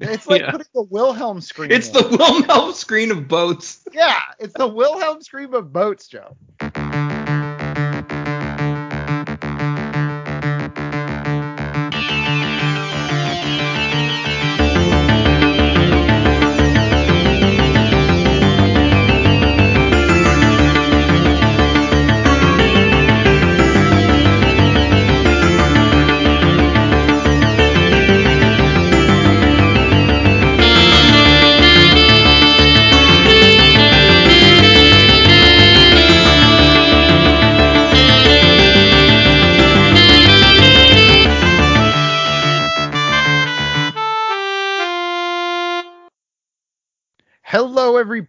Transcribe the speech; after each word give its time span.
It's 0.00 0.26
like 0.28 0.42
Yeah. 0.42 0.50
putting 0.52 0.66
the 0.74 0.82
Wilhelm 0.82 1.40
scream. 1.40 1.70
It's 1.70 1.88
in. 1.88 1.94
the 1.94 2.16
Wilhelm 2.16 2.72
scream 2.72 3.10
of 3.10 3.28
boats. 3.28 3.84
yeah, 3.92 4.18
it's 4.38 4.54
the 4.54 4.66
Wilhelm 4.68 5.22
scream 5.22 5.54
of 5.54 5.72
boats, 5.72 6.06
Joe. 6.08 6.36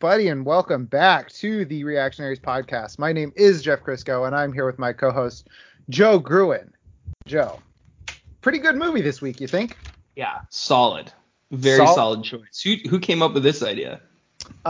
Everybody, 0.01 0.29
and 0.29 0.45
welcome 0.45 0.85
back 0.85 1.29
to 1.29 1.65
the 1.65 1.83
Reactionaries 1.83 2.39
podcast. 2.39 2.97
My 2.97 3.11
name 3.11 3.33
is 3.35 3.61
Jeff 3.61 3.81
Crisco, 3.83 4.25
and 4.25 4.33
I'm 4.33 4.53
here 4.53 4.65
with 4.65 4.79
my 4.79 4.93
co-host 4.93 5.49
Joe 5.89 6.17
Gruen. 6.19 6.71
Joe, 7.25 7.59
pretty 8.39 8.59
good 8.59 8.77
movie 8.77 9.01
this 9.01 9.21
week, 9.21 9.41
you 9.41 9.47
think? 9.47 9.75
Yeah, 10.15 10.39
solid. 10.51 11.11
Very 11.51 11.85
Sol- 11.85 11.95
solid 11.95 12.23
choice. 12.23 12.61
Who 12.63 12.75
who 12.89 12.97
came 12.97 13.21
up 13.21 13.33
with 13.33 13.43
this 13.43 13.61
idea? 13.61 13.99
Uh, 14.65 14.69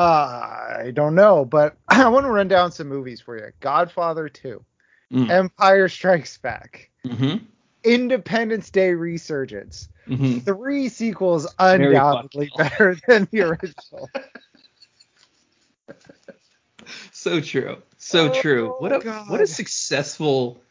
I 0.79 0.91
don't 0.95 1.13
know, 1.13 1.45
but 1.45 1.77
I 1.89 2.09
want 2.09 2.25
to 2.25 2.31
run 2.31 2.47
down 2.47 2.71
some 2.71 2.87
movies 2.87 3.21
for 3.21 3.37
you. 3.37 3.51
Godfather 3.59 4.29
2, 4.29 4.65
Mm. 5.13 5.29
Empire 5.29 5.89
Strikes 5.89 6.39
Back, 6.39 6.89
Mm-hmm. 7.05 7.45
Independence 7.83 8.71
Day 8.71 8.95
Resurgence. 8.95 9.89
Mm-hmm. 10.07 10.39
Three 10.39 10.89
sequels 10.89 11.53
undoubtedly 11.59 12.49
better 12.57 12.97
than 13.07 13.27
the 13.31 13.41
original. 13.41 14.09
So 17.11 17.39
true. 17.41 17.77
So 17.97 18.29
Oh, 18.31 18.41
true. 18.41 18.75
What 18.79 18.93
a 18.93 18.99
God. 18.99 19.29
what 19.29 19.41
a 19.41 19.47
successful 19.47 20.61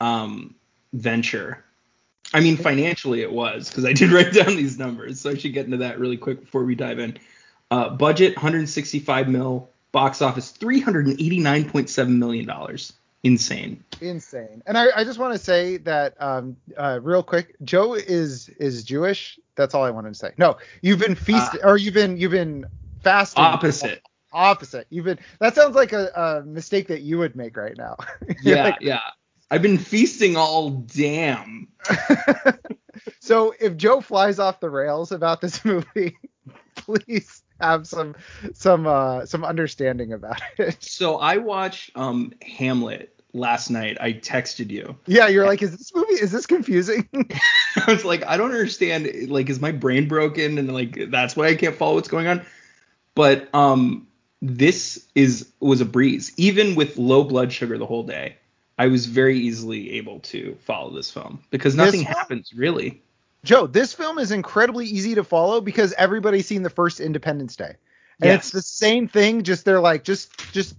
um 0.00 0.54
venture. 0.92 1.64
I 2.34 2.40
mean, 2.40 2.56
financially 2.56 3.22
it 3.22 3.32
was 3.32 3.68
because 3.70 3.84
I 3.84 3.92
did 3.92 4.10
write 4.12 4.32
down 4.32 4.56
these 4.56 4.78
numbers, 4.78 5.20
so 5.20 5.30
I 5.30 5.34
should 5.36 5.54
get 5.54 5.64
into 5.64 5.78
that 5.78 5.98
really 5.98 6.16
quick 6.16 6.40
before 6.40 6.64
we 6.64 6.74
dive 6.74 6.98
in. 6.98 7.16
Uh, 7.70 7.90
budget 7.90 8.36
165 8.36 9.28
mil, 9.28 9.70
box 9.92 10.20
office 10.20 10.52
389.7 10.52 12.08
million 12.08 12.46
dollars. 12.46 12.92
Insane. 13.24 13.82
insane. 14.00 14.62
And 14.66 14.78
I, 14.78 14.86
I 14.94 15.04
just 15.04 15.18
want 15.18 15.32
to 15.32 15.38
say 15.38 15.76
that 15.78 16.20
um 16.20 16.56
uh 16.76 17.00
real 17.02 17.22
quick, 17.22 17.56
Joe 17.64 17.94
is 17.94 18.48
is 18.60 18.84
Jewish. 18.84 19.38
That's 19.54 19.74
all 19.74 19.84
I 19.84 19.90
wanted 19.90 20.10
to 20.10 20.14
say. 20.14 20.32
No, 20.36 20.58
you've 20.82 21.00
been 21.00 21.14
feasting 21.14 21.60
or 21.64 21.76
you've 21.76 21.94
been 21.94 22.16
you've 22.16 22.32
been 22.32 22.66
fasting. 23.02 23.42
Opposite. 23.44 24.02
Opposite. 24.32 24.86
You've 24.90 25.04
been 25.06 25.18
that 25.40 25.54
sounds 25.54 25.74
like 25.74 25.92
a, 25.92 26.08
a 26.14 26.42
mistake 26.46 26.88
that 26.88 27.02
you 27.02 27.18
would 27.18 27.34
make 27.36 27.56
right 27.56 27.76
now. 27.76 27.96
Yeah, 28.42 28.64
like- 28.64 28.76
yeah. 28.80 29.00
I've 29.50 29.62
been 29.62 29.78
feasting 29.78 30.36
all 30.36 30.68
damn. 30.70 31.68
so 33.20 33.54
if 33.58 33.76
Joe 33.76 34.00
flies 34.00 34.38
off 34.38 34.60
the 34.60 34.70
rails 34.70 35.12
about 35.12 35.40
this 35.40 35.64
movie, 35.64 36.16
please 36.74 37.42
have 37.60 37.86
some 37.86 38.14
some 38.54 38.86
uh 38.86 39.24
some 39.26 39.44
understanding 39.44 40.12
about 40.12 40.40
it. 40.58 40.82
So 40.82 41.16
I 41.16 41.38
watched 41.38 41.90
um 41.96 42.32
Hamlet 42.42 43.14
last 43.32 43.70
night. 43.70 43.96
I 44.00 44.12
texted 44.12 44.70
you. 44.70 44.96
Yeah, 45.06 45.28
you're 45.28 45.46
like, 45.46 45.62
is 45.62 45.76
this 45.76 45.94
movie 45.94 46.14
is 46.14 46.30
this 46.30 46.46
confusing? 46.46 47.08
I 47.76 47.90
was 47.92 48.04
like, 48.04 48.24
I 48.26 48.36
don't 48.36 48.52
understand. 48.52 49.30
Like, 49.30 49.48
is 49.48 49.60
my 49.60 49.72
brain 49.72 50.08
broken? 50.08 50.58
And 50.58 50.72
like, 50.72 51.10
that's 51.10 51.36
why 51.36 51.46
I 51.46 51.54
can't 51.54 51.74
follow 51.74 51.94
what's 51.94 52.08
going 52.08 52.26
on. 52.26 52.44
But 53.14 53.48
um, 53.54 54.06
this 54.40 55.06
is 55.14 55.48
was 55.60 55.80
a 55.80 55.84
breeze. 55.84 56.32
Even 56.36 56.74
with 56.74 56.96
low 56.98 57.24
blood 57.24 57.52
sugar 57.52 57.78
the 57.78 57.86
whole 57.86 58.04
day, 58.04 58.36
I 58.78 58.86
was 58.86 59.06
very 59.06 59.38
easily 59.38 59.92
able 59.92 60.20
to 60.20 60.56
follow 60.64 60.90
this 60.94 61.10
film 61.10 61.40
because 61.50 61.74
nothing 61.74 62.04
film? 62.04 62.14
happens 62.14 62.52
really. 62.54 63.02
Joe, 63.44 63.66
this 63.66 63.92
film 63.92 64.18
is 64.18 64.32
incredibly 64.32 64.86
easy 64.86 65.14
to 65.14 65.24
follow 65.24 65.60
because 65.60 65.92
everybody's 65.94 66.46
seen 66.46 66.62
the 66.62 66.70
first 66.70 67.00
Independence 67.00 67.56
Day. 67.56 67.76
And 68.20 68.30
Yes. 68.30 68.44
it's 68.46 68.50
the 68.50 68.62
same 68.62 69.06
thing, 69.06 69.44
just 69.44 69.64
they're 69.64 69.80
like, 69.80 70.02
just 70.04 70.52
just 70.52 70.76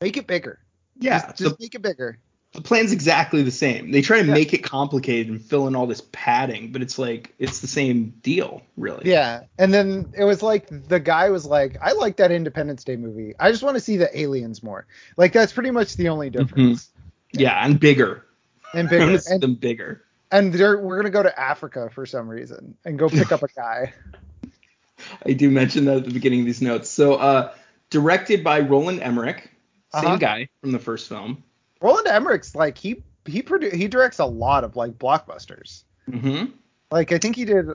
make 0.00 0.16
it 0.16 0.26
bigger. 0.26 0.58
Yeah, 0.98 1.20
Just, 1.26 1.38
just 1.38 1.58
the, 1.58 1.64
make 1.64 1.74
it 1.74 1.82
bigger. 1.82 2.18
The 2.52 2.60
plan's 2.60 2.92
exactly 2.92 3.42
the 3.42 3.50
same. 3.50 3.90
They 3.92 4.02
try 4.02 4.20
to 4.20 4.26
Yeah. 4.26 4.34
make 4.34 4.52
it 4.52 4.58
complicated 4.62 5.28
and 5.32 5.42
fill 5.42 5.66
in 5.68 5.74
all 5.74 5.86
this 5.86 6.02
padding, 6.12 6.70
but 6.72 6.82
it's 6.82 6.98
like 6.98 7.34
it's 7.38 7.60
the 7.60 7.66
same 7.66 8.10
deal, 8.22 8.62
really. 8.76 9.08
Yeah. 9.10 9.44
And 9.58 9.72
then 9.72 10.12
it 10.16 10.24
was 10.24 10.42
like 10.42 10.66
the 10.88 11.00
guy 11.00 11.30
was 11.30 11.46
like, 11.46 11.78
I 11.80 11.92
like 11.92 12.16
that 12.16 12.30
Independence 12.30 12.84
Day 12.84 12.96
movie. 12.96 13.34
I 13.40 13.50
just 13.50 13.62
want 13.62 13.76
to 13.76 13.80
see 13.80 13.96
the 13.96 14.18
aliens 14.18 14.62
more. 14.62 14.86
Like 15.16 15.32
that's 15.32 15.52
pretty 15.52 15.70
much 15.70 15.96
the 15.96 16.10
only 16.10 16.28
difference. 16.30 16.90
Yeah, 17.32 17.64
and 17.64 17.80
bigger. 17.80 18.26
And 18.74 18.88
bigger. 18.88 19.18
And, 19.30 19.42
them 19.42 19.54
bigger. 19.54 20.02
and 20.30 20.52
they're, 20.52 20.78
we're 20.78 20.96
gonna 20.96 21.10
go 21.10 21.22
to 21.22 21.40
Africa 21.40 21.88
for 21.94 22.04
some 22.04 22.28
reason 22.28 22.76
and 22.84 22.98
go 22.98 23.08
pick 23.08 23.32
up 23.32 23.42
a 23.42 23.48
guy. 23.48 23.94
I 25.26 25.32
do 25.32 25.50
mention 25.50 25.86
that 25.86 25.96
at 25.98 26.04
the 26.04 26.10
beginning 26.12 26.40
of 26.40 26.46
these 26.46 26.62
notes. 26.62 26.90
So, 26.90 27.14
uh, 27.14 27.54
directed 27.90 28.44
by 28.44 28.60
Roland 28.60 29.00
Emmerich, 29.02 29.50
same 29.94 30.04
Uh-huh. 30.04 30.16
guy 30.16 30.48
from 30.60 30.72
the 30.72 30.78
first 30.78 31.08
film. 31.08 31.42
Roland 31.82 32.06
Emmerich's 32.06 32.54
like 32.54 32.78
he 32.78 33.02
he 33.26 33.42
produ- 33.42 33.72
he 33.74 33.88
directs 33.88 34.18
a 34.18 34.24
lot 34.24 34.64
of 34.64 34.76
like 34.76 34.92
blockbusters. 34.92 35.84
hmm 36.10 36.44
Like 36.90 37.12
I 37.12 37.18
think 37.18 37.36
he 37.36 37.44
did. 37.44 37.68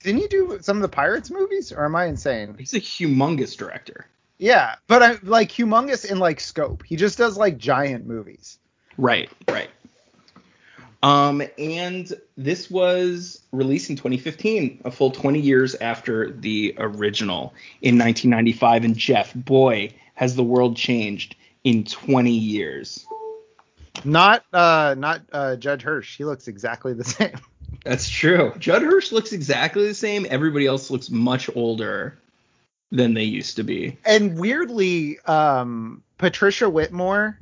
Didn't 0.00 0.20
he 0.20 0.28
do 0.28 0.58
some 0.60 0.76
of 0.76 0.82
the 0.82 0.88
Pirates 0.88 1.30
movies, 1.30 1.72
or 1.72 1.84
am 1.84 1.96
I 1.96 2.06
insane? 2.06 2.54
He's 2.58 2.74
a 2.74 2.80
humongous 2.80 3.56
director. 3.56 4.06
Yeah, 4.38 4.76
but 4.86 5.02
I 5.02 5.18
like 5.24 5.50
humongous 5.50 6.08
in 6.08 6.18
like 6.20 6.38
scope. 6.38 6.84
He 6.84 6.94
just 6.94 7.18
does 7.18 7.36
like 7.36 7.58
giant 7.58 8.06
movies. 8.06 8.58
Right, 8.96 9.28
right. 9.48 9.70
Um, 11.02 11.42
and 11.58 12.12
this 12.36 12.70
was 12.70 13.40
released 13.52 13.90
in 13.90 13.96
2015, 13.96 14.82
a 14.84 14.90
full 14.90 15.10
20 15.10 15.38
years 15.38 15.74
after 15.76 16.30
the 16.30 16.74
original 16.78 17.54
in 17.82 17.98
1995. 17.98 18.84
And 18.84 18.96
Jeff, 18.96 19.32
boy, 19.34 19.92
has 20.14 20.34
the 20.34 20.42
world 20.42 20.76
changed 20.76 21.36
in 21.64 21.84
20 21.84 22.30
years. 22.30 23.06
Not 24.04 24.44
uh 24.52 24.94
not 24.98 25.22
uh 25.32 25.56
Judd 25.56 25.82
Hirsch. 25.82 26.16
He 26.16 26.24
looks 26.24 26.48
exactly 26.48 26.92
the 26.94 27.04
same. 27.18 27.36
That's 27.84 28.08
true. 28.08 28.52
Judd 28.58 28.82
Hirsch 28.82 29.12
looks 29.12 29.32
exactly 29.32 29.86
the 29.86 29.94
same. 29.94 30.26
Everybody 30.28 30.66
else 30.66 30.90
looks 30.90 31.10
much 31.10 31.48
older 31.54 32.18
than 32.90 33.14
they 33.14 33.24
used 33.24 33.56
to 33.56 33.62
be. 33.62 33.98
And 34.04 34.38
weirdly, 34.38 35.18
um 35.26 36.02
Patricia 36.18 36.68
Whitmore 36.68 37.38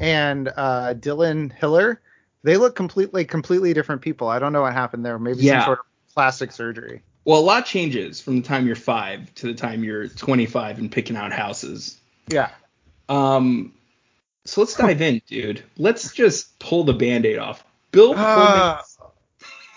and 0.00 0.48
uh 0.48 0.94
Dylan 0.94 1.52
Hiller, 1.52 2.00
they 2.42 2.56
look 2.56 2.74
completely 2.74 3.24
completely 3.24 3.72
different 3.74 4.02
people. 4.02 4.28
I 4.28 4.38
don't 4.38 4.52
know 4.52 4.62
what 4.62 4.72
happened 4.72 5.04
there. 5.04 5.18
Maybe 5.18 5.40
Yeah. 5.42 5.60
some 5.60 5.66
sort 5.66 5.78
of 5.80 6.14
plastic 6.14 6.52
surgery. 6.52 7.02
Well, 7.24 7.40
a 7.40 7.42
lot 7.42 7.66
changes 7.66 8.20
from 8.22 8.40
the 8.40 8.48
time 8.48 8.66
you're 8.66 8.74
five 8.76 9.34
to 9.36 9.48
the 9.48 9.54
time 9.54 9.84
you're 9.84 10.08
25 10.08 10.78
and 10.78 10.90
picking 10.90 11.14
out 11.14 11.30
houses. 11.32 11.98
Yeah. 12.28 12.48
Um, 13.10 13.72
so 14.48 14.60
let's 14.62 14.74
dive 14.74 15.00
in, 15.02 15.20
dude. 15.26 15.62
Let's 15.76 16.12
just 16.12 16.58
pull 16.58 16.84
the 16.84 16.94
band-aid 16.94 17.38
off. 17.38 17.64
Bill 17.92 18.14
Uh, 18.16 18.76
Pullman's 18.76 18.96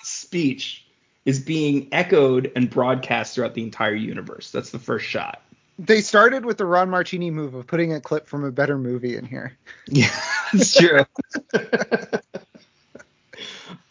speech 0.04 0.86
is 1.26 1.40
being 1.40 1.88
echoed 1.92 2.52
and 2.56 2.70
broadcast 2.70 3.36
throughout 3.36 3.54
the 3.54 3.64
entire 3.64 3.94
universe. 3.94 4.50
That's 4.52 4.70
the 4.72 4.80
first 4.80 5.06
shot. 5.06 5.42
they 5.78 6.00
started 6.02 6.46
with 6.46 6.58
the 6.58 6.66
Ron 6.66 6.90
Martini 6.90 7.32
move 7.32 7.54
of 7.54 7.68
putting 7.68 7.94
a 7.94 8.00
clip 8.00 8.28
from 8.28 8.44
a 8.44 8.52
better 8.52 8.78
movie 8.78 9.18
in 9.18 9.26
here. 9.26 9.58
Yeah, 9.88 10.10
that's 10.54 10.74
true. 10.78 11.06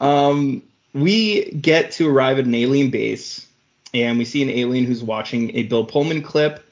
um, 0.00 0.62
we 0.94 1.50
get 1.52 1.92
to 1.92 2.08
arrive 2.08 2.38
at 2.38 2.44
an 2.46 2.54
alien 2.54 2.90
base, 2.90 3.46
and 3.94 4.18
we 4.18 4.24
see 4.24 4.42
an 4.42 4.50
alien 4.50 4.84
who's 4.86 5.02
watching 5.02 5.54
a 5.56 5.64
Bill 5.64 5.84
Pullman 5.84 6.22
clip 6.22 6.64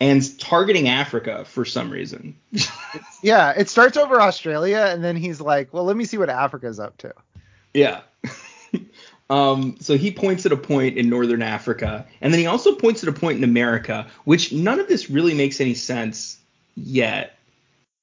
and 0.00 0.38
targeting 0.38 0.88
Africa 0.88 1.44
for 1.44 1.64
some 1.64 1.90
reason. 1.90 2.36
Yeah, 3.22 3.54
it 3.56 3.68
starts 3.68 3.96
over 3.96 4.20
Australia, 4.20 4.88
and 4.92 5.02
then 5.02 5.16
he's 5.16 5.40
like, 5.40 5.72
"Well, 5.72 5.84
let 5.84 5.96
me 5.96 6.04
see 6.04 6.16
what 6.16 6.30
Africa's 6.30 6.78
up 6.78 6.96
to." 6.98 7.12
Yeah. 7.74 8.02
um, 9.30 9.76
so 9.80 9.96
he 9.96 10.12
points 10.12 10.46
at 10.46 10.52
a 10.52 10.56
point 10.56 10.96
in 10.96 11.08
northern 11.08 11.42
Africa, 11.42 12.06
and 12.20 12.32
then 12.32 12.38
he 12.38 12.46
also 12.46 12.76
points 12.76 13.02
at 13.02 13.08
a 13.08 13.12
point 13.12 13.38
in 13.38 13.44
America, 13.44 14.06
which 14.24 14.52
none 14.52 14.78
of 14.78 14.86
this 14.86 15.10
really 15.10 15.34
makes 15.34 15.60
any 15.60 15.74
sense 15.74 16.38
yet 16.76 17.36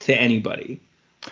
to 0.02 0.20
anybody. 0.20 0.82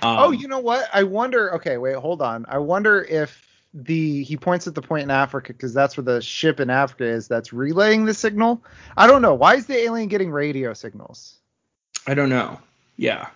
Um, 0.01 0.17
oh, 0.19 0.31
you 0.31 0.47
know 0.47 0.59
what? 0.59 0.87
I 0.93 1.03
wonder. 1.03 1.55
Okay, 1.55 1.77
wait, 1.77 1.95
hold 1.95 2.21
on. 2.21 2.45
I 2.47 2.59
wonder 2.59 3.03
if 3.03 3.50
the 3.73 4.23
he 4.23 4.37
points 4.37 4.67
at 4.67 4.75
the 4.75 4.81
point 4.81 5.03
in 5.03 5.11
Africa 5.11 5.53
because 5.53 5.73
that's 5.73 5.97
where 5.97 6.03
the 6.03 6.21
ship 6.21 6.59
in 6.59 6.69
Africa 6.69 7.05
is 7.05 7.27
that's 7.27 7.53
relaying 7.53 8.05
the 8.05 8.13
signal. 8.13 8.63
I 8.97 9.07
don't 9.07 9.21
know 9.21 9.33
why 9.33 9.55
is 9.55 9.65
the 9.67 9.77
alien 9.77 10.07
getting 10.09 10.31
radio 10.31 10.73
signals. 10.73 11.39
I 12.07 12.13
don't 12.13 12.29
know. 12.29 12.59
Yeah, 12.97 13.29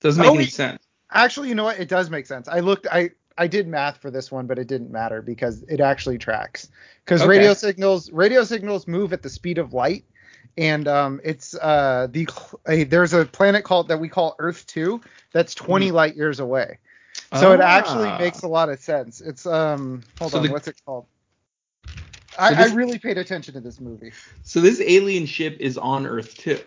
doesn't 0.00 0.20
make 0.20 0.32
Oh, 0.32 0.34
any 0.34 0.46
sense. 0.46 0.82
Actually, 1.10 1.48
you 1.48 1.54
know 1.54 1.64
what? 1.64 1.78
It 1.78 1.88
does 1.88 2.10
make 2.10 2.26
sense. 2.26 2.48
I 2.48 2.60
looked. 2.60 2.86
I 2.90 3.10
I 3.38 3.46
did 3.46 3.66
math 3.68 3.98
for 3.98 4.10
this 4.10 4.30
one, 4.30 4.46
but 4.46 4.58
it 4.58 4.66
didn't 4.68 4.90
matter 4.90 5.22
because 5.22 5.62
it 5.64 5.80
actually 5.80 6.18
tracks. 6.18 6.68
Because 7.04 7.24
Okay. 7.24 7.28
radio 7.28 7.54
signals 7.54 8.10
radio 8.12 8.44
signals 8.44 8.86
move 8.86 9.12
at 9.12 9.22
the 9.22 9.30
speed 9.30 9.58
of 9.58 9.72
light, 9.72 10.04
and 10.56 10.86
um, 10.88 11.20
it's 11.24 11.54
uh 11.54 12.08
the 12.10 12.28
a, 12.68 12.84
there's 12.84 13.12
a 13.12 13.24
planet 13.24 13.64
called 13.64 13.88
that 13.88 13.98
we 14.00 14.08
call 14.08 14.34
Earth 14.38 14.66
two 14.66 15.00
that's 15.32 15.54
20 15.54 15.90
light 15.90 16.16
years 16.16 16.40
away. 16.40 16.78
So 17.38 17.52
it 17.52 17.60
actually. 17.60 18.08
Ah. 18.08 18.18
makes 18.18 18.42
a 18.42 18.48
lot 18.48 18.68
of 18.68 18.78
sense. 18.80 19.20
It's 19.20 19.46
um 19.46 20.02
hold 20.18 20.32
So 20.32 20.38
on, 20.38 20.46
the- 20.46 20.52
what's 20.52 20.68
it 20.68 20.80
called? 20.84 21.06
I, 22.38 22.54
this- 22.54 22.72
I 22.72 22.74
really 22.74 22.98
paid 22.98 23.18
attention 23.18 23.54
to 23.54 23.60
this 23.60 23.80
movie. 23.80 24.12
So 24.42 24.60
this 24.60 24.80
alien 24.80 25.26
ship 25.26 25.56
is 25.60 25.76
on 25.78 26.06
Earth 26.06 26.36
too. 26.36 26.60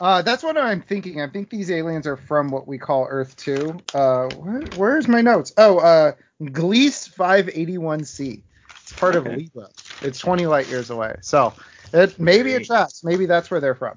Uh, 0.00 0.22
that's 0.22 0.42
what 0.44 0.56
I'm 0.56 0.80
thinking. 0.80 1.20
I 1.20 1.26
think 1.28 1.50
these 1.50 1.70
aliens 1.72 2.06
are 2.06 2.16
from 2.16 2.50
what 2.52 2.68
we 2.68 2.78
call 2.78 3.08
Earth 3.10 3.34
2. 3.36 3.80
Uh, 3.92 4.28
where, 4.28 4.60
where's 4.76 5.08
my 5.08 5.20
notes? 5.22 5.52
Oh, 5.58 5.78
uh, 5.78 6.12
Gliese 6.40 7.12
581c. 7.16 8.40
It's 8.80 8.92
part 8.92 9.16
Okay. 9.16 9.28
of 9.28 9.36
Libra. 9.36 9.68
It's 10.02 10.20
20 10.20 10.46
light 10.46 10.68
years 10.68 10.90
away. 10.90 11.16
So 11.20 11.52
it 11.92 12.16
maybe 12.20 12.52
it 12.52 12.58
Great. 12.58 12.66
tracks. 12.68 13.02
Maybe 13.02 13.26
that's 13.26 13.50
where 13.50 13.58
they're 13.58 13.74
from. 13.74 13.96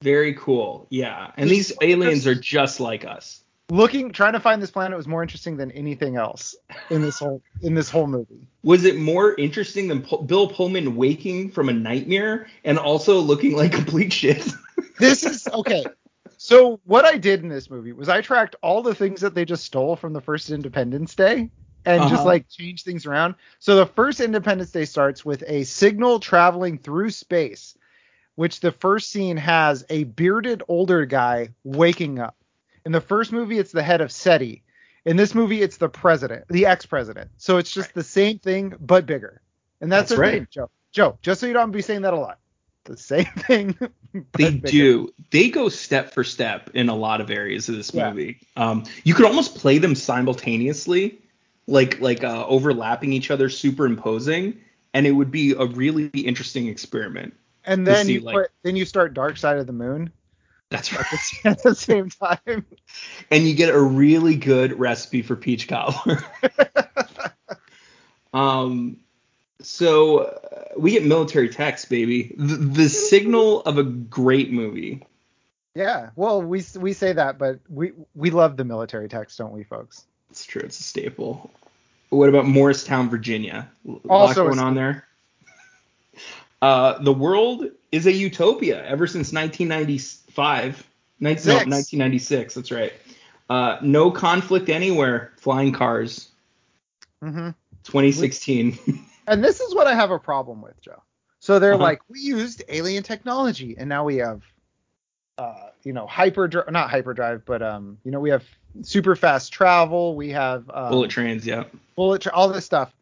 Very 0.00 0.34
cool. 0.34 0.86
Yeah, 0.90 1.32
and 1.36 1.50
these 1.50 1.72
aliens 1.82 2.26
are 2.28 2.36
just 2.36 2.78
like 2.78 3.04
us. 3.04 3.41
Looking, 3.70 4.12
trying 4.12 4.34
to 4.34 4.40
find 4.40 4.60
this 4.62 4.70
planet 4.70 4.96
was 4.96 5.08
more 5.08 5.22
interesting 5.22 5.56
than 5.56 5.70
anything 5.70 6.16
else 6.16 6.54
in 6.90 7.00
this 7.02 7.18
whole 7.18 7.42
in 7.62 7.74
this 7.74 7.88
whole 7.88 8.06
movie. 8.06 8.46
Was 8.64 8.84
it 8.84 8.96
more 8.98 9.34
interesting 9.36 9.88
than 9.88 10.02
Pu- 10.02 10.22
Bill 10.24 10.46
Pullman 10.48 10.94
waking 10.96 11.50
from 11.50 11.68
a 11.68 11.72
nightmare 11.72 12.48
and 12.64 12.78
also 12.78 13.18
looking 13.20 13.56
like 13.56 13.72
complete 13.72 14.12
shit? 14.12 14.46
This 14.98 15.24
is 15.24 15.48
okay. 15.48 15.84
So 16.36 16.78
what 16.84 17.04
I 17.04 17.16
did 17.16 17.42
in 17.42 17.48
this 17.48 17.70
movie 17.70 17.92
was 17.92 18.08
I 18.08 18.20
tracked 18.20 18.54
all 18.62 18.82
the 18.82 18.94
things 18.94 19.20
that 19.22 19.34
they 19.34 19.44
just 19.44 19.64
stole 19.64 19.96
from 19.96 20.12
the 20.12 20.20
first 20.20 20.50
Independence 20.50 21.14
Day 21.14 21.50
and 21.84 22.02
just 22.02 22.14
Uh-huh. 22.14 22.24
like 22.24 22.48
change 22.48 22.84
things 22.84 23.04
around. 23.06 23.34
So 23.58 23.74
the 23.76 23.86
first 23.86 24.20
Independence 24.20 24.70
Day 24.70 24.84
starts 24.84 25.24
with 25.24 25.42
a 25.46 25.64
signal 25.64 26.20
traveling 26.20 26.78
through 26.78 27.10
space, 27.10 27.76
which 28.36 28.60
the 28.60 28.70
first 28.70 29.10
scene 29.10 29.36
has 29.38 29.84
a 29.88 30.04
bearded 30.04 30.62
older 30.68 31.04
guy 31.06 31.48
waking 31.64 32.18
up. 32.20 32.36
In 32.84 32.92
the 32.92 33.00
first 33.00 33.32
movie, 33.32 33.58
it's 33.58 33.72
the 33.72 33.82
head 33.82 34.00
of 34.00 34.10
SETI. 34.10 34.62
In 35.04 35.16
this 35.16 35.34
movie, 35.34 35.62
it's 35.62 35.76
the 35.78 35.88
president, 35.88 36.44
the 36.48 36.66
ex-president. 36.66 37.30
So 37.36 37.56
it's 37.58 37.72
just 37.72 37.92
the 37.94 38.02
same 38.04 38.38
thing 38.38 38.74
but 38.80 39.04
bigger. 39.06 39.40
And 39.80 39.90
that's, 39.90 40.10
That's 40.10 40.18
right. 40.18 40.32
thing, 40.34 40.48
Joe. 40.50 40.70
Joe, 40.92 41.18
just 41.22 41.40
so 41.40 41.46
you 41.46 41.52
don't 41.52 41.72
be 41.72 41.82
saying 41.82 42.02
that 42.02 42.14
a 42.14 42.18
lot. 42.18 42.38
The 42.84 42.96
same 42.96 43.24
thing. 43.38 43.76
They 44.12 44.50
bigger. 44.50 44.68
do. 44.68 45.14
They 45.30 45.48
go 45.48 45.68
step 45.68 46.12
for 46.12 46.22
step 46.24 46.70
in 46.74 46.88
a 46.88 46.94
lot 46.94 47.20
of 47.20 47.30
areas 47.30 47.68
of 47.68 47.76
this 47.76 47.92
Yeah. 47.94 48.10
movie. 48.10 48.38
Um, 48.56 48.84
you 49.04 49.14
could 49.14 49.26
almost 49.26 49.56
play 49.56 49.78
them 49.78 49.94
simultaneously, 49.94 51.18
like 51.66 52.00
like 52.00 52.22
uh, 52.24 52.44
overlapping 52.46 53.12
each 53.12 53.30
other, 53.30 53.48
superimposing, 53.48 54.58
and 54.94 55.06
it 55.06 55.12
would 55.12 55.30
be 55.30 55.52
a 55.52 55.64
really 55.64 56.08
interesting 56.08 56.66
experiment. 56.68 57.34
and 57.64 57.86
to 57.86 57.92
then 57.92 58.06
see, 58.06 58.12
you 58.14 58.20
like- 58.20 58.34
put, 58.34 58.50
then 58.64 58.76
you 58.76 58.84
start 58.84 59.14
Dark 59.14 59.36
Side 59.36 59.58
of 59.58 59.66
the 59.66 59.72
Moon 59.72 60.12
That's 60.72 60.90
right. 60.90 61.04
at 61.44 61.62
the 61.62 61.74
same 61.74 62.08
time. 62.08 62.64
and 63.30 63.46
you 63.46 63.54
get 63.54 63.74
a 63.74 63.80
really 63.80 64.36
good 64.36 64.78
recipe 64.78 65.20
for 65.20 65.36
peach 65.36 65.68
cobbler. 65.68 66.24
um, 68.34 68.96
so 69.60 70.18
uh, 70.20 70.68
we 70.78 70.92
get 70.92 71.04
military 71.04 71.50
text, 71.50 71.90
baby. 71.90 72.34
The, 72.38 72.56
the 72.56 72.88
signal 72.88 73.60
of 73.60 73.76
a 73.76 73.84
great 73.84 74.50
movie. 74.50 75.06
Yeah, 75.74 76.10
well, 76.16 76.40
we 76.42 76.64
we 76.78 76.94
say 76.94 77.12
that, 77.12 77.38
but 77.38 77.60
we 77.68 77.92
we 78.14 78.30
love 78.30 78.56
the 78.56 78.64
military 78.64 79.08
text, 79.08 79.38
don't 79.38 79.52
we, 79.52 79.64
folks? 79.64 80.04
It's 80.30 80.44
true. 80.46 80.62
It's 80.62 80.80
a 80.80 80.82
staple. 80.82 81.50
What 82.08 82.30
about 82.30 82.46
Morristown, 82.46 83.10
Virginia? 83.10 83.70
Also 84.08 84.46
going 84.46 84.58
on 84.58 84.74
there. 84.74 85.06
Uh, 86.62 86.98
the 87.02 87.12
world 87.12 87.66
is 87.90 88.06
a 88.06 88.12
utopia 88.12 88.82
ever 88.86 89.06
since 89.06 89.32
1995. 89.32 90.88
Nin- 91.20 91.34
no, 91.44 91.54
1996. 91.54 92.54
That's 92.54 92.70
right. 92.70 92.92
Uh, 93.50 93.78
no 93.82 94.10
conflict 94.10 94.68
anywhere. 94.70 95.32
Flying 95.36 95.72
cars. 95.72 96.30
Mm-hmm. 97.22 97.50
2016. 97.84 98.78
And 99.28 99.42
this 99.42 99.60
is 99.60 99.72
what 99.72 99.86
I 99.86 99.94
have 99.94 100.10
a 100.10 100.18
problem 100.18 100.60
with, 100.62 100.80
Joe. 100.80 101.00
So 101.38 101.60
they're 101.60 101.74
Uh-huh. 101.74 101.82
like, 101.82 102.00
we 102.08 102.18
used 102.18 102.64
alien 102.68 103.04
technology, 103.04 103.76
and 103.78 103.88
now 103.88 104.02
we 104.04 104.16
have, 104.16 104.42
uh, 105.38 105.68
you 105.84 105.92
know, 105.92 106.08
hyperdrive, 106.08 106.68
not 106.72 106.90
hyperdrive, 106.90 107.44
but 107.44 107.62
um, 107.62 107.98
you 108.02 108.10
know, 108.10 108.18
we 108.18 108.30
have 108.30 108.42
super 108.82 109.14
fast 109.14 109.52
travel, 109.52 110.16
we 110.16 110.30
have 110.30 110.68
um, 110.74 110.90
Bullet 110.90 111.10
trains. 111.12 111.46
Yeah. 111.46 111.64
bullet, 111.94 112.22
tra- 112.22 112.32
all 112.32 112.48
this 112.48 112.64
stuff. 112.64 112.92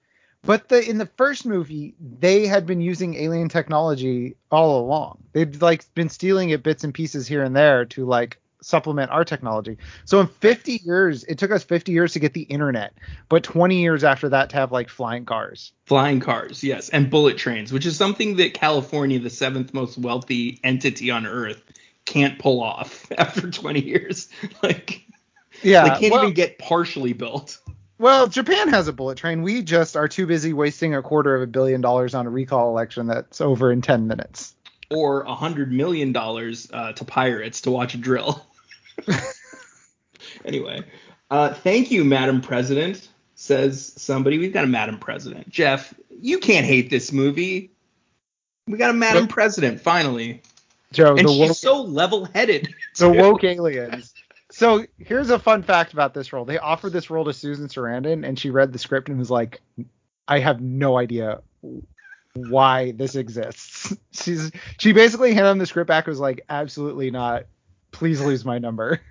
But 0.43 0.69
the 0.69 0.89
in 0.89 0.99
the 0.99 1.07
first 1.07 1.45
movie, 1.45 1.95
they 2.01 2.47
had 2.47 2.67
been 2.67 2.81
using 2.81 3.15
alien 3.15 3.49
technology 3.49 4.37
all 4.51 4.81
along. 4.81 5.23
They'd 5.33 5.61
like 5.61 5.93
been 5.95 6.09
stealing 6.09 6.51
it 6.51 6.63
bits 6.63 6.83
and 6.83 6.95
pieces 6.95 7.29
here 7.29 7.43
and 7.43 7.55
there 7.55 7.85
to 7.87 8.07
like 8.07 8.39
supplement 8.63 9.11
our 9.11 9.25
technology. 9.25 9.79
So 10.05 10.21
in 10.21 10.27
50 10.27 10.81
years, 10.85 11.25
it 11.25 11.39
took 11.39 11.51
us 11.51 11.63
50 11.65 11.93
years 11.93 12.13
to 12.15 12.19
get 12.19 12.35
the 12.35 12.43
internet, 12.43 12.93
but 13.29 13.43
20 13.43 13.81
years 13.81 14.05
after 14.05 14.29
that 14.31 14.51
to 14.51 14.57
have 14.57 14.73
like 14.73 14.89
flying 14.89 15.25
cars. 15.25 15.73
Flying 15.87 16.21
cars, 16.21 16.63
yes, 16.63 16.89
and 16.91 17.11
bullet 17.11 17.37
trains, 17.39 17.73
which 17.73 17.87
is 17.87 17.97
something 17.97 18.37
that 18.37 18.55
California, 18.55 19.19
the 19.19 19.31
seventh 19.31 19.73
most 19.75 19.99
wealthy 19.99 20.59
entity 20.65 21.11
on 21.11 21.27
Earth, 21.27 21.63
can't 22.05 22.39
pull 22.39 22.63
off 22.63 23.11
after 23.19 23.51
20 23.51 23.81
years. 23.81 24.29
Like 24.63 25.03
Yeah. 25.63 25.85
they 25.85 25.91
can't 26.01 26.13
well, 26.13 26.23
even 26.23 26.35
get 26.35 26.59
partially 26.59 27.13
built. 27.13 27.59
Well, 28.01 28.27
Japan 28.29 28.69
has 28.69 28.89
a 28.89 28.95
bullet 28.95 29.19
train. 29.19 29.43
We 29.43 29.61
just 29.61 29.95
are 29.95 30.09
too 30.09 30.27
busy 30.27 30.55
wasting 30.55 30.95
a 30.95 31.03
quarter 31.03 31.37
of 31.37 31.43
a 31.43 31.47
billion 31.47 31.83
dollars 31.83 32.15
on 32.15 32.27
a 32.27 32.31
recall 32.31 32.71
election 32.71 33.07
that's 33.07 33.43
over 33.43 33.71
in 33.71 33.83
10 33.83 34.07
minutes. 34.07 34.55
Or 34.91 35.21
a 35.23 35.35
hundred 35.35 35.71
million 35.71 36.11
dollars 36.11 36.69
uh, 36.73 36.93
to 36.95 37.05
pirates 37.05 37.61
to 37.61 37.71
watch 37.71 37.95
a 37.95 37.99
drill. 37.99 38.45
anyway, 40.45 40.83
uh, 41.31 41.53
thank 41.53 41.91
you, 41.91 42.03
Madam 42.03 42.41
President. 42.41 43.07
Says 43.35 43.93
somebody. 43.97 44.39
We've 44.39 44.53
got 44.53 44.65
a 44.65 44.67
Madam 44.67 44.99
President. 44.99 45.49
Jeff, 45.49 45.95
you 46.21 46.39
can't 46.39 46.67
hate 46.67 46.91
this 46.91 47.13
movie. 47.13 47.71
We 48.67 48.79
got 48.79 48.91
a 48.91 48.95
Madam. 48.95 49.29
President 49.29 49.81
finally, 49.81 50.43
Joe, 50.93 51.17
and 51.17 51.29
the 51.29 51.33
she's 51.33 51.49
woke, 51.49 51.57
so 51.57 51.83
level-headed. 51.83 52.75
the 52.99 53.11
woke 53.11 53.45
aliens. 53.45 54.13
So 54.61 54.85
here's 54.99 55.31
a 55.31 55.39
fun 55.39 55.63
fact 55.63 55.95
about 55.95 56.13
this 56.13 56.35
role. 56.35 56.45
They 56.45 56.59
offered 56.59 56.93
this 56.93 57.09
role 57.09 57.25
to 57.25 57.33
Susan 57.33 57.69
Sarandon, 57.69 58.29
and 58.29 58.39
she 58.39 58.51
read 58.51 58.75
the 58.75 58.79
script 58.79 59.09
and 59.09 59.19
was 59.19 59.31
like, 59.31 59.63
"I 60.29 60.39
have 60.41 60.61
no 60.61 60.99
idea 60.99 61.41
why 62.35 62.91
this 62.91 63.15
exists." 63.15 63.97
She's 64.13 64.53
she 64.79 64.93
basically 64.93 65.33
handed 65.33 65.53
him 65.53 65.59
the 65.61 65.65
script 65.65 65.89
back. 65.89 66.05
and 66.05 66.13
Was 66.13 66.21
like, 66.21 66.43
"Absolutely 66.51 67.11
not. 67.11 67.47
Please 67.91 68.21
lose 68.21 68.45
my 68.45 68.59
number." 68.59 69.01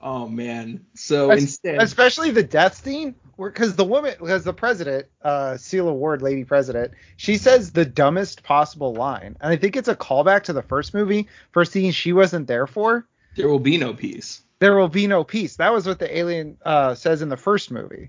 Oh 0.00 0.28
man. 0.28 0.86
So 0.94 1.30
instead, 1.32 1.82
Especially 1.82 2.30
the 2.30 2.44
death 2.44 2.84
scene, 2.84 3.16
because 3.36 3.74
the 3.74 3.84
woman, 3.84 4.14
because 4.18 4.44
the 4.44 4.52
president, 4.52 5.06
uh, 5.22 5.56
Celia 5.56 5.92
Ward, 5.92 6.22
lady 6.22 6.44
president, 6.44 6.92
she 7.16 7.36
says 7.36 7.72
the 7.72 7.84
dumbest 7.84 8.44
possible 8.44 8.94
line, 8.94 9.36
and 9.40 9.52
I 9.52 9.56
think 9.56 9.76
it's 9.76 9.88
a 9.88 9.96
callback 9.96 10.44
to 10.44 10.52
the 10.52 10.62
first 10.62 10.94
movie 10.94 11.26
for 11.50 11.62
a 11.62 11.66
scene 11.66 11.90
she 11.90 12.12
wasn't 12.12 12.46
there 12.46 12.68
for. 12.68 13.08
there 13.34 13.48
will 13.48 13.58
be 13.58 13.76
no 13.76 13.92
peace. 13.92 14.42
There 14.60 14.76
will 14.76 14.88
be 14.88 15.06
no 15.06 15.22
peace. 15.24 15.56
That 15.56 15.72
was 15.72 15.86
what 15.86 15.98
the 15.98 16.16
alien 16.16 16.56
uh, 16.64 16.94
says 16.94 17.22
in 17.22 17.28
the 17.28 17.36
first 17.36 17.70
movie. 17.70 18.08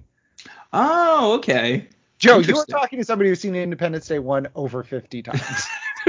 Oh, 0.74 1.36
okay. 1.38 1.88
Joe, 2.18 2.40
you 2.40 2.56
were 2.56 2.66
talking 2.66 3.00
to 3.00 3.06
somebody 3.06 3.30
who's 3.30 3.40
seen 3.40 3.56
Independence 3.56 4.08
Day 4.08 4.20
one 4.20 4.48
over 4.56 4.84
50 4.84 5.24
times. 5.24 5.68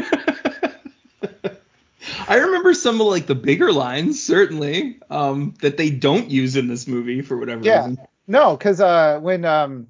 I 2.29 2.37
remember 2.37 2.75
some 2.75 3.01
of 3.01 3.07
like 3.09 3.27
the 3.27 3.35
bigger 3.35 3.73
lines, 3.73 4.23
certainly, 4.23 4.99
um, 5.11 5.55
that 5.63 5.77
they 5.77 5.91
don't 5.91 6.31
use 6.31 6.57
in 6.57 6.69
this 6.69 6.87
movie 6.87 7.23
for 7.23 7.37
whatever 7.37 7.65
Yeah. 7.65 7.87
reason. 7.87 8.07
no, 8.27 8.57
because 8.57 8.81
uh, 8.81 9.19
when 9.21 9.45
um, 9.45 9.89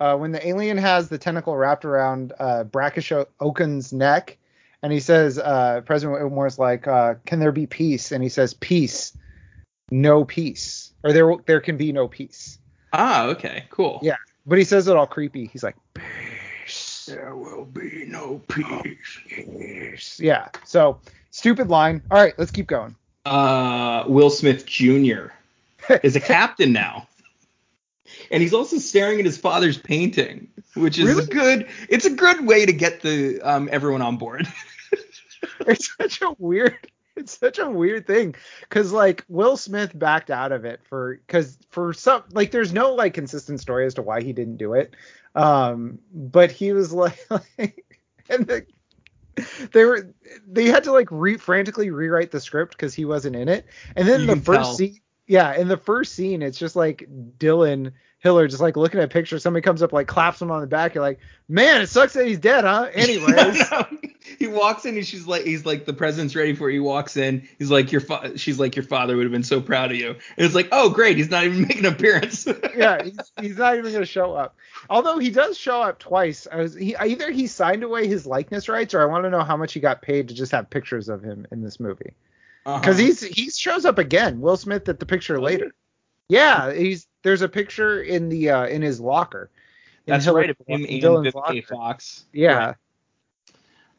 uh, 0.00 0.16
when 0.16 0.32
the 0.32 0.46
alien 0.46 0.76
has 0.78 1.08
the 1.08 1.18
tentacle 1.18 1.56
wrapped 1.56 1.84
around 1.84 2.32
uh, 2.38 2.64
Brackish 2.64 3.12
Okun's 3.40 3.92
neck, 3.92 4.36
and 4.82 4.92
he 4.92 5.00
says, 5.00 5.38
uh, 5.38 5.80
President 5.84 6.20
Whitmore's 6.20 6.58
like, 6.58 6.86
uh, 6.86 7.14
"Can 7.24 7.40
there 7.40 7.52
be 7.52 7.66
peace?" 7.66 8.12
And 8.12 8.22
he 8.22 8.28
says, 8.28 8.52
"Peace, 8.54 9.16
no 9.92 10.24
peace, 10.24 10.92
or 11.04 11.12
there 11.12 11.30
there 11.46 11.60
can 11.60 11.76
be 11.76 11.92
no 11.92 12.08
peace." 12.08 12.58
Ah, 12.92 13.26
okay, 13.26 13.64
cool. 13.70 14.00
Yeah. 14.02 14.16
But 14.46 14.58
he 14.58 14.64
says 14.64 14.88
it 14.88 14.96
all 14.96 15.06
creepy. 15.06 15.46
He's 15.46 15.62
like, 15.62 15.76
"Peace." 15.94 17.06
There 17.06 17.36
will 17.36 17.64
be 17.64 18.04
no 18.06 18.40
peace. 18.48 19.18
Peace. 19.28 20.18
Yeah. 20.20 20.48
So 20.64 21.00
stupid 21.30 21.68
line. 21.68 22.02
All 22.10 22.18
right, 22.20 22.34
let's 22.38 22.50
keep 22.50 22.66
going. 22.66 22.94
Uh, 23.24 24.04
Will 24.06 24.30
Smith 24.30 24.66
Jr. 24.66 25.26
is 26.02 26.16
a 26.16 26.20
captain 26.20 26.72
now. 26.72 27.06
and 28.30 28.42
he's 28.42 28.54
also 28.54 28.78
staring 28.78 29.18
at 29.20 29.24
his 29.24 29.38
father's 29.38 29.78
painting, 29.78 30.48
which 30.74 30.98
is 30.98 31.06
Really? 31.06 31.24
a 31.24 31.26
good. 31.26 31.68
It's 31.88 32.04
a 32.04 32.10
good 32.10 32.46
way 32.46 32.66
to 32.66 32.72
get 32.72 33.00
the 33.00 33.40
um, 33.42 33.68
everyone 33.72 34.02
on 34.02 34.16
board. 34.16 34.46
it's 35.60 35.94
such 35.96 36.22
a 36.22 36.34
weird 36.38 36.76
it's 37.16 37.38
such 37.38 37.58
a 37.58 37.68
weird 37.68 38.06
thing 38.06 38.34
because 38.62 38.92
like 38.92 39.24
will 39.28 39.56
smith 39.56 39.96
backed 39.98 40.30
out 40.30 40.52
of 40.52 40.64
it 40.64 40.80
for 40.84 41.16
because 41.26 41.58
for 41.70 41.92
some 41.92 42.22
like 42.32 42.50
there's 42.50 42.72
no 42.72 42.94
like 42.94 43.14
consistent 43.14 43.60
story 43.60 43.86
as 43.86 43.94
to 43.94 44.02
why 44.02 44.22
he 44.22 44.32
didn't 44.32 44.56
do 44.56 44.74
it 44.74 44.94
um 45.34 45.98
but 46.12 46.50
he 46.50 46.72
was 46.72 46.92
like, 46.92 47.18
and 48.28 48.46
the, 48.46 48.66
they 49.72 49.84
were 49.84 50.14
they 50.46 50.66
had 50.66 50.84
to 50.84 50.92
like 50.92 51.08
re 51.10 51.36
frantically 51.36 51.90
rewrite 51.90 52.30
the 52.30 52.40
script 52.40 52.72
because 52.72 52.94
he 52.94 53.04
wasn't 53.04 53.34
in 53.36 53.48
it 53.48 53.66
and 53.96 54.06
then 54.08 54.20
You 54.20 54.26
the 54.26 54.36
first 54.36 54.60
tell. 54.60 54.74
scene 54.74 55.00
yeah 55.26 55.54
in 55.54 55.68
the 55.68 55.76
first 55.76 56.14
scene 56.14 56.42
it's 56.42 56.58
just 56.58 56.76
like 56.76 57.08
dylan 57.38 57.92
hiller 58.22 58.46
just 58.48 58.62
like 58.62 58.76
looking 58.76 59.00
at 59.00 59.10
pictures 59.10 59.42
somebody 59.42 59.62
comes 59.62 59.82
up 59.82 59.92
like 59.92 60.06
claps 60.06 60.40
him 60.40 60.50
on 60.50 60.60
the 60.60 60.66
back 60.66 60.94
you're 60.94 61.02
like 61.02 61.18
man 61.48 61.82
it 61.82 61.88
sucks 61.88 62.14
that 62.14 62.26
he's 62.26 62.38
dead 62.38 62.64
huh 62.64 62.88
anyways 62.94 63.62
he 64.38 64.46
walks 64.46 64.84
in 64.84 64.96
and 64.96 65.06
she's 65.06 65.26
like, 65.26 65.42
he's 65.44 65.66
like, 65.66 65.84
the 65.84 65.92
president's 65.92 66.34
ready 66.34 66.54
for 66.54 66.70
you. 66.70 66.80
He 66.80 66.80
walks 66.80 67.16
in. 67.16 67.46
He's 67.58 67.70
like, 67.70 67.92
your 67.92 68.00
fa-, 68.00 68.36
she's 68.38 68.58
like, 68.58 68.76
your 68.76 68.84
father 68.84 69.16
would 69.16 69.24
have 69.24 69.32
been 69.32 69.42
so 69.42 69.60
proud 69.60 69.90
of 69.90 69.96
you. 69.96 70.10
And 70.10 70.18
it's 70.46 70.54
like, 70.54 70.68
oh 70.72 70.90
great, 70.90 71.16
he's 71.16 71.30
not 71.30 71.44
even 71.44 71.62
making 71.68 71.84
an 71.84 71.92
appearance. 71.92 72.46
yeah, 72.76 73.02
he's, 73.02 73.32
he's 73.40 73.56
not 73.58 73.74
even 73.76 73.90
going 73.90 74.02
to 74.02 74.06
show 74.06 74.34
up. 74.34 74.56
Although 74.88 75.18
he 75.18 75.30
does 75.30 75.58
show 75.58 75.82
up 75.82 75.98
twice. 75.98 76.46
I 76.50 76.56
was 76.56 76.74
he 76.74 76.96
either 76.96 77.30
he 77.30 77.46
signed 77.46 77.82
away 77.82 78.06
his 78.06 78.26
likeness 78.26 78.68
rights, 78.68 78.94
or 78.94 79.02
I 79.02 79.06
want 79.06 79.24
to 79.24 79.30
know 79.30 79.42
how 79.44 79.56
much 79.56 79.72
he 79.74 79.80
got 79.80 80.02
paid 80.02 80.28
to 80.28 80.34
just 80.34 80.52
have 80.52 80.70
pictures 80.70 81.08
of 81.08 81.22
him 81.22 81.46
in 81.52 81.62
this 81.62 81.78
movie. 81.78 82.14
Because 82.64 82.96
Uh-huh. 82.96 83.06
he's 83.06 83.22
he 83.22 83.50
shows 83.50 83.84
up 83.84 83.98
again. 83.98 84.40
Will 84.40 84.56
Smith 84.56 84.88
at 84.88 84.98
the 84.98 85.06
picture 85.06 85.38
Oh, 85.38 85.42
later. 85.42 85.72
Yeah, 86.28 86.72
he's 86.72 87.06
there's 87.22 87.42
a 87.42 87.48
picture 87.48 88.02
in 88.02 88.28
the 88.28 88.50
uh 88.50 88.66
in 88.66 88.82
his 88.82 89.00
locker. 89.00 89.50
In 90.06 90.12
that's 90.12 90.26
right. 90.28 90.54
Him 90.66 90.84
Dylan's 90.84 91.34
locker. 91.34 91.62
Fox. 91.62 92.24
Yeah. 92.32 92.56
Right. 92.56 92.76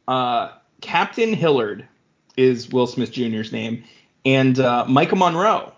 Uh, 0.08 0.52
Captain 0.82 1.34
Hillard 1.34 1.88
is 2.36 2.70
Will 2.70 2.88
Smith 2.88 3.12
Jr.'s 3.12 3.52
name, 3.54 3.84
and 4.26 4.60
uh, 4.60 4.86
Maika 4.88 5.18
Monroe 5.18 5.72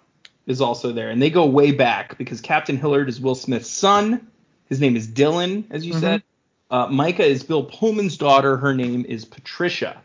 is 0.48 0.62
also 0.62 0.92
there, 0.92 1.10
and 1.12 1.22
they 1.22 1.30
go 1.30 1.46
way 1.46 1.72
back 1.72 2.18
because 2.18 2.42
Captain 2.42 2.78
Hillard 2.78 3.08
is 3.08 3.22
Will 3.22 3.36
Smith's 3.36 3.70
son. 3.70 4.28
His 4.68 4.82
name 4.82 4.96
is 4.96 5.08
Dylan, 5.08 5.66
as 5.70 5.86
you 5.86 5.94
Mhm. 5.94 6.00
said. 6.00 6.24
Uh, 6.72 6.88
Micah 6.88 7.24
is 7.24 7.44
Bill 7.44 7.64
Pullman's 7.64 8.18
daughter. 8.18 8.58
Her 8.58 8.74
name 8.74 9.06
is 9.08 9.26
Patricia. 9.26 10.02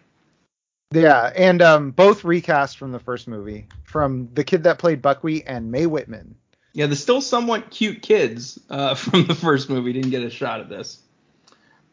Yeah, 0.93 1.33
and 1.37 1.63
um 1.63 1.93
both 1.93 2.25
recast 2.25 2.77
from 2.77 2.93
the 2.93 2.99
first 2.99 3.29
movie, 3.29 3.67
from 3.85 4.29
the 4.35 4.45
kid 4.45 4.65
that 4.65 4.79
played 4.79 5.01
Buckwheat 5.01 5.45
and 5.47 5.71
Mae 5.71 5.87
Whitman. 5.87 6.35
Yeah, 6.81 6.87
the 6.87 6.97
still 6.97 7.21
somewhat 7.21 7.71
cute 7.71 8.01
kids 8.01 8.59
uh, 8.71 8.95
from 8.95 9.27
the 9.27 9.35
first 9.35 9.69
movie 9.69 9.93
didn't 9.93 10.13
get 10.13 10.23
a 10.23 10.31
shot 10.31 10.61
at 10.61 10.71
this. 10.71 11.03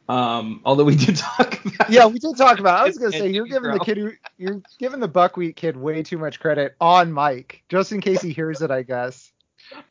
Um, 0.07 0.61
although 0.63 0.85
we 0.85 0.95
did 0.95 1.17
talk 1.17 1.59
about 1.65 1.89
Yeah, 1.89 2.05
we 2.05 2.19
did 2.19 2.37
talk 2.37 2.59
about. 2.59 2.79
It. 2.79 2.81
I 2.83 2.85
was 2.85 2.97
gonna 2.97 3.11
say 3.11 3.29
you're 3.29 3.47
giving 3.47 3.69
the 3.73 3.79
kid 3.79 3.97
who 3.97 4.13
you're 4.37 4.61
giving 4.79 5.01
the 5.01 5.09
buckwheat 5.09 5.57
kid 5.57 5.75
way 5.75 6.03
too 6.03 6.17
much 6.17 6.39
credit 6.39 6.77
on 6.79 7.11
Mike, 7.11 7.63
just 7.67 7.91
in 7.91 7.99
case 7.99 8.21
he 8.21 8.31
hears 8.33 8.61
it. 8.61 8.71
I 8.71 8.83
guess. 8.83 9.33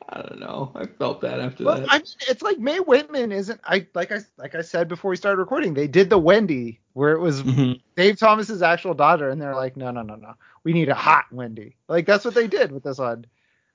I 0.09 0.23
don't 0.23 0.39
know. 0.39 0.71
I 0.73 0.87
felt 0.87 1.21
that 1.21 1.39
after 1.39 1.65
Well, 1.65 1.81
that. 1.81 1.93
I 1.93 1.99
mean, 1.99 2.05
it's 2.27 2.41
like 2.41 2.57
Mae 2.57 2.79
Whitman 2.79 3.31
isn't. 3.31 3.61
I 3.63 3.85
like 3.93 4.11
I 4.11 4.21
like 4.39 4.55
I 4.55 4.61
said 4.61 4.87
before 4.87 5.09
we 5.11 5.15
started 5.15 5.37
recording. 5.37 5.75
They 5.75 5.87
did 5.87 6.09
the 6.09 6.17
Wendy 6.17 6.79
where 6.93 7.11
it 7.11 7.19
was 7.19 7.43
Mhm. 7.43 7.79
Dave 7.95 8.17
Thomas's 8.17 8.63
actual 8.63 8.95
daughter, 8.95 9.29
and 9.29 9.39
they're 9.39 9.53
like, 9.53 9.77
no, 9.77 9.91
no, 9.91 10.01
no, 10.01 10.15
no, 10.15 10.33
we 10.63 10.73
need 10.73 10.89
a 10.89 10.95
hot 10.95 11.25
Wendy. 11.31 11.75
Like 11.87 12.07
that's 12.07 12.25
what 12.25 12.33
they 12.33 12.47
did 12.47 12.71
with 12.71 12.81
this 12.81 12.97
one. 12.97 13.27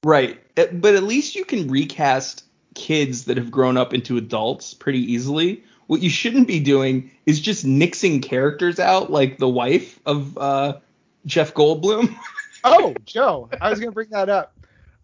Right. 0.04 0.40
Uh, 0.56 0.66
But 0.72 0.94
at 0.94 1.02
least 1.02 1.34
you 1.34 1.44
can 1.44 1.68
recast 1.68 2.44
kids 2.74 3.24
that 3.24 3.36
have 3.36 3.50
grown 3.50 3.76
up 3.76 3.94
into 3.94 4.16
adults 4.16 4.74
pretty 4.74 5.12
easily. 5.12 5.62
What 5.86 6.00
you 6.00 6.10
shouldn't 6.10 6.48
be 6.48 6.60
doing 6.60 7.10
is 7.26 7.40
just 7.40 7.66
nixing 7.66 8.22
characters 8.22 8.80
out 8.80 9.10
like 9.10 9.38
the 9.38 9.48
wife 9.48 10.00
of 10.06 10.38
uh, 10.38 10.78
Jeff 11.26 11.54
Goldblum. 11.54 12.14
Oh, 12.64 12.94
Joe, 13.04 13.48
I 13.60 13.70
was 13.70 13.80
gonna 13.80 13.90
bring 13.90 14.10
that 14.10 14.28
up. 14.28 14.54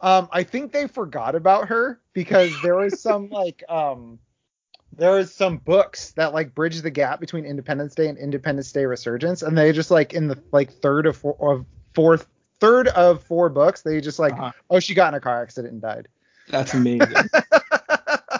Um, 0.00 0.28
I 0.30 0.44
think 0.44 0.70
they 0.72 0.86
forgot 0.86 1.34
about 1.34 1.68
her 1.70 2.00
because 2.12 2.52
there 2.62 2.76
was 2.76 3.00
some 3.00 3.30
like 3.32 3.64
um, 3.68 4.20
there 4.92 5.10
was 5.10 5.34
some 5.34 5.58
books 5.58 6.12
that 6.12 6.32
like 6.32 6.54
bridge 6.54 6.80
the 6.82 6.90
gap 6.90 7.18
between 7.18 7.44
Independence 7.44 7.96
Day 7.96 8.06
and 8.08 8.16
Independence 8.16 8.70
Day 8.70 8.84
Resurgence, 8.86 9.42
and 9.42 9.58
they 9.58 9.72
just 9.72 9.90
like 9.90 10.14
in 10.14 10.28
the 10.28 10.38
like 10.52 10.72
third 10.72 11.06
or, 11.08 11.12
four 11.12 11.36
of 11.40 11.66
fourth 11.94 12.28
third 12.60 12.88
of 12.88 13.22
four 13.22 13.48
books, 13.48 13.82
they 13.82 14.00
just 14.00 14.18
like, 14.18 14.32
Uh-huh. 14.34 14.52
oh, 14.70 14.80
she 14.80 14.94
got 14.94 15.08
in 15.08 15.14
a 15.14 15.20
car 15.20 15.42
accident 15.42 15.72
and 15.72 15.82
died. 15.82 16.08
That's 16.50 16.74
amazing. 16.74 17.08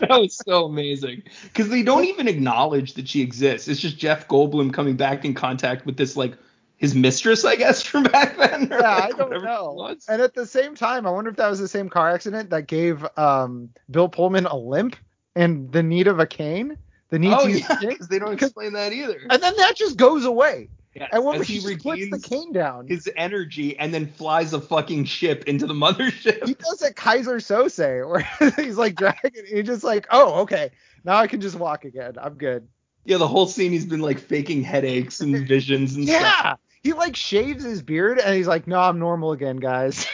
that 0.00 0.08
was 0.10 0.36
so 0.36 0.64
amazing 0.66 1.22
because 1.44 1.68
they 1.68 1.82
don't 1.82 2.04
even 2.04 2.28
acknowledge 2.28 2.94
that 2.94 3.08
she 3.08 3.20
exists. 3.20 3.68
It's 3.68 3.80
just 3.80 3.98
Jeff 3.98 4.28
Goldblum 4.28 4.72
coming 4.72 4.96
back 4.96 5.24
in 5.24 5.34
contact 5.34 5.84
with 5.86 5.96
this 5.96 6.16
like 6.16 6.34
his 6.76 6.94
mistress, 6.94 7.44
I 7.44 7.56
guess, 7.56 7.82
from 7.86 8.04
back 8.04 8.36
then. 8.38 8.72
or, 8.72 8.78
yeah, 8.80 8.94
like, 8.94 9.14
I 9.14 9.16
don't 9.16 9.42
know. 9.42 9.94
And 10.08 10.22
at 10.22 10.34
the 10.34 10.46
same 10.46 10.74
time, 10.74 11.06
I 11.06 11.10
wonder 11.10 11.30
if 11.30 11.36
that 11.36 11.50
was 11.50 11.58
the 11.58 11.68
same 11.68 11.88
car 11.88 12.10
accident 12.10 12.50
that 12.50 12.66
gave 12.66 13.04
um 13.18 13.70
Bill 13.90 14.08
Pullman 14.08 14.46
a 14.46 14.56
limp 14.56 14.96
and 15.36 15.70
the 15.72 15.82
need 15.82 16.06
of 16.06 16.18
a 16.18 16.26
cane. 16.26 16.78
The 17.10 17.18
need 17.18 17.32
Oh 17.32 17.44
to 17.44 17.50
use 17.50 17.60
yeah, 17.68 17.78
because 17.80 18.08
they 18.08 18.18
don't 18.18 18.34
explain 18.40 18.72
that 18.74 18.92
either. 18.92 19.20
And 19.30 19.42
then 19.42 19.54
that 19.56 19.76
just 19.76 19.96
goes 19.96 20.24
away. 20.24 20.68
Yes, 20.94 21.10
And 21.12 21.24
when 21.24 21.42
he, 21.42 21.58
he 21.58 21.76
puts 21.76 22.10
the 22.10 22.20
cane 22.22 22.52
down, 22.52 22.88
his 22.88 23.08
energy 23.16 23.78
and 23.78 23.92
then 23.92 24.06
flies 24.06 24.52
a 24.52 24.60
fucking 24.60 25.04
ship 25.04 25.44
into 25.44 25.66
the 25.66 25.74
mothership. 25.74 26.46
he 26.46 26.54
does 26.54 26.82
a 26.82 26.92
Keyser 26.92 27.36
Söze 27.36 28.08
where 28.08 28.50
he's 28.64 28.76
like 28.76 28.94
dragging. 28.94 29.44
He's 29.46 29.66
just 29.66 29.84
like, 29.84 30.06
oh, 30.10 30.40
okay, 30.42 30.70
now 31.04 31.16
I 31.16 31.26
can 31.26 31.40
just 31.40 31.56
walk 31.56 31.84
again. 31.84 32.14
I'm 32.20 32.34
good. 32.34 32.66
Yeah, 33.04 33.18
the 33.18 33.28
whole 33.28 33.46
scene 33.46 33.72
he's 33.72 33.86
been 33.86 34.00
like 34.00 34.18
faking 34.18 34.62
headaches 34.62 35.20
and 35.20 35.46
visions 35.48 35.94
and 35.94 36.06
stuff. 36.06 36.20
Yeah. 36.20 36.54
He 36.82 36.92
like 36.92 37.16
shaves 37.16 37.64
his 37.64 37.82
beard 37.82 38.18
and 38.18 38.34
he's 38.34 38.46
like, 38.46 38.66
no, 38.66 38.78
I'm 38.78 38.98
normal 38.98 39.32
again, 39.32 39.56
guys. 39.56 40.06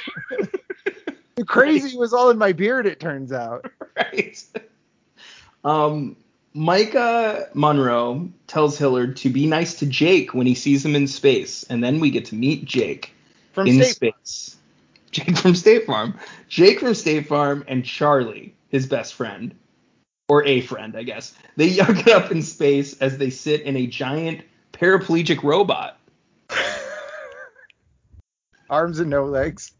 the 1.37 1.45
crazy 1.45 1.97
was 1.97 2.13
all 2.13 2.31
in 2.31 2.39
my 2.39 2.53
beard, 2.53 2.87
it 2.87 3.01
turns 3.01 3.33
out. 3.33 3.71
Right. 3.97 4.43
Um, 5.63 6.17
Maika 6.57 7.53
Monroe 7.55 8.29
tells 8.47 8.79
Hillard 8.79 9.17
to 9.19 9.29
be 9.29 9.47
nice 9.47 9.75
to 9.81 9.87
Jake 9.87 10.35
when 10.35 10.47
he 10.47 10.55
sees 10.55 10.85
him 10.85 10.95
in 10.95 11.09
space, 11.09 11.65
and 11.65 11.83
then 11.83 11.99
we 11.99 12.11
get 12.11 12.27
to 12.27 12.37
meet 12.37 12.65
Jake 12.65 13.13
From 13.53 13.67
in 13.67 13.83
State 13.83 13.97
space. 13.97 14.57
Jake 15.11 15.37
from 15.37 15.55
State 15.55 15.87
Farm. 15.87 16.19
Jake 16.49 16.81
from 16.81 16.95
State 16.95 17.27
Farm 17.27 17.65
and 17.67 17.85
Charlie, 17.85 18.55
his 18.69 18.87
best 18.87 19.15
friend, 19.15 19.55
or 20.29 20.45
a 20.45 20.61
friend, 20.61 20.97
I 20.97 21.03
guess. 21.03 21.35
They 21.57 21.67
young 21.69 21.99
it 21.99 22.09
up 22.09 22.31
in 22.31 22.43
space 22.43 23.01
as 23.01 23.19
they 23.19 23.31
sit 23.31 23.63
in 23.63 23.77
a 23.77 23.87
giant 23.87 24.43
paraplegic 24.73 25.43
robot. 25.43 25.99
arms 28.71 29.01
and 29.01 29.11
no 29.11 29.25
legs. 29.25 29.73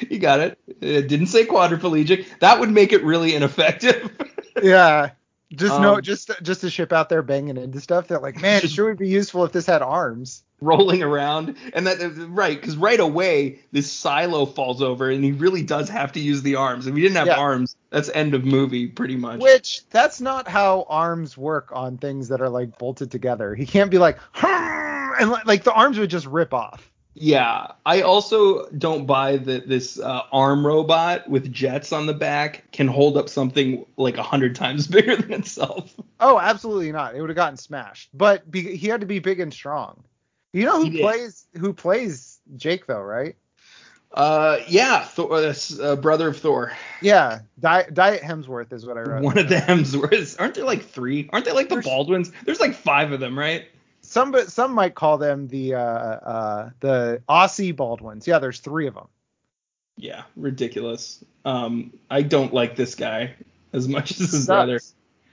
You 0.10 0.18
got 0.18 0.40
it. 0.40 0.58
It 0.80 1.08
didn't 1.08 1.26
say 1.28 1.44
quadriplegic. 1.46 2.26
That 2.40 2.60
would 2.60 2.70
make 2.70 2.92
it 2.92 3.02
really 3.04 3.34
ineffective. 3.34 4.10
Yeah. 4.62 5.10
Just 5.52 5.78
no, 5.80 5.96
Um, 5.96 6.02
just 6.02 6.30
just 6.42 6.62
to 6.62 6.70
ship 6.70 6.90
out 6.92 7.10
there 7.10 7.22
banging 7.22 7.58
into 7.58 7.78
stuff. 7.80 8.08
They're 8.08 8.18
like, 8.18 8.40
man, 8.40 8.62
it 8.64 8.70
sure 8.70 8.86
would 8.86 8.96
be 8.98 9.08
useful 9.08 9.44
if 9.44 9.52
this 9.52 9.66
had 9.66 9.82
arms. 9.82 10.42
rolling 10.62 11.02
around 11.02 11.54
and 11.74 11.86
that 11.86 11.98
right 12.30 12.58
because 12.58 12.74
right 12.78 12.98
away 12.98 13.60
this 13.72 13.92
silo 13.92 14.46
falls 14.46 14.80
over 14.80 15.10
and 15.10 15.22
he 15.22 15.32
really 15.32 15.62
does 15.62 15.90
have 15.90 16.12
to 16.12 16.20
use 16.20 16.40
the 16.40 16.56
arms 16.56 16.86
if 16.86 16.94
he 16.94 17.02
didn't 17.02 17.18
have 17.18 17.26
Yeah. 17.26 17.36
arms 17.36 17.76
that's 17.90 18.08
end 18.14 18.32
of 18.34 18.46
movie 18.46 18.86
pretty 18.86 19.16
much 19.16 19.40
Which 19.40 19.82
that's 19.90 20.18
not 20.22 20.48
how 20.48 20.86
arms 20.88 21.36
work 21.36 21.68
on 21.74 21.98
things 21.98 22.28
that 22.28 22.40
are 22.40 22.48
like 22.48 22.78
bolted 22.78 23.10
together. 23.10 23.54
He 23.54 23.66
can't 23.66 23.90
be 23.90 23.98
like, 23.98 24.18
and 24.42 25.30
like 25.44 25.64
the 25.64 25.72
arms 25.72 25.98
would 25.98 26.08
just 26.10 26.26
rip 26.26 26.54
off. 26.54 26.90
Yeah 27.18 27.72
i 27.86 28.02
also 28.02 28.68
don't 28.72 29.06
buy 29.06 29.38
that 29.38 29.66
this 29.68 29.98
uh, 29.98 30.20
arm 30.32 30.66
robot 30.66 31.26
with 31.30 31.50
jets 31.50 31.90
on 31.90 32.04
the 32.06 32.12
back 32.12 32.70
can 32.72 32.86
hold 32.86 33.16
up 33.16 33.26
something 33.28 33.86
like 33.96 34.18
a 34.18 34.22
hundred 34.22 34.54
times 34.54 34.86
bigger 34.96 35.16
than 35.16 35.32
itself 35.32 35.94
Oh, 36.18 36.38
absolutely 36.38 36.92
not. 36.92 37.14
It 37.14 37.20
would 37.20 37.28
have 37.28 37.36
gotten 37.36 37.58
smashed. 37.58 38.08
But 38.14 38.50
be, 38.50 38.74
he 38.74 38.88
had 38.88 39.02
to 39.02 39.06
be 39.06 39.18
big 39.18 39.38
and 39.38 39.52
strong. 39.52 40.02
You 40.54 40.64
know 40.64 40.78
He 40.82 40.86
who 40.88 40.92
did. 40.96 41.02
plays 41.02 41.46
who 41.58 41.72
plays 41.74 42.38
Jake 42.56 42.86
though, 42.86 43.02
right? 43.02 43.36
uh 44.12 44.58
yeah 44.68 45.04
Thor, 45.04 45.34
uh, 45.34 45.54
uh, 45.82 45.96
brother 45.96 46.28
of 46.28 46.38
thor 46.38 46.72
Yeah, 47.02 47.40
Di- 47.60 47.88
Diet 47.92 48.22
Hemsworth 48.22 48.72
is 48.72 48.86
what 48.86 48.96
I 48.96 49.02
wrote. 49.02 49.22
one 49.22 49.36
of 49.36 49.48
the 49.50 49.56
hemsworths 49.56 50.40
aren't 50.40 50.54
there 50.54 50.64
like 50.64 50.84
three 50.84 51.28
aren't 51.32 51.44
they 51.44 51.52
like 51.52 51.68
the 51.68 51.74
There's- 51.76 51.84
baldwins 51.86 52.32
there's 52.46 52.60
like 52.60 52.74
five 52.74 53.12
of 53.12 53.20
them 53.20 53.38
right 53.38 53.66
Some 54.06 54.30
but 54.30 54.50
some 54.52 54.72
might 54.72 54.94
call 54.94 55.18
them 55.18 55.48
the 55.48 55.74
uh 55.74 55.78
uh 55.80 56.70
the 56.80 57.22
Aussie 57.28 57.74
Baldwins. 57.74 58.26
Yeah, 58.26 58.38
there's 58.38 58.60
three 58.60 58.86
of 58.86 58.94
them. 58.94 59.08
Yeah, 59.96 60.22
ridiculous. 60.36 61.24
Um, 61.44 61.92
I 62.10 62.22
don't 62.22 62.52
like 62.52 62.76
this 62.76 62.94
guy 62.94 63.34
as 63.72 63.88
much 63.88 64.10
as 64.12 64.18
his 64.18 64.30
Sucks. 64.30 64.46
brother. 64.46 64.80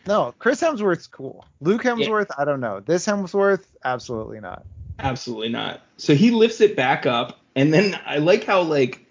No, 0.08 0.34
Chris 0.40 0.62
Hemsworth's 0.62 1.08
cool. 1.08 1.46
Luke 1.62 1.84
Hemsworth, 1.84 2.30
I 2.38 2.46
don't 2.46 2.60
know. 2.60 2.80
This 2.80 3.06
Hemsworth, 3.06 3.64
absolutely 3.84 4.40
not. 4.40 4.66
Absolutely 5.00 5.50
not. 5.50 5.82
So 5.98 6.14
he 6.16 6.32
lifts 6.32 6.62
it 6.62 6.76
back 6.76 7.06
up, 7.06 7.40
and 7.56 7.74
then 7.74 8.00
I 8.06 8.18
like 8.18 8.44
how 8.44 8.62
like 8.62 9.06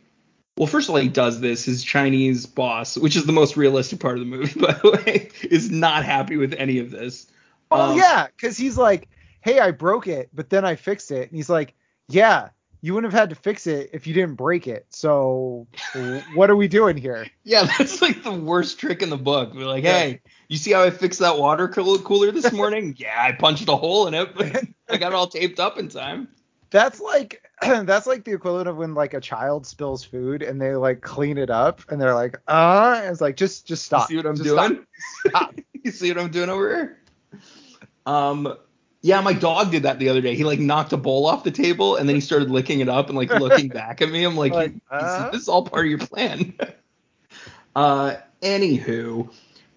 Well, 0.56 0.66
first 0.66 0.88
of 0.88 0.94
all, 0.94 1.00
he 1.00 1.08
does 1.08 1.40
this. 1.40 1.64
His 1.64 1.82
Chinese 1.82 2.46
boss, 2.46 2.96
which 2.96 3.16
is 3.16 3.24
the 3.26 3.32
most 3.32 3.56
realistic 3.56 4.00
part 4.00 4.14
of 4.18 4.20
the 4.20 4.26
movie, 4.26 4.58
by 4.60 4.72
the 4.72 4.90
way, 5.04 5.30
is 5.42 5.70
not 5.70 6.04
happy 6.04 6.36
with 6.36 6.54
any 6.54 6.78
of 6.78 6.90
this. 6.90 7.26
Oh 7.70 7.92
Um, 7.92 7.98
yeah, 7.98 8.26
because 8.36 8.56
he's 8.56 8.76
like, 8.78 9.08
hey, 9.42 9.60
I 9.60 9.70
broke 9.70 10.06
it, 10.06 10.30
but 10.32 10.50
then 10.50 10.64
I 10.64 10.76
fixed 10.76 11.10
it, 11.10 11.28
and 11.28 11.36
he's 11.36 11.50
like, 11.50 11.74
yeah, 12.08 12.48
you 12.80 12.94
wouldn't 12.94 13.12
have 13.12 13.18
had 13.20 13.30
to 13.30 13.36
fix 13.36 13.66
it 13.66 13.90
if 13.92 14.06
you 14.06 14.14
didn't 14.14 14.34
break 14.34 14.66
it. 14.66 14.86
So 14.90 15.66
what 16.34 16.50
are 16.50 16.56
we 16.56 16.68
doing 16.68 16.96
here? 16.96 17.26
Yeah, 17.44 17.68
that's 17.78 18.02
like 18.02 18.22
the 18.22 18.32
worst 18.32 18.78
trick 18.78 19.02
in 19.02 19.10
the 19.10 19.16
book. 19.16 19.54
We're 19.54 19.66
like, 19.66 19.84
hey, 19.84 20.20
you 20.48 20.56
see 20.58 20.72
how 20.72 20.82
I 20.82 20.90
fixed 20.90 21.20
that 21.20 21.38
water 21.38 21.68
cool- 21.68 21.98
cooler 21.98 22.30
this 22.32 22.52
morning? 22.54 22.94
yeah, 22.98 23.16
I 23.18 23.32
punched 23.32 23.68
a 23.68 23.76
hole 23.76 24.06
in 24.08 24.14
it, 24.14 24.34
but 24.34 24.64
I 24.88 24.96
got 24.96 25.12
it 25.12 25.14
all 25.14 25.28
taped 25.28 25.60
up 25.60 25.78
in 25.78 25.88
time. 25.88 26.28
That's 26.70 27.00
like 27.00 27.42
that's 27.62 28.06
like 28.06 28.24
the 28.24 28.32
equivalent 28.32 28.66
of 28.68 28.76
when 28.76 28.94
like 28.94 29.14
a 29.14 29.20
child 29.20 29.66
spills 29.66 30.02
food 30.02 30.42
and 30.42 30.60
they 30.60 30.74
like 30.74 31.02
clean 31.02 31.38
it 31.38 31.50
up 31.50 31.82
and 31.90 32.00
they're 32.00 32.14
like, 32.14 32.38
uh, 32.48 33.02
it's 33.04 33.20
like 33.20 33.36
just 33.36 33.66
just 33.66 33.84
stop. 33.84 34.10
You 34.10 34.14
see 34.14 34.16
what 34.16 34.26
I'm 34.26 34.36
Just 34.36 34.48
doing? 34.48 34.86
Stop. 35.26 35.54
you 35.84 35.90
see 35.92 36.10
what 36.10 36.18
I'm 36.18 36.30
doing 36.30 36.48
over 36.48 36.74
here? 36.74 36.98
Um, 38.06 38.56
yeah, 39.02 39.20
my 39.20 39.32
dog 39.32 39.72
did 39.72 39.82
that 39.82 39.98
the 39.98 40.08
other 40.08 40.20
day. 40.20 40.36
He 40.36 40.44
like 40.44 40.60
knocked 40.60 40.92
a 40.92 40.96
bowl 40.96 41.26
off 41.26 41.42
the 41.42 41.50
table 41.50 41.96
and 41.96 42.08
then 42.08 42.14
he 42.14 42.20
started 42.20 42.50
licking 42.50 42.80
it 42.80 42.88
up 42.88 43.08
and 43.08 43.16
like 43.18 43.30
looking 43.30 43.68
back 43.80 44.00
at 44.00 44.08
me. 44.08 44.22
I'm 44.24 44.36
like, 44.36 44.52
Like, 44.52 44.74
"This- 44.74 44.80
uh? 44.90 45.30
this 45.30 45.42
is 45.42 45.48
all 45.48 45.64
part 45.64 45.86
of 45.86 45.90
your 45.90 45.98
plan. 45.98 46.54
uh, 47.76 48.14
anywho, 48.40 49.28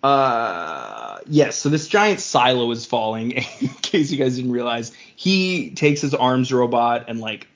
uh, 0.04 1.20
yes. 1.26 1.58
So 1.58 1.70
this 1.70 1.88
giant 1.88 2.20
silo 2.20 2.70
is 2.70 2.86
falling. 2.86 3.32
In 3.62 3.68
case 3.82 4.12
you 4.12 4.18
guys 4.20 4.36
didn't 4.36 4.52
realize, 4.52 4.92
he 5.16 5.72
takes 5.72 6.02
his 6.02 6.14
arms 6.14 6.54
robot 6.54 7.06
and 7.08 7.20
like 7.20 7.48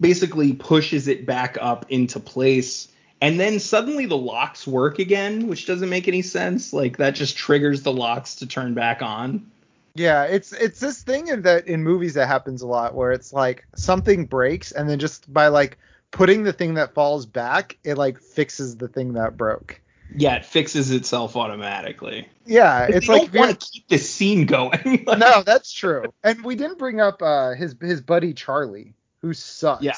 basically 0.00 0.54
pushes 0.54 1.08
it 1.08 1.26
back 1.26 1.58
up 1.60 1.84
into 1.90 2.18
place. 2.20 2.88
And 3.20 3.38
then 3.38 3.58
suddenly 3.60 4.06
the 4.06 4.16
locks 4.16 4.66
work 4.66 4.98
again, 4.98 5.46
which 5.46 5.66
doesn't 5.66 5.90
make 5.90 6.08
any 6.08 6.22
sense. 6.22 6.72
Like 6.72 6.96
that 6.96 7.14
just 7.14 7.36
triggers 7.36 7.82
the 7.82 7.92
locks 7.92 8.36
to 8.36 8.46
turn 8.46 8.72
back 8.72 9.02
on. 9.02 9.50
Yeah, 9.94 10.24
it's 10.24 10.52
it's 10.52 10.80
this 10.80 11.02
thing 11.02 11.28
in 11.28 11.42
that 11.42 11.66
in 11.66 11.82
movies 11.82 12.14
that 12.14 12.26
happens 12.26 12.62
a 12.62 12.66
lot 12.66 12.94
where 12.94 13.12
it's 13.12 13.32
like 13.32 13.66
something 13.74 14.26
breaks 14.26 14.72
and 14.72 14.88
then 14.88 14.98
just 14.98 15.32
by 15.32 15.48
like 15.48 15.78
putting 16.10 16.42
the 16.42 16.52
thing 16.52 16.74
that 16.74 16.94
falls 16.94 17.26
back, 17.26 17.78
it 17.84 17.96
like 17.96 18.20
fixes 18.20 18.76
the 18.76 18.88
thing 18.88 19.14
that 19.14 19.36
broke. 19.36 19.80
Yeah, 20.14 20.34
it 20.34 20.44
fixes 20.44 20.90
itself 20.90 21.36
automatically. 21.36 22.28
Yeah, 22.44 22.86
It's 22.86 23.06
they 23.06 23.12
like 23.12 23.32
don't 23.32 23.40
want 23.40 23.60
to 23.60 23.66
keep 23.72 23.88
this 23.88 24.10
scene 24.10 24.46
going. 24.46 25.04
Like, 25.06 25.18
no, 25.18 25.42
that's 25.42 25.72
true. 25.72 26.12
And 26.22 26.44
we 26.44 26.56
didn't 26.56 26.78
bring 26.78 27.00
up 27.00 27.22
uh 27.22 27.50
his 27.50 27.74
his 27.80 28.00
buddy 28.00 28.32
Charlie, 28.32 28.94
who 29.22 29.32
sucks. 29.32 29.82
Yeah. 29.82 29.96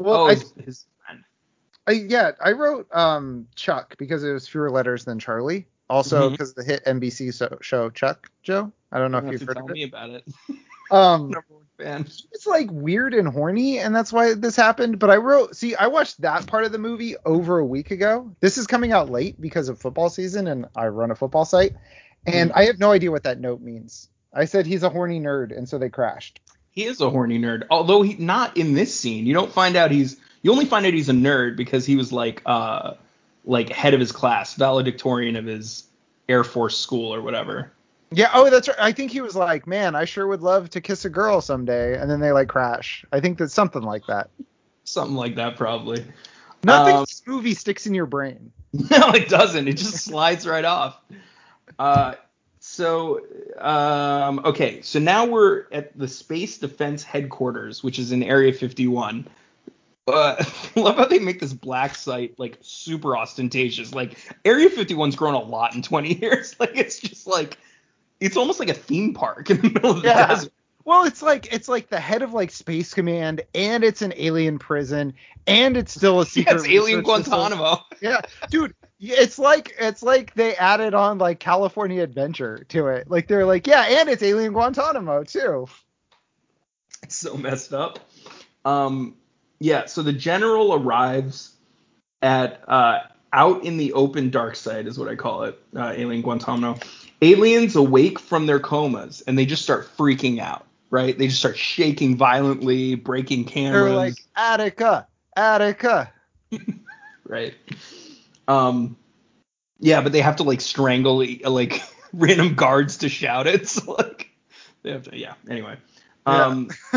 Well, 0.00 0.22
oh, 0.22 0.26
I, 0.26 0.34
his, 0.34 0.52
his 0.64 0.86
friend. 1.04 1.24
I 1.86 1.92
yeah, 1.92 2.32
I 2.44 2.52
wrote 2.52 2.88
um 2.94 3.46
Chuck 3.54 3.96
because 3.98 4.24
it 4.24 4.32
was 4.32 4.48
fewer 4.48 4.70
letters 4.70 5.04
than 5.04 5.18
Charlie. 5.18 5.66
Also 5.88 6.30
because 6.30 6.54
the 6.54 6.64
hit 6.64 6.84
NBC 6.84 7.32
so, 7.32 7.58
show 7.60 7.90
Chuck 7.90 8.30
Joe. 8.42 8.72
I 8.90 8.98
don't 8.98 9.12
know 9.12 9.20
You 9.20 9.28
if 9.28 9.32
you've 9.40 9.48
heard 9.48 9.56
tell 9.56 9.66
of 9.66 9.70
me 9.70 9.84
about 9.84 10.10
it. 10.10 10.24
Um, 10.90 11.30
Number 11.30 11.44
one 11.48 11.64
fan. 11.78 12.02
it's 12.32 12.46
like 12.46 12.68
weird 12.70 13.14
and 13.14 13.28
horny, 13.28 13.78
and 13.78 13.94
that's 13.94 14.12
why 14.12 14.34
this 14.34 14.56
happened. 14.56 14.98
But 14.98 15.10
I 15.10 15.16
wrote, 15.16 15.56
see, 15.56 15.74
I 15.74 15.88
watched 15.88 16.20
that 16.20 16.46
part 16.46 16.64
of 16.64 16.72
the 16.72 16.78
movie 16.78 17.16
over 17.24 17.58
a 17.58 17.66
week 17.66 17.90
ago. 17.90 18.30
This 18.40 18.58
is 18.58 18.66
coming 18.66 18.92
out 18.92 19.10
late 19.10 19.40
because 19.40 19.68
of 19.68 19.80
football 19.80 20.10
season, 20.10 20.46
and 20.46 20.66
I 20.76 20.86
run 20.86 21.10
a 21.10 21.16
football 21.16 21.44
site, 21.44 21.74
and 22.26 22.52
I 22.52 22.66
have 22.66 22.78
no 22.78 22.92
idea 22.92 23.10
what 23.10 23.24
that 23.24 23.40
note 23.40 23.60
means. 23.60 24.08
I 24.32 24.44
said 24.44 24.66
he's 24.66 24.82
a 24.82 24.90
horny 24.90 25.18
nerd, 25.18 25.56
and 25.56 25.68
so 25.68 25.78
they 25.78 25.88
crashed. 25.88 26.40
He 26.70 26.84
is 26.84 27.00
a 27.00 27.08
horny 27.08 27.38
nerd, 27.38 27.64
although 27.70 28.02
he 28.02 28.14
not 28.14 28.56
in 28.56 28.74
this 28.74 28.94
scene. 28.94 29.26
You 29.26 29.34
don't 29.34 29.52
find 29.52 29.76
out 29.76 29.90
he's. 29.90 30.16
You 30.42 30.52
only 30.52 30.66
find 30.66 30.86
out 30.86 30.92
he's 30.92 31.08
a 31.08 31.14
nerd 31.14 31.56
because 31.56 31.86
he 31.86 31.96
was 31.96 32.12
like 32.12 32.42
uh 32.46 32.94
like 33.46 33.70
head 33.70 33.94
of 33.94 34.00
his 34.00 34.12
class, 34.12 34.54
valedictorian 34.54 35.36
of 35.36 35.46
his 35.46 35.84
Air 36.28 36.44
Force 36.44 36.76
school 36.76 37.14
or 37.14 37.22
whatever. 37.22 37.72
Yeah, 38.10 38.30
oh, 38.34 38.50
that's 38.50 38.68
right. 38.68 38.76
I 38.78 38.92
think 38.92 39.10
he 39.10 39.20
was 39.20 39.34
like, 39.34 39.66
man, 39.66 39.94
I 39.94 40.04
sure 40.04 40.26
would 40.26 40.42
love 40.42 40.70
to 40.70 40.80
kiss 40.80 41.04
a 41.04 41.10
girl 41.10 41.40
someday, 41.40 41.98
and 41.98 42.10
then 42.10 42.20
they 42.20 42.32
like 42.32 42.48
crash. 42.48 43.04
I 43.12 43.20
think 43.20 43.38
that's 43.38 43.54
something 43.54 43.82
like 43.82 44.06
that. 44.06 44.30
Something 44.84 45.16
like 45.16 45.34
that 45.36 45.56
probably. 45.56 46.04
Nothing 46.62 46.96
Um, 46.96 47.00
this 47.02 47.22
movie 47.26 47.54
sticks 47.54 47.86
in 47.86 47.94
your 47.94 48.06
brain. 48.06 48.52
No, 48.90 49.10
it 49.12 49.30
doesn't. 49.30 49.68
It 49.68 49.78
just 49.78 50.04
slides 50.04 50.46
right 50.46 50.64
off. 50.64 51.00
Uh, 51.78 52.14
so, 52.60 53.20
um, 53.58 54.40
okay. 54.44 54.82
So 54.82 54.98
now 54.98 55.24
we're 55.24 55.64
at 55.72 55.96
the 55.98 56.06
Space 56.06 56.58
Defense 56.58 57.02
Headquarters, 57.02 57.82
which 57.82 57.98
is 57.98 58.12
in 58.12 58.22
Area 58.22 58.52
51. 58.52 59.26
Uh, 60.06 60.36
I 60.76 60.80
love 60.80 60.96
how 60.96 61.04
they 61.06 61.18
make 61.18 61.40
this 61.40 61.52
black 61.52 61.94
site 61.94 62.38
like 62.38 62.58
super 62.60 63.16
ostentatious. 63.16 63.94
Like 63.94 64.16
Area 64.44 64.70
51's 64.70 65.16
grown 65.16 65.34
a 65.34 65.40
lot 65.40 65.74
in 65.74 65.82
20 65.82 66.14
years. 66.20 66.54
Like 66.60 66.76
it's 66.76 66.98
just 66.98 67.26
like 67.26 67.58
it's 68.20 68.36
almost 68.36 68.60
like 68.60 68.68
a 68.68 68.74
theme 68.74 69.14
park 69.14 69.50
in 69.50 69.60
the 69.60 69.70
middle 69.70 69.90
of 69.90 70.02
the 70.02 70.08
Yeah. 70.08 70.26
desert. 70.28 70.52
Well, 70.84 71.04
it's 71.04 71.20
like 71.20 71.52
it's 71.52 71.68
like 71.68 71.88
the 71.88 71.98
head 71.98 72.22
of 72.22 72.32
like 72.32 72.52
Space 72.52 72.94
Command, 72.94 73.40
and 73.56 73.82
it's 73.82 74.02
an 74.02 74.12
alien 74.16 74.60
prison, 74.60 75.14
and 75.48 75.76
it's 75.76 75.92
still 75.92 76.20
a 76.20 76.22
Yeah, 76.24 76.26
secret. 76.26 76.56
it's 76.58 76.68
Alien. 76.68 77.02
Guantanamo. 77.02 77.80
Yeah, 78.00 78.20
dude, 78.50 78.72
it's 79.00 79.36
like 79.36 79.74
it's 79.80 80.04
like 80.04 80.32
they 80.34 80.54
added 80.54 80.94
on 80.94 81.18
like 81.18 81.40
California 81.40 82.04
Adventure 82.04 82.64
to 82.68 82.86
it. 82.86 83.10
Like 83.10 83.26
they're 83.26 83.44
like, 83.44 83.66
yeah, 83.66 83.82
and 83.82 84.08
it's 84.08 84.22
Alien 84.22 84.52
Guantanamo 84.52 85.24
too. 85.24 85.66
It's 87.02 87.16
so 87.16 87.36
messed 87.36 87.72
up. 87.72 87.98
Um, 88.64 89.16
yeah, 89.58 89.86
so 89.86 90.02
the 90.02 90.12
general 90.12 90.74
arrives 90.74 91.52
at 92.22 92.62
uh, 92.68 93.00
out 93.32 93.64
in 93.64 93.76
the 93.76 93.92
open 93.92 94.30
dark 94.30 94.56
side 94.56 94.86
is 94.86 94.98
what 94.98 95.08
I 95.08 95.14
call 95.14 95.44
it, 95.44 95.58
uh, 95.76 95.92
Alien 95.94 96.22
Guantanamo. 96.22 96.78
Aliens 97.22 97.76
awake 97.76 98.18
from 98.18 98.46
their 98.46 98.60
comas 98.60 99.22
and 99.26 99.38
they 99.38 99.46
just 99.46 99.62
start 99.62 99.88
freaking 99.96 100.38
out, 100.40 100.66
right? 100.90 101.16
They 101.16 101.28
just 101.28 101.38
start 101.38 101.56
shaking 101.56 102.16
violently, 102.16 102.94
breaking 102.94 103.44
cameras, 103.44 103.84
They're 103.84 103.94
like 103.94 104.14
Attica, 104.36 105.06
Attica. 105.36 106.12
right? 107.26 107.54
Um, 108.48 108.96
yeah, 109.78 110.00
but 110.00 110.12
they 110.12 110.20
have 110.20 110.36
to 110.36 110.42
like 110.42 110.60
strangle 110.60 111.24
like 111.44 111.82
random 112.12 112.54
guards 112.54 112.98
to 112.98 113.08
shout 113.08 113.46
it. 113.46 113.68
So 113.76 113.92
like 113.92 114.30
they 114.82 114.92
have 114.92 115.04
to, 115.04 115.16
yeah. 115.18 115.34
Anyway, 115.48 115.76
Yeah. 116.26 116.44
um, 116.46 116.70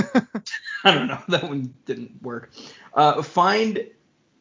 I 0.83 0.91
don't 0.93 1.07
know. 1.07 1.21
That 1.27 1.43
one 1.43 1.73
didn't 1.85 2.21
work. 2.21 2.51
Uh, 2.93 3.21
find. 3.21 3.85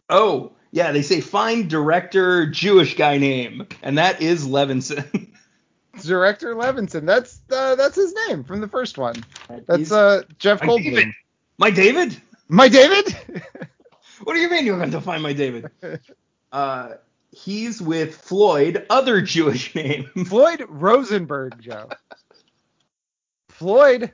Oh, 0.08 0.52
yeah. 0.70 0.92
They 0.92 1.02
say 1.02 1.20
find 1.20 1.68
director 1.68 2.46
Jewish 2.46 2.96
guy 2.96 3.18
name, 3.18 3.66
and 3.82 3.98
that 3.98 4.22
is 4.22 4.46
Levinson. 4.46 5.28
Director 6.02 6.54
Levinson. 6.54 7.06
That's 7.06 7.40
uh, 7.50 7.74
that's 7.74 7.96
his 7.96 8.14
name 8.28 8.44
from 8.44 8.60
the 8.60 8.68
first 8.68 8.98
one. 8.98 9.16
That's 9.66 9.90
uh 9.90 10.22
Jeff 10.38 10.60
my 10.60 10.68
Goldblum. 10.68 10.84
David. 10.84 11.08
My 11.56 11.70
David. 11.70 12.22
My 12.48 12.68
David. 12.68 13.16
What 14.24 14.34
do 14.34 14.40
you 14.40 14.50
mean 14.50 14.66
you're 14.66 14.78
going 14.78 14.90
to 14.90 15.00
find 15.00 15.22
my 15.22 15.32
David? 15.32 15.70
Uh, 16.50 16.94
he's 17.30 17.80
with 17.80 18.16
Floyd, 18.16 18.84
other 18.90 19.20
Jewish 19.20 19.74
name. 19.74 20.10
Floyd 20.26 20.64
Rosenberg, 20.68 21.60
Joe. 21.60 21.88
Floyd 23.48 24.12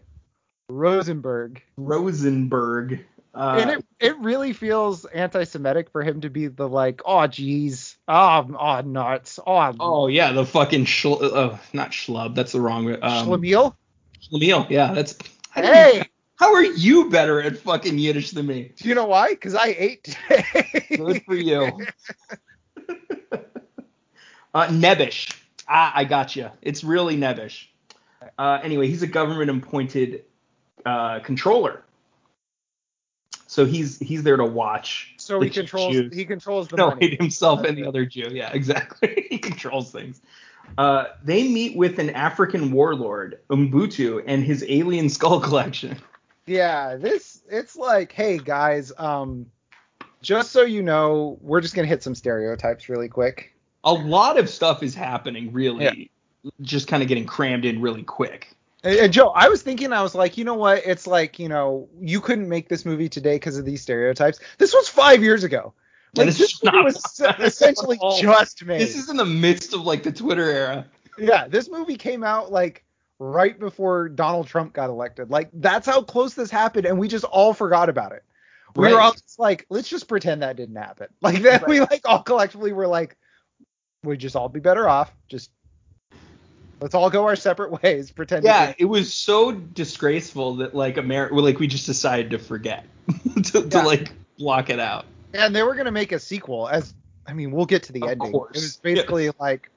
Rosenberg. 0.69 1.63
Rosenberg. 1.77 3.05
Uh, 3.35 3.59
and 3.61 3.71
it 3.71 3.85
it 3.99 4.19
really 4.19 4.53
feels 4.53 5.05
anti-Semitic 5.07 5.91
for 5.91 6.03
him 6.03 6.21
to 6.21 6.31
be 6.31 6.47
the 6.47 6.69
like, 6.69 7.03
oh 7.05 7.27
geez, 7.27 7.97
oh, 8.07 8.49
oh 8.57 8.81
nuts, 8.83 9.41
oh, 9.45 9.75
oh 9.81 10.07
yeah, 10.07 10.31
the 10.31 10.47
fucking 10.47 10.85
schl- 10.85 11.35
uh, 11.35 11.59
not 11.73 11.91
schlub. 11.91 12.37
That's 12.37 12.53
the 12.53 12.61
wrong. 12.61 12.93
Um, 12.93 13.27
schlemiel. 13.27 13.75
Schlemiel. 14.23 14.71
Yeah, 14.71 14.93
that's. 14.93 15.19
Hey, 15.53 16.05
How 16.37 16.55
are 16.55 16.65
you 16.65 17.11
better 17.11 17.41
at 17.43 17.59
fucking 17.59 17.99
Yiddish 17.99 18.31
than 18.31 18.47
me? 18.47 18.73
do 18.77 18.89
you 18.89 18.95
know 18.95 19.07
why? 19.07 19.31
Because 19.31 19.57
I 19.57 19.75
ate 19.77 20.05
today. 20.05 20.87
Good 20.97 21.25
for 21.25 21.35
you. 21.35 21.73
uh, 24.55 24.67
nebbish. 24.69 25.37
Ah, 25.69 25.93
I 25.95 26.05
got 26.05 26.37
you. 26.37 26.51
It's 26.63 26.85
really 26.85 27.17
nebbish. 27.17 27.67
Uh, 28.39 28.61
anyway, 28.63 28.87
he's 28.89 29.03
a 29.03 29.07
government 29.09 29.51
appointed 29.51 30.25
uh, 30.85 31.21
controller. 31.21 31.83
So 33.47 33.65
he's 33.65 34.01
he's 34.01 34.25
there 34.25 34.37
to 34.37 34.45
watch. 34.45 35.15
so 35.17 35.41
he 35.41 35.49
controls 35.49 35.93
Jews. 35.93 36.13
he 36.13 36.25
controls 36.25 36.67
the 36.67 36.77
no, 36.77 36.89
money. 36.91 37.17
himself 37.21 37.63
and 37.63 37.79
the 37.79 37.87
other 37.87 38.05
Jew. 38.05 38.29
Yeah, 38.33 38.51
exactly. 38.53 39.29
he 39.31 39.39
controls 39.39 39.93
things. 39.93 40.21
Uh, 40.77 41.05
they 41.23 41.47
meet 41.47 41.77
with 41.77 41.99
an 41.99 42.11
African 42.11 42.73
warlord, 42.73 43.39
Umbutu, 43.51 44.25
and 44.27 44.43
his 44.43 44.65
alien 44.69 45.09
skull 45.09 45.41
collection. 45.49 45.97
Yeah, 46.47 46.97
this 46.97 47.43
it's 47.49 47.77
like, 47.77 48.11
hey 48.11 48.39
guys, 48.39 48.93
um, 48.99 49.47
just 50.21 50.51
so 50.51 50.63
you 50.63 50.83
know, 50.83 51.39
we're 51.41 51.61
just 51.61 51.75
gonna 51.75 51.87
hit 51.87 52.03
some 52.03 52.17
stereotypes 52.17 52.89
really 52.89 53.09
quick. 53.09 53.55
A 53.85 53.93
lot 53.93 54.37
of 54.37 54.51
stuff 54.51 54.83
is 54.83 54.97
happening, 54.97 55.53
really, 55.53 56.11
just 56.63 56.89
kind 56.89 57.03
of 57.05 57.09
getting 57.09 57.27
crammed 57.27 57.65
in 57.67 57.81
really 57.81 58.03
quick. 58.03 58.57
And, 58.85 59.13
Joe, 59.13 59.29
I 59.29 59.49
was 59.49 59.63
thinking, 59.63 59.93
I 59.93 60.03
was 60.03 60.15
like, 60.15 60.37
you 60.37 60.45
know 60.45 60.55
what? 60.55 60.83
It's 60.85 61.07
like, 61.07 61.39
you 61.39 61.49
know, 61.49 61.89
you 61.99 62.21
couldn't 62.21 62.49
make 62.49 62.69
this 62.69 62.85
movie 62.85 63.09
today 63.09 63.37
because 63.37 63.57
of 63.57 63.65
these 63.65 63.81
stereotypes. 63.81 64.39
This 64.59 64.75
was 64.75 64.89
five 64.89 65.23
years 65.23 65.43
ago. 65.43 65.73
Like 66.17 66.27
this 66.27 66.39
this 66.39 66.53
is 66.53 66.63
movie 66.63 66.77
not 66.77 66.85
was 66.85 67.21
essentially 67.41 67.99
just 68.21 68.65
made. 68.65 68.81
This 68.81 68.95
is 68.95 69.09
in 69.09 69.17
the 69.17 69.25
midst 69.25 69.75
of 69.75 69.81
like 69.81 70.03
the 70.03 70.13
Twitter 70.13 70.49
era. 70.49 70.87
yeah, 71.19 71.49
this 71.49 71.69
movie 71.71 71.97
came 71.97 72.23
out 72.23 72.53
like 72.53 72.85
right 73.19 73.59
before 73.59 74.09
Donald 74.09 74.47
Trump 74.47 74.75
got 74.75 74.91
elected. 74.91 75.31
Like 75.31 75.51
that's 75.55 75.87
how 75.87 76.03
close 76.03 76.35
this 76.35 76.51
happened, 76.51 76.87
and 76.87 76.99
we 76.99 77.09
just 77.09 77.25
all 77.25 77.53
forgot 77.55 77.89
about 77.89 78.13
it. 78.13 78.23
We 78.77 78.93
were 78.93 79.01
all 79.01 79.13
just 79.13 79.39
like, 79.39 79.67
let's 79.71 79.89
just 79.89 80.09
pretend 80.09 80.43
that 80.43 80.57
didn't 80.57 80.77
happen. 80.77 81.07
Like 81.23 81.43
then 81.43 81.63
we 81.69 81.81
like 81.81 82.03
all 82.05 82.23
collectively 82.23 82.73
were 82.73 82.89
like, 82.89 83.17
we'd 84.03 84.21
just 84.21 84.37
all 84.37 84.49
be 84.49 84.61
better 84.61 84.89
off. 84.89 85.13
Just 85.29 85.51
let's 86.85 86.95
all 86.95 87.09
go 87.09 87.25
our 87.25 87.35
separate 87.35 87.73
ways. 87.83 88.11
Pretend. 88.11 88.45
Yeah, 88.45 88.75
it 88.79 88.85
was 88.85 89.13
so 89.13 89.53
disgraceful 89.53 90.57
that 90.57 90.75
like 90.75 90.99
America, 90.99 91.35
like 91.35 91.59
we 91.59 91.67
just 91.67 91.87
decided 91.87 92.31
to 92.33 92.39
forget 92.39 92.85
to, 93.45 93.69
to 93.71 93.83
like 93.83 94.13
block 94.39 94.69
it 94.69 94.79
out. 94.79 95.07
and 95.33 95.57
they 95.57 95.63
were 95.63 95.75
gonna 95.75 95.91
make 95.91 96.13
a 96.13 96.19
sequel. 96.19 96.69
As 96.69 96.93
I 97.27 97.33
mean, 97.33 97.53
we'll 97.53 97.65
get 97.65 97.85
to 97.85 97.93
the 97.93 98.03
Of 98.03 98.11
ending. 98.11 98.33
course. 98.33 98.59
It 98.59 98.61
was 98.61 98.77
basically 98.77 99.31
like 99.41 99.71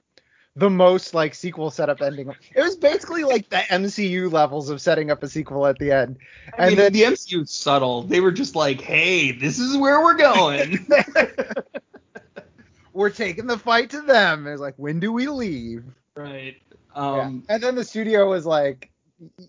the 0.58 0.70
most 0.70 1.14
like 1.14 1.34
sequel 1.34 1.72
setup 1.72 2.02
ending. 2.02 2.36
It 2.54 2.62
was 2.62 2.76
basically 2.76 3.24
like 3.24 3.48
the 3.50 3.56
MCU 3.58 4.30
levels 4.30 4.70
of 4.70 4.82
setting 4.82 5.10
up 5.10 5.24
a 5.24 5.30
sequel 5.30 5.66
at 5.66 5.80
the 5.80 5.92
end. 5.92 6.18
I 6.58 6.64
And 6.64 6.68
mean, 6.72 6.78
then 6.78 6.92
the 6.94 7.04
MCU 7.04 7.44
is 7.44 7.52
subtle. 7.52 8.04
They 8.04 8.20
were 8.20 8.32
just 8.34 8.54
like, 8.56 8.82
hey, 8.82 9.32
this 9.32 9.60
is 9.60 9.78
where 9.78 10.02
we're 10.04 10.18
going. 10.18 10.86
we're 12.94 13.10
taking 13.12 13.48
the 13.48 13.58
fight 13.58 13.92
to 13.92 14.02
them. 14.02 14.48
It's 14.48 14.60
like, 14.60 14.74
when 14.78 15.00
do 15.00 15.14
we 15.14 15.28
leave? 15.28 15.84
right. 16.16 16.58
Yeah. 16.98 17.04
Um, 17.22 17.44
And 17.50 17.62
then 17.62 17.76
the 17.76 17.84
studio 17.84 18.30
was 18.30 18.46
like, 18.46 18.90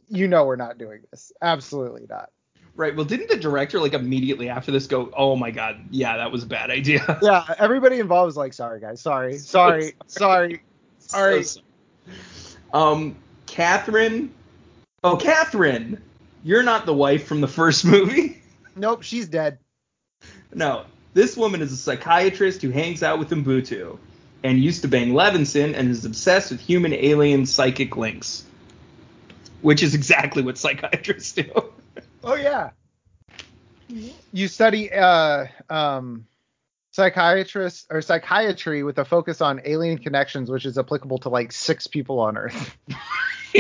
you 0.09 0.29
know, 0.29 0.45
we're 0.45 0.57
not 0.57 0.79
doing 0.79 1.01
this. 1.11 1.33
Absolutely 1.43 2.07
not. 2.09 2.31
Right. 2.77 2.95
Well, 2.95 3.05
didn't 3.05 3.29
the 3.29 3.37
director 3.37 3.81
like 3.81 3.95
immediately 3.95 4.49
after 4.49 4.71
this 4.71 4.87
go, 4.87 5.11
oh 5.17 5.35
my 5.35 5.51
god, 5.51 5.81
yeah, 5.91 6.17
that 6.19 6.31
was 6.31 6.45
a 6.45 6.47
bad 6.47 6.71
idea. 6.71 7.19
Yeah, 7.23 7.43
everybody 7.59 7.99
involved 7.99 8.27
was 8.27 8.37
like, 8.37 8.53
sorry 8.53 8.81
guys, 8.81 9.01
sorry, 9.01 9.39
sorry, 9.39 9.95
sorry. 10.07 10.63
sorry." 10.99 11.43
So- 11.43 11.61
Um, 12.73 13.17
Catherine. 13.47 14.33
Oh, 15.03 15.17
Catherine, 15.17 16.01
you're 16.45 16.63
not 16.63 16.87
the 16.87 16.95
wife 16.95 17.27
from 17.27 17.41
the 17.41 17.49
first 17.49 17.85
movie. 17.85 18.35
Nope, 18.77 19.03
she's 19.03 19.27
dead. 19.29 19.59
No, 20.55 20.85
this 21.13 21.37
woman 21.37 21.63
is 21.63 21.73
a 21.73 21.77
psychiatrist 21.77 22.63
who 22.63 22.71
hangs 22.71 23.03
out 23.03 23.19
with 23.19 23.29
Mbutu 23.31 23.99
and 24.45 24.59
used 24.59 24.83
to 24.83 24.89
bang 24.89 25.13
Levinson 25.13 25.75
and 25.75 25.91
is 25.91 26.05
obsessed 26.05 26.51
with 26.51 26.61
human 26.61 26.93
alien 26.93 27.47
psychic 27.47 27.97
links, 27.97 28.45
which 29.63 29.83
is 29.83 29.95
exactly 29.95 30.43
what 30.43 30.59
psychiatrists 30.59 31.33
do. 31.33 31.51
Oh 32.23 32.35
yeah. 32.35 32.71
You 34.33 34.49
study 34.49 34.93
uh 34.93 35.47
um 35.71 36.27
psychiatrist 36.91 37.87
or 37.91 38.03
psychiatry 38.03 38.83
with 38.83 38.99
a 38.99 39.05
focus 39.05 39.41
on 39.41 39.61
alien 39.65 39.99
connections, 39.99 40.51
which 40.51 40.67
is 40.67 40.79
applicable 40.79 41.19
to 41.19 41.29
like 41.29 41.53
six 41.53 41.87
people 41.87 42.19
on 42.21 42.37
Earth. 42.37 42.77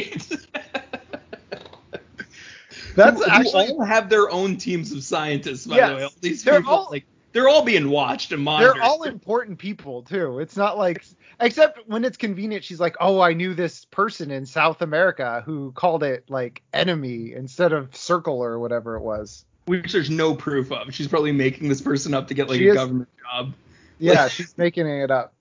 That's 2.96 3.18
who, 3.18 3.24
who 3.24 3.30
actually 3.30 3.68
all 3.68 3.84
have 3.84 4.08
their 4.10 4.28
own 4.28 4.56
teams 4.56 4.90
of 4.92 5.04
scientists, 5.04 5.66
by 5.66 5.76
Yes, 5.76 5.88
the 5.90 5.96
way. 5.96 6.02
All 6.02 6.10
these 6.20 6.42
people, 6.44 6.74
all- 6.74 6.88
like, 6.90 7.06
they're 7.38 7.48
all 7.48 7.62
being 7.62 7.88
watched 7.88 8.33
and 8.33 8.42
monitored. 8.42 8.74
they're 8.74 8.83
all 8.83 9.05
important 9.05 9.59
people 9.61 10.03
too. 10.03 10.40
It's 10.40 10.57
not 10.57 10.77
like 10.77 11.05
except 11.38 11.79
when 11.87 12.05
it's 12.05 12.16
convenient, 12.16 12.64
she's 12.64 12.81
like, 12.81 12.96
Oh, 12.98 13.20
I 13.20 13.33
knew 13.33 13.55
this 13.55 13.85
person 13.85 14.33
in 14.33 14.44
South 14.44 14.83
America 14.83 15.40
who 15.46 15.70
called 15.70 16.03
it 16.03 16.24
like 16.29 16.62
enemy 16.72 17.33
instead 17.33 17.72
of 17.72 17.94
circle 17.94 18.42
or 18.42 18.59
whatever 18.59 18.96
it 18.96 19.03
was. 19.03 19.44
which 19.66 19.92
there's 19.92 20.11
no 20.11 20.35
proof 20.35 20.72
of. 20.72 20.92
She's 20.92 21.07
probably 21.07 21.31
making 21.31 21.68
this 21.68 21.81
person 21.81 22.12
up 22.12 22.27
to 22.27 22.35
get 22.35 22.48
like 22.48 22.59
She 22.59 22.66
a 22.66 22.70
is- 22.72 22.77
government 22.77 23.09
job. 23.22 23.55
Yeah, 24.01 24.27
she's 24.29 24.59
making 24.59 24.88
it 24.88 25.11
up. 25.12 25.33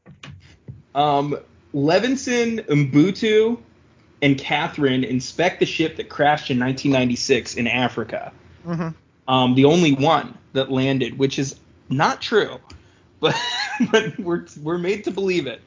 Um, 0.94 1.36
Levinson, 1.74 2.64
Mbutu, 2.68 3.60
and 4.22 4.38
Catherine 4.38 5.04
inspect 5.04 5.60
the 5.60 5.66
ship 5.66 5.96
that 5.98 6.10
crashed 6.10 6.52
in 6.52 6.60
1996 6.60 7.56
in 7.56 7.66
Africa. 7.68 8.32
hmm 8.64 8.90
Um, 9.28 9.56
the 9.56 9.66
only 9.66 9.94
one 9.94 10.38
that 10.54 10.72
landed, 10.72 11.18
which 11.18 11.38
is 11.40 11.56
not 11.90 12.22
true, 12.22 12.58
but 13.20 13.36
but 13.92 14.18
we're 14.20 14.46
we're 14.62 14.78
made 14.78 15.04
to 15.06 15.12
believe 15.12 15.48
it. 15.48 15.62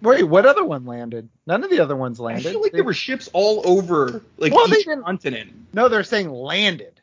Wait, 0.00 0.24
what 0.24 0.44
other 0.46 0.64
one 0.64 0.84
landed? 0.84 1.28
None 1.46 1.62
of 1.62 1.70
the 1.70 1.78
other 1.78 1.94
ones 1.94 2.18
landed. 2.18 2.48
I 2.48 2.50
feel 2.52 2.60
like 2.62 2.72
They- 2.72 2.78
there 2.78 2.84
were 2.84 2.92
ships 2.94 3.28
all 3.32 3.62
over 3.64 4.22
like 4.36 4.52
Well, 4.52 4.72
each 4.74 4.86
continent. 4.86 5.52
No, 5.72 5.88
they're 5.88 6.02
saying 6.02 6.30
landed. 6.30 7.00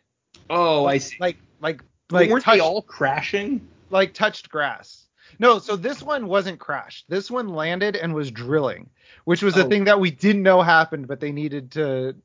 Oh, 0.50 0.86
I 0.86 0.98
see. 0.98 1.16
Like 1.20 1.38
like 1.62 1.82
like 2.12 2.30
weren't 2.30 2.44
touched, 2.44 2.58
they 2.58 2.62
all 2.62 2.82
crashing? 2.82 3.68
like 3.90 4.14
touched 4.14 4.50
grass. 4.50 5.06
No, 5.40 5.60
so 5.60 5.76
this 5.78 6.02
one 6.04 6.28
wasn't 6.28 6.60
crashed. 6.60 7.06
This 7.08 7.32
one 7.32 7.48
landed 7.50 7.96
and 7.96 8.14
was 8.14 8.30
drilling, 8.32 8.90
which 9.24 9.42
was 9.42 9.56
a 9.56 9.66
Oh. 9.66 9.70
thing 9.70 9.86
that 9.86 10.00
we 10.02 10.12
didn't 10.12 10.44
know 10.44 10.62
happened, 10.62 11.08
but 11.08 11.20
they 11.22 11.32
needed 11.32 11.72
to 11.72 12.16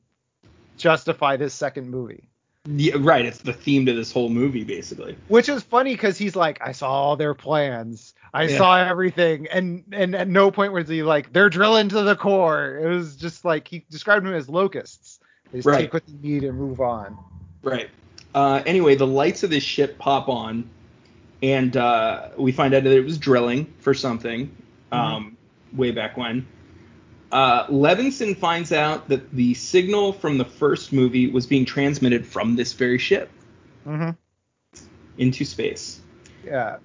justify 0.77 1.37
this 1.37 1.55
second 1.55 1.89
movie. 1.91 2.29
Yeah, 2.67 2.95
right. 2.99 3.25
It's 3.27 3.39
the 3.39 3.53
theme 3.53 3.85
to 3.87 3.93
this 3.93 4.11
whole 4.11 4.31
movie, 4.31 4.65
basically. 4.65 5.17
Which 5.29 5.49
is 5.49 5.63
funny 5.63 5.93
because 5.93 6.17
he's 6.17 6.35
like, 6.35 6.61
I 6.67 6.73
saw 6.73 6.91
all 6.91 7.17
their 7.17 7.35
plans. 7.35 8.15
I 8.33 8.45
Yeah. 8.45 8.57
saw 8.57 8.77
everything, 8.79 9.47
and 9.49 9.85
and 9.93 10.15
at 10.17 10.29
no 10.29 10.51
point 10.51 10.73
was 10.73 10.89
he 10.89 11.03
like, 11.03 11.33
they're 11.33 11.51
drilling 11.51 11.91
to 11.91 12.03
the 12.03 12.17
core. 12.17 12.79
It 12.79 12.89
was 12.89 13.17
just 13.17 13.45
like 13.45 13.69
he 13.69 13.85
described 13.91 14.25
them 14.27 14.35
as 14.35 14.49
locusts. 14.49 15.21
They 15.53 15.59
just 15.59 15.69
Right. 15.69 15.81
take 15.81 15.93
what 15.93 16.07
they 16.07 16.15
need 16.27 16.45
and 16.45 16.59
move 16.59 16.81
on. 16.81 17.19
Right. 17.63 17.91
Uh, 18.35 18.63
anyway, 18.67 18.97
the 18.97 19.07
lights 19.07 19.43
of 19.43 19.51
this 19.51 19.63
ship 19.63 19.99
pop 19.99 20.29
on, 20.29 20.69
and 21.43 21.77
uh, 21.77 22.31
we 22.37 22.51
find 22.51 22.75
out 22.75 22.85
that 22.85 22.93
it 22.93 23.05
was 23.05 23.19
drilling 23.19 23.73
for 23.79 23.95
something 23.95 24.51
um, 24.91 25.37
way 25.75 25.91
back 25.91 26.17
when. 26.17 26.47
Uh, 27.35 27.67
Levinson 27.67 28.37
finds 28.37 28.73
out 28.73 29.09
that 29.09 29.29
the 29.33 29.55
signal 29.55 30.13
from 30.13 30.39
the 30.39 30.45
first 30.45 30.93
movie 30.93 31.27
was 31.27 31.47
being 31.47 31.65
transmitted 31.65 32.25
from 32.25 32.55
this 32.55 32.73
very 32.75 32.97
ship 32.97 33.29
hmm 33.83 34.11
into 35.19 35.45
space. 35.45 36.01
Yeah. 36.45 36.79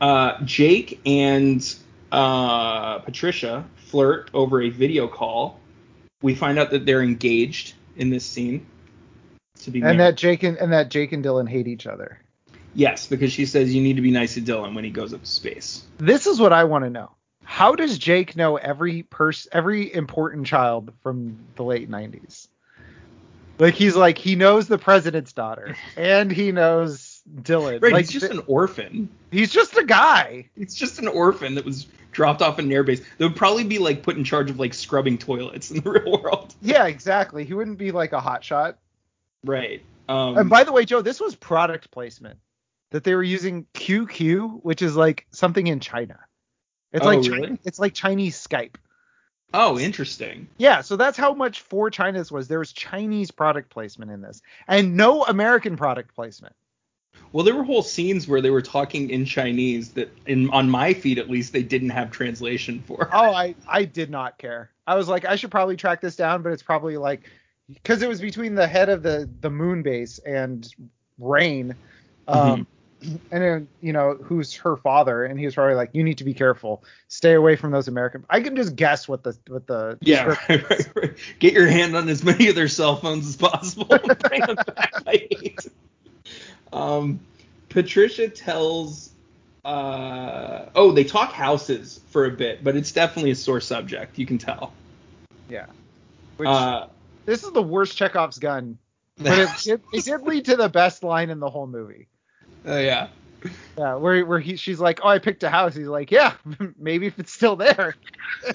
Uh, 0.00 0.42
Jake 0.44 1.00
and 1.06 1.62
uh, 2.10 2.98
Patricia 3.00 3.64
flirt 3.76 4.30
over 4.32 4.62
a 4.62 4.70
video 4.70 5.06
call. 5.06 5.60
We 6.22 6.34
find 6.34 6.58
out 6.58 6.70
that 6.70 6.86
they're 6.86 7.02
engaged 7.02 7.74
in 7.96 8.10
this 8.10 8.24
scene. 8.24 8.66
To 9.60 9.70
be 9.70 9.80
And 9.80 9.84
married. 9.84 10.00
that 10.00 10.16
Jake 10.16 10.42
and, 10.44 10.56
and 10.56 10.72
that 10.72 10.88
Jake 10.90 11.12
and 11.12 11.24
Dylan 11.24 11.48
hate 11.48 11.66
each 11.68 11.86
other. 11.86 12.20
Yes, 12.74 13.06
because 13.06 13.32
she 13.32 13.44
says 13.44 13.74
you 13.74 13.82
need 13.82 13.96
to 13.96 14.02
be 14.02 14.10
nice 14.10 14.34
to 14.34 14.40
Dylan 14.40 14.74
when 14.74 14.84
he 14.84 14.90
goes 14.90 15.12
up 15.12 15.22
to 15.22 15.30
space. 15.30 15.84
This 15.98 16.26
is 16.26 16.38
what 16.40 16.52
I 16.52 16.64
want 16.64 16.84
to 16.84 16.90
know. 16.90 17.10
How 17.50 17.74
does 17.74 17.96
Jake 17.96 18.36
know 18.36 18.56
every 18.58 19.04
person, 19.04 19.48
every 19.54 19.92
important 19.94 20.46
child 20.46 20.92
from 21.02 21.38
the 21.56 21.64
late 21.64 21.90
'90s? 21.90 22.46
Like 23.58 23.72
he's 23.72 23.96
like 23.96 24.18
he 24.18 24.36
knows 24.36 24.68
the 24.68 24.76
president's 24.76 25.32
daughter, 25.32 25.74
and 25.96 26.30
he 26.30 26.52
knows 26.52 27.22
Dylan. 27.40 27.82
Right, 27.82 27.94
like 27.94 28.04
he's 28.04 28.12
just 28.12 28.26
th- 28.26 28.38
an 28.38 28.44
orphan. 28.46 29.08
he's 29.30 29.50
just 29.50 29.78
a 29.78 29.82
guy. 29.84 30.46
He's 30.56 30.74
just 30.74 30.98
an 30.98 31.08
orphan 31.08 31.54
that 31.54 31.64
was 31.64 31.86
dropped 32.12 32.42
off 32.42 32.58
in 32.58 32.66
an 32.66 32.70
airbase. 32.70 33.02
That 33.16 33.24
would 33.24 33.36
probably 33.36 33.64
be 33.64 33.78
like 33.78 34.02
put 34.02 34.18
in 34.18 34.24
charge 34.24 34.50
of 34.50 34.58
like 34.58 34.74
scrubbing 34.74 35.16
toilets 35.16 35.70
in 35.70 35.80
the 35.80 35.90
real 36.04 36.20
world. 36.22 36.54
Yeah, 36.60 36.84
exactly. 36.86 37.44
He 37.46 37.54
wouldn't 37.54 37.78
be 37.78 37.92
like 37.92 38.12
a 38.12 38.20
hotshot. 38.20 38.74
Right. 39.42 39.82
Um, 40.06 40.36
And 40.36 40.50
by 40.50 40.64
the 40.64 40.72
way, 40.72 40.84
Joe, 40.84 41.00
this 41.00 41.18
was 41.18 41.34
product 41.34 41.90
placement 41.90 42.38
that 42.90 43.04
they 43.04 43.14
were 43.14 43.22
using 43.22 43.64
QQ, 43.72 44.62
which 44.62 44.82
is 44.82 44.96
like 44.96 45.26
something 45.30 45.66
in 45.66 45.80
China. 45.80 46.18
It's 46.92 47.04
Oh, 47.04 47.08
like 47.08 47.30
really? 47.30 47.58
It's 47.64 47.78
like 47.78 47.94
Chinese 47.94 48.36
Skype. 48.36 48.76
oh, 49.54 49.78
interesting. 49.78 50.48
Yeah, 50.58 50.80
so 50.82 50.96
that's 50.96 51.16
how 51.18 51.32
much 51.34 51.60
for 51.60 51.90
China's 51.90 52.30
was. 52.32 52.48
There 52.48 52.58
was 52.58 52.72
Chinese 52.72 53.30
product 53.30 53.70
placement 53.70 54.10
in 54.10 54.20
this, 54.20 54.42
and 54.66 54.96
no 54.96 55.24
American 55.24 55.76
product 55.76 56.14
placement. 56.14 56.54
Well, 57.32 57.44
there 57.44 57.54
were 57.54 57.64
whole 57.64 57.82
scenes 57.82 58.26
where 58.28 58.40
they 58.40 58.50
were 58.50 58.62
talking 58.62 59.10
in 59.10 59.24
Chinese 59.24 59.90
that, 59.92 60.10
in 60.26 60.48
on 60.50 60.70
my 60.70 60.94
feed 60.94 61.18
at 61.18 61.28
least, 61.28 61.52
they 61.52 61.62
didn't 61.62 61.90
have 61.90 62.10
translation 62.10 62.82
for. 62.86 63.08
Oh, 63.12 63.32
I 63.32 63.54
I 63.66 63.84
did 63.84 64.08
not 64.10 64.38
care. 64.38 64.70
I 64.86 64.94
was 64.94 65.08
like, 65.08 65.24
I 65.26 65.36
should 65.36 65.50
probably 65.50 65.76
track 65.76 66.00
this 66.00 66.16
down, 66.16 66.42
but 66.42 66.52
it's 66.52 66.62
probably 66.62 66.96
like 66.96 67.28
because 67.72 68.00
it 68.02 68.08
was 68.08 68.20
between 68.22 68.54
the 68.54 68.66
head 68.66 68.88
of 68.88 69.02
the 69.02 69.28
the 69.40 69.50
moon 69.50 69.82
base 69.82 70.18
and 70.20 70.66
Rain, 71.18 71.74
um, 72.28 72.66
and 73.00 73.20
then 73.30 73.68
you 73.80 73.92
know 73.92 74.14
who's 74.14 74.54
her 74.54 74.76
father, 74.76 75.24
and 75.24 75.38
he 75.38 75.44
was 75.44 75.54
probably 75.54 75.74
like, 75.74 75.90
you 75.92 76.02
need 76.02 76.18
to 76.18 76.24
be 76.24 76.34
careful, 76.34 76.82
stay 77.08 77.34
away 77.34 77.56
from 77.56 77.70
those 77.70 77.88
American. 77.88 78.24
I 78.28 78.40
can 78.40 78.56
just 78.56 78.76
guess 78.76 79.08
what 79.08 79.22
the 79.22 79.36
what 79.48 79.66
the 79.66 79.98
Yeah, 80.00 80.24
right, 80.24 80.48
right, 80.70 80.96
right. 80.96 81.14
Get 81.38 81.52
your 81.52 81.68
hand 81.68 81.96
on 81.96 82.08
as 82.08 82.24
many 82.24 82.48
of 82.48 82.54
their 82.54 82.68
cell 82.68 82.96
phones 82.96 83.26
as 83.26 83.36
possible. 83.36 83.86
Bring 83.86 84.42
them 84.42 84.56
back 84.56 85.04
by 85.04 85.26
eight. 85.30 85.66
Um, 86.72 87.20
Patricia 87.68 88.28
tells. 88.28 89.10
Uh, 89.64 90.66
oh, 90.74 90.92
they 90.92 91.04
talk 91.04 91.32
houses 91.32 92.00
for 92.08 92.24
a 92.24 92.30
bit, 92.30 92.64
but 92.64 92.74
it's 92.74 92.92
definitely 92.92 93.32
a 93.32 93.34
sore 93.34 93.60
subject. 93.60 94.18
You 94.18 94.24
can 94.24 94.38
tell. 94.38 94.72
yeah. 95.48 95.66
Which 96.38 96.48
Uh, 96.48 96.86
this 97.26 97.44
is 97.44 97.52
the 97.52 97.62
worst 97.62 97.96
Chekhov's 97.96 98.38
gun, 98.38 98.78
but 99.18 99.38
it, 99.38 99.48
it, 99.66 99.82
it 99.92 100.04
did 100.04 100.22
lead 100.22 100.46
to 100.46 100.56
the 100.56 100.68
best 100.70 101.02
line 101.02 101.28
in 101.28 101.40
the 101.40 101.50
whole 101.50 101.66
movie. 101.66 102.08
Uh, 102.66 102.76
yeah. 102.76 103.08
Yeah, 103.76 103.94
where 103.94 104.24
where 104.26 104.40
he 104.40 104.56
she's 104.56 104.80
like, 104.80 105.00
oh, 105.04 105.08
I 105.08 105.18
picked 105.20 105.42
a 105.44 105.48
house. 105.50 105.74
He's 105.74 105.86
like, 105.86 106.10
yeah, 106.10 106.32
maybe 106.78 107.06
if 107.06 107.18
it's 107.18 107.32
still 107.32 107.54
there. 107.56 107.94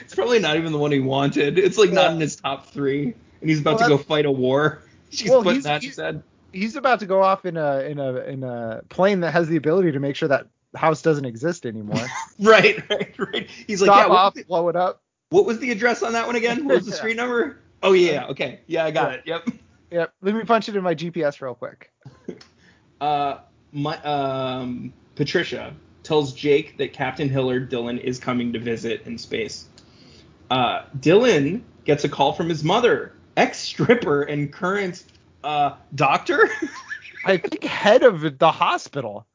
it's 0.00 0.14
probably 0.14 0.38
not 0.40 0.56
even 0.56 0.72
the 0.72 0.78
one 0.78 0.90
he 0.92 1.00
wanted. 1.00 1.58
It's 1.58 1.78
like 1.78 1.92
not 1.92 2.12
in 2.12 2.20
his 2.20 2.36
top 2.36 2.66
three, 2.66 3.14
and 3.40 3.50
he's 3.50 3.60
about 3.60 3.78
Well, 3.80 3.88
to 3.90 3.96
go 3.96 4.02
fight 4.02 4.24
a 4.26 4.30
war. 4.30 4.82
She's 5.10 5.28
Well, 5.30 5.42
putting 5.42 5.56
he's- 5.60 5.64
that 5.64 5.82
he's- 5.82 5.90
instead. 5.98 6.22
He's 6.54 6.76
about 6.76 7.00
to 7.00 7.06
go 7.06 7.22
off 7.22 7.46
in 7.46 7.56
a 7.56 7.78
in 7.80 7.98
a 7.98 8.14
in 8.24 8.42
a 8.44 8.82
plane 8.90 9.20
that 9.20 9.30
has 9.32 9.48
the 9.48 9.56
ability 9.56 9.92
to 9.92 10.00
make 10.00 10.16
sure 10.16 10.28
that 10.28 10.48
house 10.74 11.00
doesn't 11.00 11.24
exist 11.24 11.64
anymore. 11.64 12.04
Right, 12.38 12.82
right, 12.90 13.14
right. 13.18 13.48
He's 13.66 13.80
like, 13.80 13.88
Stop 13.88 14.08
yeah. 14.08 14.14
Off, 14.14 14.34
the- 14.34 14.42
blow 14.44 14.68
it 14.68 14.76
up. 14.76 15.00
what 15.30 15.46
was 15.46 15.60
the 15.60 15.70
address 15.70 16.02
on 16.02 16.12
that 16.12 16.26
one 16.26 16.36
again? 16.36 16.66
What 16.66 16.74
was 16.76 16.84
the 16.84 16.90
Yeah. 16.90 16.96
street 16.98 17.16
number? 17.16 17.58
Oh 17.82 17.92
yeah, 17.94 18.26
okay, 18.26 18.60
yeah, 18.66 18.84
I 18.84 18.90
got 18.90 19.14
it. 19.14 19.22
Yep. 19.24 19.48
Yep. 19.92 20.14
Let 20.22 20.34
me 20.34 20.44
punch 20.44 20.68
it 20.68 20.76
in 20.76 20.82
my 20.82 20.94
GPS 20.94 21.40
real 21.40 21.54
quick. 21.54 21.92
Uh, 23.00 23.40
my 23.72 24.00
um, 24.02 24.92
Patricia 25.16 25.74
tells 26.04 26.34
Jake 26.34 26.78
that 26.78 26.92
Captain 26.92 27.28
Hillard 27.28 27.68
Dylan 27.68 27.98
is 27.98 28.20
coming 28.20 28.52
to 28.52 28.60
visit 28.60 29.02
in 29.06 29.18
space. 29.18 29.66
Uh, 30.52 30.84
Dylan 31.00 31.62
gets 31.84 32.04
a 32.04 32.08
call 32.08 32.32
from 32.32 32.48
his 32.48 32.62
mother, 32.62 33.12
ex 33.36 33.58
stripper 33.58 34.22
and 34.22 34.52
current 34.52 35.02
uh, 35.42 35.74
doctor, 35.96 36.48
I 37.24 37.36
think 37.36 37.64
head 37.64 38.02
of 38.02 38.38
the 38.38 38.50
hospital. 38.50 39.26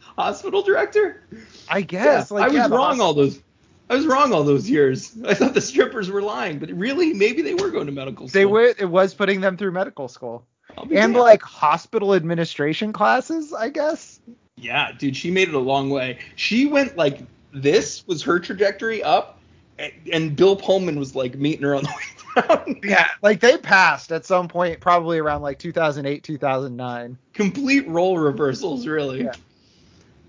hospital 0.00 0.62
director. 0.62 1.22
I 1.68 1.82
guess. 1.82 2.30
Yeah, 2.30 2.34
like 2.34 2.44
I 2.44 2.48
was 2.48 2.56
yeah, 2.56 2.68
the 2.68 2.76
wrong 2.76 3.00
all 3.00 3.14
those. 3.14 3.40
I 3.88 3.94
was 3.94 4.06
wrong 4.06 4.32
all 4.32 4.42
those 4.42 4.68
years. 4.68 5.12
I 5.26 5.34
thought 5.34 5.54
the 5.54 5.60
strippers 5.60 6.10
were 6.10 6.22
lying, 6.22 6.58
but 6.58 6.70
really, 6.70 7.12
maybe 7.12 7.42
they 7.42 7.54
were 7.54 7.70
going 7.70 7.86
to 7.86 7.92
medical 7.92 8.28
school. 8.28 8.38
They 8.40 8.46
were. 8.46 8.74
It 8.78 8.88
was 8.90 9.14
putting 9.14 9.40
them 9.40 9.56
through 9.56 9.72
medical 9.72 10.08
school 10.08 10.44
and 10.76 10.90
damned. 10.90 11.14
like 11.16 11.42
hospital 11.42 12.14
administration 12.14 12.92
classes. 12.92 13.52
I 13.52 13.68
guess. 13.68 14.20
Yeah, 14.56 14.92
dude, 14.96 15.16
she 15.16 15.30
made 15.30 15.48
it 15.48 15.54
a 15.54 15.58
long 15.60 15.90
way. 15.90 16.18
She 16.34 16.66
went 16.66 16.96
like 16.96 17.20
this 17.52 18.06
was 18.06 18.22
her 18.22 18.38
trajectory 18.40 19.02
up, 19.02 19.38
and, 19.78 19.92
and 20.12 20.36
Bill 20.36 20.56
Pullman 20.56 20.98
was 20.98 21.14
like 21.14 21.36
meeting 21.36 21.62
her 21.62 21.74
on 21.74 21.84
the 21.84 21.88
way 21.88 22.42
down. 22.48 22.80
Yeah. 22.82 23.08
Like 23.22 23.40
they 23.40 23.56
passed 23.56 24.12
at 24.12 24.26
some 24.26 24.48
point, 24.48 24.80
probably 24.80 25.18
around 25.18 25.42
like 25.42 25.58
2008, 25.58 26.22
2009. 26.22 27.18
Complete 27.34 27.88
role 27.88 28.18
reversals, 28.18 28.86
really. 28.86 29.24
Yeah. 29.24 29.32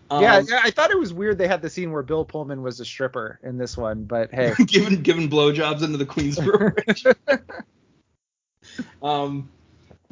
Um, 0.09 0.21
yeah, 0.21 0.41
yeah. 0.47 0.61
I 0.63 0.71
thought 0.71 0.91
it 0.91 0.99
was 0.99 1.13
weird 1.13 1.37
they 1.37 1.47
had 1.47 1.61
the 1.61 1.69
scene 1.69 1.91
where 1.91 2.03
Bill 2.03 2.23
Pullman 2.23 2.61
was 2.61 2.79
a 2.79 2.85
stripper 2.85 3.39
in 3.43 3.57
this 3.57 3.75
one, 3.75 4.05
but 4.05 4.33
hey. 4.33 4.53
giving 4.65 5.01
giving 5.01 5.29
blowjobs 5.29 5.83
into 5.83 5.97
the 5.97 6.05
Queensboro 6.05 6.75
Bridge. 6.75 7.05
um, 9.03 9.49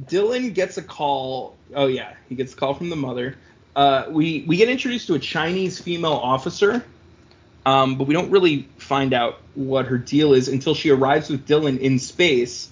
Dylan 0.02 0.54
gets 0.54 0.78
a 0.78 0.84
call. 0.84 1.56
Oh 1.74 1.88
yeah, 1.88 2.14
he 2.28 2.36
gets 2.36 2.54
a 2.54 2.56
call 2.56 2.74
from 2.74 2.90
the 2.90 2.96
mother. 2.96 3.38
Uh, 3.76 4.06
we 4.10 4.44
we 4.48 4.58
get 4.58 4.70
introduced 4.70 5.08
to 5.08 5.14
a 5.14 5.20
Chinese 5.20 5.80
female 5.80 6.14
officer, 6.14 6.84
um, 7.66 7.98
but 7.98 8.08
we 8.08 8.14
don't 8.14 8.32
really 8.32 8.68
find 8.78 9.14
out 9.14 9.40
what 9.54 9.88
her 9.88 9.98
deal 9.98 10.34
is 10.34 10.50
until 10.50 10.76
she 10.76 10.90
arrives 10.90 11.30
with 11.30 11.48
Dylan 11.48 11.80
in 11.80 12.00
space, 12.00 12.70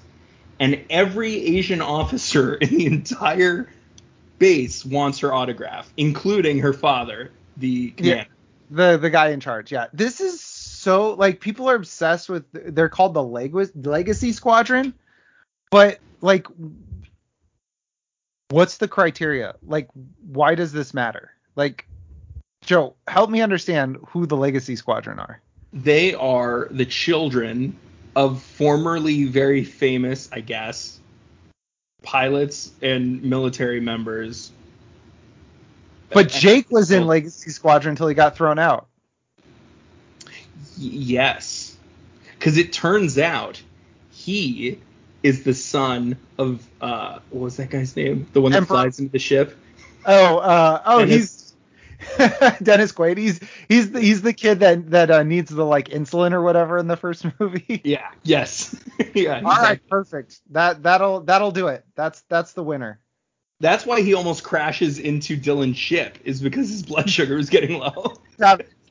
and 0.59 0.83
every 0.89 1.57
Asian 1.57 1.81
officer 1.81 2.55
in 2.61 2.69
the 2.69 2.85
entire 2.85 3.69
base 4.43 4.83
wants 4.83 5.19
her 5.19 5.33
autograph, 5.33 5.93
including 5.95 6.59
her 6.59 6.73
father, 6.73 7.31
the 7.55 7.91
commander. 7.91 8.27
the 8.69 8.97
the 8.97 9.09
guy 9.09 9.29
in 9.29 9.39
charge. 9.39 9.71
Yeah, 9.71 9.87
this 9.93 10.19
is 10.19 10.41
so 10.41 11.13
like 11.13 11.39
people 11.39 11.69
are 11.69 11.75
obsessed 11.75 12.27
with. 12.27 12.43
They're 12.51 12.89
called 12.89 13.13
the 13.13 13.23
Leg- 13.23 13.55
Legacy 13.73 14.33
Squadron, 14.33 14.93
but 15.71 15.99
like, 16.19 16.47
what's 18.49 18.79
the 18.79 18.87
criteria? 18.89 19.55
Like, 19.65 19.87
why 20.27 20.55
does 20.55 20.73
this 20.73 20.93
matter? 20.93 21.31
Like, 21.55 21.87
Joe, 22.65 22.95
help 23.07 23.29
me 23.29 23.39
understand 23.41 23.95
who 24.09 24.25
the 24.25 24.35
Legacy 24.35 24.75
Squadron 24.75 25.19
are. 25.19 25.41
they 25.71 26.13
are 26.15 26.67
the 26.69 26.85
children 26.85 27.77
of 28.17 28.43
formerly 28.43 29.23
very 29.23 29.63
famous, 29.63 30.27
I 30.33 30.41
guess, 30.41 30.99
pilots 32.03 32.71
and 32.81 33.23
military 33.23 33.79
members. 33.79 34.51
But 36.09 36.29
Jake 36.29 36.69
was 36.69 36.91
in 36.91 37.07
Legacy 37.07 37.49
Squadron 37.49 37.91
until 37.91 38.07
he 38.07 38.13
got 38.13 38.35
thrown 38.35 38.59
out. 38.59 38.85
yes, 40.77 41.75
because 42.37 42.57
it 42.57 42.71
turns 42.71 43.17
out 43.17 43.61
he 44.11 44.79
is 45.23 45.43
the 45.43 45.53
son 45.53 46.17
of 46.37 46.67
uh, 46.81 47.19
what 47.31 47.41
was 47.41 47.57
that 47.57 47.71
guy's 47.71 47.95
name? 47.95 48.27
The 48.33 48.41
one 48.41 48.51
that 48.51 48.59
Emperor. 48.59 48.75
flies 48.75 48.99
into 48.99 49.11
the 49.11 49.19
ship. 49.19 49.57
Oh, 50.05 50.37
uh, 50.37 50.81
oh, 50.85 50.99
Dennis- 50.99 51.15
he's 51.15 51.42
Dennis 52.63 52.91
Quaid. 52.91 53.17
He's 53.17 53.39
he's 53.67 53.91
the, 53.91 54.01
he's 54.01 54.21
the 54.21 54.33
kid 54.33 54.59
that 54.61 54.91
that 54.91 55.11
uh, 55.11 55.23
needs 55.23 55.49
the 55.51 55.65
like 55.65 55.89
insulin 55.89 56.33
or 56.33 56.41
whatever 56.41 56.77
in 56.77 56.87
the 56.87 56.97
first 56.97 57.25
movie. 57.39 57.81
Yeah. 57.83 58.09
Yes. 58.23 58.75
yeah. 59.13 59.35
All 59.37 59.41
right, 59.41 59.61
like- 59.61 59.87
perfect. 59.87 60.41
That 60.51 60.83
that'll 60.83 61.21
that'll 61.21 61.51
do 61.51 61.67
it. 61.67 61.85
That's 61.95 62.21
that's 62.29 62.53
the 62.53 62.63
winner. 62.63 62.99
That's 63.59 63.85
why 63.85 64.01
he 64.01 64.13
almost 64.13 64.43
crashes 64.43 64.99
into 64.99 65.37
Dylan's 65.37 65.77
ship 65.77 66.17
is 66.25 66.41
because 66.41 66.69
his 66.69 66.83
blood 66.83 67.09
sugar 67.09 67.37
is 67.37 67.49
getting 67.49 67.79
low. 67.79 68.15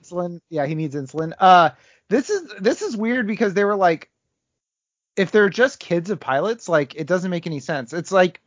Insulin. 0.03 0.41
Yeah, 0.49 0.67
he 0.67 0.75
needs 0.75 0.95
insulin. 0.95 1.33
Uh, 1.39 1.71
this 2.09 2.31
is 2.31 2.51
this 2.59 2.83
is 2.83 2.97
weird 2.97 3.27
because 3.27 3.55
they 3.55 3.65
were 3.65 3.77
like, 3.77 4.11
if 5.17 5.31
they're 5.31 5.51
just 5.51 5.79
kids 5.79 6.11
of 6.11 6.21
pilots, 6.21 6.69
like 6.69 6.95
it 6.95 7.07
doesn't 7.07 7.31
make 7.31 7.47
any 7.47 7.61
sense. 7.61 7.93
It's 7.93 8.13
like 8.13 8.41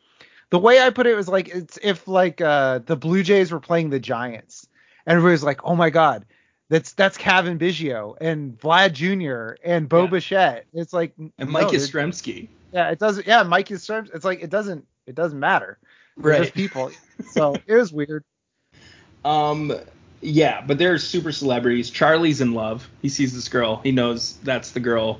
the 0.49 0.59
way 0.59 0.79
I 0.79 0.89
put 0.89 1.07
it 1.07 1.15
was 1.15 1.27
like 1.27 1.49
it's 1.49 1.77
if 1.81 2.07
like 2.07 2.41
uh 2.41 2.79
the 2.79 2.95
Blue 2.95 3.23
Jays 3.23 3.51
were 3.51 3.59
playing 3.59 3.89
the 3.89 3.99
Giants, 3.99 4.67
and 5.05 5.17
everybody's 5.17 5.43
like, 5.43 5.61
oh 5.63 5.75
my 5.75 5.89
god. 5.89 6.25
That's 6.67 6.93
that's 6.93 7.15
Cavan 7.15 7.59
Biggio 7.59 8.17
and 8.19 8.57
Vlad 8.59 8.93
Jr. 8.93 9.55
and 9.63 9.87
Bo 9.87 10.05
Yeah. 10.05 10.09
Bichette. 10.09 10.65
It's 10.73 10.93
like 10.93 11.13
And 11.17 11.31
no, 11.37 11.45
Mike 11.45 11.67
Yastrzemski. 11.67 12.47
Yeah, 12.73 12.89
it 12.89 12.97
doesn't. 12.97 13.27
Yeah, 13.27 13.43
Mike 13.43 13.69
is. 13.69 13.87
It's 13.87 14.25
like 14.25 14.41
it 14.41 14.49
doesn't. 14.49 14.83
It 15.05 15.13
doesn't 15.13 15.39
matter. 15.39 15.77
They're 16.17 16.31
Right. 16.31 16.41
just 16.41 16.55
people. 16.55 16.91
So 17.31 17.55
it 17.67 17.75
was 17.75 17.93
weird. 17.93 18.23
Um, 19.23 19.73
yeah, 20.21 20.61
but 20.65 20.77
they're 20.77 20.97
super 20.97 21.31
celebrities. 21.31 21.89
Charlie's 21.89 22.41
in 22.41 22.53
love. 22.53 22.89
He 23.01 23.09
sees 23.09 23.33
this 23.33 23.47
girl. 23.47 23.77
He 23.83 23.91
knows 23.91 24.37
that's 24.43 24.71
the 24.71 24.79
girl 24.79 25.19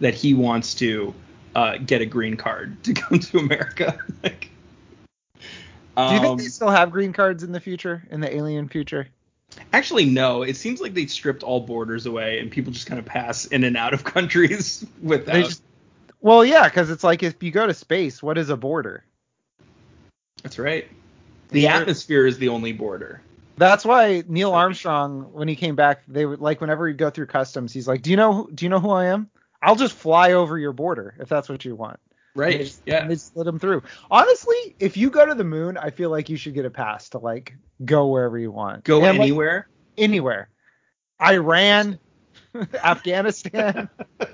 that 0.00 0.14
he 0.14 0.34
wants 0.34 0.74
to 0.76 1.14
uh, 1.54 1.76
get 1.78 2.00
a 2.00 2.06
green 2.06 2.36
card 2.36 2.82
to 2.84 2.94
come 2.94 3.18
to 3.18 3.38
America. 3.38 3.98
like, 4.22 4.50
Do 5.96 6.02
you 6.02 6.08
um, 6.08 6.20
think 6.20 6.40
they 6.40 6.48
still 6.48 6.70
have 6.70 6.90
green 6.90 7.12
cards 7.12 7.42
in 7.42 7.52
the 7.52 7.60
future, 7.60 8.02
in 8.10 8.20
the 8.20 8.34
alien 8.34 8.68
future? 8.68 9.08
actually, 9.72 10.04
no. 10.04 10.42
It 10.42 10.56
seems 10.56 10.80
like 10.80 10.94
they 10.94 11.06
stripped 11.06 11.42
all 11.42 11.60
borders 11.60 12.06
away, 12.06 12.40
and 12.40 12.50
people 12.50 12.72
just 12.72 12.86
kind 12.86 12.98
of 12.98 13.04
pass 13.04 13.46
in 13.46 13.64
and 13.64 13.76
out 13.76 13.94
of 13.94 14.04
countries 14.14 14.84
without. 15.02 15.36
Just. 15.36 15.62
Well, 16.20 16.44
yeah, 16.44 16.64
because 16.64 16.90
it's 16.90 17.04
like 17.04 17.22
if 17.22 17.42
you 17.42 17.50
go 17.50 17.66
to 17.66 17.74
space, 17.74 18.22
what 18.22 18.38
is 18.38 18.50
a 18.50 18.56
border? 18.56 19.04
That's 20.42 20.58
right. 20.58 20.88
The 21.48 21.62
You're- 21.62 21.72
atmosphere 21.72 22.26
is 22.26 22.38
the 22.38 22.48
only 22.48 22.72
border. 22.72 23.22
That's 23.58 23.86
why 23.86 24.22
Neil 24.28 24.52
Armstrong, 24.52 25.32
when 25.32 25.48
he 25.48 25.56
came 25.56 25.76
back, 25.76 26.02
they 26.06 26.26
would 26.26 26.40
like 26.40 26.60
whenever 26.60 26.86
he'd 26.88 26.98
go 26.98 27.08
through 27.08 27.26
customs, 27.26 27.72
he's 27.72 27.88
like, 27.88 28.02
"Do 28.02 28.10
you 28.10 28.16
know? 28.16 28.48
Do 28.54 28.66
you 28.66 28.68
know 28.68 28.80
who 28.80 28.90
I 28.90 29.06
am? 29.06 29.30
I'll 29.62 29.76
just 29.76 29.94
fly 29.94 30.32
over 30.32 30.58
your 30.58 30.74
border 30.74 31.14
if 31.18 31.30
that's 31.30 31.48
what 31.48 31.64
you 31.64 31.74
want." 31.74 31.98
Right. 32.36 32.58
just, 32.60 32.82
Yeah. 32.86 33.06
they 33.08 33.14
just 33.14 33.36
let 33.36 33.46
him 33.46 33.58
through. 33.58 33.82
Honestly, 34.10 34.76
if 34.78 34.96
you 34.96 35.10
go 35.10 35.26
to 35.26 35.34
the 35.34 35.44
moon, 35.44 35.76
I 35.76 35.90
feel 35.90 36.10
like 36.10 36.28
you 36.28 36.36
should 36.36 36.54
get 36.54 36.64
a 36.66 36.70
pass 36.70 37.08
to 37.10 37.18
like 37.18 37.54
go 37.84 38.06
wherever 38.08 38.38
you 38.38 38.50
want. 38.52 38.84
Go 38.84 38.96
And, 39.04 39.18
like, 39.18 39.26
anywhere. 39.26 39.68
anywhere. 39.98 40.48
Iran, 41.20 41.98
Afghanistan, 42.84 43.88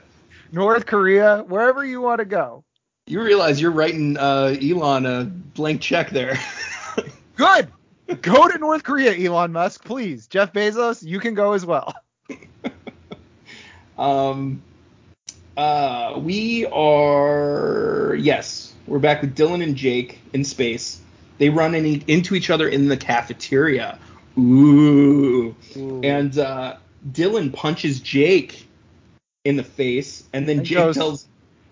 North 0.53 0.87
Korea, 0.87 1.45
wherever 1.47 1.85
you 1.85 2.01
want 2.01 2.19
to 2.19 2.25
go. 2.25 2.65
You 3.07 3.23
realize 3.23 3.61
you're 3.61 3.71
writing 3.73 4.17
uh, 4.17 4.55
Elon 4.63 5.07
a 5.07 5.25
blank 5.25 5.81
check 5.81 6.11
there. 6.11 6.39
Good. 7.37 7.69
Go 8.21 8.49
to 8.49 8.59
North 8.59 8.83
Korea, 8.85 9.13
Elon 9.17 9.53
Musk, 9.53 9.85
please. 9.85 10.27
Jeff 10.27 10.53
Bezos, 10.53 11.03
you 11.03 11.19
can 11.19 11.35
go 11.35 11.53
as 11.53 11.65
well. 11.65 11.95
Um, 13.99 14.63
uh, 15.57 16.19
we 16.19 16.67
are 16.67 18.15
yes, 18.19 18.75
we're 18.87 18.99
back 18.99 19.21
with 19.23 19.37
Dylan 19.37 19.63
and 19.63 19.77
Jake 19.77 20.21
in 20.33 20.45
space. 20.45 21.01
They 21.39 21.49
run 21.51 21.75
in, 21.75 22.03
into 22.07 22.35
each 22.35 22.51
other 22.51 22.69
in 22.69 22.89
the 22.89 22.97
cafeteria. 22.97 23.99
Ooh, 24.39 25.55
and 25.77 26.39
uh, 26.39 26.77
Dylan 27.11 27.53
punches 27.53 28.01
Jake 28.01 28.67
in 29.45 29.57
the 29.57 29.65
face, 29.65 30.25
and 30.33 30.49
then 30.49 30.59
And 30.59 30.67
Jake 30.67 30.79
goes, 30.79 30.97
tells, 30.97 31.29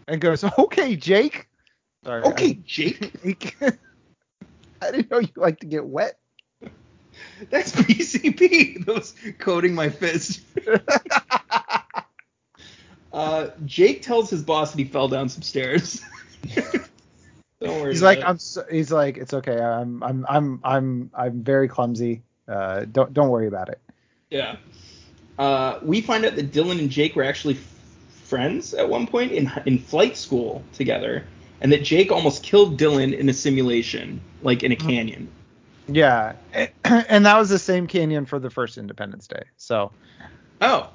And 0.08 0.20
goes, 0.20 0.44
okay, 0.58 0.96
Jake. 0.96 1.48
Sorry, 2.04 2.22
"Okay, 2.22 2.54
Jake, 2.64 3.12
I, 3.60 3.72
I 4.82 4.90
didn't 4.90 5.10
know 5.10 5.18
you 5.18 5.28
like 5.36 5.60
to 5.60 5.66
get 5.66 5.84
wet. 5.84 6.18
that's 7.50 7.72
PCP." 7.76 8.84
Those 8.84 9.14
coating 9.38 9.74
my 9.74 9.88
fist. 9.90 10.40
Uh, 13.12 13.48
Jake 13.66 14.02
tells 14.02 14.30
his 14.30 14.42
boss 14.42 14.72
that 14.72 14.78
he 14.78 14.84
fell 14.84 15.08
down 15.08 15.28
some 15.28 15.42
stairs. 15.42 16.00
Don't 17.60 17.80
worry 17.80 17.92
He's 17.92 18.02
like, 18.02 18.18
it. 18.20 18.24
I'm. 18.24 18.38
So, 18.38 18.64
he's 18.70 18.90
like, 18.90 19.18
it's 19.18 19.34
okay. 19.34 19.60
I'm. 19.60 20.02
I'm. 20.02 20.24
I'm. 20.28 20.60
I'm. 20.64 21.10
I'm 21.14 21.42
very 21.42 21.68
clumsy. 21.68 22.22
Uh, 22.48 22.86
don't. 22.86 23.12
Don't 23.12 23.28
worry 23.28 23.46
about 23.48 23.68
it. 23.68 23.78
Yeah. 24.30 24.56
Uh, 25.38 25.78
we 25.82 26.00
find 26.00 26.24
out 26.24 26.36
that 26.36 26.52
Dylan 26.52 26.78
and 26.78 26.88
Jake 26.88 27.16
were 27.16 27.22
actually 27.22 27.54
f- 27.54 27.74
friends 28.24 28.72
at 28.72 28.88
one 28.88 29.06
point 29.06 29.32
in 29.32 29.52
in 29.66 29.78
flight 29.78 30.16
school 30.16 30.64
together, 30.72 31.24
and 31.60 31.70
that 31.70 31.82
Jake 31.84 32.10
almost 32.10 32.42
killed 32.42 32.80
Dylan 32.80 33.16
in 33.16 33.28
a 33.28 33.34
simulation, 33.34 34.22
like 34.42 34.62
in 34.62 34.72
a 34.72 34.76
canyon. 34.76 35.28
Yeah, 35.86 36.34
and 36.84 37.26
that 37.26 37.36
was 37.38 37.50
the 37.50 37.58
same 37.58 37.86
canyon 37.86 38.24
for 38.24 38.38
the 38.38 38.48
first 38.48 38.78
Independence 38.78 39.26
Day. 39.26 39.42
So 39.58 39.92
Oh. 40.62 40.90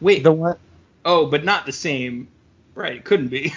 Wait. 0.00 0.22
the 0.22 0.32
one, 0.32 0.56
oh, 1.04 1.26
but 1.26 1.44
not 1.44 1.66
the 1.66 1.72
same. 1.72 2.28
Right. 2.74 2.96
It 2.96 3.04
couldn't 3.04 3.28
be. 3.28 3.52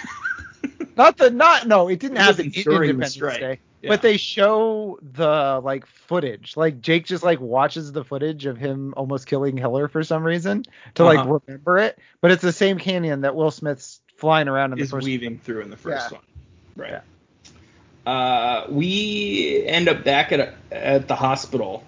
not 0.96 1.16
the 1.16 1.30
not 1.30 1.66
no, 1.66 1.88
it 1.88 1.98
didn't 2.00 2.16
It 2.18 2.20
happen 2.20 2.50
during 2.50 2.98
the 2.98 3.06
strike. 3.06 3.40
Day. 3.40 3.58
Yeah. 3.82 3.90
But 3.90 4.02
they 4.02 4.16
show 4.16 4.98
the 5.14 5.60
like 5.62 5.86
footage. 5.86 6.56
Like 6.56 6.80
Jake 6.80 7.04
just 7.06 7.22
like 7.22 7.40
watches 7.40 7.92
the 7.92 8.04
footage 8.04 8.46
of 8.46 8.56
him 8.56 8.94
almost 8.96 9.26
killing 9.26 9.56
Hiller 9.56 9.86
for 9.88 10.02
some 10.02 10.24
reason 10.24 10.64
to 10.94 11.04
like 11.04 11.18
Uh-huh. 11.20 11.38
remember 11.46 11.78
it. 11.78 11.98
But 12.20 12.30
it's 12.32 12.42
the 12.42 12.52
same 12.52 12.78
canyon 12.78 13.20
that 13.22 13.34
Will 13.36 13.50
Smith's 13.50 14.00
flying 14.16 14.48
around 14.48 14.72
in 14.72 14.78
the 14.78 14.84
is 14.84 14.90
first. 14.90 15.04
weaving 15.04 15.38
through 15.38 15.60
in 15.60 15.70
the 15.70 15.76
first 15.76 16.10
Yeah. 16.10 16.18
one. 16.18 16.24
Right. 16.74 17.02
Uh, 18.06 18.66
we 18.70 19.64
end 19.66 19.88
up 19.88 20.04
back 20.04 20.32
at 20.32 20.40
a, 20.40 20.54
at 20.72 21.08
the 21.08 21.14
hospital. 21.16 21.82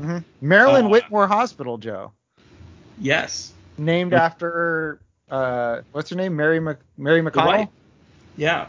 Mhm. 0.00 0.22
Maryland 0.40 0.86
Uh, 0.86 0.90
Whitmore 0.90 1.26
Hospital, 1.26 1.78
Joe, 1.78 2.12
Yes. 3.00 3.52
Named 3.78 4.14
after 4.14 5.00
uh, 5.30 5.82
what's 5.92 6.10
her 6.10 6.16
name? 6.16 6.36
Mary 6.36 6.60
Mc, 6.60 6.78
Mary 6.96 7.20
The 7.20 7.30
McDonnell. 7.30 7.46
wife. 7.46 7.68
Yeah. 8.36 8.68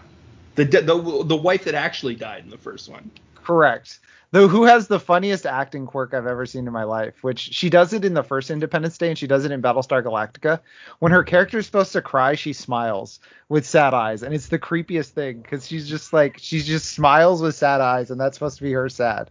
The, 0.55 0.65
the 0.65 1.23
the 1.25 1.35
wife 1.35 1.65
that 1.65 1.75
actually 1.75 2.15
died 2.15 2.43
in 2.43 2.49
the 2.49 2.57
first 2.57 2.89
one. 2.89 3.11
Correct. 3.35 3.99
Though 4.31 4.49
who 4.49 4.63
has 4.65 4.87
the 4.87 4.99
funniest 4.99 5.45
acting 5.45 5.85
quirk 5.85 6.13
I've 6.13 6.27
ever 6.27 6.45
seen 6.45 6.67
in 6.67 6.73
my 6.73 6.83
life, 6.83 7.23
which 7.23 7.39
she 7.39 7.69
does 7.69 7.93
it 7.93 8.03
in 8.03 8.13
the 8.13 8.23
first 8.23 8.49
Independence 8.51 8.97
Day 8.97 9.07
and 9.09 9.17
she 9.17 9.27
does 9.27 9.45
it 9.45 9.51
in 9.51 9.61
Battlestar 9.61 10.03
Galactica. 10.03 10.59
When 10.99 11.13
her 11.13 11.23
character 11.23 11.59
is 11.59 11.65
supposed 11.65 11.93
to 11.93 12.01
cry, 12.01 12.35
she 12.35 12.51
smiles 12.51 13.19
with 13.47 13.65
sad 13.65 13.93
eyes, 13.93 14.23
and 14.23 14.33
it's 14.33 14.49
the 14.49 14.59
creepiest 14.59 15.11
thing 15.11 15.41
because 15.41 15.65
she's 15.65 15.87
just 15.87 16.11
like 16.11 16.37
she 16.39 16.59
just 16.61 16.91
smiles 16.91 17.41
with 17.41 17.55
sad 17.55 17.79
eyes, 17.79 18.11
and 18.11 18.19
that's 18.19 18.35
supposed 18.35 18.57
to 18.57 18.63
be 18.63 18.73
her 18.73 18.89
sad. 18.89 19.29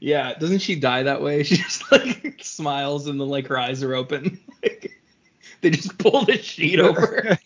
Yeah. 0.00 0.34
Doesn't 0.34 0.60
she 0.60 0.74
die 0.76 1.04
that 1.04 1.22
way? 1.22 1.42
She 1.44 1.56
just 1.56 1.90
like 1.92 2.38
smiles 2.42 3.06
and 3.06 3.20
then 3.20 3.28
like 3.28 3.46
her 3.48 3.58
eyes 3.58 3.82
are 3.82 3.94
open. 3.94 4.38
Like, 4.62 4.92
they 5.60 5.70
just 5.70 5.96
pull 5.98 6.24
the 6.24 6.38
sheet 6.38 6.78
over. 6.80 7.38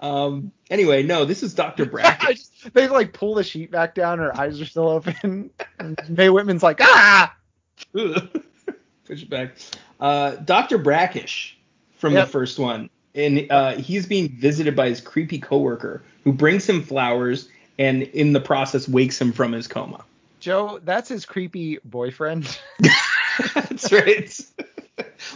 um. 0.00 0.52
Anyway, 0.70 1.02
no. 1.02 1.24
This 1.24 1.42
is 1.42 1.54
Dr. 1.54 1.84
I 1.84 1.86
Brackett. 1.86 2.40
they 2.72 2.88
like 2.88 3.12
pull 3.12 3.34
the 3.34 3.44
sheet 3.44 3.70
back 3.70 3.94
down, 3.94 4.18
her 4.18 4.36
eyes 4.38 4.60
are 4.60 4.64
still 4.64 4.88
open. 4.88 5.50
And 5.78 5.96
Mae 6.08 6.28
Whitman's 6.30 6.62
like, 6.62 6.78
ah. 6.80 7.36
Push 7.92 9.22
it 9.22 9.30
back. 9.30 9.56
Uh, 10.00 10.32
Dr. 10.36 10.78
Brackish 10.78 11.58
from 11.98 12.14
Yep. 12.14 12.26
the 12.26 12.32
first 12.32 12.58
one, 12.58 12.88
and 13.14 13.46
uh, 13.50 13.74
he's 13.76 14.06
being 14.06 14.28
visited 14.30 14.74
by 14.74 14.88
his 14.88 15.00
creepy 15.00 15.38
coworker 15.38 16.02
who 16.24 16.32
brings 16.32 16.68
him 16.68 16.82
flowers 16.82 17.48
and 17.78 18.02
in 18.02 18.32
the 18.32 18.40
process 18.40 18.88
wakes 18.88 19.20
him 19.20 19.32
from 19.32 19.52
his 19.52 19.66
coma. 19.66 20.04
Joe, 20.40 20.80
that's 20.84 21.08
his 21.08 21.24
creepy 21.26 21.78
boyfriend. 21.84 22.58
That's 23.54 23.90
right. 23.90 24.40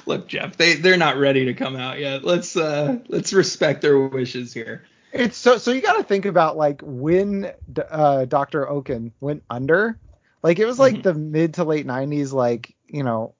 Look, 0.06 0.28
Jeff, 0.28 0.56
they 0.56 0.74
they're 0.74 0.96
not 0.96 1.16
ready 1.16 1.46
to 1.46 1.54
come 1.54 1.74
out 1.74 1.98
yet. 1.98 2.22
Let's 2.24 2.56
uh 2.56 2.98
let's 3.08 3.32
respect 3.32 3.82
their 3.82 3.98
wishes 3.98 4.52
here. 4.52 4.84
It's 5.12 5.36
so 5.36 5.58
so 5.58 5.72
you 5.72 5.80
got 5.80 5.96
to 5.96 6.04
think 6.04 6.24
about 6.26 6.56
like 6.56 6.80
when 6.84 7.50
uh, 7.90 8.24
Dr. 8.26 8.68
Okun 8.68 9.12
went 9.20 9.42
under. 9.50 9.98
Like 10.42 10.60
it 10.60 10.66
was 10.66 10.78
like 10.78 10.94
Mhm. 10.96 11.02
the 11.02 11.14
mid 11.14 11.54
to 11.54 11.64
late 11.64 11.86
90s 11.86 12.32
like, 12.32 12.74
you 12.86 13.02
know, 13.02 13.34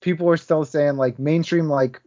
people 0.00 0.26
were 0.26 0.38
still 0.38 0.64
saying 0.64 0.96
like 0.96 1.18
mainstream 1.18 1.68
like 1.68 2.00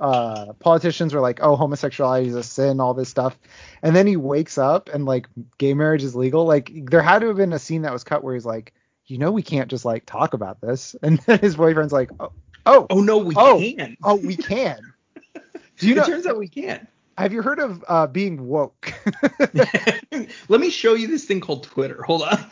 uh 0.00 0.52
politicians 0.54 1.12
were 1.14 1.20
like, 1.20 1.40
"Oh, 1.42 1.56
homosexuality 1.56 2.28
is 2.28 2.34
a 2.34 2.42
sin, 2.42 2.80
all 2.80 2.94
this 2.94 3.08
stuff." 3.08 3.38
And 3.82 3.94
then 3.94 4.06
he 4.06 4.16
wakes 4.16 4.58
up 4.58 4.88
and 4.92 5.04
like 5.04 5.26
gay 5.58 5.74
marriage 5.74 6.02
is 6.04 6.14
legal. 6.16 6.44
Like 6.44 6.70
there 6.90 7.02
had 7.02 7.20
to 7.20 7.28
have 7.28 7.36
been 7.36 7.52
a 7.52 7.58
scene 7.58 7.82
that 7.82 7.92
was 7.92 8.04
cut 8.04 8.22
where 8.24 8.34
he's 8.34 8.46
like, 8.46 8.72
"You 9.06 9.18
know 9.18 9.30
we 9.32 9.42
can't 9.42 9.68
just 9.70 9.84
like 9.84 10.06
talk 10.06 10.34
about 10.34 10.60
this." 10.60 10.94
And 11.02 11.18
then 11.20 11.38
his 11.40 11.56
boyfriend's 11.56 11.92
like, 11.92 12.10
"Oh, 12.20 12.32
oh, 12.66 12.86
Oh 12.90 13.00
no, 13.00 13.18
we 13.18 13.34
Oh. 13.36 13.58
can. 13.58 13.96
oh, 14.02 14.16
we 14.16 14.36
can." 14.36 14.80
Do 15.78 15.86
you 15.86 15.92
it 15.94 15.96
know 15.98 16.04
turns 16.04 16.26
out 16.26 16.38
we 16.38 16.48
can. 16.48 16.86
have 17.16 17.32
you 17.32 17.42
heard 17.42 17.58
of 17.60 17.84
uh 17.88 18.06
being 18.06 18.46
woke? 18.48 18.92
Let 20.48 20.60
me 20.60 20.70
show 20.70 20.94
you 20.94 21.06
this 21.06 21.24
thing 21.24 21.40
called 21.40 21.64
Twitter. 21.64 22.02
Hold 22.02 22.22
on. 22.22 22.50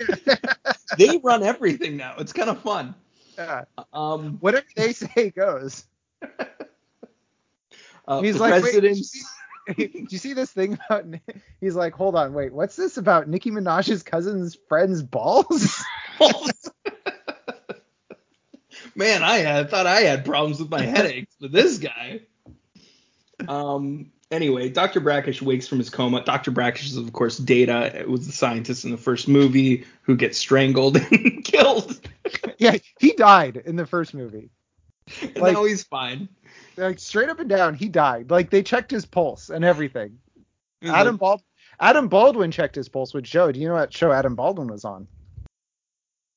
they 0.99 1.19
run 1.19 1.43
everything 1.43 1.97
now. 1.97 2.15
It's 2.19 2.33
kind 2.33 2.51
of 2.51 2.61
fun. 2.61 2.95
Yeah. 3.37 3.65
Um, 3.93 4.39
whatever 4.41 4.67
they 4.77 4.93
say 4.93 5.31
goes. 5.31 5.85
Uh, 8.07 8.21
He's 8.23 8.39
like, 8.39 8.63
wait. 8.63 8.81
Do 8.81 8.95
you 9.77 10.19
see 10.19 10.33
this 10.33 10.53
thing 10.53 10.79
about? 10.89 11.07
He's 11.61 11.75
like, 11.75 11.95
hold 11.95 12.15
on, 12.15 12.33
wait, 12.35 12.53
what's 12.53 12.77
this 12.77 12.97
about 12.97 13.29
Nicki 13.29 13.51
Minaj's 13.51 14.03
cousin's 14.03 14.57
friend's 14.69 15.03
balls? 15.03 15.85
Man, 18.95 19.23
I 19.23 19.39
had, 19.39 19.69
thought 19.69 19.87
I 19.87 20.03
had 20.03 20.25
problems 20.25 20.59
with 20.61 20.71
my 20.71 20.83
headaches, 20.83 21.35
but 21.41 21.53
this 21.53 21.79
guy. 21.79 22.21
Um. 23.49 24.13
Anyway, 24.29 24.69
Dr. 24.69 24.99
Brackish 24.99 25.41
wakes 25.41 25.69
from 25.69 25.79
his 25.79 25.89
coma. 25.89 26.25
Dr. 26.25 26.51
Brackish 26.51 26.87
is, 26.87 26.97
of 26.97 27.13
course, 27.13 27.39
Data. 27.39 27.97
It 27.97 28.09
was 28.09 28.27
the 28.27 28.33
scientist 28.33 28.85
in 28.85 28.91
the 28.91 28.97
first 28.97 29.29
movie 29.29 29.85
who 30.03 30.17
gets 30.17 30.37
strangled 30.37 30.97
and 31.13 31.45
killed. 31.45 32.01
yeah, 32.59 32.77
he 32.99 33.13
died 33.13 33.63
in 33.65 33.77
the 33.77 33.87
first 33.87 34.15
movie. 34.15 34.51
And 35.23 35.37
Like- 35.37 35.55
now 35.55 35.65
he's 35.65 35.83
fine. 35.85 36.29
Like 36.77 36.99
straight 36.99 37.29
up 37.31 37.41
and 37.41 37.49
down, 37.49 37.75
he 37.75 37.89
died. 37.89 38.31
Like 38.31 38.51
they 38.51 38.63
checked 38.63 38.91
his 38.91 39.07
pulse 39.07 39.49
and 39.51 39.65
everything. 39.65 40.19
He's 40.81 40.91
Adam 40.91 41.15
like, 41.15 41.21
Bald 41.21 41.43
Adam 41.81 42.09
Baldwin 42.09 42.51
checked 42.51 42.75
his 42.75 42.89
pulse 42.89 43.15
with 43.15 43.25
Joe. 43.25 43.51
Do 43.53 43.59
you 43.61 43.69
know 43.69 43.75
what 43.75 43.93
show 43.93 44.13
Adam 44.13 44.35
Baldwin 44.35 44.69
was 44.69 44.85
on? 44.85 45.07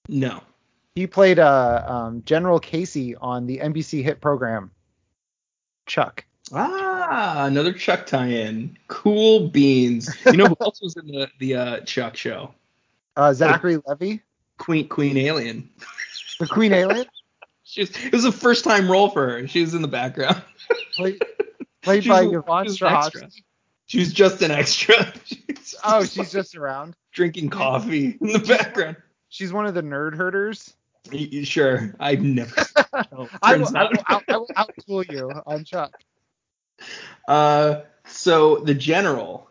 no. 0.08 0.42
He 0.96 1.08
played 1.08 1.40
uh, 1.40 1.86
um, 1.88 2.24
General 2.26 2.60
Casey 2.60 3.16
on 3.16 3.46
the 3.46 3.60
NBC 3.60 4.04
hit 4.04 4.20
program 4.20 4.72
Chuck. 5.86 6.26
Ah, 6.52 7.46
another 7.46 7.72
Chuck 7.72 8.06
tie-in. 8.06 8.78
Cool 8.88 9.48
beans. 9.50 10.10
You 10.26 10.34
know 10.34 10.48
who 10.48 10.58
else 10.62 10.82
was 10.82 10.98
in 10.98 11.08
the 11.08 11.30
the 11.40 11.56
uh, 11.56 11.80
Chuck 11.82 12.18
show? 12.18 12.54
Uh, 13.16 13.34
Zachary 13.34 13.78
Levi, 13.88 14.18
Queen 14.58 14.88
Queen 14.90 15.16
Alien. 15.18 15.70
the 16.40 16.48
Queen 16.48 16.74
Alien, 16.74 17.06
She 17.70 17.82
was, 17.82 17.92
it 18.04 18.12
was 18.14 18.26
a 18.26 18.32
first 18.32 18.64
time 18.64 18.90
role 18.90 19.10
for 19.12 19.30
her. 19.30 19.48
She 19.48 19.62
was 19.62 19.76
in 19.76 19.84
the 19.84 19.88
background. 19.88 20.42
played, 20.96 21.22
played 21.84 22.08
by 22.08 22.24
Yvonne 22.24 22.66
she 22.66 22.70
was 22.72 22.82
an 22.82 22.88
extra. 22.88 23.22
Strahovski. 23.28 23.44
She 23.86 24.00
was 24.00 24.12
just 24.12 24.42
an 24.42 24.50
extra. 24.50 24.96
She's 25.26 25.76
Oh, 25.84 26.04
she's 26.04 26.32
just 26.32 26.56
around. 26.56 26.96
drinking 27.12 27.50
coffee 27.52 28.18
in 28.20 28.34
the 28.34 28.40
background. 28.40 28.98
She's 29.30 29.54
one 29.54 29.68
of 29.68 29.76
the 29.76 29.84
nerd 29.84 30.16
herders. 30.16 30.74
Y- 31.12 31.44
Sure, 31.44 31.94
I've 32.00 32.24
never. 32.24 32.56
I 32.94 33.06
will, 33.12 33.30
I 33.44 33.56
will, 33.56 33.68
I 33.78 34.38
will 34.38 34.48
outcool 34.58 35.12
you 35.12 35.32
on 35.46 35.64
Chuck. 35.64 35.94
Uh, 37.28 37.82
so 38.08 38.58
the 38.58 38.74
general 38.74 39.48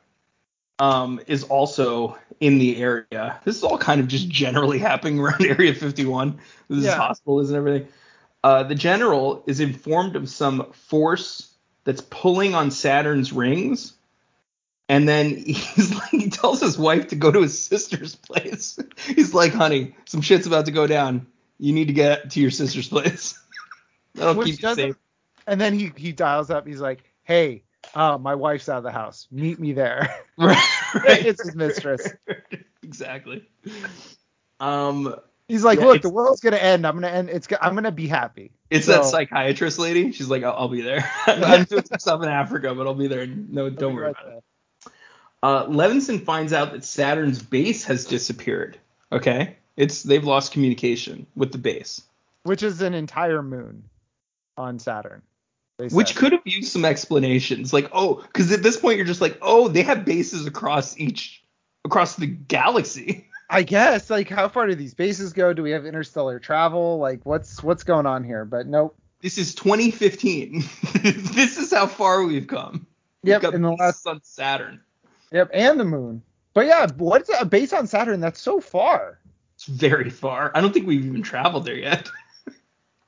um, 0.81 1.21
is 1.29 1.45
also 1.45 2.19
in 2.41 2.59
the 2.59 2.83
area. 2.83 3.41
This 3.45 3.57
is 3.57 3.63
all 3.63 3.79
kind 3.79 4.01
of 4.01 4.09
just 4.09 4.29
generally 4.29 4.79
happening 4.81 5.21
around 5.21 5.45
Area 5.47 5.73
51. 5.73 6.39
This 6.69 6.85
Yeah. 6.85 6.91
is 6.91 6.97
hospitals 6.97 7.51
and 7.51 7.57
everything. 7.59 7.89
Uh, 8.49 8.63
the 8.63 8.75
general 8.75 9.45
is 9.47 9.61
informed 9.61 10.17
of 10.17 10.27
some 10.27 10.73
force 10.73 11.55
that's 11.85 12.01
pulling 12.01 12.55
on 12.55 12.71
Saturn's 12.71 13.31
rings. 13.31 13.93
And 14.89 15.07
then 15.07 15.37
he's 15.37 15.95
like, 15.95 16.09
he 16.09 16.31
tells 16.31 16.59
his 16.63 16.79
wife 16.79 17.09
to 17.09 17.17
go 17.17 17.31
to 17.31 17.43
his 17.43 17.63
sister's 17.63 18.15
place. 18.15 18.79
He's 19.07 19.35
like, 19.35 19.53
honey, 19.53 19.95
some 20.07 20.23
shit's 20.23 20.47
about 20.47 20.65
to 20.65 20.73
go 20.73 20.87
down. 20.87 21.27
You 21.59 21.75
need 21.75 21.89
to 21.89 21.93
get 21.93 22.31
to 22.31 22.41
your 22.41 22.51
sister's 22.51 22.89
place. 22.89 23.39
That'll 24.15 24.35
Which 24.35 24.47
keep 24.47 24.63
you 24.63 24.75
safe. 24.75 24.97
And 25.47 25.61
then 25.61 25.79
he 25.79 25.93
he 25.95 26.13
dials 26.13 26.49
up. 26.49 26.67
He's 26.67 26.81
like, 26.81 27.05
"Hey, 27.25 27.65
uh, 27.95 28.17
my 28.17 28.35
wife's 28.35 28.71
out 28.71 28.79
of 28.79 28.85
the 28.85 28.93
house. 28.93 29.29
Meet 29.31 29.59
me 29.61 29.75
there." 29.75 30.15
Right, 30.39 30.57
right. 30.95 31.27
It's 31.27 31.43
his 31.43 31.55
mistress. 31.55 32.09
exactly. 32.83 33.47
Um, 34.59 35.15
He's 35.49 35.65
like, 35.65 35.79
Yeah, 35.81 35.87
"Look, 35.87 36.03
the 36.03 36.11
world's 36.11 36.41
gonna 36.41 36.57
end. 36.57 36.87
I'm 36.87 36.95
gonna 36.95 37.09
end. 37.09 37.31
It's 37.31 37.49
I'm 37.61 37.75
gonna 37.75 37.91
be 37.91 38.07
happy." 38.07 38.53
it's 38.71 38.87
So- 38.87 38.93
that 38.93 39.05
psychiatrist 39.07 39.79
lady. 39.79 40.13
She's 40.13 40.29
like, 40.29 40.45
I'll, 40.45 40.53
I'll 40.53 40.69
be 40.69 40.83
there. 40.83 41.11
I'm 41.27 41.65
doing 41.65 41.85
some 41.85 41.99
stuff 41.99 42.23
in 42.23 42.29
Africa, 42.29 42.75
but 42.75 42.87
I'll 42.87 42.95
be 42.95 43.09
there. 43.09 43.27
No, 43.27 43.71
don't 43.71 43.95
worry 43.95 44.05
right 44.05 44.17
about 44.21 44.33
it. 44.35 44.45
Uh, 45.43 45.67
Levinson 45.67 46.25
finds 46.25 46.53
out 46.53 46.73
that 46.73 46.85
Saturn's 46.85 47.43
base 47.43 47.85
has 47.85 48.05
disappeared. 48.05 48.79
Okay, 49.11 49.57
it's 49.77 50.03
they've 50.03 50.25
lost 50.25 50.53
communication 50.53 51.27
with 51.35 51.53
the 51.53 51.59
base. 51.59 52.03
Which 52.43 52.63
is 52.63 52.83
an 52.83 52.95
entire 52.95 53.43
moon 53.43 53.85
on 54.57 54.79
Saturn. 54.79 55.23
Which 55.93 56.17
could 56.17 56.33
have 56.33 56.43
used 56.45 56.73
some 56.73 56.85
explanations, 56.85 57.73
like 57.73 57.89
oh, 57.93 58.17
because 58.17 58.51
at 58.51 58.63
this 58.65 58.77
point 58.77 58.97
you're 58.97 59.07
just 59.07 59.21
like, 59.21 59.39
oh, 59.41 59.69
they 59.69 59.83
have 59.83 60.05
bases 60.05 60.45
across 60.45 60.99
each 60.99 61.43
across 61.85 62.17
the 62.17 62.27
galaxy. 62.27 63.28
I 63.51 63.63
guess 63.63 64.11
like 64.11 64.29
how 64.29 64.49
far 64.49 64.67
do 64.67 64.75
these 64.75 64.95
bases 64.95 65.33
go? 65.33 65.53
Do 65.53 65.63
we 65.63 65.71
have 65.71 65.87
interstellar 65.87 66.39
travel? 66.39 66.99
Like 66.99 67.25
what's 67.25 67.63
what's 67.63 67.83
going 67.83 68.07
on 68.07 68.25
here? 68.25 68.45
But 68.45 68.67
nope. 68.67 68.97
This 69.21 69.39
is 69.39 69.55
2015. 69.55 70.63
this 71.03 71.59
is 71.59 71.73
how 71.73 71.87
far 71.87 72.23
we've 72.23 72.47
come. 72.47 72.87
We've 73.23 73.33
Yep, 73.33 73.43
got 73.43 73.55
in 73.55 73.63
the 73.63 73.73
last 73.73 74.07
on 74.07 74.21
Saturn. 74.23 74.81
Yep, 75.33 75.51
and 75.53 75.81
the 75.81 75.85
moon. 75.85 76.23
But 76.55 76.67
yeah, 76.67 76.87
what's 76.97 77.31
a 77.39 77.45
base 77.45 77.73
on 77.73 77.87
Saturn? 77.87 78.21
That's 78.21 78.41
so 78.41 78.61
far. 78.61 79.19
It's 79.57 79.67
very 79.67 80.11
far. 80.11 80.53
I 80.55 80.61
don't 80.61 80.73
think 80.73 80.87
we've 80.87 81.05
even 81.05 81.23
traveled 81.23 81.65
there 81.65 81.75
yet. 81.77 82.09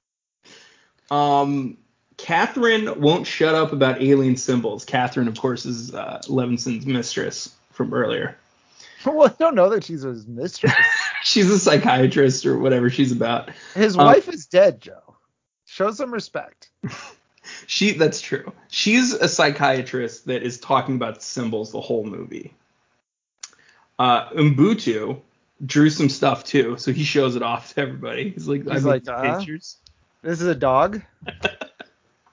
um, 1.10 1.78
Catherine 2.16 3.00
won't 3.00 3.26
shut 3.26 3.54
up 3.54 3.72
about 3.72 4.02
alien 4.02 4.36
symbols. 4.36 4.84
Catherine, 4.84 5.28
of 5.28 5.38
course, 5.38 5.64
is 5.64 5.94
uh, 5.94 6.20
Levinson's 6.28 6.86
mistress 6.86 7.54
from 7.70 7.94
earlier. 7.94 8.36
well, 9.06 9.28
I 9.28 9.34
don't 9.38 9.54
know 9.54 9.70
that 9.70 9.84
she's 9.84 10.02
his 10.02 10.26
mistress. 10.26 10.72
She's 11.22 11.50
a 11.50 11.58
psychiatrist 11.58 12.46
or 12.46 12.58
whatever 12.58 12.88
she's 12.88 13.12
about. 13.12 13.50
His 13.74 13.94
Um, 13.96 14.06
wife 14.06 14.26
is 14.28 14.46
dead, 14.46 14.80
Joe. 14.80 15.16
Show 15.66 15.90
some 15.92 16.12
respect. 16.12 16.70
She 17.66 17.92
that's 17.92 18.20
true. 18.20 18.52
She's 18.68 19.12
a 19.12 19.26
psychiatrist 19.26 20.26
that 20.26 20.42
is 20.42 20.60
talking 20.60 20.94
about 20.94 21.22
symbols 21.22 21.72
the 21.72 21.80
whole 21.80 22.04
movie. 22.04 22.54
Uh, 23.98 24.28
Umbutu 24.30 25.20
drew 25.64 25.90
some 25.90 26.08
stuff 26.08 26.44
too, 26.44 26.76
so 26.78 26.92
he 26.92 27.02
shows 27.02 27.36
it 27.36 27.42
off 27.42 27.74
to 27.74 27.80
everybody. 27.80 28.30
He's 28.30 28.46
like, 28.46 28.68
I 28.68 28.74
He's 28.74 28.84
made 28.84 29.06
like, 29.06 29.08
uh, 29.08 29.38
pictures. 29.38 29.78
This 30.22 30.40
is 30.40 30.46
a 30.46 30.54
dog. 30.54 31.02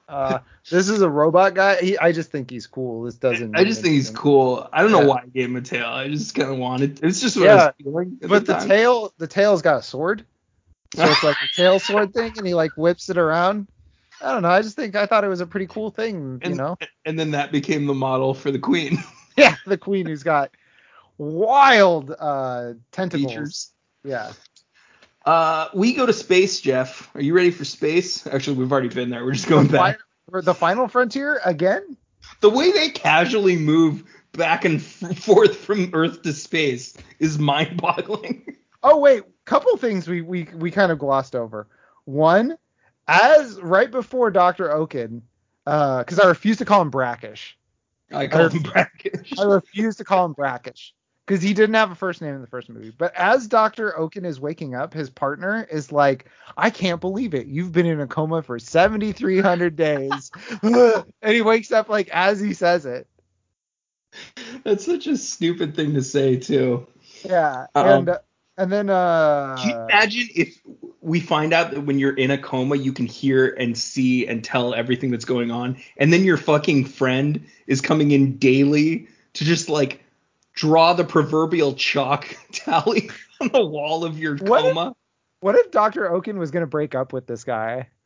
Uh, 0.07 0.39
this 0.69 0.89
is 0.89 1.01
a 1.01 1.09
robot 1.09 1.53
guy. 1.53 1.77
He, 1.81 1.97
I 1.97 2.11
just 2.11 2.31
think 2.31 2.49
he's 2.49 2.67
cool. 2.67 3.03
This 3.03 3.15
doesn't. 3.15 3.57
I 3.57 3.63
just 3.63 3.81
think 3.81 3.93
he's 3.93 4.09
cool. 4.09 4.67
I 4.71 4.81
don't 4.81 4.91
know 4.91 5.05
why 5.07 5.21
I 5.23 5.27
gave 5.27 5.45
him 5.45 5.55
a 5.55 5.61
tail. 5.61 5.85
I 5.85 6.07
just 6.07 6.33
kind 6.33 6.49
of 6.49 6.57
wanted. 6.57 7.03
It's 7.03 7.19
just 7.19 7.37
what 7.37 7.45
Yeah, 7.45 7.51
I 7.53 7.55
was 7.55 7.73
feeling. 7.83 8.17
But 8.21 8.45
the 8.45 8.53
time. 8.53 8.67
tail, 8.67 9.13
the 9.17 9.27
tail's 9.27 9.61
got 9.61 9.79
a 9.79 9.83
sword. 9.83 10.25
So 10.95 11.03
it's 11.03 11.23
like 11.23 11.35
a 11.35 11.47
tail 11.55 11.79
sword 11.79 12.13
thing, 12.13 12.33
and 12.37 12.47
he 12.47 12.53
like 12.53 12.71
whips 12.77 13.09
it 13.09 13.17
around. 13.17 13.67
I 14.21 14.31
don't 14.31 14.41
know. 14.41 14.49
I 14.49 14.61
just 14.61 14.75
think 14.75 14.95
I 14.95 15.05
thought 15.05 15.23
it 15.23 15.27
was 15.29 15.41
a 15.41 15.45
pretty 15.47 15.67
cool 15.67 15.91
thing, 15.91 16.39
you 16.43 16.49
and, 16.49 16.57
know. 16.57 16.77
and 17.05 17.19
then 17.19 17.31
that 17.31 17.51
became 17.51 17.85
the 17.85 17.93
model 17.93 18.33
for 18.33 18.51
the 18.51 18.59
queen. 18.59 18.97
Yeah, 19.37 19.55
the 19.67 19.77
queen 19.77 20.07
who's 20.07 20.23
got 20.23 20.49
wild 21.19 22.11
uh 22.17 22.73
tentacles. 22.91 23.31
Features. 23.31 23.71
Yeah. 24.03 24.31
Uh, 25.27 25.67
we 25.73 25.93
go 25.93 26.05
to 26.05 26.13
space, 26.13 26.61
Jeff. 26.61 27.13
Are 27.13 27.21
you 27.21 27.33
ready 27.33 27.51
for 27.51 27.65
space? 27.65 28.25
Actually, 28.27 28.55
we've 28.55 28.71
already 28.71 28.87
been 28.87 29.09
there. 29.09 29.25
We're 29.25 29.33
just 29.33 29.49
going 29.49 29.67
back. 29.67 29.99
fi- 30.31 30.39
the 30.39 30.53
final 30.53 30.87
frontier 30.87 31.41
again? 31.43 31.97
The 32.39 32.49
way 32.49 32.71
they 32.71 32.87
casually 32.87 33.57
move 33.57 34.05
back 34.31 34.63
and 34.63 34.81
forth 34.81 35.57
from 35.57 35.89
Earth 35.93 36.21
to 36.21 36.31
space 36.31 36.95
is 37.19 37.37
mind-boggling. 37.37 38.55
Oh 38.83 38.99
wait, 38.99 39.23
couple 39.43 39.75
things 39.75 40.07
we 40.07 40.21
we 40.21 40.47
we 40.55 40.71
kind 40.71 40.93
of 40.93 40.99
glossed 40.99 41.35
over. 41.35 41.67
One, 42.05 42.57
as 43.09 43.59
right 43.61 43.91
before 43.91 44.31
Doctor 44.31 44.71
Okun, 44.71 45.23
uh, 45.65 45.99
because 45.99 46.19
I 46.19 46.27
refuse 46.27 46.57
to 46.59 46.65
call 46.65 46.81
him 46.83 46.89
brackish. 46.89 47.57
I 48.13 48.27
call 48.27 48.47
him 48.47 48.61
brackish. 48.61 49.33
I 49.37 49.43
refuse 49.43 49.97
to 49.97 50.05
call 50.05 50.23
him 50.23 50.33
brackish 50.33 50.93
because 51.27 51.43
he 51.43 51.53
didn't 51.53 51.75
have 51.75 51.91
a 51.91 51.95
first 51.95 52.21
name 52.21 52.33
in 52.33 52.41
the 52.41 52.47
first 52.47 52.69
movie. 52.69 52.93
But 52.97 53.13
as 53.13 53.47
Doctor 53.47 53.97
Okun 53.99 54.23
is 54.23 54.39
waking 54.39 54.75
up, 54.75 54.93
his 54.93 55.09
partner 55.09 55.67
is 55.69 55.91
like, 55.91 56.25
"I 56.55 56.69
can't 56.69 57.01
believe 57.01 57.33
it. 57.33 57.47
You've 57.47 57.73
been 57.73 57.85
in 57.85 57.99
a 57.99 58.07
coma 58.07 58.41
for 58.41 58.57
7,300 58.57 59.75
days," 59.75 60.31
and 60.63 61.05
he 61.23 61.41
wakes 61.41 61.71
up 61.71 61.89
like 61.89 62.09
as 62.09 62.39
he 62.39 62.53
says 62.53 62.85
it. 62.85 63.07
That's 64.63 64.85
such 64.85 65.05
a 65.07 65.17
stupid 65.17 65.75
thing 65.75 65.93
to 65.93 66.01
say 66.01 66.37
too. 66.37 66.87
Yeah, 67.23 67.67
Um, 67.75 67.87
and 67.87 68.09
uh, 68.09 68.19
and 68.57 68.71
then 68.71 68.89
uh, 68.89 69.55
Can 69.59 69.69
you 69.69 69.75
imagine 69.75 70.29
if 70.33 70.57
we 71.01 71.19
find 71.19 71.53
out 71.53 71.71
that 71.71 71.81
when 71.81 71.99
you're 71.99 72.15
in 72.15 72.31
a 72.31 72.37
coma, 72.37 72.77
you 72.77 72.93
can 72.93 73.05
hear 73.05 73.49
and 73.59 73.77
see 73.77 74.25
and 74.25 74.43
tell 74.43 74.73
everything 74.73 75.11
that's 75.11 75.25
going 75.25 75.51
on, 75.51 75.77
and 75.97 76.13
then 76.13 76.23
your 76.23 76.37
fucking 76.37 76.85
friend 76.85 77.45
is 77.67 77.81
coming 77.81 78.11
in 78.11 78.37
daily 78.37 79.09
to 79.33 79.43
just 79.43 79.67
like 79.67 80.01
draw 80.57 80.93
the 80.93 81.03
proverbial 81.03 81.73
chalk 81.73 82.35
tally 82.51 83.09
on 83.39 83.49
the 83.53 83.63
wall 83.65 84.03
of 84.03 84.17
your 84.19 84.35
What 84.37 84.65
if- 84.65 84.73
coma? 84.73 84.95
what 85.39 85.55
if 85.55 85.69
Doctor 85.71 86.11
Okun 86.11 86.39
was 86.39 86.51
gonna 86.51 86.67
break 86.67 86.95
up 86.95 87.13
with 87.13 87.27
this 87.27 87.43
guy? 87.43 87.87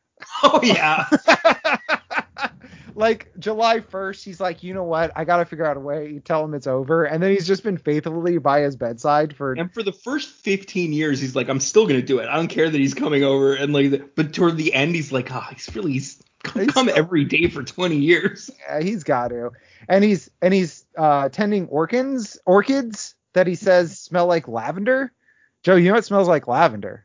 Oh 0.44 0.60
yeah. 0.62 1.06
like 2.94 3.32
July 3.38 3.80
1st, 3.80 4.22
he's 4.22 4.40
like, 4.40 4.62
you 4.62 4.74
know 4.74 4.84
what? 4.84 5.10
I 5.16 5.24
gotta 5.24 5.44
figure 5.44 5.64
out 5.64 5.76
a 5.76 5.80
way. 5.80 6.10
You 6.10 6.20
tell 6.20 6.44
him 6.44 6.54
it's 6.54 6.66
over, 6.66 7.04
and 7.04 7.22
then 7.22 7.30
he's 7.32 7.46
just 7.46 7.62
been 7.64 7.78
faithfully 7.78 8.38
by 8.38 8.60
his 8.60 8.76
bedside 8.76 9.34
for. 9.34 9.52
And 9.54 9.72
for 9.72 9.82
the 9.82 9.92
first 9.92 10.30
15 10.44 10.92
years, 10.92 11.20
he's 11.20 11.34
like, 11.34 11.48
I'm 11.48 11.58
still 11.60 11.86
gonna 11.86 12.02
do 12.02 12.18
it. 12.18 12.28
I 12.28 12.36
don't 12.36 12.48
care 12.48 12.68
that 12.70 12.78
he's 12.78 12.94
coming 12.94 13.24
over. 13.24 13.54
And 13.54 13.72
like, 13.72 14.14
but 14.14 14.32
toward 14.32 14.56
the 14.56 14.72
end, 14.74 14.94
he's 14.94 15.10
like, 15.12 15.32
ah, 15.32 15.48
he's 15.52 15.74
really 15.74 15.92
he's 15.92 16.22
come, 16.42 16.88
every 16.94 17.24
day 17.24 17.48
for 17.48 17.62
20 17.62 17.96
years. 17.96 18.50
Yeah, 18.68 18.80
he's 18.80 19.04
got 19.04 19.28
to, 19.28 19.50
and 19.88 20.04
he's 20.04 20.30
and 20.40 20.52
he's 20.52 20.84
uh, 20.96 21.28
tending 21.28 21.66
orchids, 21.68 22.38
orchids 22.46 23.14
that 23.34 23.46
he 23.46 23.54
says 23.54 23.98
smell 23.98 24.26
like 24.26 24.48
lavender. 24.48 25.12
Joe, 25.62 25.76
you 25.76 25.88
know 25.88 25.94
what 25.94 26.04
smells 26.04 26.28
like 26.28 26.48
lavender? 26.48 27.04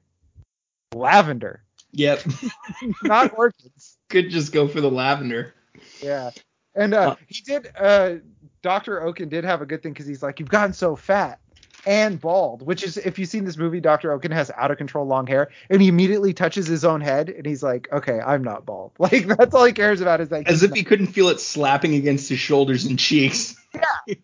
Lavender, 0.93 1.63
Yep. 1.91 2.23
not 3.03 3.37
orchids. 3.37 3.97
Could 4.09 4.29
just 4.29 4.51
go 4.51 4.67
for 4.67 4.81
the 4.81 4.89
lavender. 4.89 5.53
Yeah. 6.01 6.31
And 6.75 6.93
uh, 6.93 7.11
Uh, 7.11 7.15
he 7.27 7.41
did. 7.41 7.69
Uh, 7.77 8.15
Doctor 8.63 9.01
Okun 9.03 9.29
did 9.29 9.43
have 9.43 9.61
a 9.61 9.65
good 9.65 9.83
thing 9.83 9.93
because 9.93 10.07
he's 10.07 10.23
like, 10.23 10.39
you've 10.39 10.49
gotten 10.49 10.73
so 10.73 10.95
fat 10.95 11.39
and 11.85 12.19
bald, 12.19 12.61
which 12.61 12.83
is 12.83 12.97
if 12.97 13.17
you've 13.19 13.29
seen 13.29 13.45
this 13.45 13.57
movie, 13.57 13.79
Doctor 13.79 14.11
Okun 14.11 14.31
has 14.31 14.51
out 14.55 14.71
of 14.71 14.77
control 14.77 15.05
long 15.05 15.27
hair, 15.27 15.49
and 15.69 15.81
he 15.81 15.87
immediately 15.87 16.33
touches 16.33 16.67
his 16.67 16.83
own 16.83 17.01
head, 17.01 17.29
and 17.29 17.45
he's 17.45 17.63
like, 17.63 17.87
okay, 17.91 18.19
I'm 18.19 18.43
not 18.43 18.65
bald. 18.65 18.91
Like 18.99 19.27
that's 19.27 19.53
all 19.55 19.65
he 19.65 19.73
cares 19.73 20.01
about 20.01 20.19
is 20.21 20.31
like 20.31 20.47
As 20.49 20.63
if 20.63 20.71
he 20.73 20.83
couldn't 20.83 21.07
feel 21.07 21.29
it 21.29 21.39
slapping 21.39 21.93
against 21.95 22.29
his 22.29 22.39
shoulders 22.39 22.85
and 22.85 22.97
cheeks. 22.99 23.55
Yeah. 24.07 24.15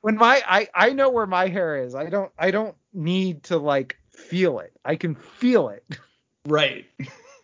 when 0.00 0.16
my 0.16 0.42
I 0.46 0.68
I 0.74 0.92
know 0.92 1.10
where 1.10 1.26
my 1.26 1.46
hair 1.48 1.76
is. 1.84 1.94
I 1.94 2.06
don't 2.06 2.32
I 2.38 2.50
don't 2.50 2.74
need 2.92 3.44
to 3.44 3.58
like 3.58 3.96
feel 4.10 4.58
it. 4.58 4.72
I 4.84 4.96
can 4.96 5.14
feel 5.14 5.68
it. 5.68 5.84
Right. 6.48 6.86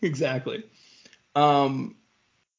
exactly. 0.01 0.65
Um 1.37 1.97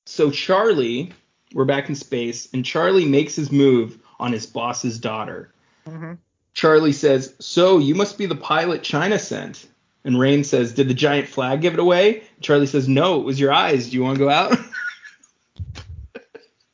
so 0.05 0.29
Charlie, 0.31 1.11
we're 1.53 1.65
back 1.65 1.89
in 1.89 1.95
space, 1.95 2.49
and 2.53 2.63
Charlie 2.65 3.05
makes 3.05 3.35
his 3.35 3.51
move 3.51 3.97
on 4.19 4.31
his 4.31 4.45
boss's 4.45 4.99
daughter. 4.99 5.53
Mhm. 5.87 6.17
Charlie 6.53 6.93
says, 6.93 7.35
So 7.39 7.79
you 7.79 7.95
must 7.95 8.17
be 8.17 8.25
the 8.25 8.35
pilot 8.35 8.83
China 8.83 9.19
sent. 9.19 9.67
And 10.05 10.19
Rain 10.19 10.43
says, 10.43 10.73
Did 10.73 10.87
the 10.89 10.93
giant 10.93 11.27
flag 11.27 11.61
give 11.61 11.73
it 11.73 11.79
away? 11.79 12.23
Charlie 12.41 12.67
says, 12.67 12.87
No, 12.87 13.19
it 13.19 13.23
was 13.23 13.39
your 13.39 13.51
eyes. 13.51 13.89
Do 13.89 13.95
you 13.95 14.03
want 14.03 14.17
to 14.17 14.23
go 14.23 14.29
out? 14.29 14.57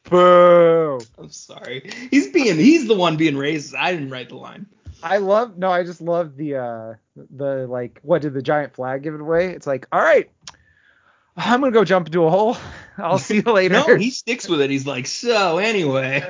Boo. 0.09 0.99
I'm 1.17 1.30
sorry. 1.30 1.91
He's 2.09 2.30
being 2.32 2.57
he's 2.57 2.88
the 2.88 2.95
one 2.95 3.15
being 3.15 3.36
racist. 3.36 3.75
I 3.75 3.91
didn't 3.91 4.09
write 4.09 4.30
the 4.30 4.38
line. 4.38 4.65
I 5.03 5.17
love 5.17 5.57
no, 5.57 5.69
I 5.69 5.84
just 5.84 6.01
love 6.01 6.36
the 6.36 6.55
uh 6.55 6.93
the 7.15 7.67
like 7.67 7.99
what 8.01 8.21
did 8.21 8.34
the 8.34 8.41
giant 8.41 8.73
flag 8.73 9.03
give 9.03 9.13
it 9.13 9.21
away? 9.21 9.51
It's 9.51 9.67
like, 9.67 9.88
all 9.91 10.01
right, 10.01 10.30
I'm 11.38 11.61
gonna 11.61 11.71
go 11.71 11.86
jump 11.86 12.07
into 12.07 12.23
a 12.23 12.30
hole. 12.30 12.57
I'll 12.97 13.19
see 13.19 13.38
you 13.38 13.41
later. 13.53 13.75
No, 13.75 13.95
he 13.97 14.09
sticks 14.09 14.49
with 14.49 14.61
it. 14.61 14.69
He's 14.69 14.88
like, 14.88 15.05
so 15.05 15.59
anyway. 15.59 16.23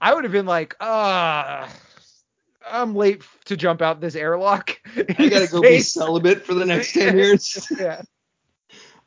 I 0.00 0.14
would 0.14 0.24
have 0.24 0.32
been 0.32 0.46
like, 0.46 0.76
uh 0.80 1.68
I'm 2.70 2.94
late 2.94 3.22
to 3.46 3.56
jump 3.56 3.82
out 3.82 4.00
this 4.00 4.14
airlock. 4.14 4.78
I 4.96 5.02
gotta 5.28 5.48
go 5.50 5.60
be 5.60 5.80
celibate 5.80 6.44
for 6.44 6.54
the 6.54 6.64
next 6.64 6.92
ten 6.92 7.16
years. 7.18 7.66
yeah. 7.78 8.02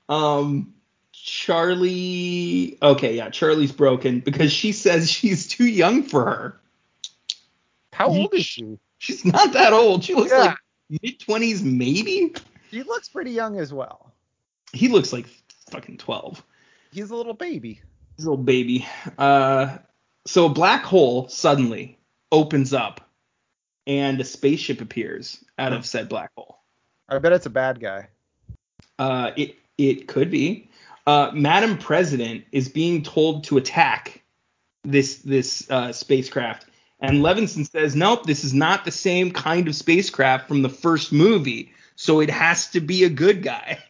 Um, 0.09 0.73
Charlie. 1.13 2.77
Okay, 2.81 3.15
yeah, 3.17 3.29
Charlie's 3.29 3.71
broken 3.71 4.19
because 4.19 4.51
she 4.51 4.71
says 4.71 5.09
she's 5.11 5.47
too 5.47 5.65
young 5.67 6.03
for 6.03 6.25
her. 6.25 6.61
How 7.93 8.07
old 8.07 8.33
is 8.33 8.45
she? 8.45 8.77
She's 8.99 9.25
not 9.25 9.53
that 9.53 9.73
old. 9.73 10.03
She 10.03 10.13
looks 10.13 10.31
Yeah. 10.31 10.37
like 10.39 10.57
mid 11.01 11.19
twenties, 11.19 11.63
maybe. 11.63 12.33
She 12.71 12.83
looks 12.83 13.09
pretty 13.09 13.31
young 13.31 13.59
as 13.59 13.73
well. 13.73 14.13
He 14.73 14.87
looks 14.87 15.11
like 15.13 15.27
fucking 15.71 15.97
twelve. 15.97 16.43
He's 16.91 17.09
a 17.09 17.15
little 17.15 17.33
baby. 17.33 17.81
His 18.17 18.25
little 18.25 18.43
baby. 18.43 18.87
Uh, 19.17 19.77
so 20.25 20.45
a 20.45 20.49
black 20.49 20.83
hole 20.83 21.27
suddenly 21.29 21.97
opens 22.31 22.73
up, 22.73 23.06
and 23.87 24.19
a 24.19 24.25
spaceship 24.25 24.81
appears 24.81 25.43
out 25.57 25.73
of 25.73 25.85
said 25.85 26.09
black 26.09 26.31
hole. 26.35 26.59
I 27.09 27.17
bet 27.19 27.31
it's 27.31 27.45
a 27.45 27.49
bad 27.49 27.79
guy. 27.79 28.09
Uh, 28.99 29.31
it 29.35 29.55
it 29.77 30.07
could 30.07 30.29
be. 30.29 30.69
Uh, 31.07 31.31
Madam 31.33 31.77
President 31.77 32.43
is 32.51 32.67
being 32.67 33.01
told 33.01 33.45
to 33.45 33.57
attack 33.57 34.21
this 34.83 35.19
this 35.19 35.69
uh, 35.71 35.93
spacecraft, 35.93 36.65
and 36.99 37.19
Levinson 37.19 37.69
says, 37.69 37.95
"Nope, 37.95 38.25
this 38.25 38.43
is 38.43 38.53
not 38.53 38.83
the 38.83 38.91
same 38.91 39.31
kind 39.31 39.67
of 39.67 39.75
spacecraft 39.75 40.49
from 40.49 40.61
the 40.61 40.69
first 40.69 41.13
movie, 41.13 41.71
so 41.95 42.19
it 42.19 42.29
has 42.29 42.67
to 42.71 42.81
be 42.81 43.05
a 43.05 43.09
good 43.09 43.41
guy." 43.41 43.79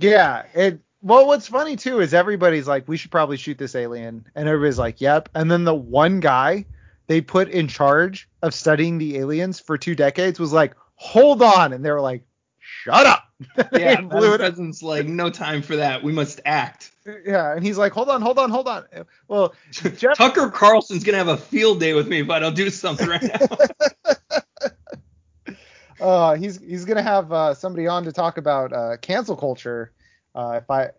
Yeah, 0.00 0.44
it 0.54 0.78
Well, 1.02 1.26
what's 1.26 1.48
funny 1.48 1.74
too 1.74 1.98
is 1.98 2.14
everybody's 2.14 2.68
like, 2.68 2.86
we 2.86 2.96
should 2.96 3.10
probably 3.10 3.36
shoot 3.36 3.58
this 3.58 3.74
alien, 3.74 4.24
and 4.36 4.48
everybody's 4.48 4.78
like, 4.78 5.00
yep. 5.00 5.28
And 5.34 5.50
then 5.50 5.64
the 5.64 5.74
one 5.74 6.20
guy 6.20 6.66
they 7.08 7.22
put 7.22 7.48
in 7.48 7.66
charge 7.66 8.28
of 8.42 8.54
studying 8.54 8.98
the 8.98 9.18
aliens 9.18 9.58
for 9.58 9.76
two 9.76 9.96
decades 9.96 10.38
was 10.38 10.52
like, 10.52 10.76
hold 10.94 11.42
on, 11.42 11.72
and 11.72 11.84
they 11.84 11.90
were 11.90 12.00
like, 12.00 12.22
shut 12.60 13.06
up. 13.06 13.24
yeah, 13.72 14.00
blew 14.00 14.34
it 14.34 14.38
President's 14.38 14.82
like, 14.82 15.06
no 15.06 15.30
time 15.30 15.62
for 15.62 15.76
that. 15.76 16.02
We 16.02 16.12
must 16.12 16.40
act. 16.44 16.92
Yeah, 17.24 17.54
and 17.54 17.64
he's 17.64 17.78
like, 17.78 17.92
hold 17.92 18.10
on, 18.10 18.20
hold 18.20 18.38
on, 18.38 18.50
hold 18.50 18.68
on. 18.68 18.84
Well, 19.26 19.54
Jeff- 19.70 20.18
Tucker 20.18 20.50
Carlson's 20.50 21.02
gonna 21.02 21.18
have 21.18 21.28
a 21.28 21.36
field 21.36 21.80
day 21.80 21.94
with 21.94 22.08
me 22.08 22.20
if 22.20 22.30
I 22.30 22.38
don't 22.38 22.54
do 22.54 22.68
something 22.68 23.08
right 23.08 23.22
now. 23.22 23.46
uh, 26.00 26.34
he's 26.34 26.60
he's 26.60 26.84
gonna 26.84 27.02
have 27.02 27.32
uh, 27.32 27.54
somebody 27.54 27.86
on 27.86 28.04
to 28.04 28.12
talk 28.12 28.36
about 28.36 28.72
uh, 28.72 28.96
cancel 29.00 29.36
culture. 29.36 29.92
Uh, 30.34 30.60
if 30.62 30.70
I 30.70 30.90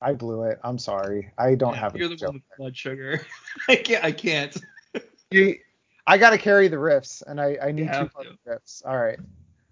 I 0.00 0.12
blew 0.12 0.44
it, 0.44 0.60
I'm 0.62 0.78
sorry. 0.78 1.32
I 1.36 1.56
don't 1.56 1.74
yeah, 1.74 1.80
have. 1.80 1.96
You're 1.96 2.08
the 2.08 2.26
one 2.26 2.34
with 2.34 2.42
blood 2.56 2.76
sugar. 2.76 3.26
I 3.68 3.76
can't. 3.76 4.04
I 4.04 4.12
can't. 4.12 4.56
You, 5.30 5.58
I 6.06 6.18
gotta 6.18 6.38
carry 6.38 6.68
the 6.68 6.76
riffs, 6.76 7.22
and 7.26 7.40
I 7.40 7.58
I 7.62 7.72
need 7.72 7.86
yeah, 7.86 8.04
two 8.04 8.10
riffs. 8.46 8.82
All 8.84 8.96
right. 8.96 9.18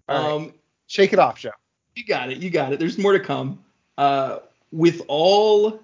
All 0.07 0.35
um, 0.35 0.43
right. 0.43 0.53
shake 0.87 1.13
it 1.13 1.19
off, 1.19 1.39
Joe. 1.39 1.51
You 1.95 2.05
got 2.05 2.31
it. 2.31 2.37
You 2.37 2.49
got 2.49 2.73
it. 2.73 2.79
There's 2.79 2.97
more 2.97 3.13
to 3.13 3.19
come. 3.19 3.63
Uh, 3.97 4.39
with 4.71 5.01
all 5.07 5.79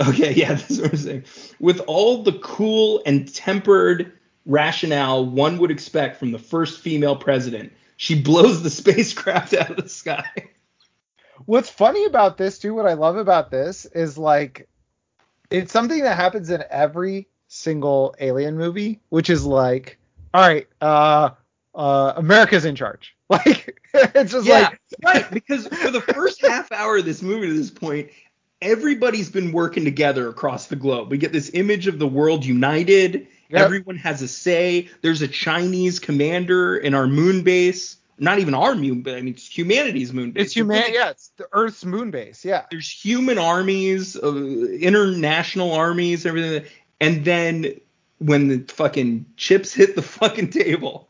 okay, 0.00 0.32
yeah, 0.36 0.54
that's 0.54 0.78
what 0.78 0.90
I'm 0.90 0.96
saying. 0.96 1.24
With 1.60 1.80
all 1.80 2.22
the 2.22 2.32
cool 2.32 3.02
and 3.06 3.32
tempered 3.32 4.12
rationale 4.46 5.26
one 5.26 5.58
would 5.58 5.70
expect 5.70 6.16
from 6.16 6.32
the 6.32 6.38
first 6.38 6.80
female 6.80 7.16
president, 7.16 7.72
she 7.96 8.20
blows 8.20 8.62
the 8.62 8.70
spacecraft 8.70 9.54
out 9.54 9.70
of 9.70 9.76
the 9.76 9.88
sky. 9.88 10.24
What's 11.44 11.70
funny 11.70 12.04
about 12.06 12.36
this 12.36 12.58
too, 12.58 12.74
what 12.74 12.86
I 12.86 12.94
love 12.94 13.16
about 13.16 13.50
this 13.50 13.84
is 13.84 14.18
like 14.18 14.68
it's 15.50 15.72
something 15.72 16.02
that 16.02 16.16
happens 16.16 16.50
in 16.50 16.64
every 16.70 17.28
single 17.48 18.14
alien 18.20 18.56
movie, 18.56 19.00
which 19.08 19.30
is 19.30 19.44
like, 19.44 19.98
all 20.32 20.46
right, 20.46 20.68
uh 20.80 21.30
uh 21.74 22.12
America's 22.16 22.64
in 22.64 22.76
charge. 22.76 23.14
Like 23.30 23.78
it's 24.14 24.32
just 24.32 24.46
yeah, 24.46 24.70
like 24.70 24.80
right 25.04 25.30
because 25.30 25.66
for 25.66 25.90
the 25.90 26.00
first 26.00 26.40
half 26.40 26.72
hour 26.72 26.96
of 26.96 27.04
this 27.04 27.20
movie 27.20 27.48
to 27.48 27.52
this 27.52 27.70
point, 27.70 28.08
everybody's 28.62 29.30
been 29.30 29.52
working 29.52 29.84
together 29.84 30.28
across 30.28 30.66
the 30.66 30.76
globe. 30.76 31.10
We 31.10 31.18
get 31.18 31.32
this 31.32 31.50
image 31.52 31.86
of 31.86 31.98
the 31.98 32.06
world 32.06 32.44
united. 32.44 33.26
Yep. 33.50 33.60
Everyone 33.60 33.96
has 33.96 34.22
a 34.22 34.28
say. 34.28 34.88
There's 35.02 35.22
a 35.22 35.28
Chinese 35.28 35.98
commander 35.98 36.76
in 36.76 36.94
our 36.94 37.06
moon 37.06 37.42
base. 37.42 37.96
Not 38.18 38.40
even 38.40 38.52
our 38.54 38.74
moon, 38.74 39.02
but 39.02 39.14
I 39.14 39.20
mean 39.20 39.34
it's 39.34 39.46
humanity's 39.46 40.12
moon 40.12 40.32
base. 40.32 40.46
It's 40.46 40.56
human, 40.56 40.82
yeah. 40.90 41.10
It's 41.10 41.28
the 41.36 41.48
Earth's 41.52 41.84
moon 41.84 42.10
base, 42.10 42.44
yeah. 42.44 42.64
There's 42.70 42.90
human 42.90 43.38
armies, 43.38 44.16
uh, 44.16 44.34
international 44.34 45.72
armies, 45.72 46.26
everything. 46.26 46.64
And 47.00 47.24
then 47.24 47.80
when 48.18 48.48
the 48.48 48.64
fucking 48.72 49.26
chips 49.36 49.72
hit 49.72 49.94
the 49.94 50.02
fucking 50.02 50.50
table, 50.50 51.08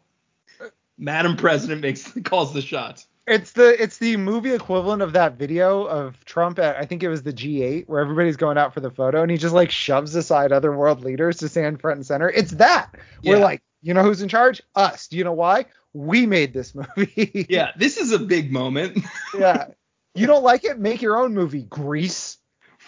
Madam 0.99 1.37
President 1.37 1.81
makes 1.81 2.13
calls 2.25 2.53
the 2.53 2.63
shots. 2.63 3.07
It's 3.27 3.53
the 3.53 3.81
it's 3.81 3.99
the 3.99 4.17
movie 4.17 4.55
equivalent 4.55 5.03
of 5.03 5.13
that 5.13 5.35
video 5.35 5.85
of 5.85 6.25
Trump 6.25 6.59
at 6.59 6.77
I 6.77 6.87
think 6.87 7.03
it 7.03 7.09
was 7.09 7.23
the 7.23 7.33
G8 7.33 7.87
where 7.87 8.01
everybody's 8.01 8.37
going 8.37 8.57
out 8.57 8.73
for 8.73 8.81
the 8.81 8.91
photo 8.91 9.21
and 9.21 9.31
he 9.31 9.37
just 9.37 9.55
like 9.55 9.71
shoves 9.71 10.15
aside 10.15 10.51
other 10.51 10.75
world 10.75 11.05
leaders 11.05 11.37
to 11.39 11.49
stand 11.49 11.81
front 11.81 11.99
and 11.99 12.07
center. 12.07 12.31
It's 12.31 12.53
that. 12.53 12.95
Yeah. 13.21 13.35
We're 13.35 13.41
like, 13.41 13.63
you 13.83 13.93
know 13.93 14.03
who's 14.03 14.23
in 14.23 14.31
charge? 14.31 14.63
Us. 14.75 15.09
Do 15.09 15.19
you 15.19 15.25
know 15.25 15.35
why? 15.35 15.67
We 15.93 16.27
made 16.27 16.55
this 16.55 16.75
movie. 16.75 17.47
yeah, 17.51 17.73
this 17.77 17.99
is 17.99 18.13
a 18.13 18.19
big 18.19 18.51
moment. 18.51 18.99
yeah. 19.39 19.69
You 20.15 20.27
don't 20.27 20.43
like 20.43 20.65
it? 20.65 20.79
Make 20.79 21.03
your 21.03 21.19
own 21.19 21.35
movie, 21.35 21.63
Greece. 21.65 22.39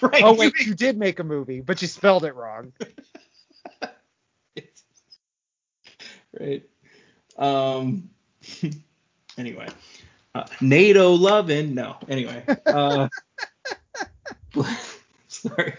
Right. 0.12 0.22
Oh 0.24 0.34
wait, 0.34 0.54
you 0.60 0.74
did 0.74 0.96
make 0.96 1.18
a 1.18 1.24
movie, 1.24 1.60
but 1.60 1.82
you 1.82 1.88
spelled 1.88 2.24
it 2.24 2.34
wrong. 2.34 2.72
right. 6.40 6.62
Um 7.36 8.08
anyway. 9.38 9.68
Uh, 10.34 10.44
NATO 10.60 11.12
loving. 11.12 11.74
No. 11.74 11.96
Anyway. 12.08 12.44
Uh, 12.66 13.08
sorry. 15.28 15.74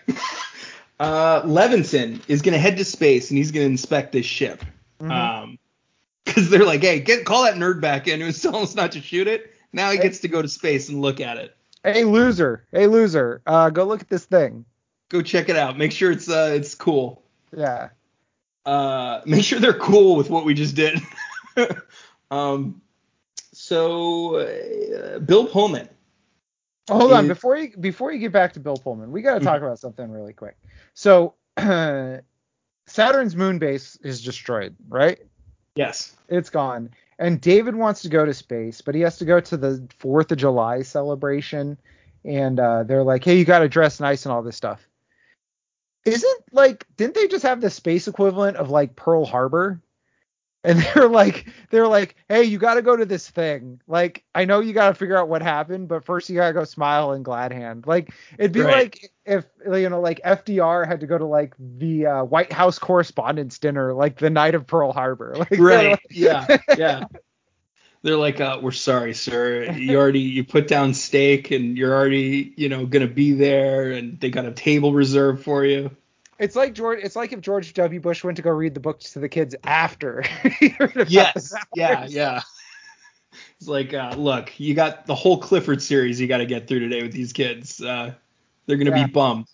Uh, 1.00 1.42
Levinson 1.44 2.22
is 2.28 2.42
going 2.42 2.54
to 2.54 2.60
head 2.60 2.78
to 2.78 2.86
space 2.86 3.32
and 3.32 3.38
he's 3.38 3.52
going 3.52 3.66
to 3.66 3.72
inspect 3.72 4.12
this 4.12 4.26
ship. 4.26 4.64
Mm-hmm. 5.00 5.12
Um, 5.12 5.60
because 6.26 6.50
they're 6.50 6.66
like, 6.66 6.82
hey, 6.82 7.00
get 7.00 7.26
call 7.26 7.44
that 7.44 7.56
nerd 7.56 7.82
back 7.82 8.08
in 8.08 8.22
who's 8.22 8.42
telling 8.42 8.64
us 8.64 8.76
not 8.76 8.92
to 8.92 9.02
shoot 9.02 9.28
it. 9.28 9.54
Now 9.74 9.92
he 9.92 9.98
gets 9.98 10.20
to 10.20 10.28
go 10.28 10.42
to 10.42 10.48
space 10.48 10.90
and 10.90 11.02
look 11.02 11.20
at 11.20 11.38
it. 11.38 11.56
Hey 11.84 12.04
loser, 12.04 12.68
hey 12.72 12.88
loser, 12.88 13.42
uh, 13.48 13.72
go 13.72 13.86
look 13.86 14.02
at 14.02 14.10
this 14.10 14.26
thing. 14.26 14.66
Go 15.10 15.22
check 15.22 15.50
it 15.50 15.56
out. 15.56 15.78
Make 15.78 15.92
sure 15.92 16.12
it's 16.12 16.30
uh 16.30 16.52
it's 16.54 16.76
cool. 16.76 17.24
Yeah. 17.56 17.90
Uh, 18.66 19.22
make 19.26 19.44
sure 19.44 19.60
they're 19.60 19.74
cool 19.74 20.16
with 20.16 20.30
what 20.30 20.46
we 20.46 20.54
just 20.54 20.76
did. 20.76 21.00
um, 22.32 22.82
so 23.52 24.36
uh, 24.36 25.20
Bill 25.20 25.48
Pullman. 25.48 25.90
Hold 26.90 27.12
is, 27.12 27.18
on, 27.18 27.28
before 27.28 27.58
you 27.58 27.76
before 27.78 28.12
you 28.12 28.20
get 28.20 28.32
back 28.32 28.54
to 28.54 28.60
Bill 28.60 28.78
Pullman, 28.78 29.12
we 29.12 29.22
got 29.22 29.34
to 29.34 29.40
mm-hmm. 29.40 29.48
talk 29.48 29.62
about 29.62 29.80
something 29.80 30.10
really 30.12 30.34
quick. 30.34 30.58
So 30.94 31.34
Saturn's 31.58 33.36
moon 33.36 33.60
base 33.60 33.98
is 34.04 34.22
destroyed, 34.22 34.76
right? 34.88 35.20
Yes. 35.76 36.16
It's 36.30 36.50
gone. 36.50 36.92
And 37.22 37.40
David 37.40 37.76
wants 37.76 38.02
to 38.02 38.10
go 38.10 38.26
to 38.26 38.34
space, 38.34 38.82
but 38.82 38.96
he 38.96 39.02
has 39.02 39.20
to 39.20 39.26
go 39.26 39.40
to 39.40 39.56
the 39.56 39.88
4th 40.00 40.32
of 40.32 40.40
July 40.40 40.82
celebration 40.82 41.78
and 42.26 42.60
uh, 42.60 42.84
they're 42.84 43.04
like, 43.04 43.24
"Hey, 43.24 43.38
you 43.38 43.46
got 43.46 43.60
to 43.60 43.70
dress 43.70 44.00
nice 44.00 44.26
and 44.26 44.34
all 44.34 44.42
this 44.42 44.56
stuff." 44.56 44.88
Isn't 46.04 46.44
like 46.52 46.88
didn't 46.98 47.14
they 47.14 47.28
just 47.28 47.44
have 47.44 47.62
the 47.62 47.70
space 47.70 48.08
equivalent 48.08 48.58
of 48.58 48.72
like 48.72 48.96
Pearl 48.96 49.24
Harbor? 49.24 49.80
And 50.64 50.80
they're 50.96 51.10
like 51.10 51.48
they're 51.70 51.88
like 51.88 52.16
hey 52.30 52.44
you 52.44 52.58
got 52.58 52.76
to 52.76 52.82
go 52.82 52.96
to 52.96 53.06
this 53.06 53.30
thing. 53.30 53.82
Like 53.88 54.24
i 54.36 54.46
know 54.46 54.60
you 54.60 54.74
got 54.74 54.90
to 54.90 54.96
figure 54.96 55.18
out 55.18 55.30
what 55.30 55.42
happened 55.42 55.88
but 55.88 56.06
first 56.06 56.30
you 56.30 56.36
got 56.36 56.48
to 56.48 56.54
go 56.54 56.64
smile 56.64 57.12
and 57.12 57.26
glad 57.26 57.52
hand. 57.52 57.86
Like 57.88 58.14
it'd 58.38 58.52
be 58.52 58.62
right. 58.62 58.76
like 58.76 59.12
if 59.26 59.46
you 59.66 59.90
know 59.90 60.02
like 60.02 60.20
fdr 60.26 60.88
had 60.88 61.00
to 61.02 61.08
go 61.08 61.18
to 61.18 61.26
like 61.26 61.54
the 61.60 62.08
uh, 62.08 62.24
white 62.24 62.52
house 62.52 62.80
correspondence 62.80 63.60
dinner 63.60 63.94
like 63.94 64.18
the 64.18 64.30
night 64.30 64.56
of 64.56 64.68
pearl 64.68 64.92
harbor. 64.92 65.36
Like 65.42 65.60
right. 65.60 65.92
like, 65.92 66.06
yeah. 66.12 66.58
Yeah. 66.78 67.06
They're 68.04 68.18
like 68.18 68.40
uh, 68.40 68.60
we're 68.62 68.72
sorry 68.72 69.14
sir. 69.14 69.72
You 69.72 69.98
already 69.98 70.22
you 70.22 70.44
put 70.44 70.68
down 70.68 70.94
steak 70.94 71.52
and 71.52 71.78
you're 71.78 71.94
already 71.94 72.54
you 72.58 72.70
know 72.70 72.86
gonna 72.86 73.08
be 73.08 73.34
there 73.34 73.92
and 73.92 74.20
they 74.20 74.30
got 74.30 74.46
a 74.46 74.52
table 74.52 74.94
reserved 74.94 75.44
for 75.44 75.66
you 75.66 75.96
it's 76.42 76.56
like 76.56 76.74
George. 76.74 77.00
It's 77.04 77.16
like 77.16 77.32
if 77.34 77.40
George 77.40 77.74
W. 77.74 78.00
Bush 78.00 78.24
went 78.24 78.38
to 78.38 78.42
go 78.42 78.50
read 78.50 78.74
the 78.74 78.80
books 78.80 79.14
to 79.14 79.20
the 79.20 79.30
kids 79.30 79.56
after. 79.64 80.24
yes. 81.08 81.54
Yeah. 81.76 82.08
Yeah. 82.10 82.42
It's 83.60 83.68
like, 83.68 83.94
uh, 83.94 84.16
look, 84.18 84.60
you 84.60 84.74
got 84.74 85.06
the 85.06 85.14
whole 85.14 85.38
Clifford 85.38 85.82
series 85.82 86.20
you 86.20 86.28
got 86.28 86.40
to 86.40 86.48
get 86.48 86.68
through 86.68 86.80
today 86.80 87.04
with 87.04 87.14
these 87.14 87.32
kids. 87.32 87.80
Uh, 87.82 88.14
they're 88.66 88.78
gonna 88.78 88.90
yeah. 88.90 89.06
be 89.06 89.12
bummed. 89.12 89.48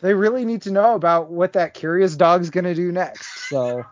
They 0.00 0.14
really 0.14 0.44
need 0.44 0.62
to 0.62 0.72
know 0.72 0.94
about 0.96 1.30
what 1.30 1.52
that 1.52 1.74
curious 1.74 2.16
dog's 2.16 2.50
gonna 2.50 2.74
do 2.74 2.90
next. 2.90 3.48
So. 3.48 3.84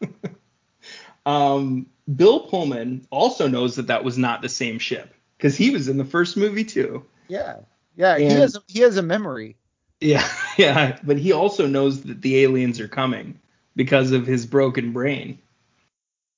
um, 1.26 1.86
Bill 2.14 2.40
Pullman 2.40 3.06
also 3.10 3.48
knows 3.48 3.76
that 3.76 3.86
that 3.86 4.04
was 4.04 4.18
not 4.18 4.42
the 4.42 4.50
same 4.50 4.78
ship 4.78 5.14
because 5.38 5.56
he 5.56 5.70
was 5.70 5.88
in 5.88 5.96
the 5.96 6.04
first 6.04 6.36
movie 6.36 6.64
too. 6.64 7.04
Yeah. 7.28 7.60
Yeah. 7.96 8.16
And, 8.16 8.22
he 8.22 8.28
has 8.28 8.58
he 8.68 8.80
has 8.80 8.98
a 8.98 9.02
memory. 9.02 9.56
Yeah, 10.00 10.26
yeah, 10.58 10.98
but 11.02 11.18
he 11.18 11.32
also 11.32 11.66
knows 11.66 12.02
that 12.02 12.22
the 12.22 12.42
aliens 12.44 12.80
are 12.80 12.88
coming 12.88 13.38
because 13.76 14.12
of 14.12 14.26
his 14.26 14.46
broken 14.46 14.92
brain. 14.92 15.38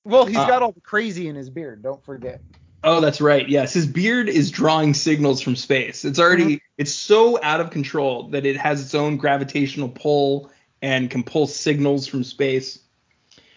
Well, 0.05 0.25
he's 0.25 0.37
uh, 0.37 0.47
got 0.47 0.63
all 0.63 0.73
the 0.73 0.81
crazy 0.81 1.29
in 1.29 1.35
his 1.35 1.51
beard. 1.51 1.83
Don't 1.83 2.05
forget. 2.05 2.41
Oh, 2.85 3.01
that's 3.01 3.21
right. 3.21 3.49
Yes, 3.49 3.73
his 3.73 3.87
beard 3.87 4.29
is 4.29 4.51
drawing 4.51 4.95
signals 4.95 5.41
from 5.41 5.57
space. 5.57 6.05
It's 6.05 6.21
already 6.21 6.45
mm-hmm. 6.45 6.65
it's 6.79 6.93
so 6.93 7.43
out 7.43 7.61
of 7.61 7.71
control 7.71 8.29
that 8.29 8.47
it 8.47 8.57
has 8.57 8.81
its 8.81 8.95
own 8.95 9.17
gravitational 9.17 9.89
pull 9.89 10.51
and 10.83 11.11
can 11.11 11.25
pull 11.25 11.49
signals 11.49 12.07
from 12.07 12.23
space. 12.23 12.79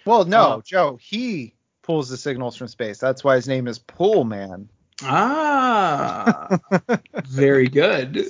Well, 0.05 0.25
no, 0.25 0.41
uh, 0.41 0.61
Joe, 0.65 0.97
he 0.99 1.53
pulls 1.83 2.09
the 2.09 2.17
signals 2.17 2.55
from 2.55 2.67
space. 2.67 2.97
That's 2.97 3.23
why 3.23 3.35
his 3.35 3.47
name 3.47 3.67
is 3.67 3.77
Pull 3.77 4.23
Man. 4.23 4.69
Ah, 5.03 6.59
very 7.25 7.67
good. 7.67 8.25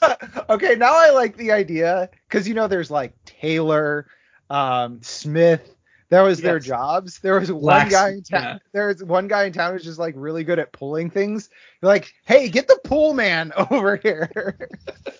okay, 0.50 0.74
now 0.76 0.92
I 0.94 1.10
like 1.10 1.36
the 1.36 1.52
idea 1.52 2.10
because 2.28 2.46
you 2.46 2.54
know 2.54 2.66
there's 2.66 2.90
like 2.90 3.14
Taylor, 3.24 4.06
um, 4.48 5.00
Smith. 5.02 5.76
That 6.10 6.22
was 6.22 6.40
yes. 6.40 6.44
their 6.44 6.58
jobs. 6.58 7.20
There 7.20 7.38
was 7.38 7.52
one 7.52 7.88
guy 7.88 8.10
in 8.10 8.24
town. 8.24 8.42
Yeah. 8.42 8.58
There 8.72 8.88
was 8.88 9.02
one 9.04 9.28
guy 9.28 9.44
in 9.44 9.52
town 9.52 9.72
who's 9.72 9.84
just 9.84 10.00
like 10.00 10.14
really 10.16 10.42
good 10.42 10.58
at 10.58 10.72
pulling 10.72 11.08
things. 11.08 11.48
like, 11.82 12.12
hey, 12.24 12.48
get 12.48 12.66
the 12.66 12.80
pull 12.82 13.14
man 13.14 13.52
over 13.70 13.96
here. 13.96 14.58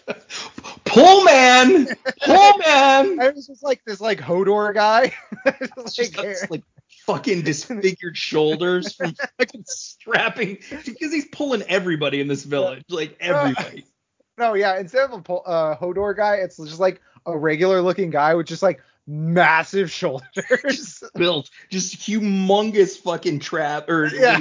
pull 0.85 1.25
man, 1.25 1.87
pull 2.23 2.59
man. 2.59 3.21
I 3.21 3.31
was 3.35 3.47
just 3.47 3.63
like 3.63 3.85
this 3.87 4.01
like 4.01 4.19
Hodor 4.19 4.75
guy. 4.75 5.15
like, 5.45 6.51
like 6.51 6.65
fucking 7.13 7.43
disfigured 7.45 8.17
shoulders 8.17 8.95
from 8.95 9.15
fucking 9.39 9.65
strapping 9.67 10.59
because 10.85 11.13
he's 11.13 11.27
pulling 11.27 11.63
everybody 11.63 12.21
in 12.21 12.29
this 12.29 12.45
village, 12.45 12.85
like 12.89 13.17
everybody. 13.21 13.85
no, 14.39 14.55
yeah. 14.55 14.79
Instead 14.79 15.11
of 15.11 15.25
a 15.29 15.33
uh, 15.33 15.77
Hodor 15.79 16.17
guy, 16.17 16.37
it's 16.37 16.57
just 16.57 16.81
like 16.81 17.01
a 17.27 17.37
regular 17.37 17.81
looking 17.83 18.11
guy 18.11 18.35
with 18.35 18.47
just 18.47 18.63
like 18.63 18.81
massive 19.07 19.91
shoulders. 19.93 21.03
Built 21.15 21.51
just 21.71 21.97
humongous 21.97 22.97
fucking 22.99 23.41
trap 23.41 23.89
or 23.89 24.07
Yeah. 24.07 24.41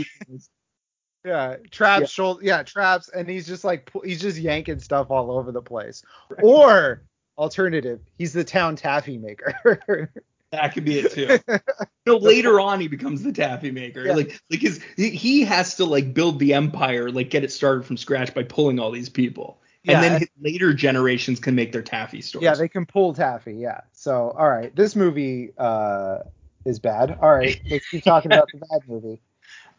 yeah, 1.26 1.56
traps, 1.72 2.02
Yeah. 2.02 2.06
shoulder, 2.08 2.40
yeah, 2.44 2.64
traps, 2.64 3.10
and 3.10 3.28
he's 3.30 3.46
just 3.48 3.64
like 3.64 3.90
he's 4.04 4.22
just 4.22 4.38
yanking 4.38 4.80
stuff 4.80 5.08
all 5.10 5.32
over 5.32 5.52
the 5.52 5.62
place. 5.62 6.04
Or 6.42 7.04
alternative, 7.38 8.00
he's 8.18 8.34
the 8.34 8.44
town 8.44 8.76
taffy 8.76 9.18
maker. 9.18 10.12
That 10.52 10.74
could 10.74 10.86
be 10.86 11.00
it 11.00 11.12
too. 11.12 11.38
no, 12.08 12.18
later 12.18 12.60
on 12.60 12.80
he 12.80 12.88
becomes 12.88 13.22
the 13.24 13.32
taffy 13.32 13.70
maker. 13.72 14.04
Yeah. 14.06 14.16
Like 14.16 14.42
like 14.50 14.60
his 14.62 14.82
he- 14.96 15.12
he 15.12 15.42
has 15.44 15.76
to 15.76 15.86
like 15.86 16.14
build 16.14 16.40
the 16.40 16.54
empire, 16.56 17.12
like 17.12 17.30
get 17.30 17.44
it 17.44 17.52
started 17.52 17.86
from 17.86 17.98
scratch 17.98 18.34
by 18.34 18.44
pulling 18.44 18.80
all 18.80 18.90
these 18.92 19.10
people. 19.10 19.62
Yeah. 19.84 19.94
And 19.96 20.04
then 20.04 20.20
his 20.22 20.30
later 20.42 20.74
generations 20.74 21.40
can 21.40 21.56
make 21.56 21.72
their 21.72 21.82
taffy 21.84 22.22
stores. 22.22 22.44
yeah, 22.44 22.56
they 22.56 22.68
can 22.68 22.86
pull 22.86 23.14
taffy. 23.14 23.54
Yeah. 23.56 23.82
So, 23.94 24.32
all 24.32 24.50
right, 24.50 24.76
this 24.76 24.96
movie 24.96 25.52
uh 25.58 26.20
is 26.66 26.80
bad. 26.80 27.18
All 27.22 27.34
right, 27.34 27.60
let's 27.70 27.88
keep 27.90 28.04
talking 28.04 28.32
about 28.32 28.48
the 28.52 28.58
bad 28.60 28.82
movie. 28.88 29.22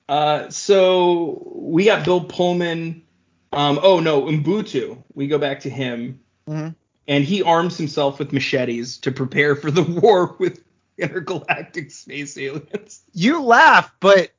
Uh, 0.08 0.48
so 0.50 1.42
we 1.54 1.84
got 1.84 2.04
Bill 2.04 2.20
Pullman. 2.24 3.02
Um, 3.52 3.80
oh 3.82 3.98
no, 4.00 4.22
Umbutu. 4.22 5.02
We 5.14 5.26
go 5.26 5.38
back 5.38 5.60
to 5.60 5.70
him, 5.70 6.20
Mhm. 6.48 6.74
And 7.11 7.24
he 7.24 7.42
arms 7.42 7.76
himself 7.76 8.18
with 8.20 8.32
machetes 8.32 8.96
to 8.98 9.11
prepare 9.11 9.56
for 9.56 9.70
the 9.70 9.82
war 10.00 10.36
with 10.38 10.62
intergalactic 10.96 11.90
space 11.90 12.38
aliens. 12.38 13.02
You 13.12 13.42
laugh, 13.42 13.92
but 14.00 14.30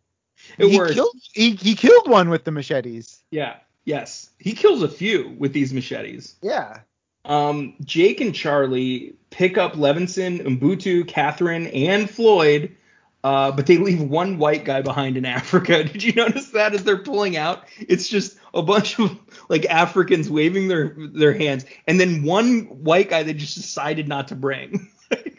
It 0.57 0.69
he 0.69 0.77
works. 0.77 0.93
killed 0.93 1.15
he, 1.33 1.51
he 1.55 1.75
killed 1.75 2.09
one 2.09 2.29
with 2.29 2.45
the 2.45 2.51
machetes. 2.51 3.21
Yeah. 3.29 3.57
Yes. 3.83 4.29
He 4.39 4.53
kills 4.53 4.83
a 4.83 4.87
few 4.87 5.35
with 5.37 5.53
these 5.53 5.73
machetes. 5.73 6.35
Yeah. 6.41 6.79
Um, 7.25 7.75
Jake 7.83 8.21
and 8.21 8.33
Charlie 8.33 9.15
pick 9.31 9.57
up 9.57 9.73
Levinson, 9.73 10.41
Umbutu, 10.45 11.07
Catherine, 11.07 11.67
and 11.67 12.09
Floyd, 12.09 12.75
uh, 13.23 13.51
but 13.51 13.65
they 13.67 13.77
leave 13.77 14.01
one 14.01 14.37
white 14.37 14.65
guy 14.65 14.81
behind 14.81 15.17
in 15.17 15.25
Africa. 15.25 15.83
Did 15.91 16.03
you 16.03 16.13
notice 16.13 16.49
that 16.51 16.73
as 16.73 16.83
they're 16.83 17.03
pulling 17.03 17.37
out? 17.37 17.63
It's 17.79 18.07
just 18.07 18.37
a 18.53 18.61
bunch 18.61 18.99
of 18.99 19.17
like 19.49 19.65
Africans 19.65 20.29
waving 20.29 20.67
their 20.67 20.95
their 21.13 21.33
hands, 21.33 21.65
and 21.87 21.99
then 21.99 22.23
one 22.23 22.61
white 22.83 23.09
guy 23.09 23.23
they 23.23 23.33
just 23.33 23.55
decided 23.55 24.07
not 24.07 24.29
to 24.29 24.35
bring. 24.35 24.89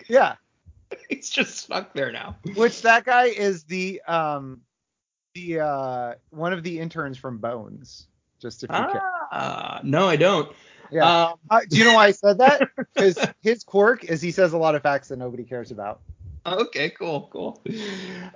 Yeah. 0.09 0.35
He's 1.09 1.31
just 1.31 1.57
stuck 1.57 1.95
there 1.95 2.13
now. 2.13 2.37
Which 2.55 2.83
that 2.83 3.07
guy 3.07 3.27
is 3.29 3.65
the 3.65 4.03
um 4.07 4.61
the 5.35 5.61
uh 5.61 6.15
one 6.29 6.53
of 6.53 6.63
the 6.63 6.79
interns 6.79 7.17
from 7.17 7.39
Bones. 7.39 8.07
Just 8.39 8.63
if 8.65 8.71
you 8.71 8.77
care. 8.77 9.01
Ah, 9.33 9.81
no, 9.83 10.07
I 10.07 10.17
don't. 10.17 10.55
Yeah. 10.91 11.29
Um, 11.31 11.39
Uh, 11.49 11.61
do 11.67 11.79
you 11.79 11.85
know 11.85 11.95
why 11.95 12.09
I 12.09 12.11
said 12.11 12.39
that? 12.39 12.69
Because 12.95 13.19
his 13.41 13.65
quirk 13.65 14.05
is 14.05 14.21
he 14.21 14.33
says 14.33 14.53
a 14.53 14.59
lot 14.59 14.75
of 14.75 14.83
facts 14.83 15.09
that 15.09 15.17
nobody 15.19 15.45
cares 15.45 15.71
about. 15.71 16.01
Okay, 16.45 16.91
cool, 16.91 17.29
cool. 17.33 17.63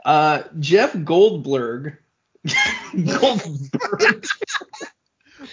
Uh, 0.04 0.42
Jeff 0.60 0.96
Goldberg. 1.04 1.98
Goldberg. 2.94 4.26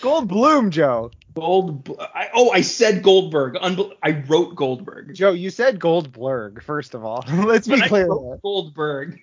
Goldblum, 0.01 0.69
Joe. 0.69 1.11
Gold. 1.33 1.89
I, 1.99 2.29
oh, 2.33 2.51
I 2.51 2.61
said 2.61 3.01
Goldberg. 3.03 3.55
Unbel- 3.55 3.93
I 4.03 4.23
wrote 4.27 4.55
Goldberg. 4.55 5.15
Joe, 5.15 5.31
you 5.31 5.49
said 5.49 5.79
Goldblurg, 5.79 6.61
first 6.61 6.93
of 6.93 7.03
all. 7.03 7.25
Let's 7.33 7.67
be 7.67 7.79
But 7.79 7.89
clear. 7.89 8.07
Goldberg. 8.41 9.19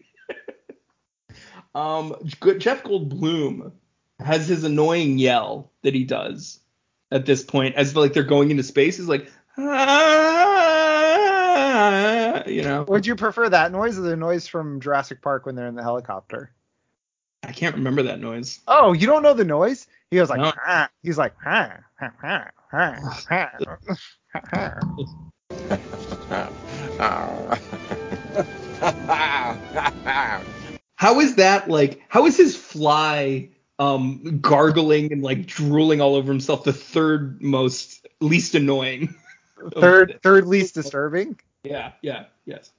um, 1.75 2.17
Jeff 2.59 2.83
Goldblum 2.83 3.73
has 4.19 4.49
his 4.49 4.65
annoying 4.65 5.19
yell 5.19 5.71
that 5.83 5.95
he 5.95 6.05
does 6.05 6.59
at 7.11 7.27
this 7.27 7.43
point, 7.45 7.77
as 7.77 7.95
like 7.97 8.13
they're 8.13 8.23
going 8.23 8.51
into 8.51 8.63
space. 8.63 8.97
He's 8.97 9.09
like, 9.09 9.31
ah, 9.59 9.71
you 12.47 12.63
know. 12.63 12.85
Would 12.89 13.07
you 13.07 13.17
prefer 13.17 13.49
that 13.49 13.73
noise 13.73 13.99
or 13.99 14.03
the 14.03 14.17
noise 14.17 14.47
from 14.47 14.81
Jurassic 14.81 15.23
Park 15.23 15.47
when 15.47 15.55
they're 15.55 15.67
in 15.67 15.75
the 15.75 15.83
helicopter? 15.83 16.53
I 17.43 17.53
can't 17.53 17.75
remember 17.75 18.03
that 18.05 18.21
noise. 18.21 18.61
Oh, 18.69 18.93
you 18.93 19.07
don't 19.07 19.23
know 19.23 19.35
the 19.35 19.45
noise? 19.45 19.87
He 20.11 20.17
goes 20.17 20.31
like, 20.31 20.41
No. 20.41 20.53
"Ah." 20.67 20.91
he's 21.03 21.19
like, 21.19 21.35
"Ah, 21.45 21.79
ah, 22.01 22.13
ah, 22.23 22.51
ah, 22.73 23.25
ah, 23.31 23.51
ah." 24.53 24.81
How 30.97 31.21
is 31.21 31.37
that 31.37 31.69
like? 31.69 32.03
How 32.09 32.27
is 32.27 32.37
his 32.37 32.57
fly 32.57 33.49
um 33.79 34.41
gargling 34.41 35.13
and 35.13 35.23
like 35.23 35.47
drooling 35.47 36.01
all 36.01 36.15
over 36.15 36.31
himself 36.31 36.65
the 36.65 36.73
third 36.73 37.43
most 37.43 38.07
least 38.21 38.55
annoying? 38.55 39.15
third, 39.75 40.21
third 40.23 40.47
least 40.47 40.75
disturbing. 40.75 41.39
Yeah, 41.65 41.93
yeah, 42.03 42.25
yes. 42.47 42.71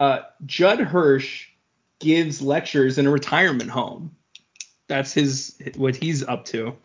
Uh, 0.00 0.20
Judd 0.46 0.80
Hirsch 0.80 1.48
gives 1.98 2.40
lectures 2.40 2.98
in 2.98 3.06
a 3.06 3.10
retirement 3.10 3.70
home. 3.70 4.14
That's 4.86 5.12
his 5.12 5.56
what 5.76 5.96
he's 5.96 6.22
up 6.24 6.44
to. 6.46 6.76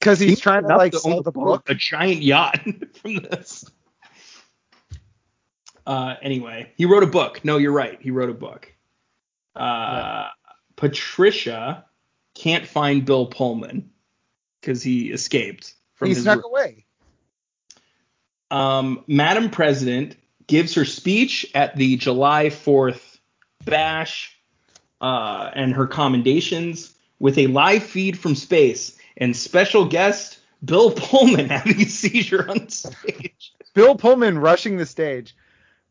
Because 0.00 0.18
he's 0.18 0.40
trying 0.40 0.62
to 0.62 0.66
Enough 0.66 0.78
like 0.78 0.94
own 0.94 1.00
sell 1.00 1.22
the 1.22 1.32
book. 1.32 1.68
a 1.68 1.74
giant 1.74 2.22
yacht 2.22 2.58
from 3.00 3.16
this. 3.16 3.64
Uh, 5.86 6.16
anyway, 6.20 6.72
he 6.76 6.84
wrote 6.86 7.04
a 7.04 7.06
book. 7.08 7.44
No, 7.44 7.58
you're 7.58 7.72
right. 7.72 8.00
He 8.02 8.10
wrote 8.10 8.30
a 8.30 8.34
book. 8.34 8.72
Uh, 9.54 10.28
Patricia 10.74 11.84
can't 12.34 12.66
find 12.66 13.04
Bill 13.04 13.26
Pullman 13.26 13.90
because 14.60 14.82
he 14.82 15.10
escaped 15.12 15.74
from 15.94 16.08
He 16.08 16.14
his 16.14 16.24
snuck 16.24 16.38
room. 16.38 16.44
away. 16.46 16.84
um, 18.50 19.04
Madam 19.06 19.48
President 19.50 20.16
gives 20.46 20.74
her 20.74 20.84
speech 20.84 21.46
at 21.54 21.76
the 21.76 21.96
July 21.96 22.46
4th 22.46 23.18
bash 23.64 24.36
uh, 25.00 25.50
and 25.54 25.74
her 25.74 25.86
commendations 25.86 26.94
with 27.18 27.38
a 27.38 27.46
live 27.48 27.82
feed 27.82 28.18
from 28.18 28.34
space 28.34 28.96
and 29.16 29.36
special 29.36 29.86
guest 29.86 30.38
Bill 30.64 30.90
Pullman 30.90 31.48
having 31.50 31.80
a 31.80 31.84
seizure 31.86 32.48
on 32.48 32.68
stage. 32.68 33.52
Bill 33.74 33.94
Pullman 33.94 34.38
rushing 34.38 34.76
the 34.76 34.86
stage. 34.86 35.36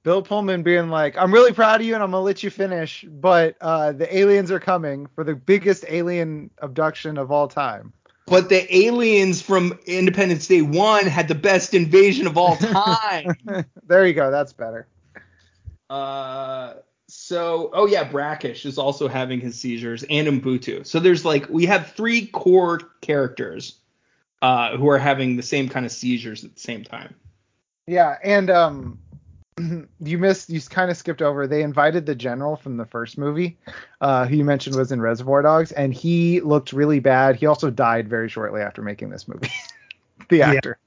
Bill 0.04 0.22
Pullman 0.22 0.64
being 0.64 0.90
like, 0.90 1.18
"I'm 1.18 1.34
really 1.34 1.52
proud 1.52 1.82
of 1.82 1.88
you, 1.88 1.96
and 1.96 2.04
I'm 2.04 2.12
gonna 2.12 2.24
let 2.24 2.44
you 2.44 2.52
finish, 2.52 3.06
but 3.10 3.56
uh, 3.60 3.92
the 3.92 4.16
aliens 4.16 4.52
are 4.52 4.60
coming 4.60 5.08
for 5.16 5.24
the 5.24 5.34
biggest 5.34 5.84
alien 5.88 6.52
abduction 6.60 7.18
of 7.18 7.32
all 7.32 7.48
time." 7.48 7.94
But 8.28 8.50
the 8.50 8.76
aliens 8.76 9.42
from 9.42 9.78
Independence 9.86 10.48
Day 10.48 10.62
1 10.62 11.06
had 11.06 11.28
the 11.28 11.36
best 11.36 11.74
invasion 11.74 12.26
of 12.26 12.38
all 12.38 12.56
time. 12.56 13.36
there 13.88 14.08
you 14.08 14.14
go. 14.14 14.32
That's 14.32 14.52
better. 14.52 14.88
Uh, 15.90 16.76
so, 17.08 17.70
oh 17.74 17.86
yeah, 17.86 18.04
Brackish 18.04 18.66
is 18.66 18.80
also 18.80 19.08
having 19.08 19.40
his 19.40 19.60
seizures 19.60 20.04
and 20.10 20.28
Umbutu. 20.28 20.86
So 20.86 21.00
there's 21.00 21.24
like 21.24 21.48
we 21.50 21.68
have 21.68 21.92
three 21.92 22.26
core 22.26 22.80
characters 23.02 23.76
uh, 24.42 24.76
who 24.76 24.90
are 24.90 24.98
having 24.98 25.36
the 25.36 25.44
same 25.44 25.70
kind 25.70 25.86
of 25.86 25.92
seizures 25.92 26.44
at 26.44 26.56
the 26.56 26.60
same 26.60 26.84
time. 26.84 27.14
Yeah, 27.88 28.18
and 28.24 28.50
um, 28.50 29.00
you 30.00 30.18
missed, 30.18 30.50
you 30.50 30.60
kind 30.62 30.92
of 30.92 30.98
skipped 30.98 31.22
over. 31.22 31.48
They 31.48 31.64
invited 31.64 32.06
the 32.06 32.16
general 32.16 32.56
from 32.56 32.78
the 32.78 32.86
first 32.86 33.18
movie, 33.18 33.58
uh, 34.02 34.26
who 34.26 34.36
you 34.36 34.44
mentioned 34.44 34.76
was 34.76 34.92
in 34.92 35.02
Reservoir 35.02 35.42
Dogs, 35.42 35.72
and 35.72 35.94
he 35.94 36.42
looked 36.42 36.74
really 36.74 37.00
bad. 37.00 37.38
He 37.38 37.46
also 37.46 37.70
died 37.70 38.10
very 38.10 38.28
shortly 38.28 38.62
after 38.62 38.82
making 38.82 39.10
this 39.10 39.28
movie. 39.28 39.50
the 40.30 40.38
Yeah. 40.38 40.52
actor, 40.54 40.78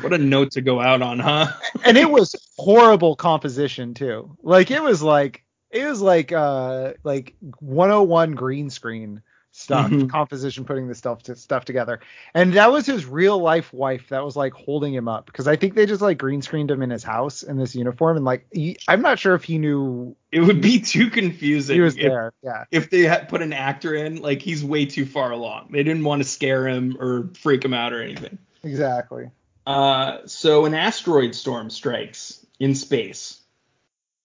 What 0.00 0.12
a 0.12 0.18
note 0.18 0.50
to 0.52 0.60
go 0.60 0.80
out 0.80 1.02
on, 1.02 1.20
huh? 1.20 1.52
and 1.84 1.96
it 1.96 2.10
was 2.10 2.34
horrible 2.58 3.14
composition 3.14 3.94
too. 3.94 4.36
Like 4.42 4.70
it 4.70 4.82
was 4.82 5.02
like 5.02 5.44
it 5.70 5.84
was 5.84 6.00
like 6.00 6.32
uh 6.32 6.94
like 7.04 7.34
101 7.60 8.32
green 8.32 8.70
screen 8.70 9.22
stuff, 9.56 9.88
Mhm. 9.88 10.10
composition 10.10 10.64
putting 10.64 10.88
the 10.88 10.96
stuff 10.96 11.22
to, 11.22 11.36
stuff 11.36 11.64
together. 11.64 12.00
And 12.34 12.54
that 12.54 12.72
was 12.72 12.86
his 12.86 13.06
real 13.06 13.38
life 13.38 13.72
wife 13.72 14.08
that 14.08 14.24
was 14.24 14.34
like 14.34 14.52
holding 14.52 14.92
him 14.92 15.06
up 15.06 15.26
because 15.26 15.46
I 15.46 15.54
think 15.54 15.74
they 15.74 15.86
just 15.86 16.02
like 16.02 16.18
green 16.18 16.42
screened 16.42 16.72
him 16.72 16.82
in 16.82 16.90
his 16.90 17.04
house 17.04 17.44
in 17.44 17.56
this 17.56 17.72
uniform 17.76 18.16
and 18.16 18.24
like 18.24 18.46
he, 18.52 18.76
I'm 18.88 19.00
not 19.00 19.20
sure 19.20 19.34
if 19.34 19.44
he 19.44 19.58
knew 19.58 20.16
It 20.32 20.40
would 20.40 20.60
be 20.60 20.80
too 20.80 21.08
confusing 21.08 21.76
he 21.76 21.80
was 21.80 21.96
if, 21.96 22.02
there. 22.02 22.32
Yeah. 22.42 22.64
if 22.72 22.90
they 22.90 23.02
had 23.02 23.28
put 23.28 23.42
an 23.42 23.52
actor 23.52 23.94
in. 23.94 24.20
Like 24.20 24.42
he's 24.42 24.64
way 24.64 24.86
too 24.86 25.06
far 25.06 25.30
along. 25.30 25.68
They 25.70 25.84
didn't 25.84 26.02
want 26.02 26.20
to 26.20 26.28
scare 26.28 26.66
him 26.66 26.96
or 26.98 27.30
freak 27.38 27.64
him 27.64 27.74
out 27.74 27.92
or 27.92 28.02
anything. 28.02 28.38
Exactly. 28.64 29.30
Uh, 29.66 30.18
so 30.26 30.64
an 30.64 30.74
asteroid 30.74 31.32
storm 31.34 31.70
strikes 31.70 32.44
in 32.58 32.74
space, 32.74 33.40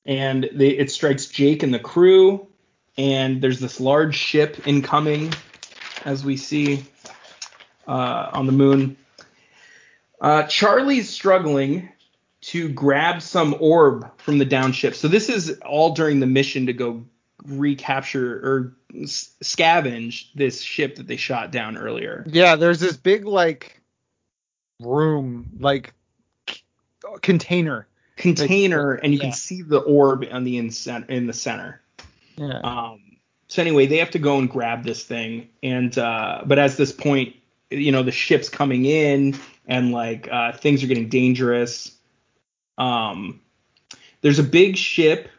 and 0.06 0.50
they, 0.54 0.70
it 0.70 0.92
strikes 0.92 1.28
Jake 1.28 1.62
and 1.64 1.74
the 1.74 1.80
crew, 1.80 2.48
and 2.98 3.42
there's 3.42 3.60
this 3.60 3.80
large 3.80 4.16
ship 4.16 4.68
incoming, 4.68 5.34
as 6.06 6.24
we 6.24 6.38
see 6.38 6.86
uh, 7.88 8.30
on 8.34 8.46
the 8.46 8.52
moon. 8.52 8.98
Uh, 10.22 10.44
Charlie's 10.44 11.10
struggling 11.10 11.90
to 12.42 12.70
grab 12.70 13.22
some 13.22 13.56
orb 13.60 14.10
from 14.18 14.38
the 14.38 14.46
downship. 14.46 14.96
So 14.96 15.08
this 15.08 15.30
is 15.30 15.60
all 15.66 15.94
during 15.94 16.20
the 16.20 16.26
mission 16.26 16.66
to 16.68 16.74
go 16.74 17.04
recapture 17.46 18.36
or 18.36 18.76
s- 19.02 19.34
scavenge 19.44 20.28
this 20.36 20.62
ship 20.62 20.96
that 20.96 21.08
they 21.08 21.18
shot 21.18 21.52
down 21.52 21.78
earlier. 21.78 22.26
Yeah, 22.28 22.56
there's 22.56 22.80
this 22.80 22.98
big 22.98 23.26
like 23.26 23.82
room 24.80 25.50
like 25.60 25.94
c- 26.50 26.62
container. 27.22 27.88
container, 28.16 28.94
and 28.94 29.14
you 29.14 29.20
yeah. 29.20 29.26
can 29.26 29.34
see 29.34 29.62
the 29.62 29.80
orb 29.80 30.26
on 30.32 30.44
the 30.44 30.58
in, 30.58 30.72
in 31.08 31.28
the 31.28 31.34
center. 31.34 31.82
Yeah. 32.40 32.60
Um, 32.60 33.18
so 33.50 33.62
anyway, 33.62 33.86
they 33.86 33.98
have 33.98 34.12
to 34.12 34.20
go 34.20 34.38
and 34.38 34.50
grab 34.50 34.84
this 34.84 35.04
thing, 35.04 35.50
and 35.62 35.96
uh, 35.98 36.44
but 36.46 36.58
at 36.58 36.78
this 36.78 36.92
point, 36.92 37.36
you 37.70 37.92
know, 37.92 38.02
the 38.02 38.12
ship's 38.12 38.48
coming 38.48 38.86
in, 38.86 39.38
and 39.68 39.92
like 39.92 40.30
uh, 40.32 40.54
things 40.54 40.84
are 40.84 40.88
getting 40.88 41.10
dangerous. 41.10 41.92
Um, 42.78 43.42
there's 44.22 44.40
a 44.40 44.44
big 44.44 44.78
ship 44.78 45.30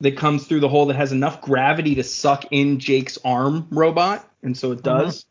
that 0.00 0.16
comes 0.16 0.46
through 0.46 0.60
the 0.60 0.68
hole 0.68 0.86
that 0.86 0.96
has 0.96 1.12
enough 1.12 1.40
gravity 1.40 1.94
to 1.94 2.02
suck 2.02 2.46
in 2.50 2.80
Jake's 2.80 3.18
arm 3.24 3.68
robot, 3.70 4.28
and 4.42 4.56
so 4.56 4.72
it 4.72 4.82
does. 4.82 5.26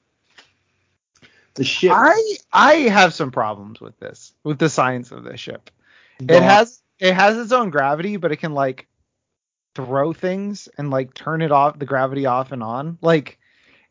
The 1.56 1.66
ship. 1.66 1.92
I 1.94 2.36
I 2.54 2.74
have 2.74 3.14
some 3.14 3.32
problems 3.32 3.82
with 3.82 4.00
this 4.00 4.32
with 4.46 4.60
the 4.60 4.70
science 4.70 5.12
of 5.12 5.26
this 5.26 5.42
ship. 5.42 5.70
It 6.22 6.42
has 6.44 6.82
it 7.00 7.14
has 7.14 7.38
its 7.38 7.52
own 7.52 7.72
gravity, 7.72 8.16
but 8.16 8.32
it 8.32 8.38
can 8.38 8.54
like 8.54 8.88
throw 9.86 10.14
things 10.14 10.68
and 10.78 10.90
like 10.90 11.14
turn 11.14 11.42
it 11.42 11.52
off 11.52 11.80
the 11.80 11.86
gravity 11.86 12.26
off 12.26 12.52
and 12.52 12.62
on. 12.62 12.98
Like 13.02 13.40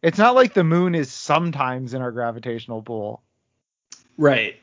it's 0.03 0.19
not 0.19 0.35
like 0.35 0.55
the 0.55 0.65
moon 0.65 0.95
is 0.95 1.11
sometimes 1.11 1.95
in 1.95 2.03
our 2.03 2.13
gravitational 2.13 2.83
pull. 2.83 3.23
right. 4.17 4.57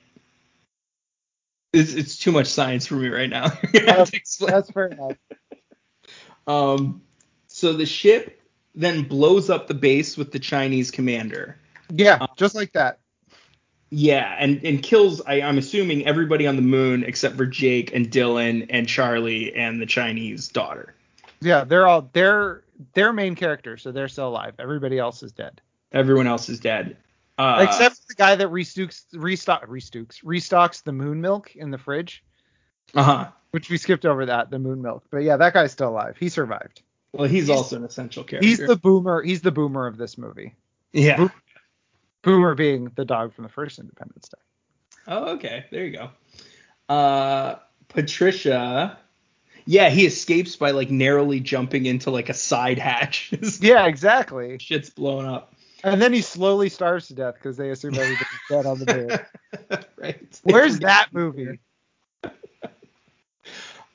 It's, 1.74 1.94
it's 1.94 2.18
too 2.18 2.32
much 2.32 2.48
science 2.48 2.88
for 2.88 2.96
me 2.96 3.10
right 3.10 3.30
now. 3.30 3.48
You're 3.74 3.86
gonna 3.86 3.98
have 3.98 4.12
to 4.12 4.18
explain. 4.18 4.52
That's 4.52 4.72
fair 4.72 4.88
enough. 4.88 5.18
Um, 6.48 7.02
so 7.48 7.74
the 7.74 7.88
ship 7.88 8.40
then 8.76 9.02
blows 9.02 9.50
up 9.50 9.66
the 9.66 9.74
base 9.74 10.16
with 10.16 10.32
the 10.32 10.38
Chinese 10.38 10.92
commander. 10.92 11.58
Yeah, 11.90 12.24
just 12.38 12.54
like 12.54 12.74
that. 12.74 13.00
Yeah, 13.90 14.36
and 14.38 14.64
and 14.64 14.84
kills. 14.84 15.22
I, 15.26 15.42
I'm 15.42 15.58
assuming 15.58 16.06
everybody 16.06 16.46
on 16.46 16.56
the 16.56 16.62
moon 16.62 17.04
except 17.04 17.36
for 17.36 17.48
Jake 17.48 17.96
and 17.96 18.12
Dylan 18.12 18.68
and 18.70 18.88
Charlie 18.88 19.56
and 19.56 19.82
the 19.82 19.86
Chinese 19.86 20.48
daughter. 20.48 20.94
Yeah, 21.42 21.64
they're 21.64 21.88
all 21.88 22.10
they're 22.14 22.64
they're 22.94 23.14
main 23.14 23.36
characters, 23.36 23.84
so 23.84 23.92
they're 23.92 24.08
still 24.08 24.30
alive. 24.30 24.56
Everybody 24.60 25.00
else 25.00 25.24
is 25.24 25.32
dead. 25.32 25.62
Everyone 25.92 26.28
else 26.28 26.50
is 26.50 26.60
dead. 26.60 26.98
Uh, 27.38 27.66
Except 27.68 28.08
the 28.08 28.16
guy 28.16 28.36
that 28.36 28.48
restooks 28.48 29.04
restock 29.14 29.66
restooks 29.68 30.24
restocks 30.24 30.84
the 30.84 30.92
moon 30.94 31.20
milk 31.22 31.56
in 31.56 31.70
the 31.72 31.78
fridge, 31.78 32.24
uh 32.94 33.04
huh. 33.04 33.28
which 33.52 33.70
we 33.70 33.78
skipped 33.78 34.06
over 34.06 34.26
that, 34.26 34.50
the 34.50 34.60
moon 34.60 34.82
milk. 34.82 35.04
But 35.12 35.24
yeah, 35.24 35.36
that 35.38 35.54
guy's 35.54 35.72
still 35.74 35.90
alive. 35.90 36.16
He 36.18 36.30
survived. 36.30 36.82
Well, 37.12 37.28
he's, 37.30 37.48
He's- 37.48 37.58
also 37.58 37.78
an 37.78 37.84
essential 37.86 38.24
character. 38.24 38.48
He's 38.48 38.60
the 38.60 38.76
boomer. 38.76 39.22
He's 39.22 39.42
the 39.42 39.52
boomer 39.52 39.88
of 39.88 39.98
this 39.98 40.18
movie. 40.18 40.54
yeah. 40.92 41.28
Boomer 42.24 42.56
being 42.56 42.92
the 42.96 43.06
dog 43.06 43.34
from 43.34 43.44
the 43.44 43.50
first 43.50 43.78
Independence 43.80 44.30
Day. 44.30 44.42
Oh, 45.08 45.34
okay. 45.36 45.66
There 45.72 45.86
you 45.86 45.92
go. 45.96 46.10
Uh, 46.94 47.56
Patricia. 47.88 48.98
Yeah, 49.66 49.90
he 49.90 50.06
escapes 50.06 50.56
by 50.56 50.72
like 50.72 50.92
narrowly 50.92 51.40
jumping 51.40 51.86
into 51.86 52.12
like 52.12 52.30
a 52.30 52.34
side 52.34 52.80
hatch. 52.80 53.34
Yeah, 53.62 53.88
exactly. 53.88 54.58
Shit's 54.60 54.90
blowing 54.90 55.26
up. 55.26 55.54
And 55.84 56.02
then 56.02 56.14
he 56.14 56.22
slowly 56.22 56.70
starves 56.70 57.08
to 57.08 57.14
death 57.14 57.36
because 57.36 57.58
they 57.58 57.70
assume 57.70 57.94
everybody's 57.96 58.28
dead 58.50 58.66
on 58.66 58.80
the 58.80 58.94
moon. 58.94 59.82
right. 59.98 60.40
Where's 60.44 60.80
that 60.80 61.10
movie? 61.14 61.60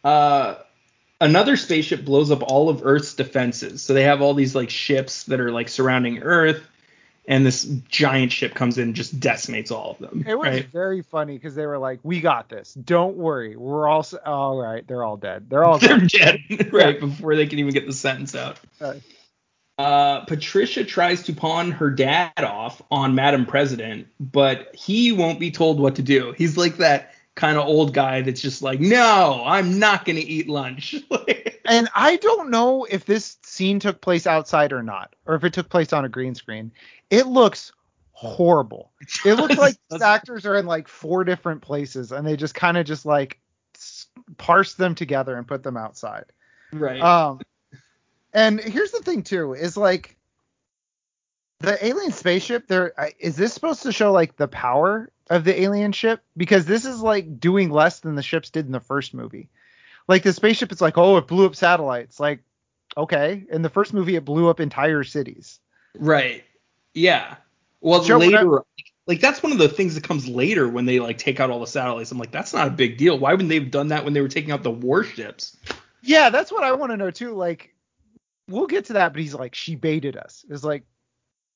Uh, 0.03 0.55
another 1.21 1.57
spaceship 1.57 2.05
blows 2.05 2.31
up 2.31 2.43
all 2.43 2.68
of 2.68 2.85
Earth's 2.85 3.14
defenses. 3.14 3.83
So 3.83 3.93
they 3.95 4.05
have 4.05 4.23
all 4.23 4.35
these 4.35 4.55
like 4.55 4.71
ships 4.71 5.25
that 5.25 5.41
are 5.41 5.51
like 5.53 5.68
surrounding 5.68 6.23
Earth, 6.23 6.66
and 7.29 7.45
this 7.47 7.64
giant 7.89 8.33
ship 8.33 8.55
comes 8.55 8.79
in 8.79 8.85
and 8.85 8.95
just 8.95 9.21
decimates 9.21 9.71
all 9.71 9.93
of 9.93 9.99
them. 9.99 10.25
It 10.27 10.35
was 10.39 10.49
right? 10.49 10.66
very 10.71 11.03
funny 11.03 11.35
because 11.39 11.55
they 11.55 11.66
were 11.66 11.79
like, 11.79 12.01
"We 12.03 12.21
got 12.21 12.49
this. 12.49 12.75
Don't 12.75 13.16
worry. 13.16 13.57
We're 13.57 13.87
all 13.89 14.01
s- 14.01 14.14
all 14.14 14.57
right. 14.61 14.87
They're 14.87 15.05
all 15.05 15.16
dead. 15.16 15.49
They're 15.49 15.64
all 15.64 15.79
They're 15.81 15.99
dead." 15.99 16.41
dead 16.49 16.73
right 16.73 16.99
before 16.99 17.37
they 17.37 17.47
can 17.47 17.59
even 17.59 17.73
get 17.73 17.87
the 17.87 17.93
sentence 17.93 18.35
out. 18.35 18.59
Uh, 18.81 18.95
Uh, 19.79 20.25
Patricia 20.27 20.85
tries 20.85 21.23
to 21.25 21.33
pawn 21.33 21.71
her 21.73 21.89
dad 21.91 22.33
off 22.37 22.83
on 22.91 23.14
Madam 23.14 23.47
President, 23.47 24.09
but 24.21 24.75
he 24.75 25.11
won't 25.12 25.41
be 25.41 25.51
told 25.51 25.81
what 25.81 25.97
to 25.97 26.03
do. 26.03 26.33
He's 26.37 26.59
like 26.59 26.77
that 26.79 27.14
kind 27.35 27.57
of 27.57 27.66
old 27.66 27.95
guy 27.95 28.21
that's 28.21 28.43
just 28.43 28.61
like, 28.61 28.79
no, 28.81 29.43
I'm 29.47 29.79
not 29.79 30.05
gonna 30.05 30.18
eat 30.21 30.49
lunch. 30.51 30.97
and 31.71 31.89
I 31.95 32.16
don't 32.16 32.51
know 32.51 32.85
if 32.85 33.05
this 33.05 33.39
scene 33.45 33.79
took 33.79 34.01
place 34.01 34.27
outside 34.27 34.73
or 34.73 34.83
not, 34.83 35.14
or 35.25 35.37
if 35.37 35.45
it 35.45 35.53
took 35.53 35.68
place 35.68 35.93
on 35.93 36.05
a 36.05 36.09
green 36.09 36.35
screen. 36.35 36.73
It 37.11 37.29
looks 37.29 37.73
horrible. 38.11 38.91
It 39.25 39.35
looks 39.35 39.57
like 39.57 39.77
these 39.89 40.03
actors 40.03 40.45
are 40.47 40.57
in 40.57 40.66
like 40.66 40.89
four 40.89 41.23
different 41.23 41.62
places, 41.62 42.11
and 42.11 42.27
they 42.27 42.37
just 42.37 42.57
kind 42.57 42.77
of 42.77 42.87
just 42.87 43.07
like 43.07 43.39
parse 44.37 44.75
them 44.75 44.97
together 44.97 45.37
and 45.37 45.47
put 45.47 45.62
them 45.62 45.77
outside. 45.77 46.25
right. 46.73 47.01
Um, 47.01 47.41
and 48.33 48.61
here's 48.61 48.91
the 48.91 49.03
thing 49.03 49.23
too, 49.23 49.55
is 49.55 49.77
like 49.77 50.16
the 51.61 51.85
alien 51.87 52.11
spaceship. 52.11 52.66
There 52.66 52.93
is 53.21 53.37
this 53.37 53.55
supposed 53.55 53.85
to 53.85 53.93
show 53.93 54.11
like 54.11 54.37
the 54.37 54.49
power 54.49 55.12
of 55.29 55.45
the 55.45 55.62
alien 55.62 55.93
ship 55.93 56.21
because 56.37 56.66
this 56.66 56.85
is 56.85 57.01
like 57.01 57.39
doing 57.39 57.71
less 57.71 58.01
than 58.01 58.16
the 58.16 58.23
ships 58.23 58.51
did 58.51 58.66
in 58.66 58.73
the 58.73 58.81
first 58.81 59.14
movie. 59.14 59.49
Like 60.11 60.25
the 60.25 60.33
spaceship, 60.33 60.73
it's 60.73 60.81
like 60.81 60.99
oh 60.99 61.19
it 61.19 61.29
blew 61.29 61.47
up 61.47 61.55
satellites. 61.55 62.19
Like 62.19 62.41
okay, 62.97 63.45
in 63.49 63.63
the 63.63 63.69
first 63.69 63.95
movie 63.95 64.17
it 64.17 64.25
blew 64.25 64.49
up 64.49 64.59
entire 64.59 65.05
cities. 65.05 65.61
Right. 65.97 66.43
Yeah. 66.95 67.37
Well, 67.81 68.03
later, 68.03 68.63
like 69.07 69.21
that's 69.21 69.41
one 69.41 69.53
of 69.53 69.59
the 69.59 69.69
things 69.69 69.95
that 69.95 70.03
comes 70.03 70.27
later 70.27 70.69
when 70.69 70.85
they 70.85 70.99
like 70.99 71.17
take 71.17 71.39
out 71.39 71.49
all 71.49 71.61
the 71.61 71.67
satellites. 71.69 72.11
I'm 72.11 72.19
like, 72.19 72.33
that's 72.33 72.53
not 72.53 72.67
a 72.67 72.73
big 72.73 72.99
deal. 72.99 73.21
Why 73.21 73.31
wouldn't 73.31 73.51
they 73.51 73.61
have 73.61 73.71
done 73.71 73.87
that 73.89 74.05
when 74.05 74.13
they 74.13 74.21
were 74.21 74.27
taking 74.27 74.51
out 74.51 74.65
the 74.65 74.73
warships? 74.73 75.57
Yeah, 76.03 76.31
that's 76.31 76.51
what 76.51 76.65
I 76.65 76.73
want 76.73 76.91
to 76.91 76.97
know 76.97 77.13
too. 77.13 77.33
Like 77.33 77.73
we'll 78.49 78.67
get 78.67 78.87
to 78.87 78.95
that, 78.95 79.13
but 79.13 79.23
he's 79.23 79.33
like 79.33 79.55
she 79.55 79.77
baited 79.77 80.17
us. 80.17 80.45
It's 80.51 80.65
like 80.65 80.83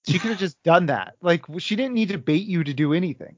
she 0.06 0.20
could 0.20 0.30
have 0.30 0.38
just 0.38 0.62
done 0.62 0.86
that. 0.86 1.16
Like 1.20 1.44
she 1.58 1.74
didn't 1.74 1.94
need 1.94 2.10
to 2.10 2.18
bait 2.18 2.46
you 2.46 2.62
to 2.62 2.72
do 2.72 2.92
anything. 2.92 3.34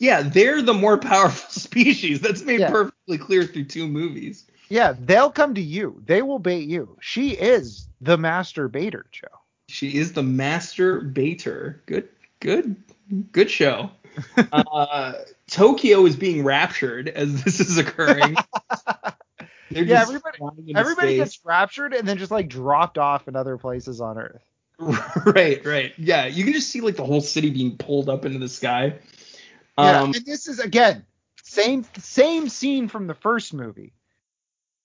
Yeah, 0.00 0.22
they're 0.22 0.60
the 0.60 0.74
more 0.74 0.98
powerful 0.98 1.50
species. 1.50 2.20
That's 2.20 2.42
made 2.42 2.58
Yeah. 2.58 2.89
Perfectly 3.10 3.26
clear 3.26 3.44
through 3.44 3.64
two 3.64 3.88
movies. 3.88 4.44
Yeah, 4.68 4.94
they'll 4.98 5.30
come 5.30 5.54
to 5.54 5.60
you. 5.60 6.00
They 6.06 6.22
will 6.22 6.38
bait 6.38 6.68
you. 6.68 6.96
She 7.00 7.30
is 7.30 7.88
the 8.00 8.16
master 8.16 8.68
baiter, 8.68 9.06
Joe. 9.10 9.26
She 9.68 9.96
is 9.96 10.12
the 10.12 10.22
master 10.22 11.00
baiter. 11.00 11.82
Good, 11.86 12.08
good, 12.40 12.76
good 13.32 13.50
show. 13.50 13.90
uh, 14.52 15.14
Tokyo 15.48 16.04
is 16.06 16.16
being 16.16 16.44
raptured 16.44 17.08
as 17.08 17.42
this 17.42 17.60
is 17.60 17.78
occurring. 17.78 18.36
Yeah, 19.72 20.02
everybody- 20.02 20.38
Everybody 20.74 21.08
space. 21.10 21.18
gets 21.18 21.44
raptured 21.44 21.94
and 21.94 22.06
then 22.06 22.18
just 22.18 22.32
like 22.32 22.48
dropped 22.48 22.98
off 22.98 23.28
in 23.28 23.36
other 23.36 23.56
places 23.56 24.00
on 24.00 24.18
Earth. 24.18 24.42
right, 24.80 25.64
right. 25.64 25.92
Yeah, 25.96 26.26
you 26.26 26.42
can 26.42 26.52
just 26.54 26.70
see 26.70 26.80
like 26.80 26.96
the 26.96 27.04
whole 27.04 27.20
city 27.20 27.50
being 27.50 27.76
pulled 27.76 28.08
up 28.08 28.24
into 28.24 28.40
the 28.40 28.48
sky. 28.48 28.94
Yeah, 29.78 30.00
Um, 30.02 30.12
and 30.12 30.26
this 30.26 30.48
is 30.48 30.58
again 30.58 31.06
same 31.50 31.84
same 31.98 32.48
scene 32.48 32.86
from 32.88 33.06
the 33.08 33.14
first 33.14 33.52
movie 33.52 33.92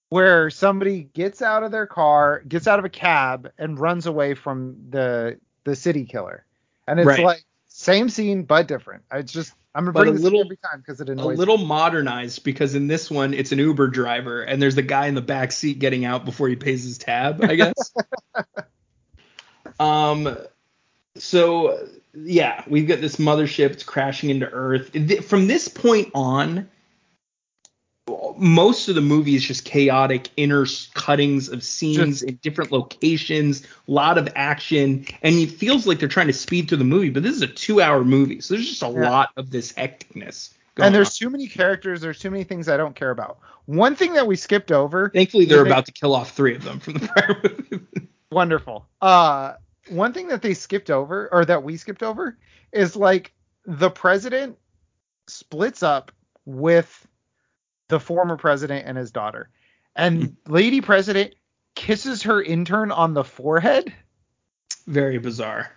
where 0.10 0.50
somebody 0.50 1.04
gets 1.04 1.42
out 1.42 1.64
of 1.64 1.72
their 1.72 1.86
car, 1.88 2.42
gets 2.48 2.68
out 2.68 2.80
of 2.80 2.86
a 2.86 2.90
cab, 2.90 3.52
and 3.58 3.80
runs 3.80 4.06
away 4.08 4.34
from 4.34 4.76
the 4.90 5.40
the 5.64 5.76
city 5.76 6.06
killer. 6.06 6.46
And 6.88 7.00
it's 7.00 7.08
Right. 7.08 7.24
like 7.24 7.44
same 7.68 8.10
scene 8.10 8.44
but 8.44 8.68
different. 8.68 9.04
It's 9.12 9.32
just 9.32 9.54
I'm 9.76 9.84
gonna 9.84 9.94
bring 9.94 10.08
a 10.10 10.12
this 10.14 10.22
little- 10.24 10.40
every 10.42 10.58
time 10.58 10.80
because 10.80 11.02
it 11.02 11.10
a 11.10 11.12
annoys 11.12 11.32
me. 11.32 11.36
little 11.38 11.58
modernized 11.58 12.44
because 12.44 12.76
in 12.76 12.88
this 12.88 13.12
one 13.12 13.34
it's 13.34 13.52
an 13.52 13.60
Uber 13.60 13.90
driver 13.90 14.42
and 14.44 14.62
there's 14.62 14.76
the 14.76 14.82
guy 14.82 15.08
in 15.08 15.16
the 15.16 15.22
back 15.22 15.52
seat 15.52 15.80
getting 15.80 16.06
out 16.06 16.24
before 16.26 16.48
he 16.48 16.56
pays 16.56 16.84
his 16.84 16.98
tab, 16.98 17.44
I 17.44 17.56
guess. 17.56 17.94
um 19.80 20.36
so 21.18 21.88
yeah, 22.14 22.64
we've 22.68 22.88
got 22.88 23.02
this 23.02 23.18
mothership 23.18 23.72
it's 23.72 23.84
crashing 23.84 24.30
into 24.30 24.50
Earth. 24.52 24.92
From 25.26 25.48
this 25.48 25.68
point 25.68 26.10
on 26.14 26.70
most 28.38 28.88
of 28.88 28.96
the 28.96 29.02
movie 29.02 29.36
is 29.36 29.44
just 29.44 29.66
chaotic 29.66 30.30
inner 30.38 30.66
cuttings 30.94 31.50
of 31.50 31.64
scenes 31.64 32.22
in 32.22 32.36
different 32.44 32.72
locations, 32.72 33.64
a 33.64 33.92
lot 33.92 34.18
of 34.18 34.30
action, 34.36 35.06
and 35.24 35.36
it 35.36 35.50
feels 35.50 35.88
like 35.88 36.00
they're 36.00 36.08
trying 36.10 36.28
to 36.28 36.34
speed 36.34 36.68
through 36.70 36.78
the 36.78 36.84
movie. 36.84 37.10
But 37.10 37.24
this 37.24 37.36
is 37.36 37.42
a 37.42 37.48
two-hour 37.48 38.04
movie, 38.04 38.42
so 38.42 38.54
there's 38.54 38.68
just 38.70 38.84
a 38.84 38.88
Yeah. 38.90 39.10
lot 39.10 39.30
of 39.38 39.50
this 39.50 39.74
hecticness. 39.74 40.52
going 40.76 40.88
and 40.88 40.94
on. 40.94 40.94
there's 40.94 41.18
too 41.18 41.30
many 41.30 41.48
characters. 41.48 42.02
There's 42.02 42.20
too 42.20 42.30
many 42.30 42.44
things 42.44 42.68
I 42.70 42.78
don't 42.78 42.96
care 42.96 43.12
about. 43.12 43.40
One 43.66 43.96
thing 43.96 44.14
that 44.14 44.28
we 44.28 44.36
skipped 44.36 44.72
over. 44.72 45.10
Thankfully, 45.10 45.46
they're 45.46 45.66
about 45.66 45.86
to 45.88 45.92
kill 45.92 46.14
off 46.14 46.32
three 46.32 46.54
of 46.56 46.64
them 46.64 46.80
from 46.80 46.94
the 46.96 47.08
prior 47.08 47.42
movie. 47.72 47.86
Wonderful. 48.32 48.86
Uh, 49.02 49.54
one 49.90 50.14
thing 50.14 50.28
that 50.30 50.42
they 50.42 50.54
skipped 50.54 50.90
over, 50.90 51.30
or 51.32 51.46
that 51.46 51.64
we 51.64 51.78
skipped 51.78 52.04
over, 52.04 52.38
is 52.72 52.96
like 52.96 53.34
the 53.66 53.90
president 53.90 54.58
splits 55.28 55.84
up 55.84 56.12
with 56.46 57.08
the 57.88 58.00
former 58.00 58.38
president 58.38 58.88
and 58.88 58.98
his 58.98 59.12
daughter, 59.12 59.50
and 59.96 60.24
hmm. 60.24 60.52
Lady 60.52 60.82
President 60.82 61.36
kisses 61.76 62.24
her 62.24 62.42
intern 62.42 62.92
on 62.92 63.14
the 63.14 63.24
forehead. 63.24 63.94
Very 64.88 65.18
bizarre. 65.18 65.72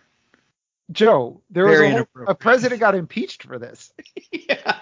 Joe, 0.90 1.42
there 1.50 1.66
was 1.66 1.80
a, 1.80 1.90
whole- 1.90 2.28
a 2.28 2.34
president 2.34 2.80
got 2.80 2.94
impeached 2.94 3.42
for 3.42 3.58
this. 3.58 3.92
yeah. 4.32 4.78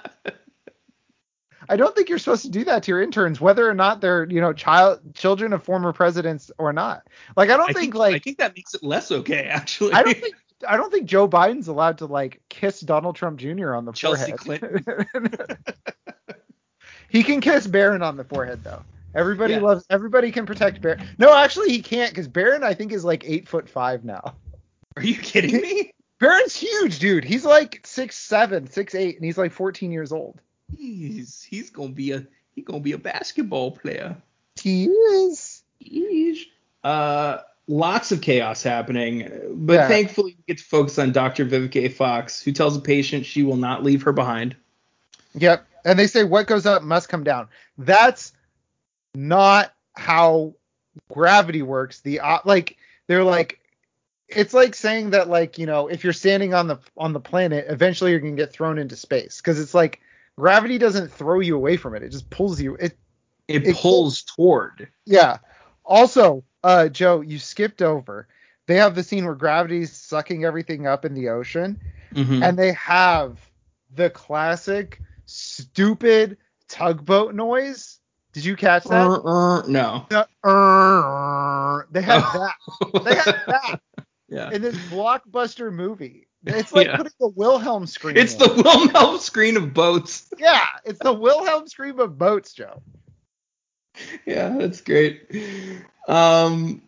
I 1.69 1.77
don't 1.77 1.95
think 1.95 2.09
you're 2.09 2.19
supposed 2.19 2.43
to 2.43 2.51
do 2.51 2.65
that 2.65 2.83
to 2.85 2.91
your 2.93 3.03
interns, 3.03 3.41
whether 3.41 3.69
or 3.69 3.75
not 3.75 4.01
they're, 4.01 4.25
you 4.25 4.41
know, 4.41 4.53
child 4.53 5.01
children 5.15 5.53
of 5.53 5.63
former 5.63 5.93
presidents 5.93 6.51
or 6.59 6.73
not. 6.73 7.03
Like 7.37 7.51
I 7.51 7.57
don't 7.57 7.71
I 7.71 7.73
think, 7.73 7.79
think 7.79 7.95
like 7.95 8.15
I 8.15 8.19
think 8.19 8.39
that 8.39 8.55
makes 8.57 8.75
it 8.75 8.83
less 8.83 9.11
okay 9.11 9.45
actually. 9.51 9.93
I 9.93 10.03
don't 10.03 10.17
think 10.17 10.35
I 10.67 10.77
don't 10.77 10.91
think 10.91 11.07
Joe 11.07 11.29
Biden's 11.29 11.69
allowed 11.69 11.99
to 11.99 12.07
like 12.07 12.41
kiss 12.49 12.81
Donald 12.81 13.17
Trump 13.17 13.39
Jr. 13.39 13.75
on 13.75 13.85
the 13.85 13.93
Chelsea 13.93 14.33
forehead. 14.33 15.07
he 17.09 17.23
can 17.23 17.41
kiss 17.41 17.67
Barron 17.67 18.03
on 18.03 18.17
the 18.17 18.25
forehead 18.25 18.65
though. 18.65 18.83
Everybody 19.15 19.55
Yeah. 19.55 19.61
loves 19.61 19.85
everybody 19.91 20.31
can 20.31 20.47
protect 20.47 20.81
Barron. 20.81 21.07
No, 21.19 21.35
actually 21.35 21.71
he 21.71 21.81
can't 21.83 22.11
because 22.11 22.29
Barron 22.29 22.63
I 22.63 22.75
think 22.75 22.93
is 22.93 23.05
like 23.05 23.25
eight 23.27 23.49
foot 23.49 23.69
five 23.69 24.05
now. 24.05 24.35
Are 24.97 25.03
you 25.03 25.17
kidding 25.17 25.61
me? 25.61 25.93
Barron's 26.19 26.57
huge, 26.57 26.99
dude. 26.99 27.25
He's 27.25 27.45
like 27.45 27.81
six 27.85 28.17
seven, 28.17 28.67
six 28.71 28.95
eight, 28.95 29.17
and 29.17 29.25
he's 29.25 29.37
like 29.37 29.53
14 29.53 29.93
years 29.93 30.13
old. 30.13 30.41
He's 30.75 31.43
he's 31.43 31.71
gonna 31.71 31.91
be 31.91 32.13
a 32.13 32.27
he 32.55 32.63
gonna 32.63 32.81
be 32.81 32.93
a 32.93 32.99
basketball 32.99 33.73
player. 33.73 34.17
He 34.61 34.87
is. 34.87 35.63
Yeesh. 35.85 36.47
Uh, 36.83 37.39
lots 37.69 38.13
of 38.13 38.21
chaos 38.21 38.63
happening, 38.63 39.31
but 39.53 39.75
Yeah. 39.75 39.89
thankfully 39.89 40.37
we 40.39 40.45
get 40.55 40.59
to 40.59 40.65
focus 40.65 40.99
on 40.99 41.13
Dr. 41.13 41.45
Vivica 41.45 41.93
Fox, 41.93 42.41
who 42.41 42.53
tells 42.53 42.77
a 42.77 42.81
patient 42.81 43.27
she 43.27 43.43
will 43.43 43.57
not 43.57 43.85
leave 43.85 44.03
her 44.03 44.13
behind. 44.13 44.57
Yep. 45.35 45.67
And 45.85 45.99
they 45.99 46.07
say 46.07 46.25
what 46.25 46.47
goes 46.47 46.67
up 46.67 46.83
must 46.83 47.09
come 47.09 47.23
down. 47.25 47.49
That's 47.79 48.33
not 49.15 49.73
how 49.95 50.55
gravity 51.11 51.63
works. 51.63 52.01
The 52.01 52.21
uh, 52.21 52.39
like 52.45 52.77
they're 53.07 53.25
like 53.25 53.61
it's 54.29 54.55
like 54.55 54.75
saying 54.75 55.11
that 55.11 55.29
like, 55.29 55.59
you 55.59 55.67
know, 55.67 55.87
if 55.87 56.03
you're 56.03 56.13
standing 56.13 56.55
on 56.55 56.67
the 56.67 56.79
on 56.97 57.13
the 57.13 57.21
planet, 57.21 57.67
eventually 57.69 58.11
you're 58.11 58.21
going 58.21 58.37
to 58.37 58.43
get 58.43 58.53
thrown 58.53 58.79
into 58.79 58.97
space 58.97 59.41
cuz 59.41 59.61
it's 59.61 59.75
like 59.75 60.01
gravity 60.37 60.79
doesn't 60.79 61.11
throw 61.13 61.41
you 61.41 61.57
away 61.57 61.77
from 61.77 61.95
it. 61.95 62.03
It 62.03 62.11
just 62.13 62.29
pulls 62.31 62.61
you. 62.61 62.75
It 62.77 62.97
It, 63.49 63.67
It- 63.67 63.77
pulls 63.77 64.23
toward. 64.23 64.89
yeah. 65.05 65.39
Also, 65.85 66.43
uh 66.65 66.89
Joe, 66.89 67.21
you 67.21 67.39
skipped 67.39 67.81
over. 67.83 68.27
They 68.67 68.77
have 68.77 68.95
the 68.97 69.03
scene 69.05 69.25
where 69.25 69.35
gravity's 69.37 69.93
sucking 69.93 70.45
everything 70.45 70.87
up 70.87 71.05
in 71.05 71.15
the 71.15 71.29
ocean 71.29 71.81
Mhm. 72.13 72.43
and 72.43 72.59
they 72.59 72.73
have 72.73 73.39
the 73.95 74.11
classic 74.11 75.01
stupid 75.27 76.37
tugboat 76.69 77.35
noise. 77.35 78.01
Did 78.33 78.45
you 78.45 78.57
catch 78.57 78.85
that? 78.85 79.07
Uh, 79.07 79.21
uh, 79.23 79.63
no. 79.67 80.07
The, 80.11 80.27
"Err." 80.45 81.87
they 81.91 82.03
had 82.03 82.23
Oh. 82.25 82.51
that. 82.93 83.05
They 83.05 83.15
had 83.15 83.43
that 83.47 83.81
Yeah. 84.29 84.51
in 84.51 84.61
this 84.63 84.77
blockbuster 84.91 85.73
movie. 85.73 86.26
It's 86.47 86.73
like 86.75 86.87
Yeah. 86.87 86.97
putting 86.97 87.13
the 87.21 87.29
Wilhelm 87.29 87.87
scream. 87.87 88.17
It's 88.17 88.35
in. 88.35 88.39
the 88.41 88.63
Wilhelm 88.63 89.19
scream 89.19 89.57
of 89.57 89.75
boats. 89.75 90.27
yeah, 90.39 90.61
it's 90.85 90.99
the 91.01 91.13
Wilhelm 91.13 91.67
scream 91.67 91.99
of 92.01 92.17
boats, 92.19 92.53
Joe. 92.55 92.83
yeah, 94.27 94.51
that's 94.59 94.81
great. 94.81 95.29
Um, 96.09 96.83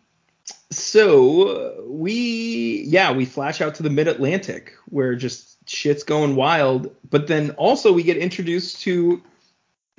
so 0.71 1.83
we, 1.87 2.83
yeah, 2.87 3.11
we 3.11 3.25
flash 3.25 3.61
out 3.61 3.75
to 3.75 3.83
the 3.83 3.89
Mid 3.89 4.07
Atlantic 4.07 4.73
where 4.87 5.15
just 5.15 5.57
shit's 5.69 6.03
going 6.03 6.35
wild, 6.35 6.95
but 7.09 7.27
then 7.27 7.51
also 7.51 7.91
we 7.93 8.03
get 8.03 8.17
introduced 8.17 8.81
to 8.81 9.21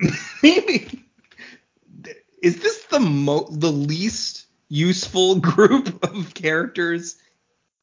maybe 0.43 1.03
is 2.41 2.59
this 2.61 2.83
the 2.85 2.99
mo 2.99 3.47
the 3.51 3.71
least 3.71 4.47
useful 4.69 5.35
group 5.39 6.03
of 6.03 6.33
characters 6.33 7.17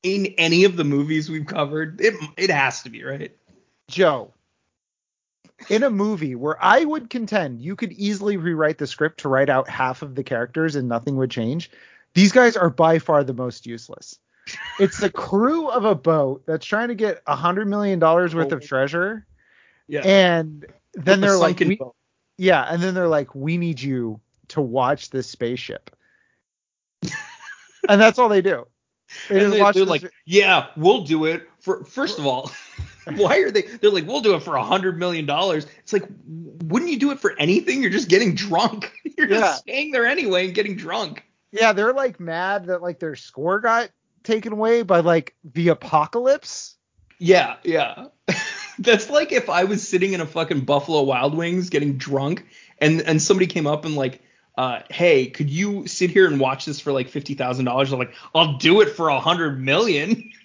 in 0.03 0.27
any 0.39 0.65
of 0.65 0.77
the 0.77 0.85
movies 0.85 1.31
we've 1.31 1.47
covered? 1.47 2.01
It 2.01 2.15
it 2.37 2.51
has 2.51 2.83
to 2.83 2.91
be 2.91 3.03
right. 3.05 3.35
Joe. 3.89 4.33
In 5.69 5.83
a 5.83 5.91
movie 5.91 6.37
where 6.37 6.57
I 6.63 6.85
would 6.85 7.11
contend 7.11 7.61
you 7.61 7.75
could 7.75 7.93
easily 7.93 8.37
rewrite 8.37 8.79
the 8.79 8.87
script 8.87 9.21
to 9.21 9.29
write 9.29 9.49
out 9.49 9.69
half 9.69 10.03
of 10.03 10.15
the 10.15 10.23
characters 10.23 10.77
and 10.77 10.89
nothing 10.89 11.17
would 11.17 11.31
change, 11.33 11.71
these 12.15 12.31
guys 12.31 12.57
are 12.57 12.71
by 12.71 13.01
far 13.01 13.25
the 13.25 13.35
most 13.35 13.67
useless. 13.67 14.19
It's 14.79 14.99
the 14.99 15.11
crew 15.11 15.69
of 15.69 15.85
a 15.85 15.95
boat 15.97 16.45
that's 16.47 16.65
trying 16.65 16.89
to 16.89 16.95
get 16.95 17.23
a 17.27 17.35
hundred 17.35 17.67
million 17.69 17.99
dollars 17.99 18.35
worth 18.35 18.53
of 18.53 18.63
Oh. 18.63 18.67
treasure, 18.67 19.27
Yeah. 19.89 20.03
and 20.07 20.65
then 20.95 21.21
The 21.21 21.27
they're 21.27 21.37
like, 21.37 21.59
we, 21.59 21.79
yeah, 22.39 22.63
and 22.63 22.81
then 22.83 22.95
they're 22.95 23.09
like, 23.09 23.35
we 23.35 23.59
need 23.59 23.81
you 23.81 24.21
to 24.49 24.61
watch 24.61 25.11
this 25.11 25.27
spaceship, 25.29 25.91
and 27.03 28.01
that's 28.01 28.19
all 28.19 28.29
they 28.29 28.43
do. 28.43 28.67
They 29.29 29.45
And 29.45 29.53
they, 29.53 29.73
this- 29.73 29.89
like, 29.89 30.11
yeah, 30.25 30.67
we'll 30.77 31.03
do 31.05 31.25
it 31.27 31.49
for. 31.61 31.85
First 31.85 32.19
of 32.19 32.27
all, 32.27 32.51
why 33.17 33.39
are 33.39 33.51
they? 33.51 33.63
They're 33.63 33.91
like, 33.91 34.07
we'll 34.07 34.21
do 34.21 34.35
it 34.35 34.43
for 34.43 34.57
a 34.57 34.63
hundred 34.65 34.99
million 34.99 35.27
dollars. 35.27 35.67
It's 35.79 35.93
like, 35.93 36.05
wouldn't 36.27 36.91
you 36.91 36.99
do 36.99 37.11
it 37.11 37.21
for 37.21 37.35
anything? 37.39 37.83
You're 37.83 37.91
just 37.91 38.09
getting 38.09 38.35
drunk. 38.35 38.93
You're 39.19 39.29
Yeah. 39.29 39.41
just 39.41 39.61
staying 39.61 39.93
there 39.93 40.07
anyway 40.07 40.47
and 40.47 40.55
getting 40.55 40.77
drunk. 40.77 41.25
Yeah, 41.53 41.73
they're 41.73 41.95
like 41.95 42.21
mad 42.21 42.67
that 42.67 42.83
like 42.83 42.99
their 42.99 43.17
score 43.17 43.61
got 43.61 43.91
taken 44.23 44.53
away 44.53 44.83
by 44.83 45.01
like 45.01 45.35
the 45.45 45.69
apocalypse. 45.69 46.77
Yeah, 47.19 47.57
yeah. 47.65 48.07
That's 48.79 49.11
like 49.11 49.33
if 49.33 49.49
I 49.49 49.65
was 49.65 49.87
sitting 49.87 50.13
in 50.13 50.21
a 50.21 50.27
fucking 50.27 50.61
Buffalo 50.67 51.03
Wild 51.03 51.35
Wings 51.35 51.71
getting 51.71 51.97
drunk, 51.97 52.47
and 52.79 53.01
and 53.03 53.21
somebody 53.21 53.47
came 53.47 53.67
up 53.67 53.85
and 53.85 53.97
like. 53.97 54.23
Uh, 54.59 54.83
hey, 54.91 55.27
could 55.29 55.49
you 55.49 55.87
sit 55.87 56.11
here 56.11 56.27
and 56.27 56.41
watch 56.41 56.65
this 56.65 56.81
for 56.81 56.91
like 56.91 57.09
fifty 57.09 57.35
thousand 57.35 57.65
dollars? 57.65 57.93
I'm 57.93 57.99
like, 58.01 58.13
I'll 58.35 58.59
do 58.59 58.81
it 58.81 58.89
for 58.91 59.09
a 59.09 59.21
hundred 59.21 59.61
million. 59.61 60.31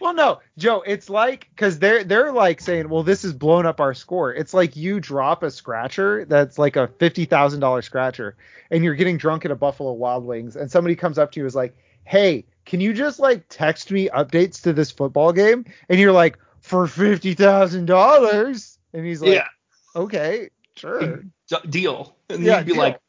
Well, 0.00 0.14
no, 0.14 0.40
Joe, 0.58 0.82
it's 0.86 1.08
like 1.10 1.48
because 1.54 1.78
they're 1.78 2.04
they're 2.04 2.32
like 2.32 2.60
saying, 2.60 2.88
well, 2.88 3.02
this 3.02 3.22
has 3.22 3.32
blown 3.32 3.66
up 3.66 3.80
our 3.80 3.92
score. 3.94 4.32
It's 4.32 4.52
like 4.54 4.76
you 4.76 5.00
drop 5.00 5.42
a 5.42 5.50
scratcher 5.50 6.24
that's 6.26 6.58
like 6.58 6.76
a 6.76 6.86
fifty 6.86 7.24
thousand 7.24 7.60
dollar 7.60 7.82
scratcher, 7.82 8.36
and 8.70 8.84
you're 8.84 8.94
getting 8.94 9.16
drunk 9.16 9.44
at 9.44 9.50
a 9.50 9.54
Buffalo 9.56 9.92
Wild 9.92 10.24
Wings, 10.24 10.54
and 10.56 10.70
somebody 10.70 10.96
comes 10.96 11.18
up 11.18 11.32
to 11.32 11.40
you 11.40 11.46
is 11.46 11.54
like, 11.54 11.74
hey, 12.04 12.44
can 12.66 12.80
you 12.80 12.92
just 12.94 13.18
like 13.18 13.44
text 13.48 13.90
me 13.90 14.08
updates 14.10 14.62
to 14.62 14.72
this 14.72 14.90
football 14.90 15.32
game? 15.32 15.64
And 15.88 15.98
you're 15.98 16.12
like, 16.12 16.38
for 16.60 16.86
fifty 16.86 17.34
thousand 17.34 17.86
dollars, 17.86 18.78
and 18.92 19.04
he's 19.04 19.22
like, 19.22 19.32
yeah, 19.34 19.48
okay, 19.94 20.50
sure. 20.76 21.22
d- 21.48 21.56
deal. 21.68 22.16
And 22.28 22.42
Yeah, 22.44 22.58
you'd 22.58 22.66
be 22.66 22.72
deal. 22.72 22.82
like, 22.82 23.00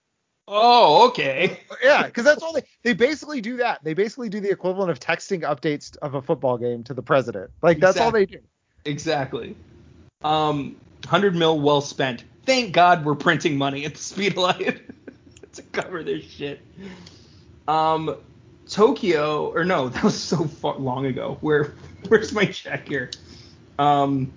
oh, 0.48 1.08
okay. 1.10 1.60
Yeah, 1.84 2.04
because 2.04 2.24
that's 2.24 2.42
all 2.42 2.54
they 2.54 2.64
they 2.84 2.94
basically 2.94 3.42
do 3.42 3.58
that. 3.58 3.84
They 3.84 3.94
basically 3.94 4.30
do 4.30 4.40
the 4.40 4.50
equivalent 4.50 4.92
of 4.92 5.00
texting 5.00 5.42
updates 5.42 5.98
of 5.98 6.16
a 6.16 6.22
football 6.22 6.58
game 6.58 6.84
to 6.86 6.94
the 6.94 7.02
president. 7.02 7.52
Like 7.62 7.80
that's 7.80 8.00
all 8.00 8.12
they 8.12 8.26
do. 8.26 8.40
Exactly. 8.86 9.56
Um, 10.24 10.78
hundred 11.06 11.36
mil 11.36 11.60
well 11.60 11.82
spent. 11.82 12.24
Thank 12.46 12.74
God 12.74 13.06
we're 13.06 13.16
printing 13.16 13.58
money 13.58 13.86
at 13.86 13.94
the 13.94 14.00
speed 14.00 14.34
of 14.34 14.38
light 14.38 14.82
to 15.54 15.62
cover 15.64 16.04
this 16.04 16.24
shit. 16.24 16.62
Um, 17.68 18.16
Tokyo 18.70 19.52
or 19.54 19.64
no, 19.64 19.90
that 19.90 20.04
was 20.04 20.18
so 20.18 20.46
far 20.46 20.78
long 20.78 21.06
ago. 21.06 21.38
Where 21.42 21.74
where's 22.08 22.34
my 22.34 22.46
check 22.46 22.88
here? 22.88 23.12
Um, 23.80 24.32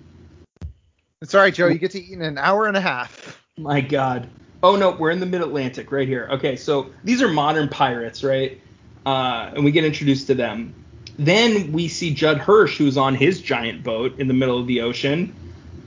It's 1.21 1.33
all 1.33 1.41
right, 1.41 1.53
Joe. 1.53 1.67
You 1.67 1.79
get 1.79 1.91
to 1.91 2.01
eat 2.01 2.11
in 2.11 2.21
an 2.21 2.37
hour 2.37 2.67
and 2.67 2.77
a 2.77 2.81
half. 2.81 3.41
my 3.57 3.81
God. 3.81 4.29
Oh 4.63 4.75
no, 4.75 4.91
we're 4.91 5.11
in 5.11 5.19
the 5.19 5.25
Mid 5.25 5.41
Atlantic 5.41 5.91
right 5.91 6.07
here. 6.07 6.27
Okay, 6.31 6.55
so 6.55 6.91
these 7.03 7.21
are 7.21 7.27
modern 7.27 7.67
pirates, 7.67 8.23
right? 8.23 8.61
Uh, 9.05 9.51
and 9.55 9.65
we 9.65 9.71
get 9.71 9.83
introduced 9.83 10.27
to 10.27 10.35
them. 10.35 10.75
Then 11.17 11.71
we 11.71 11.87
see 11.87 12.13
Judd 12.13 12.37
Hirsch, 12.37 12.77
who's 12.77 12.97
on 12.97 13.15
his 13.15 13.41
giant 13.41 13.83
boat 13.83 14.19
in 14.19 14.27
the 14.27 14.33
middle 14.33 14.59
of 14.59 14.67
the 14.67 14.81
ocean. 14.81 15.35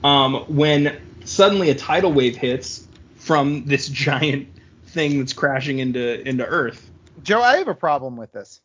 Um, 0.03 0.43
when 0.47 1.01
suddenly 1.23 1.69
a 1.69 1.75
tidal 1.75 2.11
wave 2.11 2.35
hits 2.35 2.87
from 3.15 3.65
this 3.65 3.87
giant 3.89 4.47
thing 4.87 5.19
that's 5.19 5.33
crashing 5.33 5.79
into 5.79 6.27
into 6.27 6.45
Earth. 6.45 6.89
Joe, 7.23 7.41
I 7.41 7.57
have 7.57 7.67
a 7.67 7.75
problem 7.75 8.17
with 8.17 8.31
this. 8.31 8.61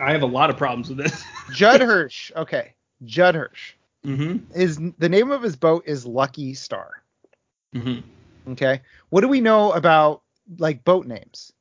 I 0.00 0.12
have 0.12 0.22
a 0.22 0.26
lot 0.26 0.50
of 0.50 0.56
problems 0.56 0.88
with 0.88 0.98
this. 0.98 1.22
Judd 1.52 1.80
Hirsch. 1.80 2.32
Okay, 2.34 2.74
Judd 3.04 3.34
Hirsch. 3.34 3.74
mm-hmm. 4.04 4.58
Is 4.58 4.80
the 4.98 5.08
name 5.08 5.30
of 5.30 5.42
his 5.42 5.54
boat 5.56 5.84
is 5.86 6.06
Lucky 6.06 6.54
Star. 6.54 7.02
Mm-hmm. 7.74 8.00
Okay. 8.48 8.82
What 9.10 9.20
do 9.20 9.28
we 9.28 9.40
know 9.40 9.72
about 9.72 10.22
like 10.58 10.84
boat 10.84 11.06
names? 11.06 11.52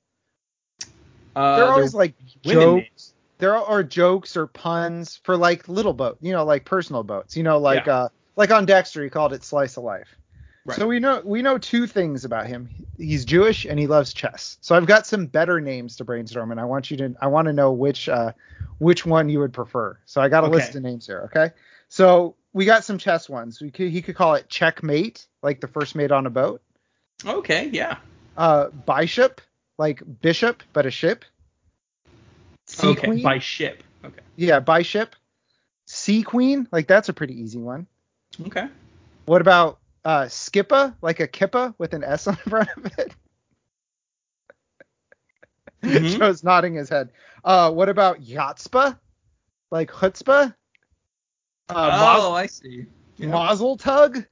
Uh, 1.36 1.56
They're 1.56 1.70
always 1.72 1.94
like 1.94 2.16
jokes. 2.42 3.14
There 3.38 3.56
are 3.56 3.84
jokes 3.84 4.38
or 4.38 4.48
puns 4.48 5.18
for 5.24 5.36
like 5.38 5.68
little 5.68 5.94
boat, 5.94 6.18
you 6.22 6.32
know, 6.32 6.44
like 6.44 6.66
personal 6.66 7.04
boats. 7.04 7.36
You 7.36 7.44
know, 7.44 7.58
like 7.60 7.88
Yeah. 7.88 7.94
uh 7.94 8.10
like 8.36 8.52
on 8.52 8.66
Dexter, 8.66 9.04
he 9.04 9.10
called 9.10 9.34
it 9.34 9.44
Slice 9.44 9.78
of 9.78 9.84
Life. 9.84 10.16
Right. 10.66 10.78
So 10.78 10.88
we 10.88 11.00
know 11.00 11.22
we 11.26 11.42
know 11.42 11.58
two 11.58 11.88
things 11.88 12.24
about 12.26 12.48
him. 12.48 12.70
He's 12.98 13.26
Jewish 13.26 13.66
and 13.66 13.80
he 13.80 13.88
loves 13.88 14.14
chess. 14.14 14.58
So 14.62 14.76
I've 14.76 14.86
got 14.86 15.08
some 15.08 15.26
better 15.26 15.60
names 15.60 15.96
to 15.98 16.06
brainstorm, 16.06 16.52
and 16.52 16.60
I 16.60 16.66
want 16.66 16.92
you 16.92 16.98
to 16.98 17.16
I 17.22 17.28
want 17.28 17.48
to 17.48 17.54
know 17.54 17.72
which 17.72 18.08
uh 18.10 18.34
which 18.78 19.06
one 19.06 19.30
you 19.30 19.40
would 19.40 19.54
prefer. 19.54 19.98
So 20.06 20.22
I 20.22 20.30
got 20.30 20.44
a 20.44 20.48
Okay. 20.48 20.56
list 20.58 20.76
of 20.76 20.84
names 20.84 21.06
here. 21.08 21.22
Okay. 21.26 21.52
So 21.90 22.36
we 22.54 22.66
got 22.66 22.84
some 22.84 22.98
chess 22.98 23.28
ones. 23.30 23.60
We 23.62 23.72
could 23.72 23.90
he 23.90 24.02
could 24.02 24.16
call 24.16 24.36
it 24.36 24.50
checkmate, 24.50 25.26
like 25.42 25.62
the 25.62 25.68
first 25.68 25.96
mate 25.96 26.12
on 26.12 26.26
a 26.28 26.30
boat. 26.30 26.62
Okay, 27.26 27.70
yeah. 27.72 27.98
Uh, 28.38 28.70
bishop, 28.70 29.42
like 29.78 30.02
bishop, 30.22 30.64
but 30.74 30.86
a 30.86 30.92
ship. 30.92 31.26
Sea 32.68 32.88
okay, 32.90 33.08
queen. 33.08 33.24
by 33.24 33.40
ship. 33.40 33.84
Okay. 34.04 34.22
yeah, 34.36 34.60
by 34.60 34.82
ship. 34.82 35.16
Sea 35.86 36.24
Queen, 36.24 36.68
like 36.72 36.88
that's 36.88 37.10
a 37.10 37.14
pretty 37.14 37.42
easy 37.42 37.60
one. 37.60 37.86
Okay. 38.48 38.68
What 39.26 39.42
about 39.42 39.80
uh, 40.06 40.24
Skippa, 40.24 40.96
like 41.02 41.20
a 41.20 41.28
kippa 41.28 41.76
with 41.78 41.94
an 41.94 42.04
S 42.04 42.28
on 42.28 42.38
the 42.44 42.50
front 42.50 42.70
of 42.78 42.86
it? 42.98 43.14
Mhm. 45.84 46.18
Joe's 46.18 46.44
nodding 46.44 46.76
his 46.76 46.90
head. 46.90 47.10
Uh, 47.44 47.72
what 47.72 47.90
about 47.90 48.22
Yatspa, 48.22 48.98
like 49.70 49.92
chutzpah? 49.92 50.56
Uh, 51.70 52.18
oh, 52.22 52.34
I 52.34 52.46
see. 52.48 52.86
Yeah. 53.18 53.28
Mazel 53.28 53.78
Tug. 53.78 54.26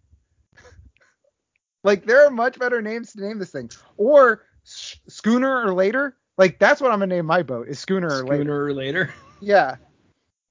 Like 1.84 2.06
there 2.06 2.26
are 2.26 2.30
much 2.32 2.60
better 2.60 2.82
names 2.82 3.14
to 3.14 3.22
name 3.22 3.40
this 3.40 3.52
thing. 3.52 3.70
Or 3.98 4.44
Schooner 4.64 5.66
or 5.66 5.74
later. 5.74 6.16
Like 6.38 6.60
that's 6.60 6.82
what 6.82 6.92
I'm 6.92 7.00
gonna 7.00 7.16
name 7.16 7.26
my 7.26 7.44
boat 7.44 7.68
is 7.68 7.80
Schooner 7.80 8.08
or 8.08 8.24
later. 8.24 8.44
Sooner 8.44 8.64
or 8.66 8.74
later. 8.74 9.14
Yeah. 9.42 9.78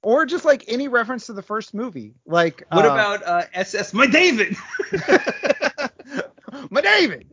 Or 0.01 0.25
just 0.25 0.45
like 0.45 0.63
any 0.67 0.87
reference 0.87 1.27
to 1.27 1.33
the 1.33 1.43
first 1.43 1.75
movie. 1.75 2.15
Like 2.25 2.63
What 2.71 2.85
uh, 2.85 2.89
about 2.89 3.23
uh, 3.23 3.43
SS 3.53 3.93
My 3.93 4.07
David? 4.07 4.55
my 6.71 6.81
David? 6.81 7.27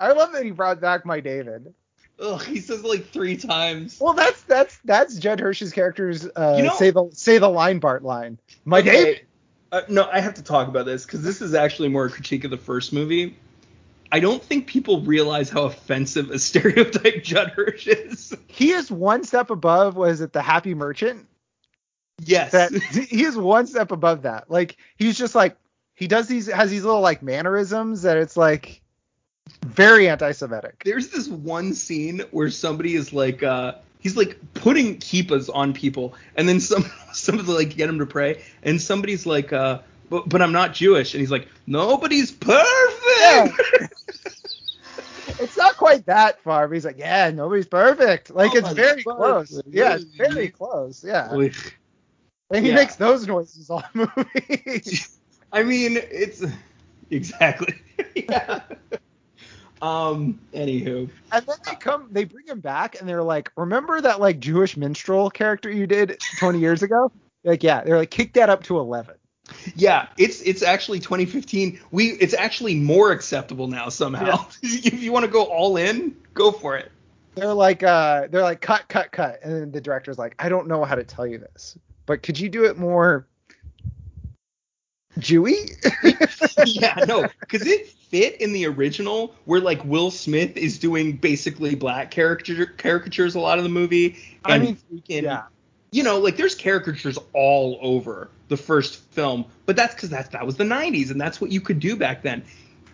I 0.00 0.12
love 0.12 0.32
that 0.32 0.44
he 0.44 0.50
brought 0.50 0.80
back 0.80 1.04
my 1.04 1.20
David. 1.20 1.74
Ugh, 2.20 2.42
he 2.42 2.60
says 2.60 2.80
it 2.80 2.86
like 2.86 3.06
three 3.10 3.36
times. 3.36 3.98
Well, 4.00 4.14
that's 4.14 4.42
that's 4.42 4.78
that's 4.84 5.16
Judd 5.16 5.40
Hirsch's 5.40 5.72
character's 5.72 6.26
uh, 6.36 6.54
You 6.56 6.64
know- 6.64 6.74
say 6.76 6.90
the 6.90 7.08
say 7.12 7.38
the 7.38 7.50
line 7.50 7.80
Bart 7.80 8.02
line. 8.04 8.38
My 8.64 8.78
Okay, 8.78 8.90
David. 8.92 9.20
Uh, 9.74 9.82
no, 9.88 10.08
I 10.12 10.20
have 10.20 10.34
to 10.34 10.42
talk 10.42 10.68
about 10.68 10.86
this 10.86 11.04
because 11.04 11.22
this 11.22 11.42
is 11.42 11.52
actually 11.52 11.88
more 11.88 12.04
a 12.04 12.10
critique 12.10 12.44
of 12.44 12.52
the 12.52 12.56
first 12.56 12.92
movie. 12.92 13.36
I 14.12 14.20
don't 14.20 14.40
think 14.40 14.68
people 14.68 15.00
realize 15.00 15.50
how 15.50 15.64
offensive 15.64 16.30
a 16.30 16.38
stereotype 16.50 17.24
Judd 17.24 17.50
Hirsch 17.50 17.88
is. 17.88 18.32
He 18.46 18.70
is 18.70 18.88
one 18.88 19.24
step 19.24 19.50
above. 19.50 19.96
Was 19.96 20.20
it 20.20 20.32
the 20.32 20.42
Happy 20.42 20.74
Merchant? 20.74 21.26
Yes. 22.20 22.52
That 22.52 22.72
he 22.72 23.24
is 23.24 23.36
one 23.36 23.66
step 23.66 23.90
above 23.90 24.22
that. 24.22 24.48
Like 24.48 24.76
he's 24.96 25.18
just 25.18 25.34
like 25.34 25.56
he 25.96 26.06
does 26.06 26.28
these 26.28 26.46
has 26.46 26.70
these 26.70 26.84
little 26.84 27.00
like 27.00 27.20
mannerisms 27.20 28.02
that 28.02 28.16
it's 28.16 28.36
like 28.36 28.80
very 29.66 30.08
anti-Semitic. 30.08 30.84
There's 30.84 31.08
this 31.08 31.26
one 31.26 31.74
scene 31.74 32.22
where 32.30 32.48
somebody 32.48 32.94
is 32.94 33.12
like, 33.12 33.42
uh, 33.42 33.74
he's 34.04 34.16
like 34.16 34.38
putting 34.54 34.98
kippas 34.98 35.50
on 35.52 35.72
people, 35.72 36.14
and 36.36 36.48
then 36.48 36.60
some 36.60 36.84
somebody 37.12 37.50
like 37.50 37.76
get 37.76 37.88
him 37.88 37.98
to 37.98 38.06
pray, 38.06 38.40
and 38.62 38.80
somebody's 38.80 39.26
like, 39.26 39.52
uh, 39.52 39.80
but, 40.10 40.28
but 40.28 40.40
I'm 40.40 40.52
not 40.52 40.74
Jewish, 40.74 41.14
and 41.14 41.20
he's 41.20 41.32
like, 41.32 41.48
nobody's 41.66 42.30
perfect. 42.30 43.60
It's 45.40 45.56
not 45.56 45.76
quite 45.76 46.06
that 46.06 46.40
far, 46.42 46.68
but 46.68 46.74
he's 46.74 46.84
like, 46.84 46.98
yeah, 46.98 47.28
nobody's 47.30 47.66
perfect. 47.66 48.30
Like 48.30 48.54
it's 48.54 48.62
Nobody's 48.68 48.76
very 48.86 49.02
close. 49.02 49.62
Yeah, 49.66 49.94
it's 49.96 50.04
very 50.04 50.48
close. 50.48 51.02
Yeah. 51.02 51.28
Ugh. 51.32 51.52
And 52.52 52.64
he 52.64 52.70
Yeah. 52.70 52.76
makes 52.76 52.94
those 52.96 53.26
noises 53.26 53.68
all 53.68 53.82
movie. 53.94 55.00
I 55.52 55.64
mean, 55.64 55.98
it's 56.00 56.44
exactly. 57.10 57.74
yeah. 58.14 58.60
Um. 59.82 60.38
Anywho. 60.54 61.10
and 61.32 61.46
then 61.46 61.56
they 61.66 61.74
come, 61.74 62.08
they 62.10 62.24
bring 62.24 62.46
him 62.46 62.60
back, 62.60 62.98
and 62.98 63.08
they're 63.08 63.22
like, 63.22 63.50
remember 63.56 64.00
that 64.00 64.20
like 64.20 64.40
Jewish 64.40 64.76
minstrel 64.76 65.30
character 65.30 65.70
you 65.70 65.86
did 65.86 66.18
20 66.38 66.58
years 66.58 66.82
ago? 66.82 67.12
Like, 67.42 67.62
yeah, 67.62 67.82
they're 67.84 67.98
like, 67.98 68.10
kick 68.10 68.32
that 68.34 68.48
up 68.48 68.62
to 68.64 68.78
11. 68.78 69.16
Yeah, 69.76 70.08
it's 70.16 70.40
it's 70.40 70.62
actually 70.62 71.00
2015. 71.00 71.78
We 71.90 72.12
it's 72.12 72.32
actually 72.32 72.76
more 72.76 73.12
acceptable 73.12 73.68
now 73.68 73.90
somehow. 73.90 74.46
if 74.62 75.02
you 75.02 75.12
want 75.12 75.26
to 75.26 75.30
go 75.30 75.44
all 75.44 75.76
in, 75.76 76.16
go 76.32 76.50
for 76.50 76.76
it. 76.78 76.90
They're 77.34 77.52
like, 77.52 77.82
uh, 77.82 78.28
they're 78.30 78.42
like, 78.42 78.60
cut, 78.60 78.88
cut, 78.88 79.12
cut, 79.12 79.40
and 79.42 79.52
then 79.52 79.72
the 79.72 79.80
director's 79.80 80.18
like, 80.18 80.34
I 80.38 80.48
don't 80.48 80.68
know 80.68 80.84
how 80.84 80.94
to 80.94 81.04
tell 81.04 81.26
you 81.26 81.38
this, 81.38 81.76
but 82.06 82.22
could 82.22 82.38
you 82.38 82.48
do 82.48 82.64
it 82.64 82.78
more 82.78 83.26
Jewy? 85.18 85.70
yeah, 86.66 87.04
no, 87.06 87.28
because 87.40 87.66
it 87.66 87.92
fit 88.14 88.40
in 88.40 88.52
the 88.52 88.64
original 88.64 89.34
where 89.44 89.60
like 89.60 89.84
Will 89.84 90.08
Smith 90.12 90.56
is 90.56 90.78
doing 90.78 91.16
basically 91.16 91.74
black 91.74 92.12
caricature 92.12 92.66
caricatures 92.66 93.34
a 93.34 93.40
lot 93.40 93.58
of 93.58 93.64
the 93.64 93.70
movie. 93.70 94.16
I 94.44 94.60
mean, 94.60 94.76
freaking, 94.76 95.22
yeah. 95.22 95.42
you 95.90 96.04
know, 96.04 96.20
like 96.20 96.36
there's 96.36 96.54
caricatures 96.54 97.18
all 97.32 97.76
over 97.82 98.30
the 98.46 98.56
first 98.56 99.00
film, 99.10 99.46
but 99.66 99.74
that's 99.74 99.96
because 99.96 100.10
that 100.10 100.30
that 100.30 100.46
was 100.46 100.56
the 100.56 100.62
90s 100.62 101.10
and 101.10 101.20
that's 101.20 101.40
what 101.40 101.50
you 101.50 101.60
could 101.60 101.80
do 101.80 101.96
back 101.96 102.22
then. 102.22 102.44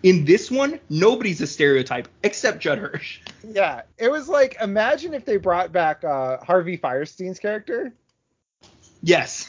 In 0.01 0.25
this 0.25 0.49
one, 0.49 0.79
nobody's 0.89 1.39
a 1.41 1.45
stereotype 1.45 2.07
except 2.23 2.57
Judd 2.59 2.79
Hirsch. 2.79 3.19
Yeah, 3.47 3.83
it 3.99 4.09
was 4.09 4.27
like 4.27 4.57
imagine 4.59 5.13
if 5.13 5.25
they 5.25 5.37
brought 5.37 5.71
back 5.71 6.03
uh, 6.03 6.37
Harvey 6.37 6.79
Fierstein's 6.79 7.37
character, 7.37 7.93
Yes. 9.03 9.47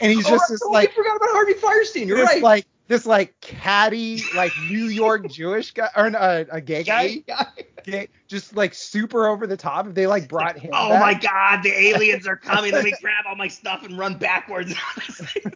and 0.00 0.12
he's 0.12 0.26
Oh, 0.26 0.30
just 0.30 0.44
I 0.44 0.52
this 0.52 0.60
totally 0.60 0.72
like 0.72 0.92
forgot 0.94 1.16
about 1.16 1.28
Harvey 1.30 1.54
Fierstein. 1.54 2.06
You're 2.06 2.24
right. 2.24 2.42
like 2.42 2.66
this 2.92 3.06
like 3.06 3.34
catty 3.40 4.22
like 4.36 4.52
New 4.68 4.84
York 4.86 5.28
Jewish 5.30 5.72
guy 5.72 5.88
or 5.96 6.06
uh, 6.14 6.44
a 6.50 6.60
gay 6.60 6.82
guy, 6.82 7.08
Gay 7.08 7.18
guy. 7.26 7.46
gay, 7.84 8.08
just 8.28 8.54
like 8.54 8.74
super 8.74 9.26
over 9.26 9.46
the 9.46 9.56
top. 9.56 9.86
If 9.88 9.94
they 9.94 10.06
like 10.06 10.28
brought 10.28 10.58
him, 10.58 10.70
Oh 10.74 10.90
back, 10.90 11.00
my 11.00 11.14
God, 11.14 11.62
the 11.62 11.70
aliens 11.72 12.26
are 12.26 12.36
coming. 12.36 12.72
Let 12.72 12.84
me 12.84 12.92
grab 13.00 13.24
all 13.26 13.34
my 13.36 13.48
stuff 13.48 13.82
and 13.84 13.98
run 13.98 14.18
backwards. 14.18 14.74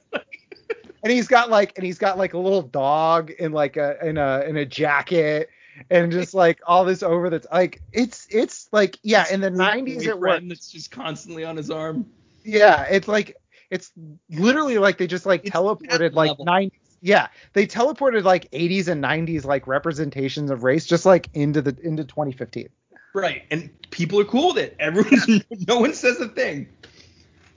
and 1.02 1.12
he's 1.12 1.28
got 1.28 1.50
like 1.50 1.72
and 1.76 1.84
he's 1.84 1.98
got 1.98 2.18
like 2.18 2.34
a 2.34 2.38
little 2.38 2.62
dog 2.62 3.30
in 3.30 3.52
like 3.52 3.76
a 3.76 3.96
in 4.06 4.18
a 4.18 4.40
in 4.40 4.56
a 4.56 4.64
jacket 4.64 5.48
and 5.90 6.10
just 6.10 6.32
like 6.34 6.58
all 6.66 6.84
this 6.84 7.02
over 7.02 7.28
the 7.30 7.40
t- 7.40 7.48
like 7.52 7.82
it's 7.92 8.26
it's 8.30 8.68
like 8.72 8.98
yeah 9.02 9.26
in 9.30 9.40
the 9.42 9.50
90s 9.50 10.06
it 10.06 10.18
worked 10.18 10.48
That's 10.48 10.70
just 10.72 10.90
constantly 10.90 11.44
on 11.44 11.56
his 11.56 11.70
arm. 11.70 12.06
yeah 12.44 12.84
it's 12.90 13.06
like 13.08 13.36
it's 13.70 13.92
literally 14.30 14.78
like 14.78 14.96
they 14.96 15.06
just 15.06 15.26
like 15.26 15.42
It's 15.44 15.54
teleported 15.54 16.14
like 16.14 16.30
level. 16.30 16.46
90s 16.46 16.70
yeah 17.06 17.28
they 17.52 17.66
teleported 17.66 18.24
like 18.24 18.50
80s 18.50 18.88
and 18.88 19.02
90s 19.02 19.44
like 19.44 19.66
representations 19.66 20.50
of 20.50 20.64
race 20.64 20.84
just 20.84 21.06
like 21.06 21.28
into 21.34 21.62
the 21.62 21.76
into 21.82 22.04
2015 22.04 22.68
Right, 23.16 23.44
and 23.50 23.70
people 23.90 24.20
are 24.20 24.26
cool 24.26 24.48
with 24.48 24.58
it. 24.58 24.76
Everyone's 24.78 25.42
no 25.66 25.78
one 25.78 25.94
says 25.94 26.20
a 26.20 26.28
thing. 26.28 26.68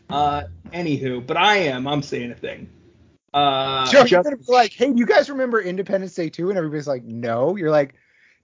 Uh, 0.10 0.44
anywho, 0.72 1.28
but 1.28 1.36
I 1.36 1.58
am. 1.58 1.86
I'm 1.86 2.02
saying 2.02 2.32
a 2.32 2.36
thing. 2.36 2.70
Uh, 3.34 3.86
Joe, 3.92 4.06
you're 4.06 4.24
gonna 4.24 4.38
be 4.38 4.46
like 4.48 4.72
hey 4.72 4.90
you 4.96 5.06
guys 5.06 5.30
remember 5.30 5.60
independence 5.60 6.16
day 6.16 6.30
2 6.30 6.48
and 6.50 6.58
everybody's 6.58 6.88
like 6.88 7.04
no 7.04 7.58
you're 7.58 7.70
like 7.70 7.94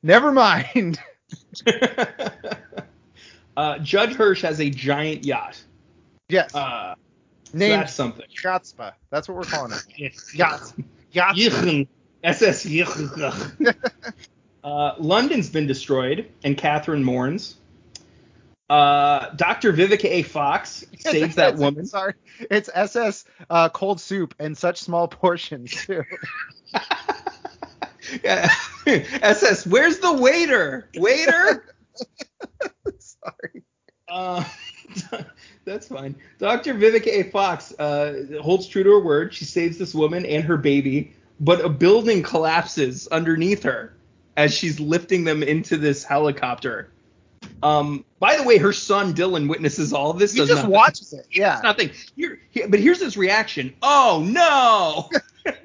never 0.03 0.31
mind 0.31 0.99
uh, 3.57 3.79
Judd 3.79 4.11
Hirsch 4.11 4.41
has 4.41 4.59
a 4.59 4.69
giant 4.69 5.25
yacht. 5.25 5.63
yes 6.27 6.53
Uh, 6.53 6.95
so 7.45 7.57
named 7.57 7.81
that's 7.81 7.93
something. 7.93 8.25
Yatspa. 8.43 8.93
That's 9.09 9.29
what 9.29 9.37
we're 9.37 9.43
calling 9.43 9.71
it. 9.71 10.13
Yes. 10.35 10.73
Yichen. 11.15 11.87
SS 12.23 12.65
Yichen. 12.65 13.75
uh, 14.63 14.93
London's 14.99 15.49
been 15.49 15.67
destroyed, 15.67 16.29
and 16.43 16.57
Catherine 16.57 17.03
mourns. 17.03 17.55
Uh, 18.69 19.29
Dr. 19.35 19.73
Vivica 19.73 20.05
A. 20.05 20.23
Fox 20.23 20.83
saves 20.97 21.35
that 21.35 21.55
woman. 21.55 21.85
Sorry, 21.85 22.13
it's 22.49 22.69
SS 22.73 23.25
uh, 23.49 23.69
cold 23.69 24.01
soup 24.01 24.33
in 24.39 24.55
such 24.55 24.79
small 24.79 25.07
portions 25.07 25.71
too. 25.71 26.03
Yeah. 28.23 28.53
SS, 28.85 29.65
where's 29.65 29.97
the 29.97 30.13
waiter? 30.13 30.89
Waiter? 30.95 31.65
sorry. 32.99 33.63
Uh, 34.07 34.43
that's 35.65 35.87
fine. 35.87 36.15
Dr. 36.39 36.73
Vivica 36.73 37.07
A. 37.07 37.23
Fox 37.23 37.73
uh, 37.79 38.39
holds 38.41 38.67
true 38.67 38.83
to 38.83 38.89
her 38.91 38.99
word. 38.99 39.33
She 39.33 39.45
saves 39.45 39.77
this 39.77 39.93
woman 39.93 40.25
and 40.25 40.43
her 40.43 40.57
baby, 40.57 41.13
but 41.39 41.63
a 41.63 41.69
building 41.69 42.23
collapses 42.23 43.07
underneath 43.07 43.63
her 43.63 43.95
as 44.37 44.53
she's 44.53 44.79
lifting 44.79 45.23
them 45.23 45.43
into 45.43 45.77
this 45.77 46.03
helicopter. 46.03 46.91
Um, 47.63 48.05
by 48.19 48.37
the 48.37 48.43
way, 48.43 48.57
her 48.57 48.73
son 48.73 49.13
Dylan 49.13 49.47
witnesses 49.47 49.93
all 49.93 50.11
of 50.11 50.19
this. 50.19 50.33
He 50.33 50.39
just 50.39 50.53
nothing. 50.53 50.71
watches 50.71 51.13
it. 51.13 51.27
Yeah. 51.31 51.59
nothing. 51.63 51.91
Here, 52.15 52.39
here- 52.49 52.67
but 52.67 52.79
here's 52.79 52.99
his 52.99 53.17
reaction. 53.17 53.73
Oh 53.81 54.23
no, 54.27 55.09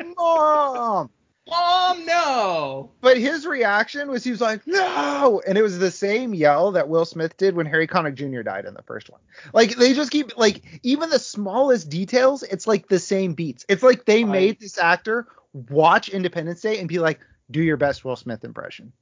Mom. 0.16 1.10
Mom, 1.50 2.06
no. 2.06 2.92
But 3.00 3.18
his 3.18 3.46
reaction 3.46 4.10
was 4.10 4.22
he 4.24 4.30
was 4.30 4.40
like, 4.40 4.66
no, 4.66 5.42
and 5.46 5.56
it 5.58 5.62
was 5.62 5.78
the 5.78 5.90
same 5.90 6.34
yell 6.34 6.72
that 6.72 6.88
Will 6.88 7.04
Smith 7.04 7.36
did 7.36 7.54
when 7.54 7.66
Harry 7.66 7.86
Connick 7.86 8.14
Jr. 8.14 8.42
died 8.42 8.66
in 8.66 8.74
the 8.74 8.82
first 8.82 9.10
one. 9.10 9.20
Like 9.52 9.76
they 9.76 9.92
just 9.94 10.10
keep 10.10 10.36
like 10.36 10.62
even 10.82 11.10
the 11.10 11.18
smallest 11.18 11.88
details, 11.88 12.42
it's 12.42 12.66
like 12.66 12.88
the 12.88 12.98
same 12.98 13.34
beats. 13.34 13.64
It's 13.68 13.82
like 13.82 14.04
they 14.04 14.24
Right. 14.24 14.32
made 14.32 14.60
this 14.60 14.78
actor 14.78 15.26
watch 15.52 16.08
Independence 16.10 16.60
Day 16.60 16.78
and 16.78 16.88
be 16.88 16.98
like, 16.98 17.20
do 17.50 17.62
your 17.62 17.76
best 17.76 18.04
Will 18.04 18.16
Smith 18.16 18.44
impression. 18.44 18.92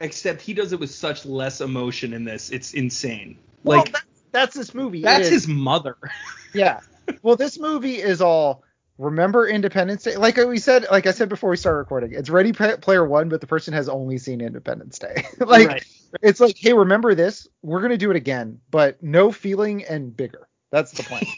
Except 0.00 0.40
he 0.40 0.54
does 0.54 0.72
it 0.72 0.78
with 0.78 0.90
such 0.90 1.26
less 1.26 1.60
emotion 1.60 2.12
in 2.12 2.24
this. 2.24 2.50
It's 2.50 2.72
insane. 2.74 3.36
Well, 3.64 3.78
Like 3.78 3.92
that's, 3.92 4.06
that's 4.30 4.54
this 4.54 4.74
movie. 4.74 5.02
That's 5.02 5.28
his 5.28 5.48
mother. 5.48 5.96
Yeah. 6.54 6.80
Well, 7.22 7.36
this 7.36 7.58
movie 7.58 7.96
is 7.96 8.22
all 8.22 8.62
remember 8.98 9.46
Independence 9.48 10.02
Day. 10.02 10.16
Like 10.16 10.36
we 10.36 10.58
said, 10.58 10.86
like 10.90 11.06
I 11.06 11.12
said 11.12 11.28
before 11.28 11.50
we 11.50 11.56
start 11.56 11.76
recording, 11.78 12.12
it's 12.12 12.28
Ready 12.28 12.52
Player 12.52 13.06
One, 13.06 13.28
but 13.28 13.40
the 13.40 13.46
person 13.46 13.72
has 13.74 13.88
only 13.88 14.18
seen 14.18 14.40
Independence 14.40 14.98
Day. 14.98 15.24
like 15.38 15.68
Right. 15.68 15.84
it's 16.20 16.40
like, 16.40 16.56
hey, 16.58 16.72
remember 16.72 17.14
this? 17.14 17.46
We're 17.62 17.80
gonna 17.80 17.96
do 17.96 18.10
it 18.10 18.16
again, 18.16 18.60
but 18.70 19.02
no 19.02 19.32
feeling 19.32 19.84
and 19.84 20.14
bigger. 20.16 20.48
That's 20.70 20.92
the 20.92 21.02
plan. 21.04 21.22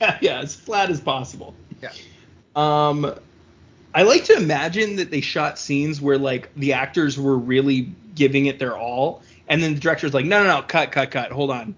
Yeah, 0.00 0.18
yeah, 0.20 0.38
as 0.38 0.54
flat 0.54 0.88
as 0.88 1.00
possible. 1.00 1.52
Yeah. 1.82 1.90
Um, 2.54 3.12
I 3.92 4.04
like 4.04 4.22
to 4.26 4.34
imagine 4.36 4.94
that 4.96 5.10
they 5.10 5.20
shot 5.20 5.58
scenes 5.58 6.00
where 6.00 6.16
like 6.16 6.54
the 6.54 6.74
actors 6.74 7.18
were 7.18 7.36
really 7.36 7.92
giving 8.14 8.46
it 8.46 8.60
their 8.60 8.76
all, 8.78 9.22
and 9.48 9.60
then 9.60 9.74
the 9.74 9.80
director's 9.80 10.14
like, 10.14 10.26
no, 10.26 10.44
no, 10.44 10.60
no, 10.60 10.62
cut, 10.62 10.92
cut, 10.92 11.10
cut, 11.10 11.32
hold 11.32 11.50
on, 11.50 11.74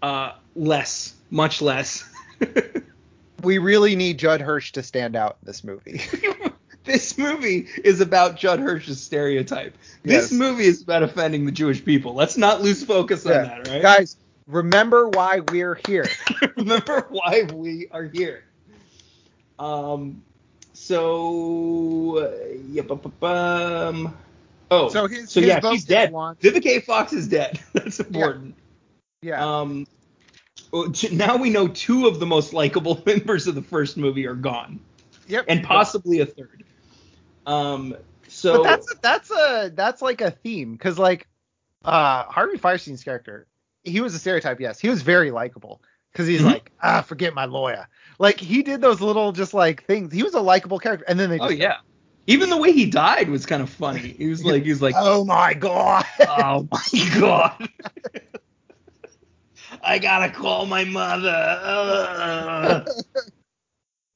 uh, 0.00 0.32
less, 0.56 1.14
much 1.30 1.60
less. 1.60 2.08
We 3.42 3.58
really 3.58 3.96
need 3.96 4.18
Judd 4.18 4.40
Hirsch 4.40 4.72
to 4.72 4.82
stand 4.82 5.16
out 5.16 5.36
in 5.42 5.46
this 5.46 5.64
movie. 5.64 6.00
this 6.84 7.18
movie 7.18 7.66
is 7.84 8.00
about 8.00 8.36
Judd 8.36 8.60
Hirsch's 8.60 9.02
stereotype. 9.02 9.76
Yes. 10.04 10.30
This 10.30 10.32
movie 10.38 10.64
is 10.64 10.82
about 10.82 11.02
offending 11.02 11.44
the 11.46 11.52
Jewish 11.52 11.84
people. 11.84 12.14
Let's 12.14 12.36
not 12.36 12.60
lose 12.62 12.84
focus 12.84 13.26
on 13.26 13.32
that, 13.32 13.68
right? 13.68 13.82
Guys, 13.82 14.16
remember 14.46 15.08
why 15.08 15.40
we're 15.50 15.78
here. 15.86 16.06
Remember 16.56 17.06
why 17.10 17.44
we 17.54 17.88
are 17.90 18.04
here. 18.04 18.44
Um, 19.58 20.22
so 20.72 22.18
uh, 22.18 22.54
yeah, 22.68 22.82
bu- 22.82 22.96
bu-. 22.96 24.10
Oh, 24.70 24.88
So 24.88 25.06
his- 25.06 25.30
so 25.30 25.40
his 25.40 25.48
yeah, 25.48 25.60
she's 25.70 25.84
dead. 25.84 26.12
Vivica 26.12 26.82
Fox 26.84 27.12
is 27.12 27.28
dead. 27.28 27.60
That's 27.72 28.00
important. 28.00 28.54
Yeah. 29.22 29.44
Um, 29.60 29.86
well, 29.86 29.86
t- 29.86 30.01
now 31.12 31.36
we 31.36 31.50
know 31.50 31.68
two 31.68 32.06
of 32.06 32.18
the 32.18 32.26
most 32.26 32.52
likable 32.52 33.02
members 33.06 33.46
of 33.46 33.54
the 33.54 33.62
first 33.62 33.96
movie 33.96 34.26
are 34.26 34.34
gone, 34.34 34.80
yep. 35.28 35.44
and 35.48 35.62
possibly 35.62 36.20
a 36.20 36.26
third. 36.26 36.64
Um, 37.46 37.96
so 38.28 38.58
But 38.58 38.62
that's 38.64 38.94
that's 39.02 39.30
a 39.30 39.72
that's 39.74 40.02
like 40.02 40.20
a 40.20 40.30
theme 40.30 40.72
because 40.72 40.98
like 40.98 41.28
uh 41.84 42.24
Harvey 42.24 42.58
Fierstein's 42.58 43.04
character, 43.04 43.46
he 43.84 44.00
was 44.00 44.14
a 44.14 44.18
stereotype. 44.18 44.60
Yes, 44.60 44.78
he 44.80 44.88
was 44.88 45.02
very 45.02 45.30
likable 45.30 45.82
because 46.12 46.26
he's 46.26 46.40
Mhm. 46.40 46.46
like 46.46 46.72
ah 46.82 47.02
forget 47.02 47.34
my 47.34 47.44
lawyer. 47.44 47.88
Like 48.18 48.40
he 48.40 48.62
did 48.62 48.80
those 48.80 49.00
little 49.00 49.32
just 49.32 49.52
like 49.52 49.84
things. 49.84 50.12
He 50.12 50.22
was 50.22 50.34
a 50.34 50.40
likable 50.40 50.78
character, 50.78 51.04
and 51.06 51.20
then 51.20 51.28
they 51.28 51.38
oh 51.38 51.50
yeah, 51.50 51.78
even 52.26 52.50
the 52.50 52.56
way 52.56 52.72
he 52.72 52.86
died 52.86 53.28
was 53.28 53.44
kind 53.44 53.62
of 53.62 53.68
funny. 53.68 54.14
He 54.16 54.28
was 54.28 54.44
like, 54.44 54.62
he 54.62 54.70
was 54.70 54.80
like, 54.82 54.94
oh 54.96 55.24
my 55.24 55.54
god. 55.54 56.06
Oh 56.20 56.68
my 56.70 57.18
god. 57.20 57.68
I 59.82 59.98
gotta 59.98 60.32
call 60.32 60.66
my 60.66 60.84
mother. 60.84 62.84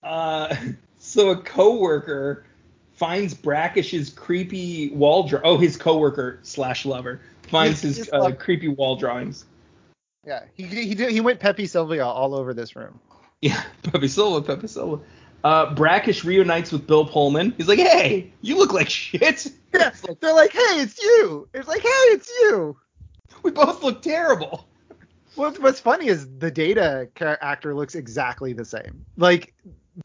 Uh, 0.02 0.54
so 0.98 1.30
a 1.30 1.36
coworker 1.36 2.44
finds 2.92 3.34
Brackish's 3.34 4.10
creepy 4.10 4.90
wall 4.90 5.26
draw. 5.26 5.40
Oh, 5.42 5.58
his 5.58 5.76
coworker 5.76 6.38
slash 6.42 6.84
lover 6.86 7.20
finds 7.48 7.82
His- 7.82 8.08
uh, 8.12 8.30
creepy 8.32 8.68
wall 8.68 8.96
drawings. 8.96 9.44
yeah, 10.24 10.44
he 10.54 10.64
he 10.64 10.94
did 10.94 11.10
he 11.10 11.20
went 11.20 11.40
Pepe 11.40 11.66
Silvia 11.66 12.06
all 12.06 12.34
over 12.34 12.54
this 12.54 12.76
room. 12.76 12.98
Yeah, 13.42 13.62
Pepe 13.82 14.08
Silva, 14.08 14.46
Pepe 14.46 14.68
Silva. 14.68 15.02
Uh, 15.44 15.74
Brackish 15.74 16.24
reunites 16.24 16.72
with 16.72 16.86
Bill 16.86 17.04
Pullman. 17.04 17.52
He's 17.56 17.68
like, 17.68 17.78
"Hey, 17.78 18.32
you 18.40 18.56
look 18.56 18.72
like 18.72 18.88
shit." 18.88 19.46
Yeah, 19.74 19.92
they're 20.20 20.34
like, 20.34 20.52
hey, 20.52 20.80
it's 20.80 21.00
you. 21.00 21.48
It's 21.52 21.68
like, 21.68 21.82
hey, 21.82 21.88
it's 21.88 22.28
you. 22.28 22.76
We 23.42 23.50
both 23.50 23.82
look 23.82 24.02
terrible. 24.02 24.65
What's 25.36 25.58
what's 25.58 25.80
funny 25.80 26.08
is 26.08 26.28
the 26.38 26.50
data 26.50 27.08
actor 27.20 27.74
looks 27.74 27.94
exactly 27.94 28.52
the 28.52 28.64
same. 28.64 29.04
Like 29.16 29.54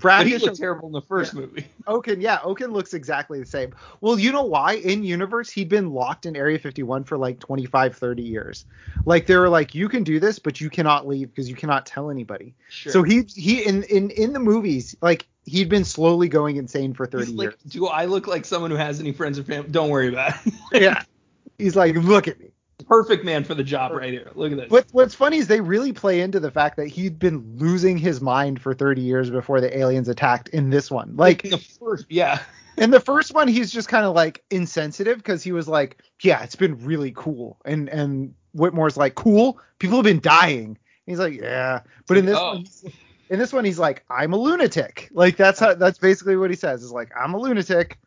But 0.01 0.27
he 0.27 0.37
looked 0.37 0.57
terrible 0.57 0.87
in 0.87 0.93
the 0.93 1.01
first 1.01 1.33
movie. 1.33 1.65
Okun, 1.87 2.21
yeah, 2.21 2.39
Okun 2.43 2.71
looks 2.71 2.93
exactly 2.93 3.39
the 3.39 3.45
same. 3.45 3.73
Well, 3.99 4.19
you 4.19 4.31
know 4.31 4.43
why? 4.43 4.73
In 4.73 5.03
universe, 5.03 5.49
he'd 5.49 5.69
been 5.69 5.91
locked 5.91 6.25
in 6.25 6.35
Area 6.35 6.59
51 6.59 7.03
for 7.05 7.17
like 7.17 7.39
25, 7.39 7.95
30 7.95 8.21
years. 8.21 8.65
Like 9.05 9.25
they 9.25 9.35
were 9.35 9.49
like, 9.49 9.73
you 9.75 9.89
can 9.89 10.03
do 10.03 10.19
this, 10.19 10.39
but 10.39 10.61
you 10.61 10.69
cannot 10.69 11.07
leave 11.07 11.29
because 11.29 11.49
you 11.49 11.55
cannot 11.55 11.85
tell 11.85 12.09
anybody. 12.09 12.55
Sure. 12.69 12.91
So 12.91 13.03
he 13.03 13.23
he 13.33 13.65
in 13.65 13.83
in 13.83 14.09
in 14.11 14.33
the 14.33 14.39
movies, 14.39 14.95
like 15.01 15.27
he'd 15.45 15.69
been 15.69 15.85
slowly 15.85 16.29
going 16.29 16.57
insane 16.57 16.93
for 16.93 17.05
30 17.05 17.25
He's 17.25 17.33
years. 17.33 17.53
like, 17.53 17.57
do 17.67 17.87
I 17.87 18.05
look 18.05 18.27
like 18.27 18.45
someone 18.45 18.71
who 18.71 18.77
has 18.77 18.99
any 18.99 19.11
friends 19.11 19.39
or 19.39 19.43
family? 19.43 19.69
Don't 19.71 19.89
worry 19.89 20.09
about 20.09 20.35
it. 20.45 20.53
yeah. 20.81 21.03
He's 21.57 21.75
like, 21.75 21.95
look 21.95 22.27
at 22.27 22.39
me. 22.39 22.51
Perfect 22.83 23.23
man 23.25 23.43
for 23.43 23.55
the 23.55 23.63
job 23.63 23.91
right 23.91 24.11
here. 24.11 24.31
Look 24.35 24.51
at 24.51 24.57
this. 24.57 24.69
What 24.69 24.87
what's 24.91 25.15
funny 25.15 25.37
is 25.37 25.47
they 25.47 25.61
really 25.61 25.93
play 25.93 26.21
into 26.21 26.39
the 26.39 26.51
fact 26.51 26.77
that 26.77 26.87
he'd 26.87 27.19
been 27.19 27.57
losing 27.57 27.97
his 27.97 28.21
mind 28.21 28.61
for 28.61 28.73
30 28.73 29.01
years 29.01 29.29
before 29.29 29.61
the 29.61 29.77
aliens 29.77 30.07
attacked 30.09 30.49
in 30.49 30.69
this 30.69 30.89
one. 30.91 31.15
Like 31.15 31.43
in 31.45 31.51
the 31.51 31.57
first, 31.57 32.05
yeah. 32.09 32.39
in 32.77 32.89
the 32.91 32.99
first 32.99 33.33
one 33.33 33.47
he's 33.47 33.71
just 33.71 33.87
kind 33.89 34.05
of 34.05 34.15
like 34.15 34.43
insensitive 34.49 35.17
because 35.17 35.43
he 35.43 35.51
was 35.51 35.67
like 35.67 36.01
yeah 36.21 36.41
it's 36.43 36.55
been 36.55 36.77
really 36.85 37.11
cool 37.15 37.57
and 37.65 37.89
and 37.89 38.33
whitmore's 38.53 38.95
like 38.97 39.13
cool 39.15 39.59
people 39.79 39.97
have 39.97 40.05
been 40.05 40.21
dying 40.21 40.77
he's 41.05 41.19
like 41.19 41.33
yeah 41.33 41.81
but 42.07 42.17
in 42.17 42.25
this 42.25 42.37
Oh. 42.39 42.47
one 42.53 42.57
he's, 42.59 42.85
in 43.29 43.39
this 43.39 43.51
one 43.53 43.65
he's 43.65 43.77
like 43.79 44.03
i'm 44.09 44.31
a 44.33 44.37
lunatic 44.37 45.09
like 45.11 45.35
that's 45.37 45.59
how 45.59 45.73
that's 45.73 45.99
basically 45.99 46.37
what 46.37 46.49
he 46.49 46.55
says 46.55 46.81
is 46.81 46.91
like 46.91 47.11
i'm 47.19 47.33
a 47.33 47.37
lunatic 47.39 47.99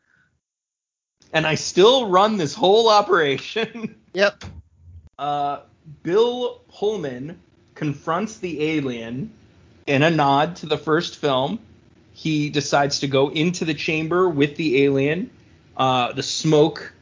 And 1.32 1.46
I 1.46 1.56
still 1.56 2.08
run 2.10 2.36
this 2.36 2.54
whole 2.54 2.88
operation. 2.88 3.96
yep 4.14 4.44
Uh, 5.18 5.60
Bill 6.02 6.60
Pullman 6.68 7.40
confronts 7.74 8.38
the 8.38 8.62
alien 8.62 9.32
in 9.86 10.02
a 10.02 10.10
nod 10.10 10.56
to 10.56 10.66
the 10.66 10.78
first 10.78 11.16
film. 11.16 11.58
He 12.12 12.50
decides 12.50 13.00
to 13.00 13.06
go 13.06 13.28
into 13.30 13.64
the 13.64 13.74
chamber 13.74 14.28
with 14.28 14.56
the 14.56 14.84
alien. 14.84 15.30
Uh, 15.76 16.12
the 16.12 16.22
smoke 16.22 16.92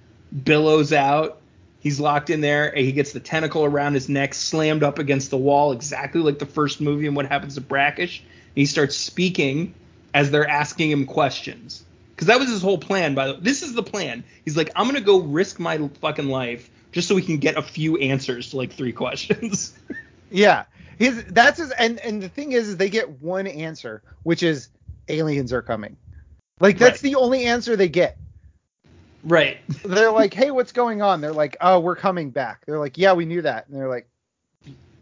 billows 0.45 0.93
out. 0.93 1.39
He's 1.81 2.01
locked 2.01 2.31
in 2.31 2.41
there. 2.41 2.69
and 2.69 2.85
He 2.85 2.93
gets 2.93 3.13
the 3.13 3.21
tentacle 3.21 3.65
around 3.65 3.95
his 3.95 4.09
neck, 4.09 4.35
slammed 4.35 4.83
up 4.83 4.99
against 4.99 5.31
the 5.31 5.37
wall, 5.37 5.73
exactly 5.73 6.21
like 6.21 6.39
the 6.39 6.47
first 6.47 6.81
movie 6.81 7.07
and 7.07 7.17
what 7.17 7.27
happens 7.27 7.57
to 7.57 7.61
Brackish. 7.61 8.21
And 8.21 8.29
he 8.55 8.67
starts 8.67 8.97
speaking 8.97 9.75
as 10.15 10.31
they're 10.31 10.49
asking 10.49 10.91
him 10.91 11.07
questions. 11.07 11.85
Because 12.15 12.29
that 12.29 12.39
was 12.39 12.49
his 12.49 12.63
whole 12.63 12.79
plan, 12.79 13.15
by 13.15 13.27
the 13.27 13.35
way. 13.35 13.41
This 13.43 13.63
is 13.63 13.75
the 13.75 13.83
plan. 13.83 14.23
He's 14.45 14.57
like, 14.57 14.71
I'm 14.77 14.85
going 14.85 14.97
to 14.97 15.05
go 15.05 15.21
risk 15.21 15.59
my 15.59 15.89
fucking 16.01 16.29
life 16.29 16.71
just 16.93 17.09
so 17.09 17.15
we 17.15 17.23
can 17.23 17.39
get 17.39 17.57
a 17.57 17.63
few 17.63 17.97
answers 17.99 18.51
to 18.51 18.57
like 18.57 18.73
three 18.73 18.93
questions. 18.93 19.77
yeah 20.31 20.65
his 20.99 21.25
that's 21.25 21.59
his 21.59 21.71
and 21.73 21.99
and 22.01 22.23
the 22.23 22.29
thing 22.29 22.53
is, 22.53 22.69
is 22.69 22.77
they 22.77 22.89
get 22.91 23.09
one 23.21 23.47
answer 23.47 24.03
which 24.23 24.43
is 24.43 24.69
aliens 25.09 25.53
are 25.53 25.63
coming 25.63 25.97
like 26.61 26.79
that's 26.79 27.03
Right. 27.03 27.11
the 27.13 27.17
only 27.17 27.45
answer 27.47 27.75
they 27.77 27.89
get 27.89 28.17
right. 29.25 29.59
they're 29.85 30.11
like, 30.11 30.35
"Hey, 30.35 30.51
what's 30.51 30.73
going 30.73 31.03
on?" 31.03 31.21
They're 31.21 31.33
like, 31.33 31.57
"Oh, 31.61 31.81
we're 31.81 31.97
coming 31.97 32.31
back." 32.31 32.65
They're 32.67 32.79
like, 32.79 32.99
"Yeah, 32.99 33.13
we 33.15 33.25
knew 33.25 33.43
that." 33.43 33.69
And 33.69 33.77
they're 33.77 33.89
like, 33.89 34.09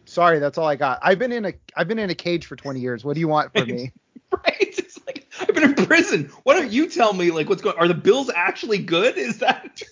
"Sorry, 0.05 0.38
that's 0.38 0.59
all 0.59 0.66
I 0.66 0.76
got. 0.76 0.99
I've 1.03 1.18
been 1.18 1.32
in 1.32 1.45
a 1.45 1.53
I've 1.76 1.88
been 1.88 1.99
in 1.99 2.11
a 2.11 2.14
cage 2.14 2.47
for 2.47 2.57
20 2.57 2.80
years. 2.80 3.05
What 3.05 3.14
do 3.14 3.20
you 3.20 3.28
want 3.28 3.53
from 3.53 3.68
me?" 3.68 3.93
Right. 4.32 4.78
It's 4.78 4.97
like, 5.07 5.26
I've 5.41 5.53
been 5.55 5.64
in 5.64 5.74
prison. 5.86 6.30
Why 6.45 6.55
don't 6.55 6.70
you 6.70 6.88
tell 6.88 7.12
me 7.12 7.32
like 7.32 7.49
what's 7.49 7.62
going 7.62 7.76
Are 7.78 7.88
the 7.88 7.95
bills 7.95 8.30
actually 8.32 8.78
good? 8.78 9.18
Is 9.18 9.38
that 9.38 9.82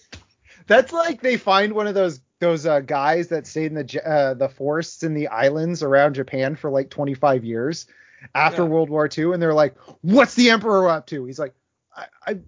That's 0.68 0.92
like 0.92 1.20
they 1.22 1.36
find 1.36 1.72
one 1.72 1.86
of 1.88 1.94
those 1.94 2.20
those 2.40 2.66
uh, 2.66 2.80
guys 2.80 3.28
that 3.28 3.46
stayed 3.48 3.72
in 3.72 3.74
the 3.74 4.08
uh, 4.08 4.34
the 4.34 4.48
forests 4.48 5.02
in 5.02 5.14
the 5.14 5.26
islands 5.28 5.82
around 5.82 6.14
Japan 6.14 6.54
for 6.54 6.70
like 6.70 6.90
25 6.90 7.44
years 7.44 7.86
after 8.34 8.62
Yeah. 8.62 8.68
World 8.68 8.90
War 8.90 9.08
II, 9.16 9.32
and 9.32 9.42
they're 9.42 9.54
like, 9.54 9.76
"What's 10.02 10.34
the 10.34 10.50
emperor 10.50 10.88
up 10.88 11.06
to?" 11.08 11.24
He's 11.24 11.38
like, 11.40 11.54
"I 11.96 12.06
I 12.26 12.38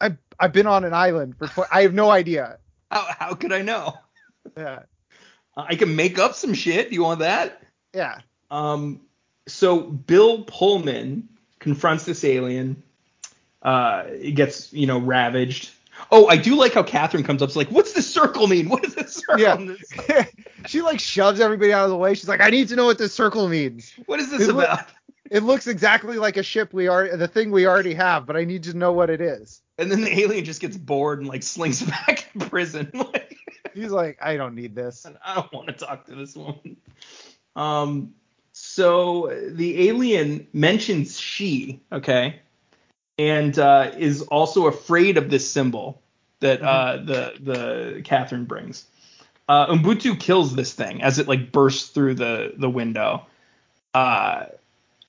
I 0.00 0.16
I've 0.38 0.52
been 0.52 0.66
on 0.66 0.84
an 0.84 0.92
island 0.92 1.36
for 1.38 1.46
tw- 1.46 1.68
I 1.72 1.82
have 1.82 1.94
no 1.94 2.10
idea." 2.10 2.58
how 2.90 3.06
how 3.08 3.34
could 3.34 3.52
I 3.52 3.62
know? 3.62 3.94
Yeah, 4.56 4.80
I 5.56 5.76
can 5.76 5.96
make 5.96 6.18
up 6.18 6.34
some 6.34 6.52
shit. 6.54 6.92
You 6.92 7.02
want 7.02 7.20
that? 7.20 7.62
yeah, 7.94 8.18
Um, 8.50 9.00
so 9.48 9.80
Bill 9.80 10.42
Pullman 10.44 11.28
confronts 11.58 12.04
this 12.04 12.22
alien. 12.24 12.82
Uh, 13.62 14.04
he 14.20 14.32
gets 14.32 14.72
you 14.72 14.86
know 14.86 14.98
ravaged. 14.98 15.70
Oh, 16.10 16.28
I 16.28 16.36
do 16.36 16.56
like 16.56 16.74
how 16.74 16.82
Catherine 16.82 17.24
comes 17.24 17.42
up. 17.42 17.48
It's 17.48 17.56
like, 17.56 17.70
what's 17.70 17.92
this 17.92 18.12
circle 18.12 18.46
mean? 18.46 18.68
What 18.68 18.82
does 18.82 18.94
this 18.94 19.14
circle? 19.14 19.76
Yeah. 20.08 20.24
she 20.66 20.82
like 20.82 21.00
shoves 21.00 21.40
everybody 21.40 21.72
out 21.72 21.84
of 21.84 21.90
the 21.90 21.96
way. 21.96 22.14
She's 22.14 22.28
like, 22.28 22.40
"I 22.40 22.50
need 22.50 22.68
to 22.68 22.76
know 22.76 22.86
what 22.86 22.98
this 22.98 23.12
circle 23.12 23.48
means." 23.48 23.92
What 24.06 24.20
is 24.20 24.30
this 24.30 24.42
It 24.42 24.50
about? 24.50 24.88
It 25.30 25.42
looks 25.42 25.66
exactly 25.66 26.18
like 26.18 26.36
a 26.36 26.42
ship 26.42 26.72
we 26.72 26.86
are 26.86 27.16
the 27.16 27.26
thing 27.26 27.50
we 27.50 27.66
already 27.66 27.94
have, 27.94 28.26
but 28.26 28.36
I 28.36 28.44
need 28.44 28.62
to 28.64 28.76
know 28.76 28.92
what 28.92 29.10
it 29.10 29.20
is. 29.20 29.60
And 29.78 29.90
then 29.90 30.02
the 30.02 30.20
alien 30.20 30.44
just 30.44 30.60
gets 30.60 30.76
bored 30.76 31.18
and 31.18 31.28
like 31.28 31.42
slinks 31.42 31.82
back 32.06 32.28
in 32.34 32.42
prison. 32.48 32.90
Like, 32.94 33.36
He's 33.74 33.90
like, 33.90 34.18
I 34.22 34.36
don't 34.36 34.54
need 34.54 34.74
this. 34.74 35.06
I 35.24 35.34
don't 35.34 35.52
want 35.52 35.66
to 35.68 35.74
talk 35.74 36.06
to 36.06 36.14
this 36.14 36.34
woman. 36.34 36.78
Um, 37.54 38.14
so 38.52 39.36
the 39.50 39.88
alien 39.88 40.46
mentions 40.54 41.20
she, 41.20 41.82
okay, 41.92 42.40
and 43.18 43.58
uh, 43.58 43.92
is 43.96 44.22
also 44.22 44.66
afraid 44.66 45.16
of 45.16 45.30
this 45.30 45.50
symbol 45.50 46.02
that 46.40 46.62
uh, 46.62 46.98
the 46.98 47.32
the 47.40 48.02
Catherine 48.04 48.44
brings. 48.44 48.84
Uh, 49.48 49.66
Umbutu 49.68 50.18
kills 50.18 50.54
this 50.56 50.72
thing 50.72 51.02
as 51.02 51.18
it 51.18 51.28
like 51.28 51.52
bursts 51.52 51.90
through 51.90 52.14
the 52.14 52.52
the 52.56 52.68
window 52.68 53.24
uh, 53.94 54.46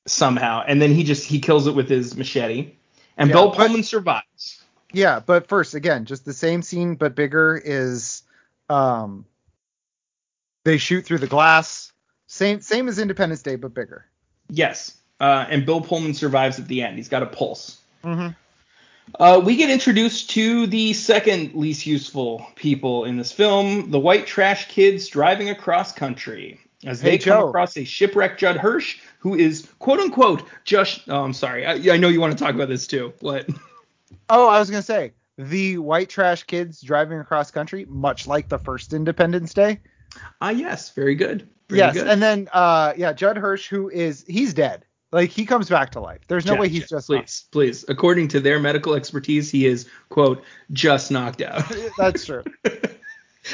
somehow, 0.05 0.63
and 0.65 0.81
then 0.81 0.91
he 0.91 1.03
just 1.03 1.25
he 1.27 1.39
kills 1.39 1.67
it 1.67 1.75
with 1.75 1.89
his 1.89 2.15
machete. 2.15 2.71
And 3.17 3.29
Yeah, 3.29 3.33
Bill 3.35 3.49
but- 3.49 3.57
Pullman 3.57 3.83
survives. 3.83 4.63
Yeah, 4.93 5.19
but 5.19 5.49
first, 5.49 5.73
again, 5.75 6.05
just 6.05 6.23
the 6.23 6.33
same 6.33 6.61
scene 6.61 6.95
but 6.95 7.13
bigger 7.13 7.61
is 7.63 8.23
um 8.69 9.25
they 10.63 10.77
shoot 10.77 11.03
through 11.05 11.17
the 11.17 11.27
glass. 11.27 11.91
Same 12.27 12.61
same 12.61 12.87
as 12.87 12.99
Independence 12.99 13.41
Day, 13.41 13.55
but 13.57 13.73
bigger. 13.73 14.05
Yes. 14.49 14.95
Uh, 15.19 15.45
and 15.49 15.65
Bill 15.65 15.81
Pullman 15.81 16.13
survives 16.13 16.59
at 16.59 16.67
the 16.67 16.83
end. 16.83 16.95
He's 16.97 17.09
got 17.09 17.23
a 17.23 17.25
pulse. 17.25 17.79
Mm-hmm. 18.03 18.29
Uh, 19.19 19.41
we 19.43 19.55
get 19.55 19.69
introduced 19.69 20.29
to 20.31 20.67
the 20.67 20.93
second 20.93 21.53
least 21.53 21.85
useful 21.85 22.45
people 22.55 23.05
in 23.05 23.17
this 23.17 23.31
film, 23.31 23.89
the 23.89 23.99
white 23.99 24.27
trash 24.27 24.67
kids 24.67 25.07
driving 25.07 25.49
across 25.49 25.93
country. 25.93 26.59
As 26.85 27.01
they 27.01 27.11
Hey, 27.11 27.17
come 27.17 27.47
across 27.47 27.75
a 27.77 27.83
shipwrecked 27.83 28.39
Judd 28.39 28.57
Hirsch, 28.57 28.99
who 29.19 29.33
is 29.33 29.67
quote 29.79 29.99
unquote 29.99 30.43
just. 30.63 31.09
Oh, 31.09 31.23
I'm 31.23 31.33
sorry. 31.33 31.65
I, 31.65 31.95
I 31.95 31.97
know 31.97 32.07
you 32.09 32.21
want 32.21 32.37
to 32.37 32.43
talk 32.43 32.53
about 32.53 32.67
this 32.69 32.87
too. 32.87 33.13
What? 33.19 33.49
Oh, 34.29 34.49
I 34.49 34.59
was 34.59 34.69
gonna 34.69 34.81
say 34.81 35.13
the 35.37 35.77
white 35.77 36.09
trash 36.09 36.43
kids 36.43 36.81
driving 36.81 37.19
across 37.19 37.49
country, 37.49 37.85
much 37.87 38.27
like 38.27 38.49
the 38.49 38.59
first 38.59 38.93
Independence 38.93 39.53
Day. 39.53 39.79
Ah, 40.41 40.49
yes. 40.49 40.89
Very 40.91 41.15
good. 41.15 41.47
Very 41.69 41.79
yes, 41.79 41.93
good. 41.93 42.07
and 42.07 42.21
then 42.21 42.49
uh, 42.51 42.93
yeah, 42.97 43.13
Judd 43.13 43.37
Hirsch, 43.37 43.67
who 43.67 43.89
is 43.89 44.25
he's 44.27 44.53
dead. 44.53 44.85
Like 45.11 45.29
he 45.29 45.45
comes 45.45 45.69
back 45.69 45.91
to 45.91 46.01
life. 46.01 46.21
There's 46.27 46.45
no 46.45 46.53
Jeff, 46.53 46.59
way 46.59 46.69
he's 46.69 46.81
Jeff, 46.81 46.89
just 46.89 47.07
please, 47.07 47.45
please. 47.51 47.85
According 47.87 48.29
to 48.29 48.39
their 48.39 48.59
medical 48.59 48.93
expertise, 48.93 49.49
he 49.49 49.65
is 49.65 49.87
quote 50.09 50.43
just 50.71 51.11
knocked 51.11 51.41
out. 51.41 51.63
That's 51.97 52.25
true. 52.25 52.43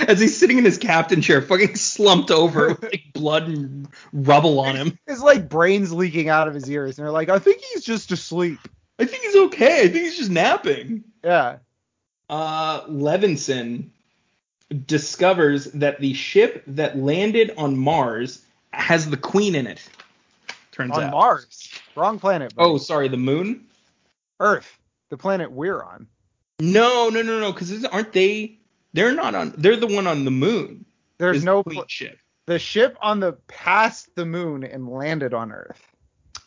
As 0.07 0.19
he's 0.19 0.35
sitting 0.35 0.57
in 0.57 0.65
his 0.65 0.79
captain 0.79 1.21
chair, 1.21 1.39
fucking 1.39 1.75
slumped 1.75 2.31
over 2.31 2.69
with 2.81 2.83
like 2.83 3.03
blood 3.13 3.47
and 3.47 3.87
rubble 4.11 4.59
on 4.59 4.75
him. 4.75 4.97
His 5.05 5.21
like 5.21 5.47
brains 5.47 5.93
leaking 5.93 6.29
out 6.29 6.47
of 6.47 6.55
his 6.55 6.69
ears, 6.69 6.97
and 6.97 7.05
they're 7.05 7.11
like, 7.11 7.29
I 7.29 7.37
think 7.37 7.61
he's 7.61 7.83
just 7.83 8.11
asleep. 8.11 8.59
I 8.97 9.05
think 9.05 9.23
he's 9.23 9.35
okay. 9.35 9.81
I 9.81 9.87
think 9.89 10.05
he's 10.05 10.17
just 10.17 10.31
napping. 10.31 11.03
Yeah. 11.23 11.57
Uh, 12.29 12.81
Levinson 12.85 13.89
discovers 14.87 15.65
that 15.65 15.99
the 15.99 16.15
ship 16.15 16.63
that 16.67 16.97
landed 16.97 17.53
on 17.57 17.77
Mars 17.77 18.43
has 18.71 19.09
the 19.09 19.17
Queen 19.17 19.53
in 19.53 19.67
it. 19.67 19.87
Turns 20.73 20.97
On 20.97 21.03
out. 21.05 21.11
Mars, 21.11 21.69
wrong 21.95 22.19
planet. 22.19 22.53
buddy. 22.55 22.69
Oh, 22.69 22.77
sorry, 22.77 23.07
the 23.07 23.15
Moon. 23.17 23.65
Earth, 24.39 24.77
the 25.09 25.17
planet 25.17 25.51
we're 25.51 25.81
on. 25.81 26.07
No, 26.59 27.09
no, 27.09 27.21
no, 27.21 27.39
no. 27.39 27.51
Because 27.53 27.85
aren't 27.85 28.11
they? 28.11 28.57
They're 28.93 29.13
not 29.13 29.35
on. 29.35 29.53
They're 29.57 29.75
the 29.77 29.87
one 29.87 30.07
on 30.07 30.25
the 30.25 30.31
Moon. 30.31 30.85
There's 31.19 31.43
no 31.43 31.59
the 31.59 31.63
Queen 31.63 31.75
pl- 31.75 31.85
ship. 31.87 32.17
the 32.47 32.59
ship 32.59 32.97
on 33.01 33.19
the 33.19 33.33
past 33.47 34.13
the 34.15 34.25
moon 34.25 34.63
and 34.63 34.89
landed 34.89 35.33
on 35.33 35.51
Earth. 35.51 35.81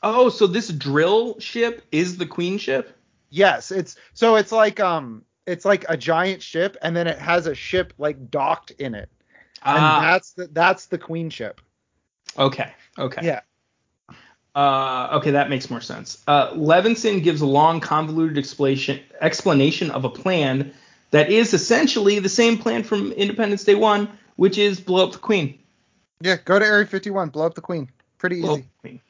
Oh, 0.03 0.29
so 0.29 0.47
this 0.47 0.69
drill 0.69 1.39
ship 1.41 1.83
is 1.93 2.17
the 2.19 2.27
Queen 2.27 2.59
ship? 2.59 2.97
Yes, 3.31 3.71
it's 3.71 3.97
so 4.13 4.37
it's 4.37 4.53
like 4.53 4.81
um 4.81 5.25
it's 5.47 5.65
like 5.65 5.85
a 5.89 5.97
giant 5.97 6.43
ship 6.43 6.77
and 6.83 6.95
then 6.97 7.07
it 7.07 7.19
has 7.19 7.47
a 7.47 7.55
ship 7.55 7.93
like 7.99 8.31
docked 8.31 8.73
in 8.73 8.95
it. 8.95 9.09
And 9.65 9.79
Ah, 9.79 10.01
that's 10.01 10.33
the 10.33 10.49
that's 10.49 10.87
the 10.87 10.99
queen 10.99 11.31
ship. 11.31 11.61
okay, 12.39 12.73
okay. 12.99 13.25
Yeah. 13.25 13.41
Uh, 14.57 15.11
okay, 15.13 15.33
that 15.33 15.51
makes 15.51 15.69
more 15.69 15.83
sense. 15.83 16.23
Uh, 16.27 16.51
Levinson 16.53 17.23
gives 17.23 17.43
a 17.43 17.47
long, 17.47 17.79
convoluted 17.79 18.39
explanation 18.39 19.01
explanation 19.21 19.91
of 19.91 20.07
a 20.07 20.09
plan 20.09 20.73
that 21.11 21.31
is 21.31 21.53
essentially 21.53 22.19
the 22.19 22.29
same 22.29 22.57
plan 22.57 22.83
from 22.83 23.13
Independence 23.13 23.65
Day 23.65 23.75
One, 23.75 24.09
which 24.37 24.57
is 24.57 24.81
blow 24.81 25.05
up 25.05 25.13
the 25.13 25.19
Queen. 25.19 25.59
Yeah, 26.21 26.37
go 26.43 26.59
to 26.59 26.65
Area 26.65 26.87
51, 26.87 27.29
blow 27.29 27.47
up 27.47 27.55
the 27.55 27.61
queen. 27.61 27.91
Pretty 28.19 28.41
Blow 28.41 28.63
easy. 28.85 29.03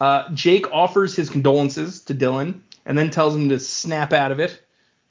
Uh, 0.00 0.28
Jake 0.34 0.70
offers 0.72 1.16
his 1.16 1.30
condolences 1.30 2.02
to 2.02 2.14
Dylan 2.14 2.60
and 2.84 2.98
then 2.98 3.10
tells 3.10 3.34
him 3.34 3.48
to 3.48 3.58
snap 3.58 4.12
out 4.12 4.32
of 4.32 4.40
it. 4.40 4.60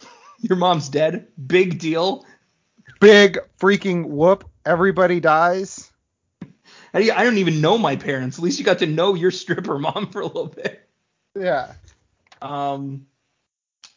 Your 0.42 0.58
mom's 0.58 0.90
dead. 0.90 1.28
Big 1.48 1.80
deal. 1.80 2.26
Big 3.00 3.40
freaking 3.60 4.06
whoop. 4.06 4.48
Everybody 4.66 5.20
dies. 5.20 5.91
How 6.94 7.00
do 7.00 7.06
you- 7.06 7.14
I 7.14 7.24
don't 7.24 7.38
even 7.38 7.62
know 7.62 7.78
my 7.78 7.96
parents. 7.96 8.38
At 8.38 8.44
least 8.44 8.60
you 8.60 8.66
got 8.66 8.80
to 8.80 8.86
know 8.86 9.14
your 9.16 9.32
stripper 9.32 9.78
mom 9.80 10.10
for 10.12 10.22
a 10.22 10.26
little 10.26 10.48
bit. 10.48 10.88
Yeah. 11.40 11.74
Um, 12.42 13.06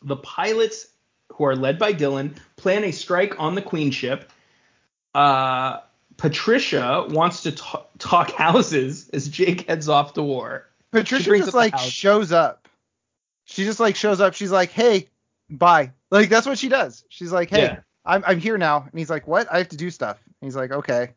the 0.03 0.16
pilots, 0.16 0.87
who 1.33 1.45
are 1.45 1.57
led 1.57 1.79
by 1.79 1.93
Dylan, 1.93 2.37
plan 2.57 2.85
a 2.85 2.93
strike 2.93 3.41
on 3.41 3.55
the 3.55 3.62
Queen 3.62 3.91
ship. 3.91 4.31
Uh, 5.15 5.81
Patricia 6.16 7.07
wants 7.09 7.43
to 7.43 7.53
ta- 7.53 7.87
talk 7.99 8.31
houses 8.33 9.09
as 9.11 9.29
Jake 9.29 9.66
heads 9.69 9.89
off 9.89 10.15
to 10.15 10.23
war. 10.23 10.69
Patricia 10.93 11.37
just 11.39 11.55
like 11.55 11.77
shows 11.79 12.31
up. 12.33 12.69
She 13.47 13.65
just 13.65 13.81
like 13.81 13.97
shows 13.97 14.21
up. 14.21 14.35
She's 14.35 14.53
like, 14.53 14.71
"Hey, 14.71 15.09
bye." 15.51 15.91
Like 16.11 16.29
that's 16.29 16.47
what 16.47 16.59
she 16.59 16.69
does. 16.69 17.05
She's 17.09 17.33
like, 17.33 17.51
"Hey, 17.51 17.62
Yeah. 17.62 17.81
I'm 18.05 18.23
I'm 18.27 18.39
here 18.39 18.57
now." 18.59 18.83
And 18.89 18.99
he's 18.99 19.11
like, 19.11 19.27
"What? 19.27 19.53
I 19.53 19.59
have 19.59 19.69
to 19.71 19.77
do 19.77 19.91
stuff." 19.91 20.19
And 20.25 20.47
he's 20.47 20.55
like, 20.57 20.71
"Okay." 20.71 21.11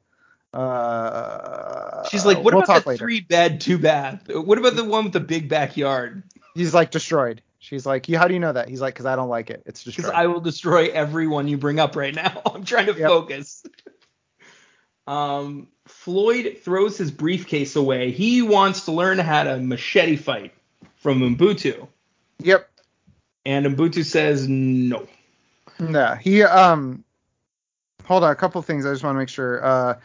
Uh, 0.57 2.07
She's 2.09 2.25
like, 2.25 2.43
what 2.43 2.53
we'll 2.53 2.63
about 2.63 2.83
the 2.83 2.89
later. 2.89 2.97
three 3.05 3.21
bed, 3.21 3.61
two 3.61 3.77
bath? 3.77 4.27
What 4.29 4.57
about 4.57 4.75
the 4.75 4.83
one 4.83 5.03
with 5.05 5.13
the 5.13 5.19
big 5.19 5.49
backyard? 5.49 6.23
He's 6.55 6.73
like 6.73 6.89
destroyed. 6.91 7.41
She's 7.59 7.85
like, 7.85 8.07
"You? 8.09 8.17
How 8.17 8.27
do 8.27 8.33
you 8.33 8.39
know 8.39 8.53
that?" 8.53 8.69
He's 8.69 8.81
like, 8.81 8.95
"Cause 8.95 9.05
I 9.05 9.15
don't 9.15 9.29
like 9.29 9.49
it. 9.49 9.61
It's 9.65 9.83
Because 9.83 10.05
destroyed." 10.05 10.15
I 10.15 10.27
will 10.27 10.39
destroy 10.39 10.87
everyone 10.87 11.47
you 11.47 11.57
bring 11.57 11.79
up 11.79 11.95
right 11.95 12.15
now. 12.15 12.41
I'm 12.53 12.63
trying 12.63 12.85
to 12.87 12.93
Yep. 12.97 13.07
focus. 13.09 13.63
Um, 15.05 15.67
Floyd 15.85 16.57
throws 16.61 16.97
his 16.97 17.11
briefcase 17.11 17.75
away. 17.75 18.11
He 18.11 18.41
wants 18.41 18.85
to 18.85 18.91
learn 18.91 19.19
how 19.19 19.43
to 19.43 19.57
machete 19.57 20.15
fight 20.15 20.53
from 20.97 21.19
Umbutu. 21.21 21.87
Yep. 22.39 22.69
And 23.45 23.65
Umbutu 23.65 24.03
says 24.05 24.47
no. 24.47 25.07
Yeah. 25.79 26.17
He 26.17 26.43
um. 26.43 27.03
Hold 28.05 28.23
on, 28.23 28.31
a 28.31 28.35
couple 28.35 28.61
things. 28.61 28.85
I 28.85 28.91
just 28.91 29.03
want 29.03 29.15
to 29.15 29.19
make 29.19 29.29
sure. 29.29 29.63
Uh, 29.63 29.99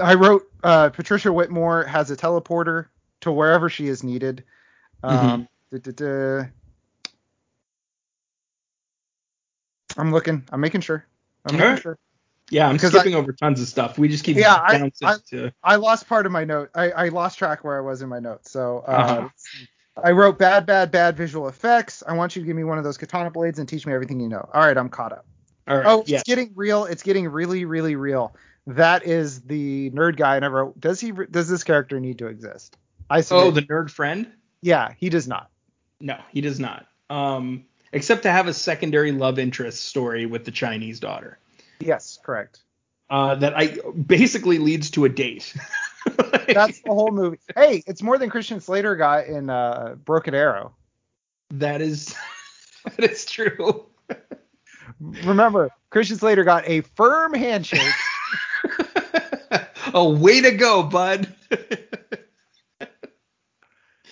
I 0.00 0.14
wrote 0.14 0.42
uh, 0.64 0.90
Patricia 0.90 1.32
Whitmore 1.32 1.84
has 1.84 2.10
a 2.10 2.16
teleporter 2.16 2.86
to 3.20 3.30
wherever 3.32 3.68
she 3.70 3.86
is 3.88 4.02
needed. 4.02 4.44
Um, 5.02 5.48
duh-duh-duh. 5.72 6.44
I'm 9.96 10.12
looking. 10.12 10.44
I'm 10.52 10.60
making 10.60 10.80
sure. 10.82 11.04
I'm 11.46 11.56
making 11.56 11.82
sure. 11.82 11.98
Yeah, 12.50 12.66
I'm 12.68 12.74
Because 12.76 12.90
skipping 12.92 13.14
over 13.14 13.32
tons 13.32 13.60
of 13.60 13.68
stuff. 13.68 13.96
We 13.98 14.08
just 14.08 14.24
keep 14.24 14.36
Yeah, 14.36 14.56
I- 14.60 14.78
bouncing 14.78 15.08
I- 15.08 15.16
to. 15.30 15.52
I 15.62 15.76
lost 15.76 16.08
part 16.08 16.26
of 16.26 16.32
my 16.32 16.44
note. 16.44 16.70
I, 16.74 16.90
I 16.90 17.08
lost 17.08 17.38
track 17.38 17.62
where 17.64 17.76
I 17.76 17.80
was 17.80 18.02
in 18.02 18.08
my 18.08 18.18
notes. 18.18 18.50
So 18.50 18.84
uh, 18.86 18.90
Uh-huh. 18.90 19.28
I 20.02 20.12
wrote 20.12 20.38
bad, 20.38 20.66
bad, 20.66 20.90
bad 20.90 21.16
visual 21.16 21.48
effects. 21.48 22.02
I 22.06 22.14
want 22.14 22.34
you 22.34 22.42
to 22.42 22.46
give 22.46 22.56
me 22.56 22.64
one 22.64 22.78
of 22.78 22.84
those 22.84 22.96
katana 22.96 23.30
blades 23.30 23.58
and 23.58 23.68
teach 23.68 23.86
me 23.86 23.92
everything 23.92 24.18
you 24.20 24.28
know. 24.28 24.48
All 24.52 24.62
right, 24.62 24.76
I'm 24.76 24.88
caught 24.88 25.12
up. 25.12 25.26
All 25.68 25.76
right. 25.76 25.86
Oh, 25.86 26.04
it's 26.06 26.22
getting 26.24 26.52
real. 26.56 26.84
It's 26.86 27.02
getting 27.02 27.28
really, 27.28 27.64
really 27.64 27.94
real. 27.96 28.34
That 28.66 29.04
is 29.04 29.42
the 29.42 29.90
nerd 29.90 30.16
guy. 30.16 30.36
And 30.36 30.44
I 30.44 30.48
wrote, 30.48 30.78
does 30.80 31.00
he? 31.00 31.12
Does 31.12 31.48
this 31.48 31.64
character 31.64 31.98
need 32.00 32.18
to 32.18 32.26
exist? 32.26 32.76
I 33.08 33.22
said, 33.22 33.36
Oh, 33.36 33.50
the 33.50 33.62
nerd 33.62 33.90
friend? 33.90 34.30
yeah, 34.62 34.92
he 34.98 35.08
does 35.08 35.26
not. 35.26 35.50
No, 36.00 36.18
he 36.30 36.40
does 36.40 36.60
not. 36.60 36.86
Um, 37.08 37.64
except 37.92 38.22
to 38.22 38.30
have 38.30 38.46
a 38.46 38.54
secondary 38.54 39.10
love 39.12 39.38
interest 39.38 39.84
story 39.86 40.26
with 40.26 40.44
the 40.44 40.50
Chinese 40.50 41.00
daughter. 41.00 41.38
Yes, 41.80 42.18
correct. 42.22 42.60
Uh, 43.08 43.34
that 43.36 43.54
I 43.56 43.76
basically 44.06 44.58
leads 44.58 44.90
to 44.92 45.04
a 45.04 45.08
date. 45.08 45.52
That's 46.46 46.80
the 46.82 46.90
whole 46.90 47.10
movie. 47.10 47.38
Hey, 47.56 47.82
it's 47.86 48.02
more 48.02 48.18
than 48.18 48.30
Christian 48.30 48.60
Slater 48.60 48.94
got 48.94 49.26
in 49.26 49.50
uh, 49.50 49.96
Broken 50.04 50.34
Arrow. 50.34 50.74
that 51.50 51.82
is 51.82 52.14
that 52.84 53.10
is 53.10 53.24
true. 53.24 53.86
Remember, 55.00 55.70
Christian 55.90 56.18
Slater 56.18 56.44
got 56.44 56.68
a 56.68 56.82
firm 56.82 57.34
handshake. 57.34 57.92
Oh, 59.94 60.10
way 60.16 60.40
to 60.42 60.52
go, 60.52 60.82
bud. 60.82 61.32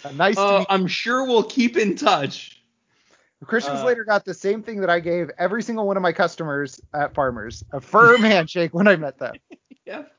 A 0.04 0.12
nice 0.12 0.36
Uh, 0.36 0.58
meet 0.60 0.66
I'm 0.70 0.86
sure 0.86 1.24
we'll 1.26 1.42
keep 1.44 1.76
in 1.76 1.96
touch. 1.96 2.54
Christian 3.44 3.74
Uh, 3.76 3.82
Slater 3.82 4.04
got 4.04 4.24
the 4.24 4.34
same 4.34 4.62
thing 4.62 4.80
that 4.80 4.90
I 4.90 4.98
gave 5.00 5.30
every 5.38 5.62
single 5.62 5.86
one 5.86 5.96
of 5.96 6.02
my 6.02 6.12
customers 6.12 6.80
at 6.92 7.14
Farmers, 7.14 7.64
a 7.72 7.80
firm 7.80 8.20
handshake 8.22 8.74
when 8.74 8.88
I 8.88 8.96
met 8.96 9.18
them. 9.18 9.34
Yep. 9.86 10.12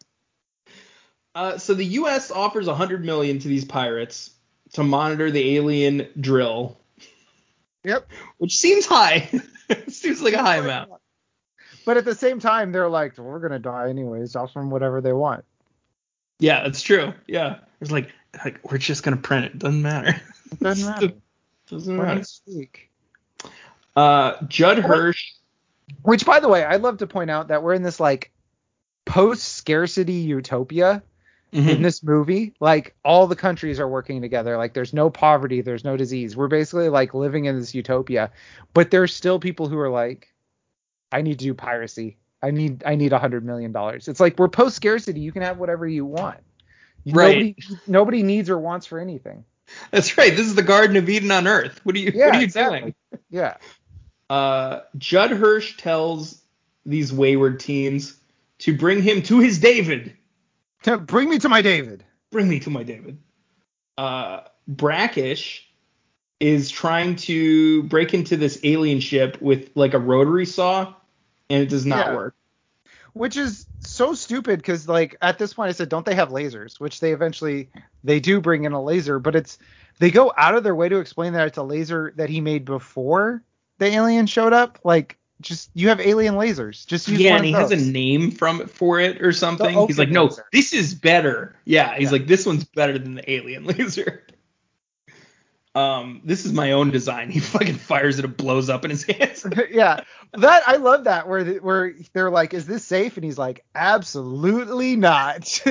Uh, 1.36 1.58
so 1.60 1.76
the 1.76 1.86
U.S. 1.86 2.32
offers 2.32 2.66
100 2.66 3.06
million 3.06 3.38
to 3.38 3.48
these 3.48 3.64
pirates 3.64 4.32
to 4.74 4.84
monitor 4.84 5.30
the 5.30 5.58
alien 5.58 6.08
drill, 6.20 6.80
Yep. 7.84 8.10
which 8.40 8.56
seems 8.58 8.88
high. 8.88 9.30
seems 9.90 10.24
like 10.24 10.34
a 10.34 10.42
high 10.42 10.56
amount. 10.58 10.90
But 11.86 11.98
at 11.98 12.06
the 12.06 12.16
same 12.16 12.40
time, 12.40 12.72
they're 12.72 12.90
like, 12.90 13.16
we're 13.20 13.40
gonna 13.40 13.60
die 13.60 13.90
anyways, 13.90 14.36
off 14.36 14.52
from 14.54 14.72
whatever 14.72 15.02
they 15.02 15.14
want. 15.14 15.46
Yeah, 16.40 16.64
that's 16.64 16.82
true. 16.82 17.14
Yeah, 17.28 17.58
it's 17.82 17.92
like 17.92 18.10
like 18.46 18.72
we're 18.72 18.78
just 18.78 19.04
gonna 19.04 19.18
print 19.18 19.46
it. 19.46 19.60
Doesn't 19.60 19.82
matter. 19.82 20.22
It 20.52 20.60
doesn't 20.60 20.86
matter. 20.90 21.14
Doesn't 21.68 21.98
matter. 21.98 22.24
Uh, 23.96 24.34
Judd 24.48 24.80
Hirsch. 24.80 25.32
Which, 26.04 26.26
by 26.26 26.40
the 26.40 26.48
way, 26.48 26.64
I'd 26.64 26.82
love 26.82 27.00
to 27.00 27.08
point 27.08 27.30
out 27.32 27.48
that 27.50 27.64
we're 27.64 27.74
in 27.74 27.82
this 27.84 28.00
like 28.00 28.32
post-scarcity 29.06 30.14
utopia 30.14 31.02
in 31.52 31.64
Mhm. 31.66 31.82
this 31.82 32.04
movie. 32.04 32.54
Like 32.60 32.96
all 33.04 33.26
the 33.26 33.36
countries 33.36 33.80
are 33.80 33.88
working 33.88 34.22
together. 34.22 34.56
Like 34.56 34.74
there's 34.76 34.94
no 34.94 35.10
poverty, 35.10 35.62
there's 35.62 35.84
no 35.84 35.98
disease. 35.98 36.38
We're 36.38 36.48
basically 36.48 36.90
like 36.90 37.16
living 37.16 37.46
in 37.46 37.58
this 37.60 37.74
utopia. 37.74 38.32
But 38.76 38.92
there's 38.92 39.14
still 39.16 39.40
people 39.40 39.68
who 39.68 39.80
are 39.80 39.90
like, 39.90 40.32
I 41.12 41.24
need 41.24 41.40
to 41.40 41.46
do 41.46 41.54
piracy. 41.56 42.18
I 42.42 42.52
need 42.52 42.84
I 42.86 42.96
need 42.96 43.14
a 43.14 43.20
hundred 43.20 43.46
million 43.46 43.72
dollars. 43.72 44.08
It's 44.08 44.20
like 44.20 44.40
we're 44.40 44.48
post-scarcity. 44.48 45.20
You 45.20 45.32
can 45.32 45.42
have 45.42 45.58
whatever 45.58 45.88
you 45.88 46.06
want. 46.06 46.40
Right. 47.06 47.56
Nobody, 47.56 47.56
nobody 47.88 48.24
needs 48.24 48.50
or 48.50 48.58
wants 48.60 48.86
for 48.86 49.00
anything. 49.00 49.46
That's 49.92 50.18
right. 50.18 50.36
This 50.36 50.48
is 50.48 50.56
the 50.56 50.64
Garden 50.64 50.98
of 50.98 51.08
Eden 51.10 51.32
on 51.32 51.48
Earth. 51.48 51.80
What 51.84 51.96
are 51.96 52.00
you 52.00 52.12
Yeah, 52.14 52.28
what 52.28 52.36
are 52.36 52.40
you 52.40 52.46
exactly. 52.46 52.80
doing? 52.80 52.96
Yeah. 53.30 53.58
Uh, 54.30 54.82
Judd 54.98 55.32
Hirsch 55.32 55.78
tells 55.78 56.42
these 56.86 57.12
wayward 57.14 57.60
teens 57.60 58.16
to 58.60 58.76
bring 58.78 59.02
him 59.02 59.22
to 59.24 59.40
his 59.40 59.60
David. 59.60 60.14
To 60.84 60.98
bring 60.98 61.30
me 61.30 61.40
to 61.40 61.50
my 61.50 61.62
David. 61.62 62.04
Bring 62.32 62.48
me 62.48 62.60
to 62.60 62.70
my 62.70 62.84
David. 62.84 63.18
Uh, 63.98 64.42
Brackish 64.68 65.68
is 66.40 66.70
trying 66.70 67.16
to 67.16 67.84
break 67.84 68.14
into 68.14 68.38
this 68.38 68.60
alien 68.64 69.00
ship 69.00 69.42
with 69.42 69.72
like 69.76 69.94
a 69.94 70.00
rotary 70.00 70.46
saw, 70.46 70.94
and 71.50 71.62
it 71.64 71.70
does 71.70 71.86
not 71.86 72.08
Yeah. 72.08 72.16
work. 72.16 72.36
Which 73.14 73.38
is 73.38 73.66
so 73.80 74.14
stupid 74.14 74.60
because 74.60 74.88
like 74.88 75.16
at 75.22 75.38
this 75.40 75.54
point 75.54 75.70
I 75.70 75.72
said, 75.74 75.90
don't 75.90 76.06
they 76.06 76.16
have 76.16 76.30
lasers? 76.30 76.80
Which 76.80 77.00
they 77.00 77.12
eventually 77.12 77.70
they 78.04 78.20
do 78.20 78.40
bring 78.40 78.66
in 78.66 78.72
a 78.74 78.82
laser, 78.82 79.20
but 79.20 79.36
it's 79.36 79.58
they 80.00 80.12
go 80.12 80.32
out 80.38 80.56
of 80.56 80.64
their 80.64 80.76
way 80.76 80.90
to 80.90 81.00
explain 81.00 81.34
that 81.34 81.48
it's 81.48 81.58
a 81.58 81.64
laser 81.64 82.14
that 82.18 82.30
he 82.30 82.40
made 82.40 82.66
before 82.66 83.44
the 83.80 83.88
alien 83.88 84.28
showed 84.28 84.54
up. 84.54 84.80
Like 84.84 85.18
just 85.42 85.70
you 85.74 85.90
have 85.90 86.00
alien 86.00 86.36
lasers. 86.36 86.86
Just 86.86 87.08
use 87.08 87.20
yeah, 87.20 87.32
one 87.32 87.38
and 87.40 87.46
he 87.48 87.54
of 87.54 87.60
has 87.60 87.72
a 87.72 87.92
name 87.92 88.30
from 88.32 88.68
for 88.68 89.00
it 89.00 89.22
or 89.22 89.32
something. 89.34 89.88
He's 89.88 89.98
like, 89.98 90.10
Okun 90.10 90.14
no, 90.14 90.24
laser." 90.26 90.46
this 90.54 90.74
is 90.74 90.94
better. 90.94 91.56
Yeah, 91.66 91.96
he's 91.98 92.06
Yeah. 92.08 92.12
like, 92.12 92.28
this 92.28 92.46
one's 92.46 92.64
better 92.64 93.00
than 93.00 93.16
the 93.16 93.30
alien 93.32 93.64
laser. 93.66 94.24
Um, 95.76 96.22
this 96.24 96.46
is 96.46 96.54
my 96.54 96.72
own 96.72 96.92
design. 96.92 97.30
He 97.30 97.40
fucking 97.40 97.76
fires 97.76 98.20
it, 98.20 98.26
it 98.26 98.38
blows 98.38 98.70
up 98.70 98.86
in 98.86 98.92
his 98.92 99.04
hands. 99.04 99.46
yeah, 99.72 100.02
that 100.34 100.64
I 100.68 100.78
love 100.78 101.06
that 101.06 101.28
where 101.28 101.44
the, 101.44 101.56
where 101.60 101.94
they're 102.14 102.32
like, 102.32 102.54
"Is 102.54 102.66
this 102.66 102.84
safe?" 102.86 103.18
And 103.18 103.24
he's 103.24 103.38
like, 103.38 103.64
"Absolutely 103.76 104.96
not." 104.96 105.62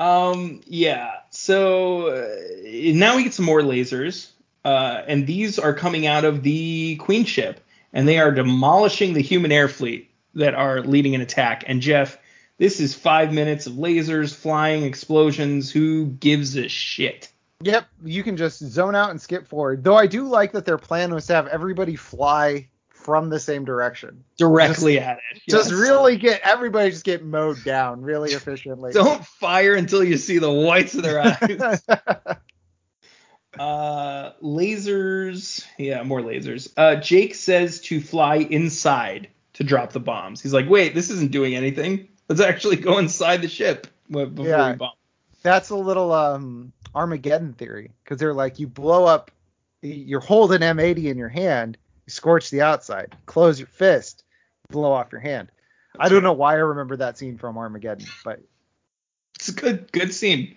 Um, 0.00 0.62
yeah. 0.66 1.10
So 1.28 2.08
uh, 2.08 2.28
now 2.64 3.16
we 3.16 3.22
get 3.22 3.34
some 3.34 3.44
more 3.44 3.60
lasers, 3.60 4.30
uh, 4.64 5.02
and 5.06 5.26
these 5.26 5.58
are 5.58 5.74
coming 5.74 6.06
out 6.06 6.24
of 6.24 6.42
the 6.42 6.96
Queen 6.96 7.26
ship, 7.26 7.60
and 7.92 8.08
they 8.08 8.18
are 8.18 8.32
demolishing 8.32 9.12
the 9.12 9.20
human 9.20 9.52
air 9.52 9.68
fleet 9.68 10.10
that 10.34 10.54
are 10.54 10.80
leading 10.80 11.14
an 11.14 11.20
attack. 11.20 11.64
And 11.66 11.82
Jeff, 11.82 12.16
this 12.56 12.80
is 12.80 12.94
five 12.94 13.30
minutes 13.30 13.66
of 13.66 13.74
lasers, 13.74 14.34
flying, 14.34 14.84
explosions. 14.84 15.70
Who 15.70 16.06
gives 16.06 16.56
a 16.56 16.68
shit? 16.68 17.30
Yep, 17.62 17.86
you 18.04 18.22
can 18.22 18.36
just 18.36 18.58
zone 18.58 18.94
out 18.94 19.10
and 19.10 19.20
skip 19.20 19.46
forward. 19.46 19.84
Though 19.84 19.96
I 19.96 20.06
do 20.06 20.24
like 20.26 20.52
that 20.52 20.64
their 20.64 20.78
plan 20.78 21.12
was 21.12 21.26
to 21.26 21.34
have 21.34 21.46
everybody 21.46 21.94
fly 21.96 22.68
from 22.88 23.28
the 23.28 23.40
same 23.40 23.64
direction. 23.64 24.24
Directly 24.38 24.98
at 24.98 25.18
it. 25.32 25.42
Just 25.48 25.70
really 25.72 26.16
get 26.16 26.40
everybody 26.42 26.90
just 26.90 27.04
get 27.04 27.24
mowed 27.24 27.62
down 27.64 28.00
really 28.02 28.30
efficiently. 28.34 28.92
Don't 28.92 29.24
fire 29.24 29.74
until 29.74 30.02
you 30.04 30.16
see 30.16 30.38
the 30.38 30.50
whites 30.50 30.94
of 30.94 31.02
their 31.02 31.20
eyes. 31.20 31.82
Uh, 33.58 34.32
lasers. 34.42 35.66
Yeah, 35.76 36.02
more 36.02 36.20
lasers. 36.20 36.72
Uh, 36.76 36.96
Jake 36.96 37.34
says 37.34 37.80
to 37.82 38.00
fly 38.00 38.36
inside 38.36 39.28
to 39.54 39.64
drop 39.64 39.92
the 39.92 40.00
bombs. 40.00 40.40
He's 40.40 40.52
like, 40.54 40.68
wait, 40.68 40.94
this 40.94 41.10
isn't 41.10 41.32
doing 41.32 41.54
anything. 41.54 42.08
Let's 42.28 42.40
actually 42.40 42.76
go 42.76 42.98
inside 42.98 43.42
the 43.42 43.48
ship 43.48 43.86
before 44.10 44.46
Yeah. 44.46 44.70
we 44.70 44.76
bomb. 44.76 44.92
That's 45.42 45.70
a 45.70 45.76
little 45.76 46.12
um 46.12 46.72
Armageddon 46.94 47.52
theory 47.52 47.92
because 48.04 48.18
they're 48.18 48.34
like 48.34 48.58
you 48.58 48.66
blow 48.66 49.04
up, 49.04 49.30
you're 49.82 50.20
holding 50.20 50.60
M80 50.60 51.04
in 51.04 51.18
your 51.18 51.28
hand, 51.28 51.76
you 52.06 52.10
scorch 52.10 52.50
the 52.50 52.62
outside, 52.62 53.16
close 53.26 53.58
your 53.58 53.68
fist, 53.68 54.24
blow 54.70 54.92
off 54.92 55.12
your 55.12 55.20
hand. 55.20 55.50
I 55.98 56.08
don't 56.08 56.22
know 56.22 56.32
why 56.32 56.52
I 56.52 56.58
remember 56.58 56.96
that 56.98 57.18
scene 57.18 57.36
from 57.38 57.58
Armageddon, 57.58 58.06
but 58.24 58.40
It's 59.36 59.48
a 59.48 59.52
good, 59.52 59.90
good 59.92 60.14
scene. 60.14 60.54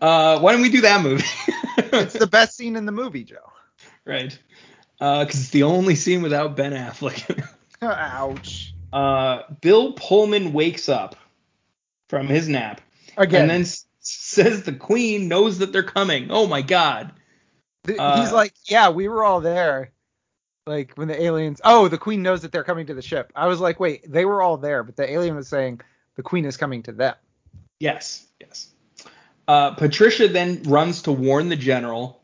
Uh, 0.00 0.40
why 0.40 0.52
don't 0.52 0.62
we 0.62 0.70
do 0.70 0.80
that 0.82 1.00
movie? 1.02 1.24
it's 1.78 2.18
the 2.18 2.26
best 2.26 2.56
scene 2.56 2.76
in 2.76 2.84
the 2.84 2.92
movie, 2.92 3.24
Joe. 3.24 3.52
right. 4.04 4.36
Uh, 5.00 5.24
because 5.24 5.40
it's 5.40 5.50
the 5.50 5.62
only 5.64 5.94
scene 5.96 6.22
without 6.22 6.56
Ben 6.56 6.72
Affleck. 6.72 7.46
Ouch. 7.82 8.74
uh, 8.92 9.42
Bill 9.60 9.92
Pullman 9.92 10.52
wakes 10.52 10.88
up 10.88 11.16
from 12.08 12.26
his 12.26 12.48
nap 12.48 12.80
Again, 13.16 13.42
and 13.42 13.50
then 13.50 13.64
says 14.06 14.62
the 14.62 14.72
Queen 14.72 15.28
knows 15.28 15.58
that 15.58 15.72
they're 15.72 15.82
coming. 15.82 16.28
Oh 16.30 16.46
my 16.46 16.62
God. 16.62 17.12
uh, 17.98 18.20
he's 18.20 18.32
like, 18.32 18.54
yeah, 18.66 18.90
we 18.90 19.08
were 19.08 19.22
all 19.24 19.40
there. 19.40 19.90
Like 20.66 20.94
when 20.94 21.08
the 21.08 21.22
aliens, 21.22 21.60
oh, 21.62 21.88
the 21.88 21.98
queen 21.98 22.22
knows 22.22 22.40
that 22.40 22.50
they're 22.52 22.64
coming 22.64 22.86
to 22.86 22.94
the 22.94 23.02
ship. 23.02 23.30
I 23.36 23.48
was 23.48 23.60
like, 23.60 23.78
wait, 23.78 24.10
they 24.10 24.24
were 24.24 24.40
all 24.40 24.56
there, 24.56 24.82
but 24.82 24.96
the 24.96 25.10
alien 25.10 25.36
was 25.36 25.46
saying 25.46 25.82
the 26.16 26.22
queen 26.22 26.46
is 26.46 26.56
coming 26.56 26.82
to 26.84 26.92
them. 26.92 27.14
Yes, 27.80 28.26
yes. 28.40 28.70
Uh, 29.46 29.72
Patricia 29.72 30.26
then 30.28 30.62
runs 30.62 31.02
to 31.02 31.12
warn 31.12 31.50
the 31.50 31.56
general, 31.56 32.22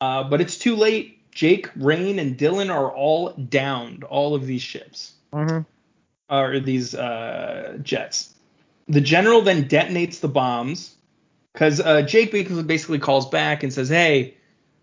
uh, 0.00 0.24
but 0.24 0.40
it's 0.40 0.56
too 0.56 0.74
late. 0.74 1.12
Jake, 1.32 1.68
Rain, 1.76 2.18
and 2.18 2.38
Dylan 2.38 2.74
are 2.74 2.90
all 2.90 3.32
downed. 3.34 4.04
All 4.04 4.34
of 4.34 4.46
these 4.46 4.62
ships 4.62 5.12
Mm-hmm. 5.34 6.34
or 6.34 6.60
these 6.60 6.94
uh, 6.94 7.76
jets. 7.82 8.32
The 8.88 9.02
general 9.02 9.42
then 9.42 9.68
detonates 9.68 10.20
the 10.20 10.28
bombs 10.28 10.95
because 11.56 11.80
uh, 11.80 12.02
Jake 12.02 12.32
basically 12.32 12.98
calls 12.98 13.30
back 13.30 13.62
and 13.62 13.72
says, 13.72 13.88
"Hey, 13.88 14.34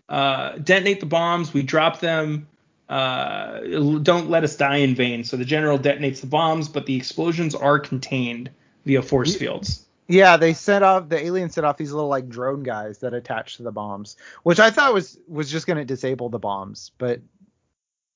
uh, 0.08 0.58
detonate 0.58 0.98
the 0.98 1.06
bombs. 1.06 1.54
We 1.54 1.62
dropped 1.62 2.00
them. 2.00 2.48
Uh, 2.88 3.60
don't 4.02 4.28
let 4.28 4.42
us 4.42 4.56
die 4.56 4.78
in 4.78 4.96
vain." 4.96 5.22
So 5.22 5.36
the 5.36 5.44
general 5.44 5.78
detonates 5.78 6.20
the 6.20 6.26
bombs, 6.26 6.68
but 6.68 6.84
the 6.86 6.96
explosions 6.96 7.54
are 7.54 7.78
contained 7.78 8.50
via 8.84 9.02
force 9.02 9.36
fields. 9.36 9.86
Yeah, 10.08 10.36
they 10.36 10.52
set 10.52 10.82
off 10.82 11.08
the 11.08 11.24
aliens 11.24 11.54
set 11.54 11.62
off 11.62 11.76
these 11.76 11.92
little 11.92 12.10
like 12.10 12.28
drone 12.28 12.64
guys 12.64 12.98
that 12.98 13.14
attach 13.14 13.58
to 13.58 13.62
the 13.62 13.72
bombs, 13.72 14.16
which 14.42 14.58
I 14.58 14.70
thought 14.70 14.92
was 14.92 15.16
was 15.28 15.52
just 15.52 15.68
gonna 15.68 15.84
disable 15.84 16.28
the 16.28 16.40
bombs, 16.40 16.90
but 16.98 17.20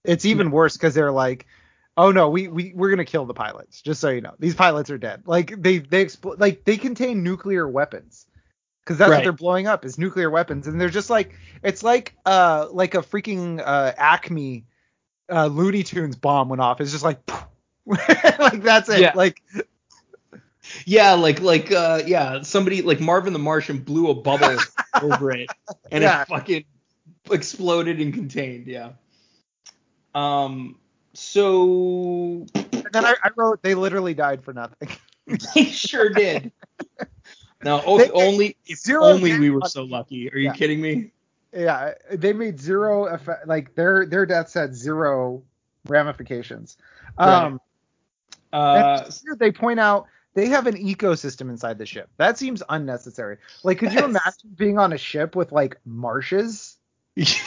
it's 0.03 0.25
even 0.25 0.51
worse 0.51 0.77
because 0.77 0.95
they're 0.95 1.13
like, 1.13 1.47
oh 1.97 2.11
no, 2.11 2.29
we 2.29 2.49
we 2.49 2.73
we're 2.75 2.91
gonna 2.91 3.05
kill 3.05 3.25
the 3.25 3.35
pilots. 3.35 3.83
Just 3.83 4.01
so 4.01 4.09
you 4.09 4.21
know, 4.21 4.35
these 4.41 4.57
pilots 4.57 4.91
are 4.91 4.99
dead. 4.99 5.23
Like 5.27 5.63
they 5.63 5.79
they 5.79 6.05
expl- 6.05 6.41
like 6.41 6.65
they 6.65 6.77
contain 6.77 7.23
nuclear 7.23 7.69
weapons 7.69 8.27
because 8.89 8.97
that's 8.97 9.11
what 9.11 9.23
they're 9.23 9.33
blowing 9.33 9.67
up 9.67 9.85
is 9.85 9.99
nuclear 9.99 10.31
weapons, 10.31 10.67
and 10.67 10.81
they're 10.81 10.89
just 10.89 11.11
like 11.11 11.35
it's 11.63 11.83
like 11.83 12.15
uh 12.25 12.69
like 12.71 12.95
a 12.95 13.03
freaking 13.03 13.61
uh 13.61 13.93
Acme 13.99 14.65
uh 15.31 15.47
Looney 15.47 15.83
Tunes 15.83 16.17
bomb 16.17 16.49
went 16.49 16.63
off. 16.63 16.81
It's 16.81 16.91
just 16.91 17.05
like 17.05 17.21
like 17.87 18.63
that's 18.63 18.89
it. 18.89 19.01
Yeah. 19.01 19.13
Like 19.15 19.43
Yeah, 20.87 21.13
like 21.13 21.43
like 21.43 21.71
uh 21.71 22.01
yeah, 22.07 22.41
somebody 22.41 22.81
like 22.81 22.99
Marvin 22.99 23.35
the 23.35 23.39
Martian 23.39 23.79
blew 23.79 24.09
a 24.09 24.15
bubble 24.15 24.57
over 25.03 25.33
it 25.33 25.51
and 25.93 26.03
Yeah. 26.03 26.23
it 26.23 26.29
fucking 26.29 26.65
exploded 27.31 28.01
and 28.01 28.15
contained, 28.15 28.67
yeah. 28.69 28.93
Um 30.15 30.79
so 31.13 32.47
and 32.55 32.89
then 32.93 33.05
I, 33.05 33.17
I 33.23 33.31
wrote 33.37 33.63
they 33.63 33.75
literally 33.75 34.15
died 34.15 34.43
for 34.43 34.55
nothing. 34.55 34.89
they 35.55 35.65
sure 35.65 36.09
did. 36.09 36.53
No, 37.65 37.83
o- 37.85 37.99
They- 37.99 38.11
only 38.11 38.57
if 38.67 38.89
only 38.91 39.39
we 39.39 39.51
were 39.51 39.63
so 39.69 39.85
lucky. 39.85 40.31
Are 40.33 40.39
you 40.39 40.47
Yeah. 40.47 40.53
kidding 40.53 40.81
me? 40.81 41.13
Yeah, 41.53 41.95
they 42.13 42.33
made 42.33 42.61
zero 42.61 43.07
effect. 43.07 43.47
Like 43.49 43.75
their 43.75 44.07
their 44.07 44.27
deaths 44.27 44.55
had 44.55 44.75
zero 44.75 45.43
ramifications. 45.89 46.77
Um, 47.17 47.61
Uh 48.53 49.11
they 49.39 49.51
point 49.53 49.81
out 49.81 50.07
they 50.35 50.47
have 50.49 50.67
an 50.67 50.77
ecosystem 50.77 51.51
inside 51.51 51.79
the 51.79 51.87
ship. 51.87 52.09
That 52.17 52.39
seems 52.39 52.63
unnecessary. 52.69 53.39
Like, 53.65 53.79
could 53.79 53.93
you 53.93 54.05
imagine 54.05 54.51
being 54.57 54.79
on 54.79 54.93
a 54.93 54.99
ship 54.99 55.35
with 55.35 55.51
like 55.51 55.79
marshes? 55.85 56.77
it 57.17 57.41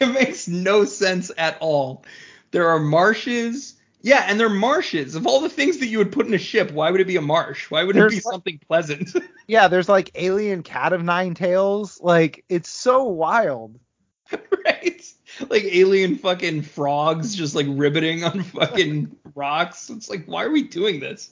makes 0.00 0.46
no 0.46 0.84
sense 0.84 1.30
at 1.38 1.56
all. 1.60 2.04
There 2.50 2.68
are 2.68 2.78
marshes. 2.78 3.74
Yeah, 4.04 4.26
and 4.28 4.38
they're 4.38 4.50
marshes. 4.50 5.14
Of 5.14 5.26
all 5.26 5.40
the 5.40 5.48
things 5.48 5.78
that 5.78 5.86
you 5.86 5.96
would 5.96 6.12
put 6.12 6.26
in 6.26 6.34
a 6.34 6.38
ship, 6.38 6.70
why 6.72 6.90
would 6.90 7.00
it 7.00 7.06
be 7.06 7.16
a 7.16 7.22
marsh? 7.22 7.70
Why 7.70 7.84
would 7.84 7.96
it 7.96 8.10
be 8.10 8.16
like- 8.16 8.22
something 8.22 8.60
pleasant? 8.68 9.10
Yeah, 9.46 9.68
there's 9.68 9.90
like 9.90 10.10
alien 10.14 10.62
cat 10.62 10.94
of 10.94 11.02
nine 11.02 11.34
tails. 11.34 12.00
Like, 12.00 12.46
it's 12.48 12.70
so 12.70 13.04
wild. 13.04 13.78
right? 14.64 15.02
Like 15.50 15.64
alien 15.64 16.16
fucking 16.16 16.62
frogs 16.62 17.34
just 17.34 17.54
like 17.54 17.66
ribbiting 17.66 18.24
on 18.24 18.42
fucking 18.42 19.14
rocks. 19.34 19.90
It's 19.90 20.08
like, 20.08 20.24
why 20.24 20.44
are 20.44 20.50
we 20.50 20.62
doing 20.62 20.98
this? 20.98 21.30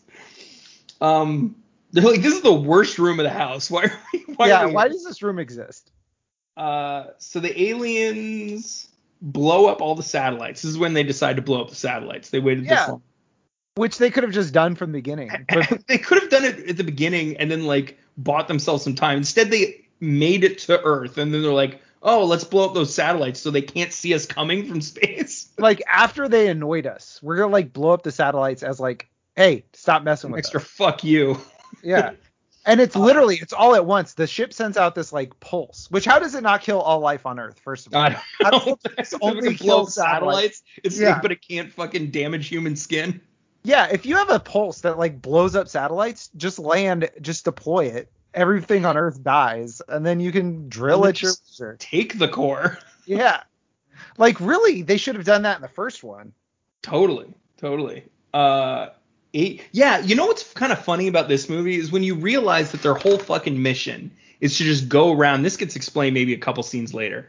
Um, 1.01 1.57
they're 1.93 2.05
like, 2.05 2.21
this 2.21 2.35
is 2.35 2.43
the 2.43 2.53
worst 2.53 2.99
room 2.99 3.19
of 3.19 3.25
the 3.25 3.31
house. 3.31 3.71
Why 3.71 3.85
are 3.85 3.99
we? 4.13 4.35
Why 4.35 4.49
yeah, 4.49 4.65
are 4.65 4.69
we 4.69 4.75
why 4.75 4.89
does 4.89 5.05
this 5.05 5.23
room 5.23 5.39
exist? 5.39 5.91
Uh, 6.55 7.07
so 7.17 7.41
the 7.41 7.63
aliens 7.63 8.89
blow 9.23 9.67
up 9.67 9.81
all 9.81 9.95
the 9.95 10.03
satellites. 10.03 10.63
This 10.63 10.71
is 10.73 10.79
when 10.79 10.93
they 10.93 11.05
decide 11.05 11.37
to 11.37 11.43
blow 11.43 11.63
up 11.63 11.71
the 11.71 11.77
satellites. 11.77 12.31
They 12.31 12.41
waited 12.41 12.65
Yeah. 12.65 12.75
this 12.75 12.89
long. 12.89 13.03
Which 13.77 13.97
they 13.97 14.11
could 14.11 14.25
have 14.25 14.33
just 14.33 14.53
done 14.53 14.75
from 14.75 14.93
the 14.93 14.99
beginning. 14.99 15.31
But 15.49 15.83
they 15.89 15.97
could 15.97 16.21
have 16.21 16.31
done 16.31 16.45
it 16.45 16.69
at 16.69 16.77
the 16.77 16.85
beginning 16.85 17.37
and 17.39 17.51
then 17.51 17.65
like 17.65 17.99
bought 18.19 18.49
themselves 18.49 18.85
some 18.85 18.95
time. 18.95 19.17
Instead, 19.19 19.51
they 19.51 19.87
made 20.01 20.45
it 20.45 20.59
to 20.59 20.83
Earth 20.83 21.17
and 21.17 21.33
then 21.33 21.41
they're 21.43 21.53
like, 21.53 21.81
oh, 22.03 22.25
let's 22.27 22.45
blow 22.45 22.67
up 22.67 22.75
those 22.75 22.93
satellites 22.93 23.41
so 23.41 23.51
they 23.51 23.63
can't 23.63 23.93
see 23.93 24.13
us 24.13 24.27
coming 24.27 24.67
from 24.69 24.81
space. 24.83 25.51
like 25.59 25.81
after 25.89 26.29
they 26.29 26.49
annoyed 26.49 26.87
us, 26.87 27.21
we're 27.23 27.37
gonna 27.37 27.53
like 27.53 27.73
blow 27.73 27.93
up 27.93 28.03
the 28.03 28.11
satellites 28.13 28.63
as 28.63 28.81
like, 28.81 29.09
hey, 29.37 29.65
stop 29.73 30.03
messing 30.03 30.33
with 30.33 30.41
us. 30.41 30.47
Extra 30.47 30.61
us. 30.61 30.67
fuck 30.67 31.05
you. 31.05 31.39
Yeah. 31.83 32.13
And 32.65 32.81
it's 32.81 32.95
literally 32.95 33.37
it's 33.37 33.53
all 33.53 33.75
at 33.75 33.85
once. 33.87 34.15
The 34.15 34.27
ship 34.27 34.53
sends 34.53 34.77
out 34.77 34.95
this 34.95 35.13
like 35.13 35.39
pulse. 35.41 35.91
Which 35.91 36.05
how 36.05 36.19
does 36.21 36.35
it 36.37 36.43
not 36.43 36.61
kill 36.63 36.81
all 36.81 37.01
life 37.01 37.27
on 37.27 37.39
Earth? 37.41 37.59
First 37.59 37.87
of 37.89 37.95
all, 37.95 38.03
I 38.03 38.51
don't 38.51 38.65
does 38.65 38.67
know. 38.67 38.77
it 38.99 39.15
only 39.23 39.37
only 39.49 39.55
kill 39.57 39.79
blow 39.79 39.85
satellites. 39.87 40.63
It's 40.85 40.99
Yeah. 40.99 41.15
like, 41.15 41.23
but 41.23 41.33
it 41.33 41.43
can't 41.47 41.73
fucking 41.73 42.11
damage 42.13 42.47
human 42.49 42.77
skin. 42.77 43.21
yeah. 43.65 43.89
If 43.91 44.07
you 44.07 44.17
have 44.17 44.31
a 44.31 44.39
pulse 44.39 44.81
that 44.83 44.97
like 44.99 45.21
blows 45.21 45.57
up 45.57 45.67
satellites, 45.69 46.31
just 46.37 46.59
land, 46.61 47.11
just 47.21 47.45
deploy 47.45 47.87
it. 47.87 48.13
Everything 48.35 48.87
on 48.87 48.97
Earth 48.97 49.23
dies, 49.23 49.83
and 49.89 50.07
then 50.07 50.19
you 50.21 50.31
can 50.33 50.69
drill 50.69 51.05
at 51.07 51.21
your 51.21 51.33
leisure. 51.51 51.77
Take 51.81 52.19
the 52.19 52.29
core. 52.29 52.79
Yeah. 53.05 53.43
Like 54.19 54.41
really, 54.41 54.83
they 54.83 54.97
should 54.97 55.17
have 55.17 55.25
done 55.25 55.43
that 55.43 55.57
in 55.57 55.63
the 55.63 55.69
first 55.69 56.05
one. 56.05 56.33
Totally, 56.83 57.35
totally. 57.57 58.05
Uh, 58.33 58.91
eight, 59.35 59.63
yeah. 59.73 59.99
You 60.01 60.15
know 60.15 60.27
what's 60.27 60.53
kind 60.53 60.73
of 60.73 60.85
funny 60.85 61.09
about 61.09 61.29
this 61.29 61.49
movie 61.49 61.77
is 61.77 61.91
when 61.93 62.03
you 62.03 62.15
realize 62.15 62.73
that 62.73 62.83
their 62.83 62.95
whole 62.95 63.19
fucking 63.19 63.61
mission 63.61 64.11
is 64.41 64.57
to 64.59 64.65
just 64.65 64.89
go 64.89 65.13
around. 65.13 65.43
This 65.43 65.57
gets 65.57 65.77
explained 65.77 66.15
maybe 66.15 66.35
a 66.35 66.39
couple 66.39 66.63
scenes 66.63 66.93
later. 66.95 67.29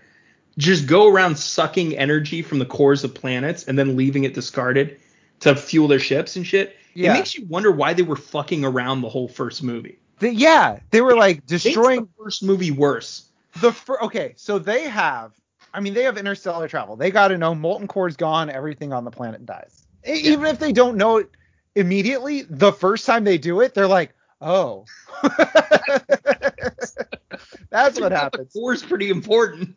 Just 0.58 0.86
go 0.86 1.08
around 1.08 1.38
sucking 1.38 1.98
energy 1.98 2.42
from 2.42 2.60
the 2.60 2.66
cores 2.66 3.04
of 3.04 3.14
planets 3.16 3.64
and 3.66 3.78
then 3.78 3.96
leaving 3.98 4.24
it 4.24 4.34
discarded 4.34 5.00
to 5.40 5.56
fuel 5.56 5.88
their 5.88 6.00
ships 6.00 6.36
and 6.36 6.46
shit. 6.46 6.76
Yeah. 6.94 7.12
It 7.12 7.14
makes 7.18 7.36
you 7.36 7.46
wonder 7.48 7.72
why 7.72 7.94
they 7.94 8.04
were 8.04 8.16
fucking 8.16 8.64
around 8.64 9.02
the 9.02 9.10
whole 9.10 9.28
first 9.28 9.64
movie. 9.64 9.98
The- 10.20 10.34
yeah, 10.34 10.80
they 10.92 11.02
were 11.02 11.16
like 11.16 11.46
destroying 11.48 12.02
the 12.02 12.24
first 12.24 12.44
movie 12.44 12.70
worse. 12.72 13.30
the 13.62 13.72
fir- 13.72 14.00
okay, 14.02 14.34
so 14.36 14.60
they 14.60 14.84
have 14.84 15.34
I 15.74 15.80
mean 15.80 15.96
they 15.96 16.04
have 16.04 16.18
interstellar 16.20 16.68
travel. 16.68 16.96
They 16.96 17.10
got 17.10 17.30
to 17.30 17.38
know 17.38 17.56
molten 17.56 17.88
core's 17.88 18.16
gone, 18.16 18.50
everything 18.52 18.94
on 18.94 19.06
the 19.06 19.12
planet 19.12 19.44
dies. 19.46 19.88
E- 20.08 20.12
Even 20.32 20.46
if 20.46 20.60
they 20.60 20.72
don't 20.72 20.98
know 20.98 21.18
it 21.18 21.30
immediately, 21.76 22.44
the 22.44 22.72
first 22.72 23.06
time 23.06 23.24
they 23.24 23.38
do 23.38 23.62
it, 23.62 23.74
they're 23.74 23.88
like, 23.88 24.14
"Oh." 24.42 24.86
That's 27.70 28.00
what 28.00 28.10
The 28.10 28.16
happens. 28.16 28.54
core 28.54 28.74
is 28.74 28.84
pretty 28.84 29.10
important. 29.10 29.76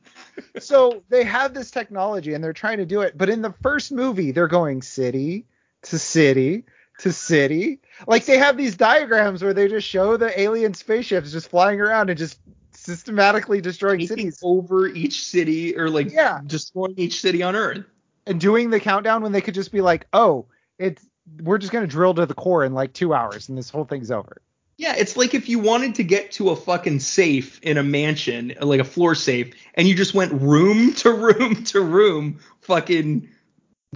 So 0.59 1.03
they 1.09 1.25
have 1.25 1.55
this 1.55 1.71
technology 1.71 2.35
and 2.35 2.45
they're 2.45 2.53
trying 2.53 2.79
to 2.79 2.87
do 2.87 3.01
it, 3.01 3.17
but 3.17 3.29
in 3.31 3.43
the 3.43 3.55
first 3.63 3.91
movie 3.93 4.33
they're 4.33 4.49
going 4.49 4.83
city 4.83 5.47
to 5.85 5.99
city 5.99 6.65
to 6.99 7.13
city. 7.13 7.81
Like 8.07 8.27
they 8.27 8.39
have 8.39 8.57
these 8.57 8.77
diagrams 8.77 9.43
where 9.43 9.55
they 9.55 9.69
just 9.69 9.87
show 9.89 10.17
the 10.17 10.39
alien 10.39 10.75
spaceships 10.75 11.33
just 11.33 11.49
flying 11.49 11.81
around 11.81 12.11
and 12.11 12.19
just 12.19 12.39
systematically 12.73 13.61
destroying 13.63 14.01
Taking 14.01 14.17
cities. 14.31 14.41
over 14.43 14.87
each 14.87 15.25
city 15.27 15.77
or 15.77 15.89
like 15.89 16.13
Yeah. 16.13 16.41
destroying 16.47 16.95
each 16.99 17.21
city 17.21 17.43
on 17.43 17.57
Earth. 17.57 17.85
and 18.27 18.41
doing 18.41 18.71
the 18.71 18.81
countdown 18.81 19.23
when 19.23 19.33
they 19.33 19.41
could 19.41 19.55
just 19.55 19.73
be 19.73 19.81
like, 19.81 20.07
oh, 20.13 20.47
it's 20.79 21.07
we're 21.41 21.59
just 21.59 21.73
gonna 21.73 21.87
drill 21.87 22.15
to 22.15 22.27
the 22.27 22.35
core 22.35 22.65
in 22.65 22.75
like 22.75 22.93
two 22.93 23.15
hours 23.15 23.49
and 23.49 23.57
this 23.57 23.71
whole 23.71 23.85
thing's 23.85 24.11
over. 24.11 24.41
Yeah, 24.79 24.95
it's 24.97 25.17
like 25.17 25.33
if 25.33 25.49
you 25.49 25.59
wanted 25.59 25.95
to 25.97 26.05
get 26.05 26.33
to 26.33 26.51
a 26.51 26.57
fucking 26.57 27.01
safe 27.01 27.59
in 27.63 27.79
a 27.79 27.83
mansion, 27.83 28.55
like 28.61 28.81
a 28.81 28.85
floor 28.85 29.15
safe, 29.15 29.55
and 29.75 29.89
you 29.89 29.95
just 29.95 30.13
went 30.13 30.33
room 30.33 30.93
to 30.97 31.13
room 31.13 31.65
to 31.65 31.81
room, 31.81 32.41
fucking 32.61 33.29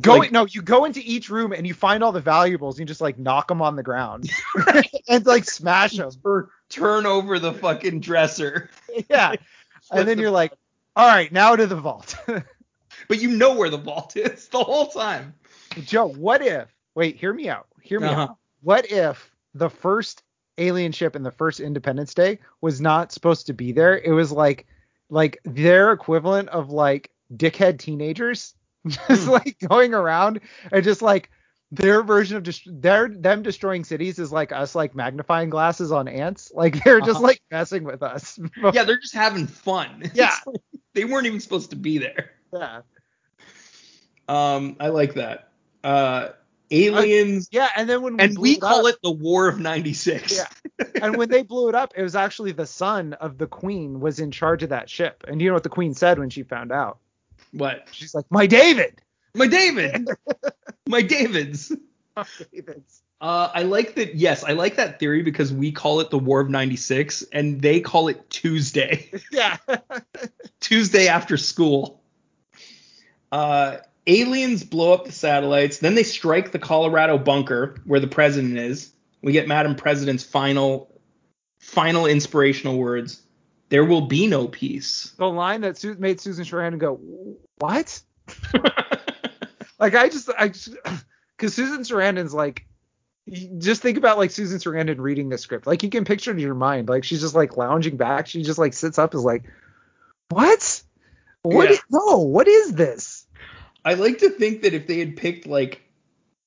Go 0.00 0.16
Like- 0.16 0.32
no, 0.32 0.46
you 0.46 0.62
go 0.62 0.84
into 0.84 1.00
each 1.04 1.28
room 1.28 1.52
and 1.52 1.66
you 1.66 1.74
find 1.74 2.02
all 2.02 2.12
the 2.12 2.20
valuables 2.20 2.76
and 2.76 2.80
you 2.80 2.86
just 2.86 3.00
like 3.00 3.18
knock 3.18 3.48
them 3.48 3.60
on 3.60 3.76
the 3.76 3.82
ground 3.82 4.30
and 5.08 5.26
like 5.26 5.44
smash 5.44 5.96
them. 5.96 6.10
tur- 6.22 6.48
turn 6.70 7.06
over 7.06 7.38
the 7.38 7.52
fucking 7.52 8.00
dresser. 8.00 8.70
Yeah, 9.10 9.34
and 9.90 10.08
then 10.08 10.18
you're 10.18 10.30
like, 10.30 10.52
all 10.96 11.06
right, 11.06 11.30
now 11.30 11.56
to 11.56 11.66
the 11.66 11.76
vault. 11.76 12.16
But 12.26 13.20
you 13.20 13.30
know 13.30 13.54
where 13.54 13.70
the 13.70 13.78
vault 13.78 14.16
is 14.16 14.48
the 14.48 14.62
whole 14.62 14.86
time. 14.86 15.34
Joe, 15.84 16.06
what 16.06 16.42
if? 16.42 16.68
Wait, 16.94 17.16
hear 17.16 17.32
me 17.32 17.48
out. 17.48 17.66
Hear 17.82 18.00
me 18.00 18.08
Uh-huh. 18.08 18.20
out. 18.22 18.36
What 18.62 18.90
if 18.90 19.30
the 19.54 19.70
first 19.70 20.22
alien 20.58 20.92
ship 20.92 21.16
in 21.16 21.22
the 21.22 21.30
first 21.30 21.60
Independence 21.60 22.12
Day 22.14 22.38
was 22.60 22.80
not 22.80 23.12
supposed 23.12 23.46
to 23.46 23.52
be 23.54 23.72
there? 23.72 23.98
It 23.98 24.12
was 24.12 24.32
like 24.32 24.66
like 25.08 25.40
their 25.44 25.92
equivalent 25.92 26.48
of 26.50 26.70
like 26.70 27.10
dickhead 27.34 27.78
teenagers 27.78 28.54
just 28.86 29.24
Hmm. 29.24 29.30
like 29.30 29.56
going 29.68 29.92
around 29.94 30.40
and 30.72 30.84
just 30.84 31.02
like 31.02 31.30
their 31.72 32.02
version 32.02 32.36
of 32.36 32.42
just 32.42 32.62
their 32.66 33.08
them 33.08 33.42
destroying 33.42 33.84
cities 33.84 34.18
is 34.18 34.32
like 34.32 34.50
us 34.52 34.74
like 34.74 34.94
magnifying 34.94 35.50
glasses 35.50 35.92
on 35.92 36.08
ants. 36.08 36.50
Like 36.54 36.82
they're 36.84 36.98
just 37.00 37.16
Uh-huh. 37.16 37.22
like 37.22 37.42
messing 37.50 37.84
with 37.84 38.02
us. 38.02 38.38
Yeah, 38.72 38.84
they're 38.84 38.98
just 39.00 39.14
having 39.14 39.46
fun. 39.46 40.10
Yeah. 40.14 40.34
Like- 40.46 40.56
they 40.94 41.04
weren't 41.04 41.26
even 41.26 41.38
supposed 41.40 41.70
to 41.70 41.76
be 41.76 41.98
there. 41.98 42.32
yeah. 42.52 42.80
Um, 44.28 44.76
I 44.80 44.88
like 44.88 45.14
that. 45.14 45.50
Uh, 45.84 46.30
aliens, 46.70 47.48
Yeah, 47.50 47.68
and 47.76 47.88
then 47.88 48.02
when 48.02 48.16
we 48.16 48.22
and 48.24 48.38
we 48.38 48.52
it 48.52 48.60
call 48.60 48.86
up- 48.86 48.94
it 48.94 49.00
the 49.02 49.10
War 49.10 49.48
of 49.48 49.58
'96. 49.58 50.36
Yeah. 50.36 50.86
and 51.02 51.16
when 51.16 51.28
they 51.28 51.42
blew 51.42 51.68
it 51.68 51.74
up, 51.74 51.92
it 51.96 52.02
was 52.02 52.14
actually 52.16 52.52
the 52.52 52.66
son 52.66 53.14
of 53.14 53.38
the 53.38 53.46
queen 53.46 54.00
was 54.00 54.20
in 54.20 54.30
charge 54.30 54.62
of 54.62 54.68
that 54.70 54.88
ship. 54.90 55.24
And 55.28 55.40
you 55.40 55.48
know 55.48 55.54
what 55.54 55.62
the 55.62 55.68
queen 55.68 55.94
said 55.94 56.18
when 56.18 56.30
she 56.30 56.42
found 56.42 56.72
out? 56.72 56.98
What? 57.52 57.88
She's 57.92 58.14
like, 58.14 58.26
"My 58.30 58.46
David." 58.46 59.00
My 59.34 59.46
David. 59.46 60.08
My 60.88 61.02
Davids. 61.02 61.72
David's. 62.52 63.02
Uh, 63.20 63.50
I 63.54 63.62
like 63.62 63.94
that. 63.96 64.14
Yes, 64.16 64.42
I 64.44 64.52
like 64.52 64.76
that 64.76 64.98
theory 64.98 65.22
because 65.22 65.52
we 65.52 65.70
call 65.72 66.00
it 66.00 66.10
the 66.10 66.18
War 66.18 66.40
of 66.40 66.48
'96, 66.50 67.22
and 67.32 67.60
they 67.60 67.80
call 67.80 68.08
it 68.08 68.28
Tuesday. 68.30 69.10
Yeah. 69.30 69.56
Tuesday 70.60 71.06
after 71.08 71.36
school. 71.36 72.02
Uh, 73.30 73.76
aliens 74.10 74.64
blow 74.64 74.92
up 74.92 75.04
the 75.04 75.12
satellites. 75.12 75.78
Then 75.78 75.94
they 75.94 76.02
strike 76.02 76.52
the 76.52 76.58
Colorado 76.58 77.18
bunker 77.18 77.76
where 77.84 78.00
the 78.00 78.06
president 78.08 78.58
is. 78.58 78.92
We 79.22 79.32
get 79.32 79.46
Madam 79.48 79.74
President's 79.76 80.24
final, 80.24 80.90
final 81.60 82.06
inspirational 82.06 82.78
words. 82.78 83.22
There 83.68 83.84
will 83.84 84.02
be 84.06 84.26
no 84.26 84.48
peace. 84.48 85.12
the 85.16 85.28
line 85.28 85.60
that 85.60 85.78
Su- 85.78 85.96
made 85.98 86.20
Susan 86.20 86.44
Sarandon 86.44 86.78
go, 86.78 86.98
"What?" 87.58 88.02
Like 89.78 89.94
I 89.94 90.10
just, 90.10 90.28
I 90.38 90.48
just, 90.48 90.76
because 91.36 91.54
Susan 91.54 91.80
Sarandon's 91.84 92.34
like, 92.34 92.66
just 93.58 93.80
think 93.80 93.96
about 93.96 94.18
like 94.18 94.30
Susan 94.30 94.58
Sarandon 94.58 94.98
reading 94.98 95.30
the 95.30 95.38
script. 95.38 95.66
Like 95.66 95.82
you 95.82 95.88
can 95.88 96.04
picture 96.04 96.30
it 96.32 96.34
in 96.34 96.40
your 96.40 96.54
mind. 96.54 96.88
Like 96.90 97.02
she's 97.04 97.20
just 97.22 97.34
like 97.34 97.56
lounging 97.56 97.96
back. 97.96 98.26
She 98.26 98.42
just 98.42 98.58
like 98.58 98.74
sits 98.74 98.98
up, 98.98 99.14
is 99.14 99.24
like, 99.24 99.44
"What? 100.28 100.82
What? 101.42 101.64
Yeah. 101.68 101.74
is- 101.76 101.82
no, 101.90 102.18
what 102.18 102.46
is 102.46 102.74
this?" 102.74 103.19
I 103.84 103.94
like 103.94 104.18
to 104.18 104.30
think 104.30 104.62
that 104.62 104.74
if 104.74 104.86
they 104.86 104.98
had 104.98 105.16
picked 105.16 105.46
like 105.46 105.82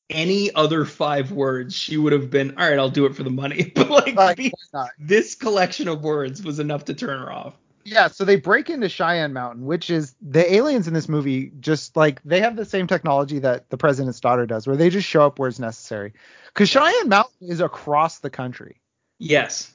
any 0.09 0.53
other 0.53 0.85
five 0.85 1.31
words, 1.31 1.75
she 1.75 1.97
would 1.97 2.13
have 2.13 2.29
been 2.29 2.51
all 2.57 2.69
right. 2.69 2.77
I'll 2.77 2.89
do 2.89 3.05
it 3.05 3.15
for 3.15 3.23
the 3.23 3.29
money. 3.29 3.71
But 3.75 3.89
like, 3.89 4.15
Like, 4.15 4.51
not? 4.73 4.89
this 4.99 5.35
collection 5.35 5.87
of 5.87 6.03
words 6.03 6.43
was 6.43 6.59
enough 6.59 6.85
to 6.85 6.93
turn 6.93 7.19
her 7.19 7.31
off. 7.31 7.55
Yeah, 7.85 8.07
so 8.07 8.23
they 8.23 8.37
break 8.37 8.69
into 8.69 8.87
Cheyenne 8.87 9.33
Mountain, 9.33 9.65
which 9.65 9.89
is 9.89 10.15
the 10.21 10.53
aliens 10.53 10.87
in 10.87 10.93
this 10.93 11.09
movie 11.09 11.51
just 11.59 11.97
like 11.97 12.21
they 12.23 12.39
have 12.39 12.55
the 12.55 12.63
same 12.63 12.87
technology 12.87 13.39
that 13.39 13.69
the 13.69 13.77
president's 13.77 14.21
daughter 14.21 14.45
does, 14.45 14.65
where 14.67 14.77
they 14.77 14.89
just 14.89 15.07
show 15.07 15.25
up 15.25 15.37
where 15.37 15.49
it's 15.49 15.59
necessary. 15.59 16.13
Because 16.47 16.69
Cheyenne 16.69 17.09
Mountain 17.09 17.49
is 17.49 17.59
across 17.59 18.19
the 18.19 18.29
country. 18.29 18.79
Yes, 19.19 19.73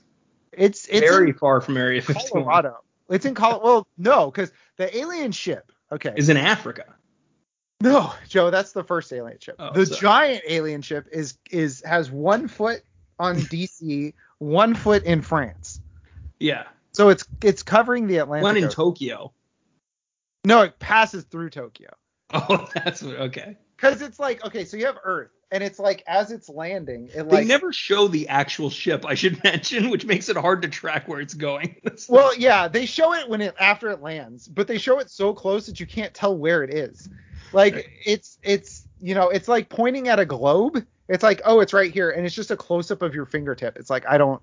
It's 0.53 0.87
it's 0.89 1.01
very 1.01 1.33
far 1.33 1.61
from 1.61 1.77
Area 1.77 2.01
51. 2.01 2.45
Colorado. 2.45 2.79
It's 3.11 3.27
in 3.27 3.35
Colorado. 3.35 3.65
Well, 3.65 3.87
no, 3.99 4.31
because 4.31 4.53
the 4.77 4.97
alien 4.97 5.33
ship. 5.33 5.71
Okay. 5.93 6.13
Is 6.17 6.29
in 6.29 6.37
Africa. 6.37 6.85
No, 7.81 8.13
Joe, 8.29 8.51
that's 8.51 8.73
the 8.73 8.83
first 8.85 9.13
alien 9.13 9.39
ship. 9.41 9.57
Oh, 9.59 9.73
the 9.73 9.87
sorry. 9.87 10.01
giant 10.01 10.43
alien 10.49 10.83
ship 10.83 11.07
is 11.13 11.39
is 11.51 11.83
has 11.87 12.11
one 12.11 12.49
foot 12.49 12.83
on 13.19 13.37
DC, 13.37 14.15
one 14.39 14.75
foot 14.75 15.05
in 15.05 15.23
France. 15.23 15.81
Yeah, 16.41 16.65
So 16.93 17.09
it's 17.09 17.25
it's 17.43 17.63
covering 17.63 18.07
the 18.07 18.19
Atlantic. 18.19 18.43
one 18.45 18.57
in 18.57 18.65
Ocean. 18.65 18.75
Tokyo. 18.75 19.33
no, 20.45 20.63
it 20.63 20.79
passes 20.79 21.25
through 21.25 21.51
Tokyo. 21.51 21.91
Oh, 22.31 22.69
that's 22.75 23.03
okay. 23.03 23.57
Because 23.75 24.03
it's 24.03 24.19
like, 24.21 24.45
okay, 24.45 24.67
so 24.67 24.77
you 24.77 24.85
have 24.85 24.99
Earth, 25.03 25.31
and 25.51 25.65
it's 25.65 25.79
like 25.79 26.03
as 26.07 26.31
it's 26.31 26.51
landing, 26.51 27.09
it 27.15 27.21
like 27.23 27.31
They 27.31 27.37
like. 27.39 27.47
never 27.47 27.73
show 27.73 28.07
the 28.07 28.29
actual 28.29 28.69
ship, 28.69 29.07
I 29.07 29.15
should 29.15 29.43
mention, 29.45 29.89
which 29.89 30.05
makes 30.05 30.29
it 30.29 30.37
hard 30.37 30.61
to 30.61 30.69
track 30.69 31.09
where 31.09 31.23
it's 31.23 31.33
going. 31.33 31.77
well, 32.07 32.37
yeah, 32.37 32.69
they 32.69 32.85
show 32.85 33.15
it 33.15 33.27
when 33.31 33.41
it 33.41 33.55
after 33.59 33.89
it 33.89 34.03
lands, 34.03 34.47
but 34.47 34.67
they 34.67 34.77
show 34.77 34.99
it 34.99 35.09
so 35.11 35.33
close 35.33 35.65
that 35.67 35.81
you 35.81 35.87
can't 35.87 36.13
tell 36.13 36.37
where 36.37 36.63
it 36.63 36.75
is. 36.75 37.09
Like 37.53 37.91
it's 38.05 38.39
it's 38.43 38.87
you 39.01 39.15
know 39.15 39.29
it's 39.31 39.49
like 39.49 39.69
pointing 39.69 40.09
at 40.09 40.19
a 40.19 40.25
globe. 40.27 40.85
It's 41.09 41.23
like 41.23 41.41
oh 41.45 41.61
it's 41.61 41.73
right 41.73 41.93
here, 41.93 42.11
and 42.11 42.27
it's 42.27 42.35
just 42.35 42.51
a 42.51 42.57
close 42.57 42.91
up 42.91 43.03
of 43.03 43.15
your 43.15 43.25
fingertip. 43.27 43.77
It's 43.79 43.91
like 43.91 44.05
I 44.07 44.19
don't. 44.19 44.43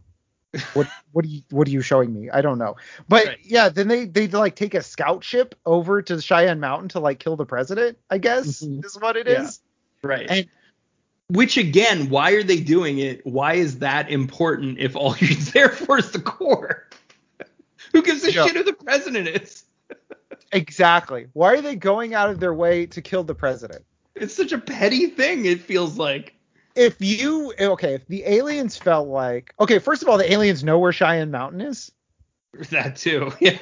What 0.73 0.87
what 1.11 1.25
are 1.25 1.27
you 1.27 1.41
what 1.51 1.67
are 1.67 1.71
you 1.71 1.81
showing 1.81 2.13
me? 2.13 2.29
I 2.29 2.41
don't 2.41 2.57
know. 2.57 2.75
But 3.07 3.25
Right. 3.25 3.37
yeah, 3.43 3.69
then 3.69 3.87
they 3.87 4.05
they 4.05 4.27
like 4.27 4.55
take 4.55 4.73
a 4.73 4.81
scout 4.81 5.23
ship 5.23 5.55
over 5.65 6.01
to 6.03 6.21
Cheyenne 6.21 6.59
Mountain 6.59 6.89
to 6.89 6.99
like 6.99 7.19
kill 7.19 7.35
the 7.35 7.45
president. 7.45 7.97
I 8.09 8.17
guess 8.17 8.63
Mhm. 8.63 8.83
is 8.85 8.97
what 8.99 9.17
it 9.17 9.27
is. 9.27 9.59
Yeah. 10.03 10.09
right. 10.09 10.25
And- 10.29 10.47
which 11.27 11.57
again, 11.57 12.09
why 12.11 12.33
are 12.33 12.43
they 12.43 12.59
doing 12.59 12.99
it? 12.99 13.25
Why 13.25 13.55
is 13.55 13.79
that 13.79 14.11
important 14.11 14.77
if 14.77 14.95
all 14.95 15.15
you're 15.19 15.33
there 15.53 15.69
for 15.69 15.97
is 15.97 16.11
the 16.11 16.19
core? 16.21 16.87
who 17.91 18.03
gives 18.03 18.23
a 18.23 18.31
Yeah. 18.31 18.45
shit 18.45 18.55
who 18.55 18.63
the 18.63 18.73
president 18.73 19.27
is? 19.29 19.63
Exactly. 20.51 21.27
Why 21.33 21.53
are 21.53 21.61
they 21.61 21.75
going 21.75 22.13
out 22.13 22.29
of 22.29 22.39
their 22.39 22.53
way 22.53 22.85
to 22.87 23.01
kill 23.01 23.23
the 23.23 23.35
president? 23.35 23.85
It's 24.15 24.33
such 24.33 24.51
a 24.51 24.57
petty 24.57 25.07
thing. 25.07 25.45
It 25.45 25.61
feels 25.61 25.97
like. 25.97 26.33
if 26.75 26.95
you 26.99 27.53
okay, 27.59 27.93
if 27.93 28.07
the 28.07 28.23
aliens 28.25 28.77
felt 28.77 29.07
like 29.07 29.53
okay, 29.59 29.79
first 29.79 30.01
of 30.01 30.09
all, 30.09 30.17
the 30.17 30.31
aliens 30.31 30.63
know 30.63 30.79
where 30.79 30.91
Cheyenne 30.91 31.31
Mountain 31.31 31.61
is. 31.61 31.91
That 32.69 32.95
too. 32.95 33.33
Yeah. 33.41 33.57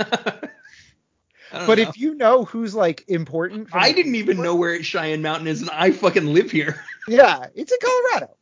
But 1.51 1.77
know. 1.77 1.83
if 1.83 1.97
you 1.97 2.15
know 2.15 2.45
who's 2.45 2.73
like 2.73 3.03
important, 3.07 3.69
I 3.73 3.91
didn't 3.91 4.15
even 4.15 4.41
know 4.41 4.55
where 4.55 4.81
Cheyenne 4.81 5.21
Mountain 5.21 5.47
is, 5.47 5.61
and 5.61 5.69
I 5.69 5.91
fucking 5.91 6.25
live 6.25 6.51
here. 6.51 6.83
Yeah, 7.05 7.47
it's 7.53 7.69
in 7.69 7.79
Colorado. 7.81 8.37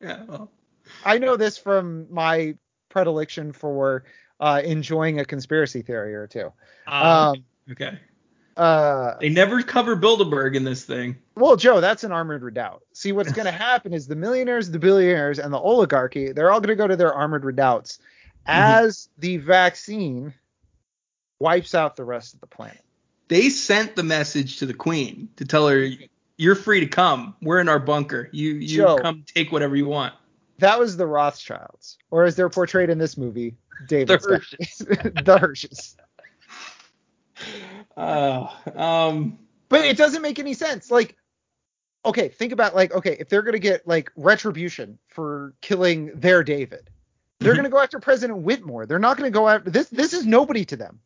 Yeah. 0.00 0.24
Well. 0.28 0.52
I 1.04 1.18
know 1.18 1.36
this 1.36 1.58
from 1.58 2.06
my 2.08 2.56
predilection 2.88 3.52
for 3.52 4.04
uh, 4.38 4.62
enjoying 4.64 5.18
a 5.18 5.24
conspiracy 5.24 5.82
theory 5.82 6.14
or 6.14 6.28
two. 6.28 6.52
Uh, 6.86 7.32
um, 7.34 7.44
okay. 7.72 7.98
Uh, 8.56 9.18
they 9.20 9.28
never 9.28 9.62
cover 9.62 9.96
Bilderberg 9.96 10.56
in 10.56 10.64
this 10.64 10.84
thing. 10.84 11.16
Well, 11.34 11.56
Joe, 11.56 11.80
that's 11.80 12.04
an 12.04 12.12
armored 12.12 12.42
redoubt. 12.42 12.82
See, 12.94 13.12
what's 13.12 13.32
going 13.32 13.44
to 13.52 13.52
happen 13.52 13.92
is 13.92 14.06
the 14.06 14.16
millionaires, 14.16 14.70
the 14.70 14.78
billionaires, 14.78 15.38
and 15.38 15.52
the 15.52 15.58
oligarchy, 15.58 16.32
they're 16.32 16.50
all 16.50 16.60
going 16.60 16.68
to 16.68 16.74
go 16.76 16.86
to 16.86 16.96
their 16.96 17.12
armored 17.12 17.44
redoubts 17.44 17.98
as 18.46 18.96
mm-hmm. 18.96 19.20
the 19.20 19.36
vaccine 19.38 20.34
wipes 21.38 21.74
out 21.74 21.96
the 21.96 22.04
rest 22.04 22.34
of 22.34 22.40
the 22.40 22.46
planet. 22.46 22.80
They 23.28 23.50
sent 23.50 23.96
the 23.96 24.04
message 24.04 24.58
to 24.58 24.66
the 24.66 24.74
queen 24.74 25.28
to 25.36 25.44
tell 25.44 25.68
her, 25.68 25.88
"You're 26.36 26.54
free 26.54 26.80
to 26.80 26.86
come. 26.86 27.34
We're 27.42 27.60
in 27.60 27.68
our 27.68 27.80
bunker. 27.80 28.28
You 28.32 28.54
you 28.54 28.78
Joe, 28.78 28.98
come 28.98 29.24
take 29.26 29.50
whatever 29.50 29.74
you 29.74 29.86
want." 29.86 30.14
That 30.58 30.78
was 30.78 30.96
the 30.96 31.06
Rothschilds, 31.06 31.98
or 32.10 32.24
as 32.24 32.36
they're 32.36 32.48
portrayed 32.48 32.88
in 32.88 32.98
this 32.98 33.16
movie, 33.16 33.56
David. 33.88 34.08
The 34.22 34.28
Hirsches. 34.28 34.78
the 34.78 35.38
Hirsches. 35.38 35.96
Uh, 37.96 38.48
um, 38.74 39.38
but 39.68 39.84
it 39.84 39.96
doesn't 39.96 40.22
make 40.22 40.38
any 40.38 40.54
sense. 40.54 40.90
Like, 40.90 41.16
okay, 42.04 42.28
think 42.28 42.52
about 42.52 42.74
like, 42.74 42.94
okay, 42.94 43.16
if 43.18 43.28
they're 43.28 43.42
gonna 43.42 43.58
get 43.58 43.86
like 43.86 44.12
retribution 44.16 44.98
for 45.08 45.54
killing 45.60 46.12
their 46.14 46.42
David, 46.44 46.90
they're 47.38 47.52
mm-hmm. 47.52 47.58
gonna 47.58 47.70
go 47.70 47.80
after 47.80 47.98
President 47.98 48.38
Whitmore. 48.40 48.86
They're 48.86 48.98
not 48.98 49.16
gonna 49.16 49.30
go 49.30 49.48
after 49.48 49.70
this. 49.70 49.88
This 49.88 50.12
is 50.12 50.26
nobody 50.26 50.64
to 50.66 50.76
them. 50.76 51.00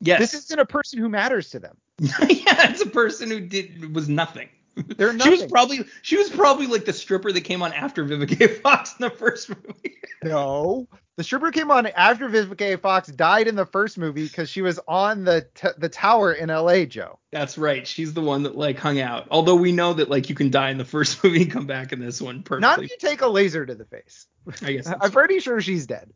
Yes. 0.00 0.20
This 0.20 0.34
isn't 0.34 0.60
a 0.60 0.66
person 0.66 0.98
who 1.00 1.08
matters 1.08 1.50
to 1.50 1.58
them. 1.58 1.76
yeah, 2.00 2.70
it's 2.70 2.82
a 2.82 2.86
person 2.86 3.30
who 3.30 3.40
did 3.40 3.94
was 3.94 4.08
nothing. 4.08 4.48
They're 4.86 5.12
nothing. 5.12 5.34
She 5.34 5.42
was 5.42 5.50
probably 5.50 5.84
she 6.02 6.16
was 6.16 6.30
probably 6.30 6.66
like 6.66 6.84
the 6.84 6.92
stripper 6.92 7.32
that 7.32 7.42
came 7.42 7.62
on 7.62 7.72
after 7.72 8.04
Vivica 8.04 8.60
Fox 8.60 8.94
in 8.98 9.04
the 9.04 9.10
first 9.10 9.48
movie. 9.48 9.96
no, 10.22 10.88
the 11.16 11.24
stripper 11.24 11.50
came 11.50 11.70
on 11.70 11.86
after 11.86 12.28
Vivica 12.28 12.80
Fox 12.80 13.08
died 13.08 13.48
in 13.48 13.56
the 13.56 13.66
first 13.66 13.98
movie 13.98 14.24
because 14.24 14.48
she 14.48 14.62
was 14.62 14.78
on 14.86 15.24
the 15.24 15.46
t- 15.54 15.68
the 15.76 15.88
tower 15.88 16.32
in 16.32 16.50
L.A. 16.50 16.86
Joe. 16.86 17.18
That's 17.32 17.58
right. 17.58 17.86
She's 17.86 18.14
the 18.14 18.20
one 18.20 18.44
that 18.44 18.56
like 18.56 18.78
hung 18.78 19.00
out. 19.00 19.26
Although 19.30 19.56
we 19.56 19.72
know 19.72 19.94
that 19.94 20.08
like 20.08 20.28
you 20.28 20.34
can 20.34 20.50
die 20.50 20.70
in 20.70 20.78
the 20.78 20.84
first 20.84 21.22
movie 21.24 21.42
and 21.42 21.50
come 21.50 21.66
back 21.66 21.92
in 21.92 22.00
this 22.00 22.20
one 22.20 22.42
perfectly. 22.42 22.60
Not 22.60 22.82
if 22.82 22.90
you 22.90 22.96
take 22.98 23.20
a 23.22 23.28
laser 23.28 23.64
to 23.64 23.74
the 23.74 23.84
face. 23.84 24.26
I 24.62 24.72
guess. 24.72 24.92
I'm 25.00 25.10
pretty 25.10 25.40
sure 25.40 25.60
she's 25.60 25.86
dead. 25.86 26.10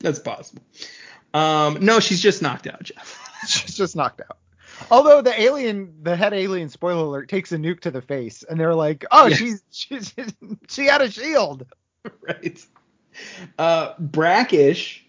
That's 0.00 0.18
possible. 0.18 0.62
Um, 1.32 1.78
no, 1.80 2.00
she's 2.00 2.20
just 2.20 2.42
knocked 2.42 2.66
out, 2.66 2.82
Jeff. 2.82 3.46
she's 3.48 3.76
just 3.76 3.96
knocked 3.96 4.20
out. 4.20 4.38
Although 4.90 5.22
the 5.22 5.40
alien, 5.40 5.94
the 6.02 6.16
head 6.16 6.32
alien, 6.32 6.68
spoiler 6.68 7.04
alert, 7.04 7.28
takes 7.28 7.52
a 7.52 7.56
nuke 7.56 7.80
to 7.80 7.90
the 7.90 8.02
face, 8.02 8.42
and 8.42 8.58
they're 8.58 8.74
like, 8.74 9.04
"Oh, 9.10 9.26
yes. 9.26 9.38
she's 9.38 9.62
she's 9.70 10.14
she 10.68 10.86
had 10.86 11.02
a 11.02 11.10
shield." 11.10 11.66
Right. 12.20 12.62
Uh, 13.58 13.94
Brackish, 13.98 15.06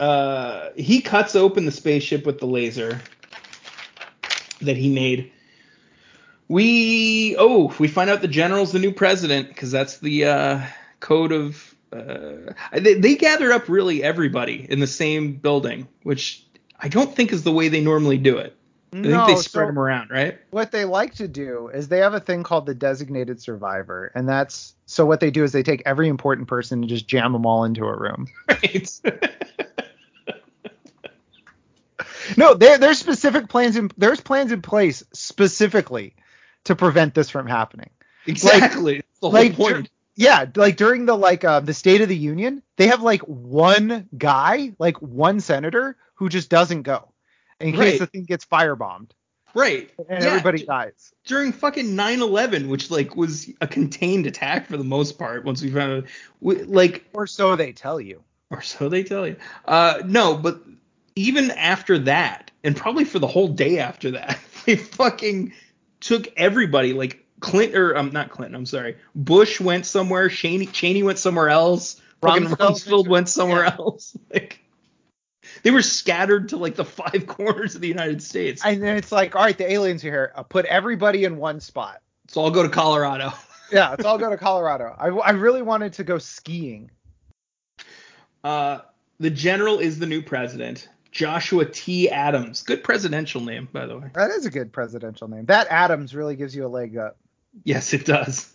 uh, 0.00 0.70
he 0.76 1.00
cuts 1.00 1.36
open 1.36 1.64
the 1.64 1.70
spaceship 1.70 2.26
with 2.26 2.40
the 2.40 2.46
laser 2.46 3.00
that 4.60 4.76
he 4.76 4.92
made. 4.92 5.30
We 6.48 7.36
oh, 7.38 7.72
we 7.78 7.86
find 7.86 8.10
out 8.10 8.20
the 8.20 8.28
general's 8.28 8.72
the 8.72 8.80
new 8.80 8.92
president 8.92 9.48
because 9.48 9.70
that's 9.70 9.98
the 9.98 10.24
uh, 10.24 10.60
code 10.98 11.30
of. 11.30 11.74
Uh, 11.92 12.52
they, 12.72 12.94
they 12.94 13.14
gather 13.14 13.52
up 13.52 13.68
really 13.68 14.02
everybody 14.02 14.66
in 14.68 14.80
the 14.80 14.86
same 14.88 15.34
building, 15.34 15.86
which 16.02 16.44
I 16.80 16.88
don't 16.88 17.14
think 17.14 17.32
is 17.32 17.44
the 17.44 17.52
way 17.52 17.68
they 17.68 17.80
normally 17.80 18.18
do 18.18 18.38
it. 18.38 18.56
I 18.94 18.98
no, 18.98 19.26
think 19.26 19.38
they 19.38 19.42
spread 19.42 19.64
so 19.64 19.66
them 19.66 19.78
around, 19.78 20.10
right? 20.10 20.38
What 20.50 20.70
they 20.70 20.84
like 20.84 21.14
to 21.14 21.26
do 21.26 21.68
is 21.68 21.88
they 21.88 21.98
have 21.98 22.14
a 22.14 22.20
thing 22.20 22.44
called 22.44 22.66
the 22.66 22.74
designated 22.74 23.42
survivor, 23.42 24.12
and 24.14 24.28
that's 24.28 24.74
so 24.86 25.04
what 25.04 25.18
they 25.18 25.32
do 25.32 25.42
is 25.42 25.50
they 25.50 25.64
take 25.64 25.82
every 25.84 26.08
important 26.08 26.46
person 26.46 26.80
and 26.80 26.88
just 26.88 27.08
jam 27.08 27.32
them 27.32 27.44
all 27.44 27.64
into 27.64 27.86
a 27.86 27.96
room. 27.96 28.28
Right. 28.48 29.00
no, 32.36 32.54
there, 32.54 32.78
there's 32.78 32.98
specific 32.98 33.48
plans 33.48 33.76
in 33.76 33.90
there's 33.96 34.20
plans 34.20 34.52
in 34.52 34.62
place 34.62 35.02
specifically 35.12 36.14
to 36.62 36.76
prevent 36.76 37.14
this 37.14 37.30
from 37.30 37.48
happening. 37.48 37.90
Exactly. 38.26 38.96
Like, 38.96 39.06
the 39.20 39.30
whole 39.30 39.32
like, 39.32 39.56
point. 39.56 39.90
yeah, 40.14 40.46
like 40.54 40.76
during 40.76 41.06
the 41.06 41.16
like 41.16 41.42
uh, 41.42 41.58
the 41.58 41.74
State 41.74 42.00
of 42.00 42.08
the 42.08 42.16
Union, 42.16 42.62
they 42.76 42.86
have 42.86 43.02
like 43.02 43.22
one 43.22 44.08
guy, 44.16 44.72
like 44.78 45.02
one 45.02 45.40
senator 45.40 45.96
who 46.14 46.28
just 46.28 46.48
doesn't 46.48 46.82
go 46.82 47.08
in 47.60 47.76
right. 47.76 47.92
case 47.92 48.00
the 48.00 48.06
thing 48.06 48.24
gets 48.24 48.44
firebombed. 48.44 49.10
Right. 49.54 49.90
And 50.08 50.22
yeah, 50.24 50.30
everybody 50.30 50.64
dies. 50.64 51.12
During 51.24 51.52
fucking 51.52 51.86
9/11, 51.86 52.68
which 52.68 52.90
like 52.90 53.14
was 53.16 53.50
a 53.60 53.66
contained 53.66 54.26
attack 54.26 54.66
for 54.66 54.76
the 54.76 54.84
most 54.84 55.18
part. 55.18 55.44
Once 55.44 55.62
we 55.62 55.70
found 55.70 56.04
out, 56.04 56.68
like, 56.68 57.04
or 57.12 57.26
so 57.26 57.54
they 57.54 57.72
tell 57.72 58.00
you. 58.00 58.22
Or 58.50 58.60
so 58.62 58.88
they 58.88 59.04
tell 59.04 59.26
you. 59.26 59.36
Uh, 59.64 60.02
no, 60.04 60.36
but 60.36 60.60
even 61.14 61.52
after 61.52 61.98
that, 62.00 62.50
and 62.64 62.76
probably 62.76 63.04
for 63.04 63.20
the 63.20 63.28
whole 63.28 63.48
day 63.48 63.78
after 63.78 64.10
that, 64.12 64.38
they 64.66 64.76
fucking 64.76 65.52
took 66.00 66.26
everybody. 66.36 66.92
Like 66.92 67.24
Clinton, 67.38 67.80
or 67.80 67.96
um, 67.96 68.10
not 68.10 68.30
Clinton. 68.30 68.56
I'm 68.56 68.66
sorry. 68.66 68.96
Bush 69.14 69.60
went 69.60 69.86
somewhere. 69.86 70.28
Cheney, 70.28 70.66
Cheney 70.66 71.04
went 71.04 71.18
somewhere 71.18 71.48
else. 71.48 72.00
Rumsfeld, 72.22 72.56
Rumsfeld 72.56 73.08
went 73.08 73.28
somewhere 73.28 73.64
yeah. 73.64 73.76
else. 73.78 74.16
Like 74.32 74.63
they 75.62 75.70
were 75.70 75.82
scattered 75.82 76.48
to 76.50 76.56
like 76.56 76.74
the 76.74 76.84
five 76.84 77.26
corners 77.26 77.74
of 77.74 77.80
the 77.80 77.88
United 77.88 78.22
States. 78.22 78.62
And 78.64 78.82
then 78.82 78.96
it's 78.96 79.12
like, 79.12 79.34
all 79.36 79.42
right, 79.42 79.56
the 79.56 79.70
aliens 79.70 80.04
are 80.04 80.10
here. 80.10 80.32
I'll 80.36 80.44
put 80.44 80.64
everybody 80.66 81.24
in 81.24 81.36
one 81.36 81.60
spot. 81.60 82.00
So 82.28 82.42
I'll 82.42 82.50
go 82.50 82.62
to 82.62 82.68
Colorado. 82.68 83.32
yeah, 83.72 83.90
let's 83.90 84.04
all 84.04 84.18
go 84.18 84.30
to 84.30 84.36
Colorado. 84.36 84.94
I, 84.98 85.08
I 85.08 85.30
really 85.30 85.62
wanted 85.62 85.92
to 85.94 86.04
go 86.04 86.18
skiing. 86.18 86.90
Uh, 88.42 88.80
the 89.20 89.30
general 89.30 89.78
is 89.78 89.98
the 89.98 90.06
new 90.06 90.22
president. 90.22 90.88
Joshua 91.10 91.64
T. 91.64 92.10
Adams. 92.10 92.62
Good 92.62 92.82
presidential 92.82 93.40
name, 93.40 93.68
by 93.72 93.86
the 93.86 93.98
way. 93.98 94.10
That 94.14 94.32
is 94.32 94.46
a 94.46 94.50
good 94.50 94.72
presidential 94.72 95.28
name. 95.28 95.44
That 95.46 95.68
Adams 95.68 96.14
really 96.14 96.34
gives 96.34 96.56
you 96.56 96.66
a 96.66 96.68
leg 96.68 96.96
up. 96.96 97.16
Yes, 97.62 97.94
it 97.94 98.04
does. 98.04 98.52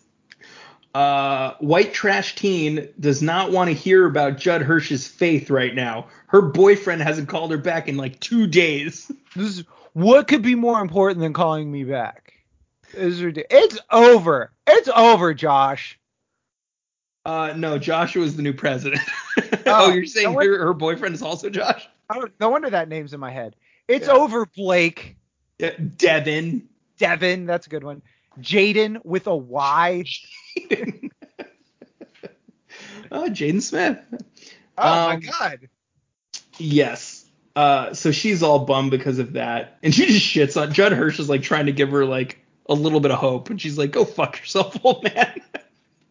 Uh, 0.95 1.53
white 1.59 1.93
trash 1.93 2.35
teen 2.35 2.89
does 2.99 3.21
not 3.21 3.51
want 3.51 3.67
to 3.67 3.75
hear 3.75 4.07
about 4.07 4.37
Judd 4.37 4.61
Hirsch's 4.61 5.07
faith 5.07 5.49
right 5.49 5.75
now. 5.75 6.07
Her 6.27 6.41
boyfriend 6.41 7.01
hasn't 7.01 7.29
called 7.29 7.51
her 7.51 7.57
back 7.57 7.87
in 7.87 7.97
like 7.97 8.19
two 8.19 8.47
days. 8.47 9.11
This 9.35 9.59
is, 9.59 9.63
what 9.93 10.27
could 10.27 10.41
be 10.41 10.55
more 10.55 10.81
important 10.81 11.19
than 11.19 11.33
calling 11.33 11.71
me 11.71 11.83
back? 11.83 12.33
It's, 12.93 13.19
it's 13.51 13.79
over. 13.91 14.51
It's 14.65 14.89
over, 14.89 15.35
Josh. 15.35 15.99
Uh, 17.25 17.53
no, 17.55 17.77
Joshua 17.77 18.23
is 18.23 18.35
the 18.35 18.41
new 18.41 18.53
president. 18.53 19.03
oh, 19.37 19.61
oh, 19.67 19.93
you're 19.93 20.07
saying 20.07 20.33
no 20.33 20.39
her, 20.39 20.65
her, 20.65 20.73
boyfriend 20.73 21.13
is 21.13 21.21
also 21.21 21.51
Josh? 21.51 21.87
Oh, 22.09 22.27
no 22.39 22.49
wonder 22.49 22.71
that 22.71 22.89
name's 22.89 23.13
in 23.13 23.19
my 23.19 23.29
head. 23.29 23.55
It's 23.87 24.07
yeah. 24.07 24.13
over, 24.13 24.47
Blake. 24.47 25.15
Yeah, 25.59 25.73
Devin. 25.97 26.67
Devin, 26.97 27.45
that's 27.45 27.67
a 27.67 27.69
good 27.69 27.83
one. 27.83 28.01
Jaden 28.39 29.03
with 29.03 29.27
a 29.27 29.35
Y. 29.35 30.05
oh, 33.11 33.29
Jaden 33.29 33.61
Smith. 33.61 33.99
Oh 34.77 34.87
um, 34.87 35.09
my 35.09 35.15
God. 35.17 35.69
Yes. 36.57 37.25
Uh, 37.55 37.93
so 37.93 38.11
she's 38.11 38.43
all 38.43 38.59
bummed 38.59 38.91
because 38.91 39.19
of 39.19 39.33
that, 39.33 39.79
and 39.83 39.93
she 39.93 40.05
just 40.05 40.25
shits 40.25 40.61
on 40.61 40.71
Judd 40.71 40.93
Hirsch 40.93 41.19
is 41.19 41.29
like 41.29 41.41
trying 41.41 41.65
to 41.65 41.71
give 41.71 41.89
her 41.89 42.05
like 42.05 42.39
a 42.69 42.73
little 42.73 42.99
bit 42.99 43.11
of 43.11 43.17
hope, 43.17 43.49
and 43.49 43.59
she's 43.59 43.77
like, 43.77 43.91
"Go 43.91 44.05
fuck 44.05 44.39
yourself, 44.39 44.77
old 44.83 45.03
man." 45.03 45.41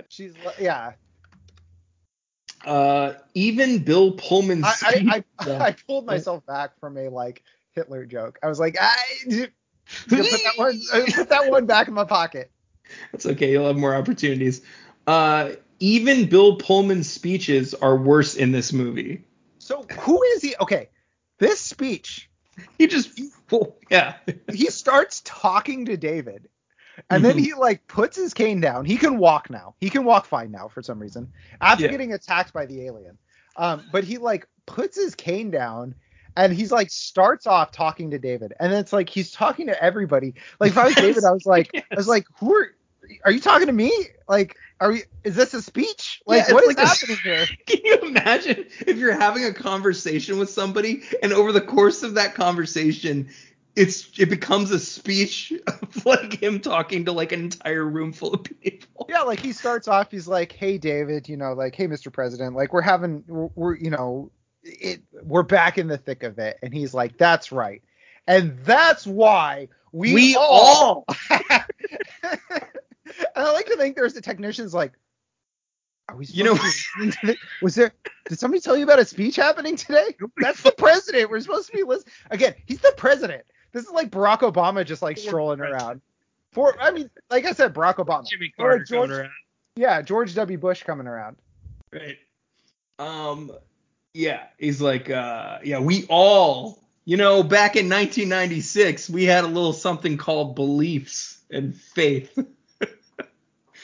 she's 0.09 0.35
yeah. 0.61 0.93
Uh, 2.67 3.15
even 3.35 3.83
Bill 3.85 4.13
Pullman. 4.13 4.65
I, 4.65 4.75
I, 4.83 5.25
I, 5.39 5.51
I, 5.69 5.77
pulled 5.87 6.05
myself 6.05 6.45
back 6.45 6.79
from 6.81 6.99
a 6.99 7.09
like 7.09 7.43
Hitler 7.73 8.05
joke. 8.05 8.39
I 8.43 8.49
was 8.49 8.59
like, 8.59 8.77
I 8.79 8.97
put 10.09 10.19
that 10.19 10.53
one, 10.57 10.81
put 11.15 11.29
that 11.29 11.51
one 11.51 11.67
back 11.67 11.89
in 11.89 11.95
my 11.95 12.05
pocket. 12.05 12.51
That's 13.13 13.27
okay. 13.27 13.53
You'll 13.53 13.67
have 13.67 13.77
more 13.77 13.95
opportunities. 13.95 14.63
Uh, 15.07 15.53
even 15.81 16.29
Bill 16.29 16.57
Pullman's 16.57 17.11
speeches 17.11 17.75
are 17.75 17.97
worse 17.97 18.35
in 18.35 18.53
this 18.53 18.73
movie. 18.73 19.25
So 19.59 19.85
who 20.01 20.23
is 20.23 20.43
he? 20.43 20.55
Okay, 20.61 20.89
this 21.39 21.61
speech. 21.61 22.29
He 22.77 22.87
just 22.87 23.21
yeah. 23.91 24.17
he 24.53 24.67
starts 24.67 25.23
talking 25.25 25.87
to 25.87 25.97
David, 25.97 26.49
and 27.09 27.23
mm-hmm. 27.23 27.29
then 27.29 27.39
he 27.39 27.55
like 27.55 27.87
puts 27.87 28.17
his 28.17 28.35
cane 28.35 28.61
down. 28.61 28.85
He 28.85 28.97
can 28.97 29.19
walk 29.19 29.51
now. 29.51 29.75
He 29.81 29.91
can 29.91 30.05
walk 30.05 30.27
fine 30.27 30.51
now 30.51 30.69
for 30.69 30.83
some 30.83 30.99
reason 30.99 31.33
after 31.61 31.85
yeah. 31.85 31.91
getting 31.91 32.13
attacked 32.13 32.53
by 32.53 32.67
the 32.67 32.87
alien. 32.87 33.19
Um, 33.57 33.85
but 33.93 34.05
he 34.05 34.19
like 34.19 34.47
puts 34.67 34.97
his 34.97 35.15
cane 35.15 35.51
down 35.51 35.95
and 36.39 36.53
he's 36.53 36.71
like 36.73 36.91
starts 36.91 37.47
off 37.47 37.73
talking 37.73 38.11
to 38.13 38.19
David, 38.19 38.55
and 38.61 38.73
then 38.73 38.79
it's 38.81 38.93
like 38.93 39.09
he's 39.11 39.31
talking 39.31 39.67
to 39.67 39.83
everybody. 39.83 40.35
Like 40.61 40.71
if 40.71 40.79
I 40.79 40.87
was 40.87 40.95
David, 40.97 41.25
I 41.25 41.33
was 41.33 41.47
like, 41.47 41.71
yes. 41.75 41.85
I 41.91 41.97
was 41.97 42.09
like, 42.09 42.25
who 42.39 42.55
are 42.55 42.69
are 43.25 43.31
you 43.33 43.41
talking 43.41 43.67
to 43.67 43.73
me? 43.73 43.93
Like, 44.29 44.57
are 44.81 44.93
we? 44.93 45.03
Is 45.25 45.35
this 45.35 45.53
a 45.55 45.63
speech? 45.63 46.23
Like, 46.27 46.47
Yeah, 46.47 46.55
what 46.55 46.63
is 46.65 46.69
like 46.69 46.79
a- 46.79 46.87
happening 46.87 47.17
here? 47.23 47.47
Can 47.67 47.81
you 47.85 47.97
imagine 48.03 48.67
if 48.87 48.97
you're 48.99 49.19
having 49.19 49.45
a 49.45 49.53
conversation 49.53 50.39
with 50.39 50.51
somebody 50.51 51.03
and 51.23 51.33
over 51.33 51.53
the 51.53 51.61
course 51.61 52.03
of 52.03 52.15
that 52.15 52.35
conversation, 52.35 53.29
it's 53.77 54.11
it 54.19 54.29
becomes 54.31 54.71
a 54.71 54.79
speech 54.79 55.53
of 55.67 56.07
like 56.07 56.41
him 56.43 56.61
talking 56.61 57.05
to 57.07 57.13
like 57.13 57.33
an 57.33 57.41
entire 57.41 57.85
room 57.87 58.13
full 58.13 58.35
of 58.35 58.45
people. 58.45 59.07
Yeah, 59.09 59.23
like 59.23 59.41
he 59.41 59.53
starts 59.53 59.89
off, 59.89 60.11
he's 60.11 60.29
like, 60.29 60.53
"Hey, 60.53 60.79
David, 60.79 61.29
you 61.29 61.37
know, 61.37 61.53
like, 61.55 61.75
hey, 61.75 61.87
Mr. 61.89 62.13
President, 62.13 62.55
like, 62.55 62.73
we're 62.73 62.83
having, 62.83 63.25
we're, 63.27 63.49
we're 63.55 63.77
you 63.77 63.91
know, 63.91 64.31
it, 64.63 65.03
we're 65.23 65.43
back 65.43 65.79
in 65.79 65.87
the 65.89 65.99
thick 65.99 66.23
of 66.23 66.39
it," 66.39 66.59
and 66.63 66.73
he's 66.75 66.95
like, 66.95 67.17
"That's 67.19 67.53
right, 67.53 67.83
and 68.27 68.59
that's 68.65 69.07
why 69.07 69.69
we, 69.93 70.15
We 70.15 70.37
all." 70.37 71.05
and 71.31 72.39
I 73.37 73.53
like 73.53 73.67
to 73.67 73.77
think 73.77 73.97
there's 73.97 74.15
the 74.15 74.21
technicians 74.21 74.75
like, 74.75 74.93
"Are 76.09 76.17
we? 76.17 76.27
You 76.27 76.45
know- 76.45 76.55
to 76.57 76.61
be 76.61 76.67
listening 76.67 77.11
to 77.13 77.27
thi- 77.35 77.39
was 77.63 77.75
there? 77.75 77.93
Did 78.29 78.39
somebody 78.39 78.61
tell 78.61 78.77
you 78.77 78.85
about 78.85 78.99
a 78.99 79.05
speech 79.05 79.37
happening 79.37 79.77
today? 79.77 80.15
That's 80.37 80.63
the 80.63 80.73
president. 80.73 81.31
We're 81.31 81.41
supposed 81.41 81.71
to 81.71 81.77
be 81.77 81.83
listening. 81.83 82.13
Again, 82.31 82.55
he's 82.67 82.81
the 82.81 82.93
president. 82.97 83.45
This 83.73 83.85
is 83.85 83.91
like 83.91 84.11
Barack 84.11 84.41
Obama 84.41 84.85
just 84.85 85.03
like 85.03 85.19
strolling 85.19 85.61
around. 85.61 86.01
For 86.53 86.75
I 86.81 86.91
mean, 86.91 87.11
like 87.31 87.45
I 87.45 87.53
said, 87.53 87.75
Barack 87.75 87.97
Obama. 87.97 88.27
Jimmy 88.29 88.53
Or 88.59 88.79
George- 88.79 88.89
coming 88.91 89.11
around. 89.13 89.31
Yeah, 89.77 90.03
George 90.03 90.35
W. 90.35 90.59
Bush 90.59 90.83
coming 90.83 91.07
around. 91.07 91.37
Right. 91.93 92.19
Um 92.99 93.53
yeah, 94.15 94.45
he's 94.59 94.81
like 94.81 95.11
uh 95.11 95.59
yeah, 95.63 95.79
we 95.79 96.07
all, 96.09 96.83
you 97.05 97.17
know, 97.17 97.43
back 97.43 97.77
in 97.77 97.89
1996, 97.89 99.11
we 99.11 99.25
had 99.25 99.45
a 99.45 99.47
little 99.47 99.73
something 99.73 100.17
called 100.17 100.55
beliefs 100.55 101.39
and 101.51 101.75
faith. 101.77 102.39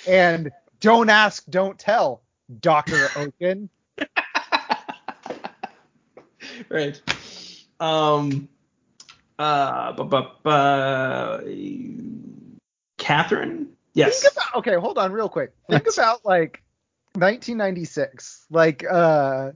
And 0.07 0.51
don't 0.81 1.09
ask, 1.09 1.45
don't 1.49 1.79
tell, 1.79 2.21
Dr. 2.61 3.09
Okun. 3.17 3.71
right. 6.69 7.01
Um 7.81 8.49
uh 9.39 9.93
bu- 9.93 10.05
bu- 10.05 10.29
bu- 10.43 11.39
Catherine? 12.99 13.69
Yes. 13.95 14.31
About 14.31 14.57
okay, 14.57 14.75
hold 14.75 14.99
on 14.99 15.13
real 15.13 15.29
quick. 15.29 15.53
Think 15.71 15.87
about 15.93 16.25
like 16.25 16.63
1996. 17.15 18.47
Like 18.51 18.85
uh 18.85 19.53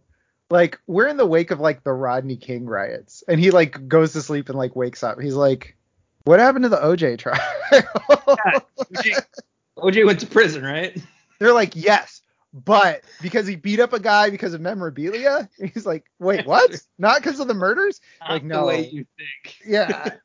like 0.50 0.80
we're 0.86 1.08
in 1.08 1.16
the 1.16 1.26
wake 1.26 1.50
of 1.50 1.60
like 1.60 1.84
the 1.84 1.92
Rodney 1.92 2.36
King 2.36 2.66
riots 2.66 3.22
and 3.28 3.38
he 3.38 3.50
like 3.50 3.88
goes 3.88 4.12
to 4.14 4.22
sleep 4.22 4.48
and 4.48 4.58
like 4.58 4.76
wakes 4.76 5.02
up. 5.02 5.20
He's 5.20 5.34
like 5.34 5.76
what 6.24 6.40
happened 6.40 6.64
to 6.64 6.68
the 6.68 6.76
OJ 6.76 7.18
trial? 7.18 7.40
OJ, 7.72 9.24
OJ 9.78 10.06
went 10.06 10.20
to 10.20 10.26
prison, 10.26 10.62
right? 10.62 10.94
They're 11.38 11.54
like, 11.54 11.74
yes, 11.74 12.20
but 12.52 13.02
because 13.22 13.46
he 13.46 13.56
beat 13.56 13.80
up 13.80 13.92
a 13.92 14.00
guy 14.00 14.30
because 14.30 14.54
of 14.54 14.60
memorabilia, 14.60 15.48
he's 15.58 15.86
like, 15.86 16.04
wait, 16.18 16.46
what? 16.46 16.80
Not 16.98 17.22
because 17.22 17.40
of 17.40 17.48
the 17.48 17.54
murders? 17.54 18.00
Like, 18.28 18.44
no. 18.44 18.60
the 18.60 18.66
way 18.66 18.88
you 18.88 19.06
think. 19.16 19.58
Yeah. 19.66 20.10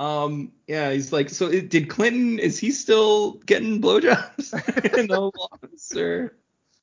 Um, 0.00 0.52
yeah, 0.68 0.92
he's 0.92 1.12
like, 1.12 1.28
so 1.28 1.48
it, 1.48 1.70
did 1.70 1.88
Clinton? 1.88 2.38
Is 2.38 2.56
he 2.56 2.70
still 2.70 3.32
getting 3.32 3.82
blowjobs 3.82 4.96
in 4.96 5.08
the 5.08 5.20
Office? 5.20 5.96
Or 5.96 6.36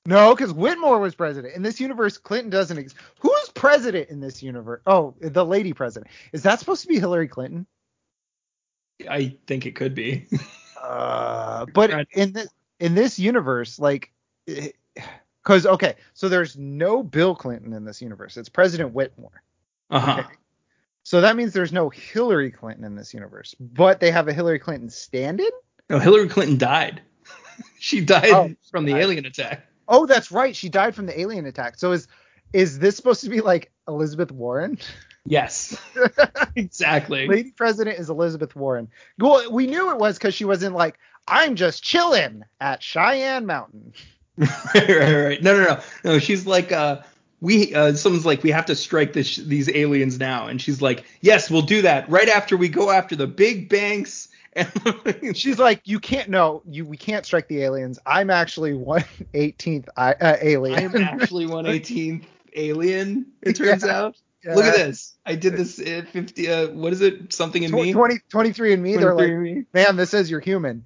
No, 0.06 0.36
because 0.36 0.53
Whitmore 0.53 0.99
was 0.99 1.15
president. 1.15 1.56
In 1.56 1.64
this 1.64 1.80
universe, 1.80 2.18
Clinton 2.18 2.49
doesn't 2.52 2.77
exist. 2.77 2.98
Who 3.19 3.34
is 3.38 3.49
president 3.49 4.10
in 4.10 4.19
this 4.19 4.44
universe? 4.44 4.82
Oh, 4.86 5.15
the 5.19 5.44
lady 5.45 5.73
president. 5.73 6.11
Is 6.32 6.44
that 6.44 6.60
supposed 6.60 6.84
to 6.84 6.88
be 6.88 6.99
Hillary 6.99 7.27
Clinton? 7.27 7.65
I 9.10 9.36
think 9.48 9.65
it 9.65 9.76
could 9.76 9.95
be. 9.95 10.27
Uh, 10.88 11.65
but 11.73 11.90
in 12.11 12.32
this 12.32 12.48
in 12.80 12.94
this 12.94 13.18
universe, 13.18 13.80
like, 13.80 14.11
because 14.45 15.65
okay, 15.65 15.95
so 16.14 16.30
there's 16.30 16.56
no 16.57 17.02
Bill 17.02 17.34
Clinton 17.34 17.73
in 17.73 17.84
this 17.86 18.03
universe. 18.03 18.38
It's 18.38 18.49
President 18.49 18.94
Whitmore. 18.94 19.41
Uh 19.90 19.99
huh. 19.99 20.15
Okay. 20.19 20.36
So 21.02 21.22
that 21.22 21.36
means 21.38 21.53
there's 21.53 21.73
no 21.73 21.90
Hillary 21.90 22.52
Clinton 22.52 22.84
in 22.86 22.94
this 22.95 23.15
universe, 23.15 23.56
but 23.60 23.99
they 23.99 24.11
have 24.11 24.27
a 24.27 24.34
Hillary 24.34 24.60
Clinton 24.60 24.91
stand-in. 24.91 25.49
No, 25.90 25.98
Hillary 25.98 26.30
Clinton 26.30 26.60
died. 26.60 27.02
she 27.80 28.02
died 28.02 28.30
Oh, 28.30 28.53
from 28.69 28.86
the 28.86 28.91
died. 28.91 29.02
alien 29.02 29.26
attack. 29.26 29.65
Oh, 29.87 30.05
that's 30.05 30.31
right. 30.31 30.55
She 30.55 30.69
died 30.69 30.95
from 30.95 31.05
the 31.05 31.19
alien 31.19 31.45
attack. 31.45 31.77
So 31.77 31.91
is 31.91 32.07
is 32.53 32.79
this 32.79 32.95
supposed 32.95 33.23
to 33.23 33.29
be 33.29 33.41
like 33.41 33.71
Elizabeth 33.87 34.31
Warren? 34.31 34.77
Yes, 35.25 35.77
exactly. 36.55 37.27
Lady 37.27 37.51
President 37.51 37.99
is 37.99 38.09
Elizabeth 38.09 38.55
Warren. 38.55 38.89
Well, 39.17 39.51
we 39.51 39.65
knew 39.65 39.91
it 39.91 39.97
was 39.97 40.17
because 40.17 40.35
she 40.35 40.45
wasn't 40.45 40.75
like, 40.75 40.99
I'm 41.27 41.55
just 41.55 41.83
chilling 41.83 42.43
at 42.61 42.83
Cheyenne 42.83 43.45
Mountain. 43.47 43.93
right, 44.37 44.49
right, 44.75 45.15
right. 45.15 45.43
No, 45.43 45.57
no, 45.57 45.63
no, 45.63 45.79
no. 46.03 46.19
She's 46.19 46.45
like, 46.45 46.71
uh, 46.71 47.01
we, 47.41 47.73
uh, 47.73 47.93
someone's 47.93 48.25
like, 48.25 48.43
we 48.43 48.51
have 48.51 48.67
to 48.67 48.75
strike 48.75 49.13
this, 49.13 49.37
these 49.37 49.67
aliens 49.69 50.19
now, 50.19 50.47
and 50.47 50.61
she's 50.61 50.81
like, 50.81 51.05
yes, 51.21 51.49
we'll 51.49 51.63
do 51.63 51.81
that 51.81 52.07
right 52.09 52.29
after 52.29 52.55
we 52.55 52.69
go 52.69 52.91
after 52.91 53.15
the 53.15 53.27
big 53.27 53.67
banks. 53.67 54.27
And 54.56 55.36
She's 55.38 55.60
like, 55.60 55.82
you 55.84 55.99
can't 55.99 56.30
no, 56.30 56.61
you 56.65 56.86
we 56.86 56.98
can't 56.98 57.26
strike 57.26 57.48
the 57.48 57.61
aliens. 57.64 57.99
I'm 58.06 58.30
actually 58.30 58.73
one 58.73 59.03
eighteenth 59.34 59.90
uh, 59.98 60.14
alien. 60.22 60.80
I'm 60.95 61.02
actually 61.03 61.45
118th 61.45 62.23
alien. 62.56 63.26
It 63.41 63.56
turns 63.57 63.84
Yeah. 63.84 63.98
out. 63.99 64.15
Look 64.45 64.65
at 64.65 64.76
this. 64.76 65.15
I 65.26 65.34
did 65.34 65.57
this 65.57 65.80
at 65.80 66.07
50. 66.07 66.48
Uh, 66.48 66.68
what 66.68 66.94
is 66.94 67.02
it? 67.02 67.34
Something 67.34 67.64
in 67.64 67.72
me. 67.72 67.91
20, 67.94 68.19
23 68.30 68.73
and 68.73 68.84
me. 68.84 68.95
They're 68.95 69.11
23 69.14 69.15
like, 69.15 69.32
in 69.32 69.41
me. 69.41 69.64
man, 69.73 69.95
this 69.95 70.11
says 70.11 70.30
you're 70.30 70.40
human. 70.40 70.86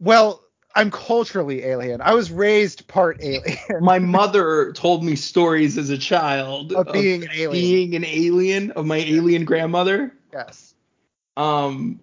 Well, 0.00 0.42
I'm 0.74 0.90
culturally 0.90 1.62
alien. 1.64 2.00
I 2.00 2.14
was 2.14 2.30
raised 2.32 2.88
part 2.88 3.18
alien. 3.22 3.58
My 3.80 3.98
mother 3.98 4.72
told 4.72 5.04
me 5.04 5.14
stories 5.14 5.78
as 5.78 5.90
a 5.90 5.98
child 5.98 6.72
Of 6.72 6.90
being 6.92 7.24
an 7.24 7.30
alien. 7.34 7.52
being 7.52 7.94
an 7.94 8.04
alien 8.04 8.70
of 8.72 8.86
my 8.86 8.96
alien 8.98 9.44
grandmother. 9.44 10.12
yes. 10.32 10.73
Um, 11.36 12.00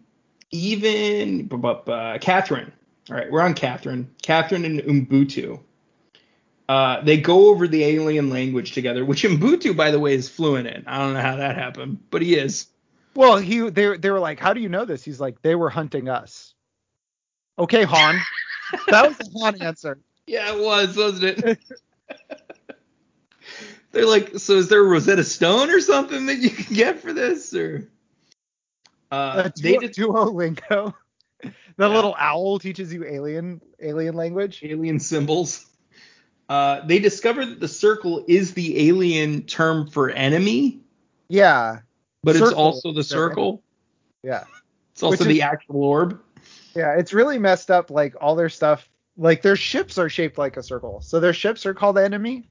even 0.52 1.48
bu- 1.48 1.58
bu- 1.58 1.92
uh, 1.92 2.18
Catherine. 2.20 2.72
All 3.10 3.16
right, 3.16 3.32
we're 3.32 3.42
on 3.42 3.54
Catherine. 3.54 4.10
Catherine 4.22 4.66
and 4.66 4.80
Umbutu. 4.82 5.60
Uh, 6.70 7.02
they 7.02 7.18
go 7.18 7.50
over 7.50 7.68
the 7.68 7.84
alien 7.84 8.30
language 8.30 8.72
together, 8.72 9.04
which 9.04 9.24
Umbutu, 9.24 9.76
by 9.76 9.92
the 9.92 10.00
way, 10.00 10.14
is 10.14 10.30
fluent 10.30 10.68
in. 10.68 10.84
I 10.88 11.00
don't 11.00 11.14
know 11.14 11.22
how 11.22 11.36
that 11.36 11.58
happened, 11.58 12.00
but 12.10 12.22
he 12.22 12.36
is. 12.36 12.68
Well, 13.14 13.38
he 13.38 13.70
they 13.70 13.98
they 13.98 14.10
were 14.10 14.20
like, 14.20 14.40
how 14.40 14.54
do 14.54 14.62
you 14.62 14.70
know 14.70 14.86
this? 14.86 15.04
He's 15.04 15.20
like, 15.20 15.42
they 15.42 15.56
were 15.56 15.70
hunting 15.70 16.08
us. 16.08 16.54
Okay, 17.60 17.84
Han. 17.84 18.16
that 18.88 19.08
was 19.08 19.18
the 19.18 19.40
Han 19.42 19.62
answer. 19.62 20.00
Yeah, 20.28 20.56
it 20.56 20.64
was, 20.64 20.96
wasn't 20.96 21.40
it? 21.46 21.60
They're 23.92 24.06
like, 24.06 24.40
so 24.40 24.54
is 24.54 24.70
there 24.70 24.80
a 24.80 24.88
Rosetta 24.88 25.26
Stone 25.26 25.70
or 25.70 25.82
something 25.82 26.28
that 26.28 26.38
you 26.38 26.50
can 26.50 26.74
get 26.74 27.02
for 27.02 27.12
this, 27.12 27.54
or? 27.54 27.91
Uh, 29.12 29.50
they 29.62 29.78
did 29.78 29.94
Duolingo. 29.94 30.94
The 31.78 31.88
Yeah. 31.88 31.96
little 31.96 32.16
owl 32.20 32.60
teaches 32.60 32.94
you 32.94 33.04
alien 33.06 33.62
alien 33.82 34.14
language. 34.14 34.62
alien 34.64 35.00
symbols. 35.00 35.66
Uh, 36.50 36.86
they 36.86 37.00
discovered 37.00 37.46
that 37.48 37.60
the 37.60 37.68
circle 37.68 38.24
is 38.28 38.54
the 38.54 38.88
alien 38.90 39.44
term 39.44 39.90
for 39.90 40.10
enemy, 40.12 40.82
Yeah, 41.30 41.80
but 42.24 42.36
it's 42.36 42.52
also 42.52 42.92
the 42.94 43.04
circle. 43.04 43.64
yeah, 44.22 44.44
It's 44.92 45.02
also 45.02 45.20
Which 45.24 45.28
the 45.30 45.38
is- 45.38 45.44
actual 45.44 45.84
orb. 45.84 46.20
yeah. 46.76 46.94
It's 46.98 47.14
really 47.14 47.40
messed 47.40 47.72
up. 47.72 47.90
Like 47.90 48.14
all 48.22 48.36
their 48.36 48.50
stuff, 48.50 48.88
like 49.18 49.42
their 49.42 49.56
ships 49.56 49.98
are 49.98 50.10
shaped 50.10 50.38
like 50.38 50.58
a 50.58 50.64
circle. 50.64 51.02
So 51.02 51.20
their 51.20 51.34
ships 51.34 51.66
are 51.66 51.74
called 51.74 51.98
enemy. 51.98 52.50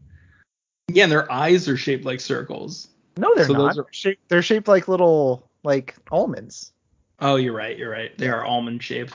Yeah, 0.88 1.04
and 1.04 1.12
their 1.12 1.30
eyes 1.30 1.68
are 1.68 1.76
shaped 1.76 2.04
like 2.06 2.18
circles. 2.20 2.88
No, 3.18 3.32
they're 3.36 3.46
So 3.46 3.52
not. 3.52 3.58
those 3.68 3.78
are- 3.78 3.82
They're 3.84 3.92
shaped, 3.92 4.28
they're 4.28 4.42
shaped 4.42 4.66
like 4.66 4.88
little 4.88 5.46
like 5.62 5.96
almonds. 6.10 6.72
Oh, 7.20 7.36
you're 7.36 7.52
right. 7.54 7.76
You're 7.76 7.90
right. 7.90 8.16
They 8.16 8.28
are 8.28 8.44
almond 8.44 8.82
shaped. 8.82 9.14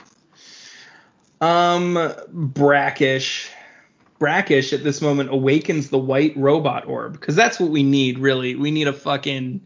Um, 1.40 2.12
brackish. 2.32 3.50
Brackish 4.18 4.72
at 4.72 4.82
this 4.82 5.02
moment 5.02 5.30
awakens 5.30 5.90
the 5.90 5.98
white 5.98 6.34
robot 6.36 6.86
orb 6.86 7.12
because 7.12 7.36
that's 7.36 7.60
what 7.60 7.70
we 7.70 7.82
need. 7.82 8.18
Really, 8.18 8.54
we 8.54 8.70
need 8.70 8.88
a 8.88 8.92
fucking 8.92 9.60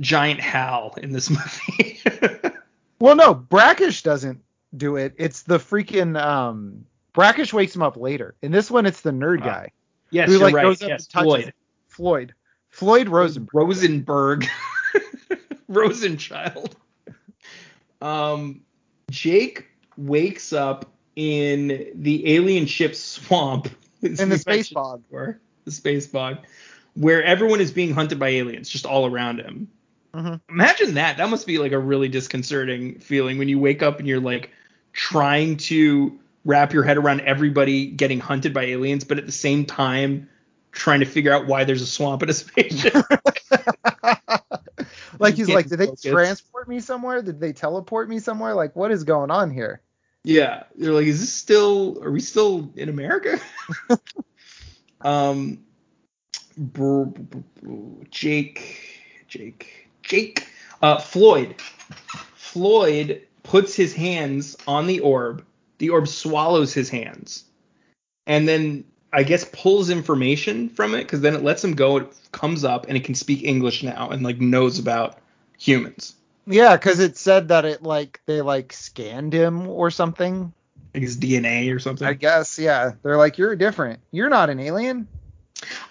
giant 0.00 0.40
Hal 0.40 0.94
in 1.00 1.12
this 1.12 1.30
movie. 1.78 2.00
Well, 2.98 3.14
no, 3.14 3.34
Brackish 3.34 4.02
doesn't 4.02 4.40
do 4.76 4.96
it. 4.96 5.14
It's 5.18 5.42
the 5.42 5.58
freaking 5.58 6.20
um. 6.20 6.84
Brackish 7.12 7.52
wakes 7.52 7.76
him 7.76 7.82
up 7.82 7.96
later. 7.96 8.34
In 8.42 8.50
this 8.50 8.72
one, 8.72 8.86
it's 8.86 9.02
the 9.02 9.12
nerd 9.12 9.42
Ah, 9.42 9.44
guy, 9.44 9.70
yes, 10.10 10.26
Who, 10.26 10.32
you're 10.32 10.42
like, 10.42 10.54
right. 10.54 10.62
goes 10.64 10.82
up 10.82 10.88
yes, 10.88 11.02
and 11.04 11.10
touches 11.10 11.24
Floyd. 11.26 11.54
Floyd. 11.86 12.34
Floyd 12.70 13.08
Rosenberg. 13.08 13.54
Rosenberg. 13.54 14.46
Rosenchild. 15.68 16.74
Um, 18.00 18.62
Jake 19.10 19.66
wakes 19.96 20.52
up 20.52 20.90
in 21.16 21.90
the 21.94 22.34
alien 22.34 22.66
ship 22.66 22.94
swamp. 22.94 23.68
In 24.02 24.28
the 24.28 24.36
space 24.36 24.68
bog. 24.68 25.02
before, 25.04 25.40
The 25.64 25.70
space 25.70 26.06
bog. 26.06 26.38
Where 26.94 27.24
everyone 27.24 27.60
is 27.62 27.72
being 27.72 27.94
hunted 27.94 28.18
by 28.18 28.28
aliens, 28.28 28.68
just 28.68 28.84
all 28.84 29.06
around 29.06 29.38
him. 29.40 29.68
Mhm. 30.12 30.40
Imagine 30.50 30.94
that. 30.94 31.16
That 31.16 31.30
must 31.30 31.46
be 31.46 31.58
like 31.58 31.72
a 31.72 31.78
really 31.78 32.08
disconcerting 32.08 32.98
feeling 33.00 33.38
when 33.38 33.48
you 33.48 33.58
wake 33.58 33.82
up 33.82 33.98
and 33.98 34.06
you're 34.06 34.20
like 34.20 34.50
trying 34.92 35.56
to 35.56 36.18
wrap 36.44 36.72
your 36.74 36.82
head 36.82 36.98
around 36.98 37.22
everybody 37.22 37.86
getting 37.86 38.20
hunted 38.20 38.52
by 38.52 38.64
aliens, 38.64 39.04
but 39.04 39.16
at 39.18 39.24
the 39.26 39.32
same 39.32 39.64
time 39.64 40.28
trying 40.72 41.00
to 41.00 41.06
figure 41.06 41.32
out 41.32 41.46
why 41.46 41.64
there's 41.64 41.80
a 41.82 41.86
swamp 41.86 42.22
in 42.22 42.28
a 42.28 42.32
spaceship. 42.34 42.94
Like 45.18 45.34
he's 45.34 45.48
like, 45.48 45.68
did 45.68 45.78
they 45.78 45.86
focus. 45.86 46.02
transport 46.02 46.68
me 46.68 46.80
somewhere? 46.80 47.22
Did 47.22 47.40
they 47.40 47.52
teleport 47.52 48.08
me 48.08 48.18
somewhere? 48.18 48.54
Like, 48.54 48.74
what 48.76 48.90
is 48.90 49.04
going 49.04 49.30
on 49.30 49.50
here? 49.50 49.82
yeah, 50.24 50.64
they're 50.74 50.92
like, 50.92 51.06
is 51.06 51.20
this 51.20 51.32
still? 51.32 52.02
Are 52.02 52.10
we 52.10 52.20
still 52.20 52.72
in 52.76 52.88
America? 52.88 53.38
um, 55.02 55.62
br- 56.56 57.04
br- 57.04 57.38
br- 57.62 58.04
Jake, 58.10 59.24
Jake, 59.28 59.90
Jake, 60.02 60.48
uh, 60.80 60.98
Floyd. 60.98 61.56
Floyd 62.34 63.26
puts 63.42 63.76
his 63.76 63.92
hands 63.92 64.56
on 64.66 64.86
the 64.86 65.00
orb. 65.00 65.44
The 65.78 65.90
orb 65.90 66.08
swallows 66.08 66.72
his 66.72 66.88
hands, 66.88 67.44
and 68.26 68.48
then 68.48 68.84
I 69.14 69.22
guess 69.22 69.44
pulls 69.52 69.90
information 69.90 70.68
from 70.68 70.94
it 70.94 71.04
because 71.04 71.20
then 71.20 71.34
it 71.34 71.44
lets 71.44 71.62
him 71.62 71.74
go. 71.74 71.98
It 71.98 72.12
comes 72.32 72.64
up 72.64 72.86
and 72.88 72.96
it 72.96 73.04
can 73.04 73.14
speak 73.14 73.44
English 73.44 73.84
now 73.84 74.10
and 74.10 74.22
like 74.22 74.40
knows 74.40 74.80
about 74.80 75.18
humans. 75.56 76.16
Yeah, 76.46 76.76
because 76.76 76.98
it 76.98 77.16
said 77.16 77.48
that 77.48 77.64
it 77.64 77.82
like 77.82 78.20
they 78.26 78.42
like 78.42 78.72
scanned 78.72 79.32
him 79.32 79.68
or 79.68 79.90
something. 79.90 80.52
Like 80.92 81.02
his 81.04 81.16
DNA 81.16 81.74
or 81.74 81.78
something. 81.78 82.06
I 82.06 82.14
guess, 82.14 82.58
yeah. 82.58 82.92
They're 83.02 83.16
like, 83.16 83.38
you're 83.38 83.54
different. 83.54 84.00
You're 84.10 84.28
not 84.28 84.50
an 84.50 84.58
alien. 84.58 85.06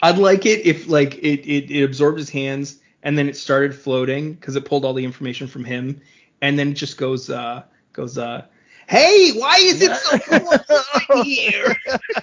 I'd 0.01 0.17
like 0.17 0.45
it 0.45 0.65
if 0.65 0.87
like 0.89 1.15
it, 1.15 1.47
it, 1.49 1.71
it 1.71 1.83
absorbed 1.83 2.19
his 2.19 2.29
hands 2.29 2.79
and 3.03 3.17
then 3.17 3.29
it 3.29 3.37
started 3.37 3.73
floating 3.73 4.33
because 4.33 4.55
it 4.55 4.65
pulled 4.65 4.85
all 4.85 4.93
the 4.93 5.05
information 5.05 5.47
from 5.47 5.63
him 5.63 6.01
and 6.41 6.59
then 6.59 6.69
it 6.69 6.73
just 6.73 6.97
goes 6.97 7.29
uh 7.29 7.63
goes 7.93 8.17
uh 8.17 8.45
hey 8.87 9.31
why 9.31 9.55
is 9.61 9.81
it 9.81 9.95
so 9.95 10.19
cold 10.19 11.23
here 11.25 11.75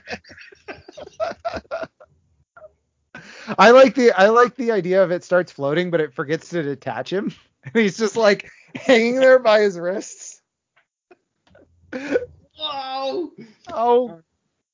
I 3.59 3.71
like 3.71 3.95
the 3.95 4.13
I 4.13 4.29
like 4.29 4.57
the 4.57 4.73
idea 4.73 5.03
of 5.03 5.11
it 5.11 5.25
starts 5.25 5.53
floating, 5.53 5.91
but 5.91 6.01
it 6.01 6.15
forgets 6.15 6.51
to 6.51 6.63
detach 6.63 7.13
him. 7.13 7.35
And 7.63 7.75
he's 7.75 7.99
just 7.99 8.17
like 8.17 8.51
hanging 8.75 9.17
there 9.17 9.39
by 9.39 9.61
his 9.61 9.79
wrists. 9.79 10.41
Whoa. 11.93 13.33
Oh, 13.71 14.23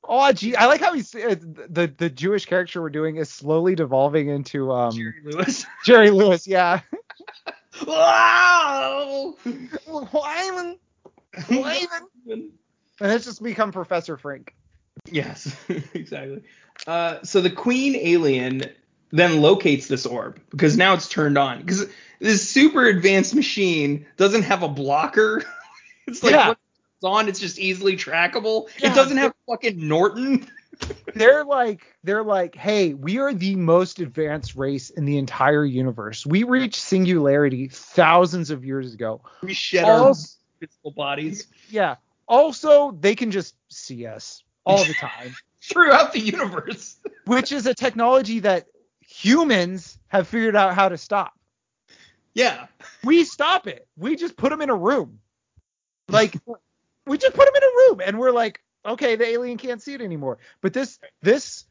oh, 0.05 0.33
gee, 0.33 0.55
I 0.55 0.67
like 0.67 0.81
how 0.81 0.95
he's 0.95 1.13
uh, 1.13 1.35
the 1.41 1.93
the 1.99 2.09
Jewish 2.09 2.47
character 2.47 2.81
we're 2.81 2.91
doing 2.91 3.17
is 3.17 3.29
slowly 3.29 3.75
devolving 3.75 4.29
into 4.29 4.71
um 4.71 4.93
Jerry 4.93 5.15
Lewis. 5.25 5.67
Jerry 5.85 6.11
Lewis. 6.11 6.47
Yeah. 6.47 6.79
Wow. 7.85 9.35
Wyman, 9.89 10.79
Wyman. 11.51 11.89
And 12.29 12.53
it's 13.01 13.25
just 13.25 13.43
become 13.43 13.73
Professor 13.73 14.17
Frink. 14.17 14.55
Yes, 15.11 15.55
exactly. 15.95 16.43
Uh, 16.87 17.23
so 17.23 17.41
the 17.41 17.51
queen 17.51 17.97
alien 17.97 18.65
then 19.11 19.41
locates 19.41 19.87
this 19.87 20.05
orb 20.05 20.41
because 20.51 20.77
now 20.77 20.95
it's 20.95 21.09
turned 21.09 21.39
on 21.39 21.61
because 21.61 21.87
this 22.19 22.49
super 22.49 22.85
advanced 22.87 23.35
machine 23.35 24.07
doesn't 24.17 24.43
have 24.43 24.63
a 24.63 24.69
blocker. 24.69 25.43
it's 26.07 26.23
like 26.23 26.33
Yeah. 26.33 26.51
it's 26.51 27.05
on, 27.05 27.29
it's 27.29 27.41
just 27.41 27.59
easily 27.59 27.97
trackable. 27.97 28.69
Yeah, 28.79 28.91
it 28.91 28.95
doesn't 28.95 29.17
have 29.17 29.33
fucking 29.49 29.87
Norton. 29.87 30.47
they're 31.15 31.43
like 31.45 31.87
they're 32.05 32.23
like 32.23 32.55
hey 32.55 32.93
we 32.93 33.17
are 33.19 33.33
the 33.33 33.57
most 33.57 33.99
advanced 33.99 34.55
race 34.57 34.91
in 34.91 35.07
the 35.07 35.17
entire 35.17 35.65
universe 35.65 36.27
we 36.27 36.43
reached 36.43 36.75
singularity 36.79 37.69
thousands 37.69 38.51
of 38.51 38.63
years 38.63 38.93
ago 38.93 39.23
We 39.43 39.55
shed 39.55 39.85
All- 39.85 40.09
our 40.09 40.15
physical 40.61 40.91
bodies 40.91 41.47
yeah 41.71 41.95
also 42.29 42.91
they 42.91 43.15
can 43.15 43.31
just 43.31 43.55
see 43.71 44.05
us 44.05 44.43
all 44.67 44.85
the 44.85 44.95
time. 44.95 45.35
Throughout 45.63 46.13
the 46.13 46.21
universe. 46.21 46.97
which 47.25 47.53
is 47.53 47.67
a 47.67 47.75
technology 47.75 48.41
that 48.41 48.67
humans 49.01 49.99
have 50.09 50.29
figured 50.29 50.57
out 50.57 50.75
how 50.75 50.89
to 50.89 50.99
stop. 50.99 51.33
Yeah. 52.35 52.67
we 53.03 53.25
stop 53.25 53.67
it. 53.67 53.89
We 53.97 54.17
just 54.17 54.37
put 54.37 54.51
them 54.51 54.61
in 54.61 54.71
a 54.71 54.77
room. 54.77 55.21
Like 56.09 56.37
we 57.05 57.19
just 57.19 57.35
put 57.35 57.47
them 57.47 57.55
in 57.57 57.63
a 57.65 57.67
room 57.67 58.01
and 58.07 58.17
we're 58.17 58.31
like 58.31 58.61
okay 58.87 59.17
the 59.17 59.27
alien 59.27 59.59
can't 59.59 59.83
see 59.83 59.93
it 59.93 60.01
anymore. 60.01 60.39
But 60.61 60.73
this 60.73 61.01
this 61.21 61.65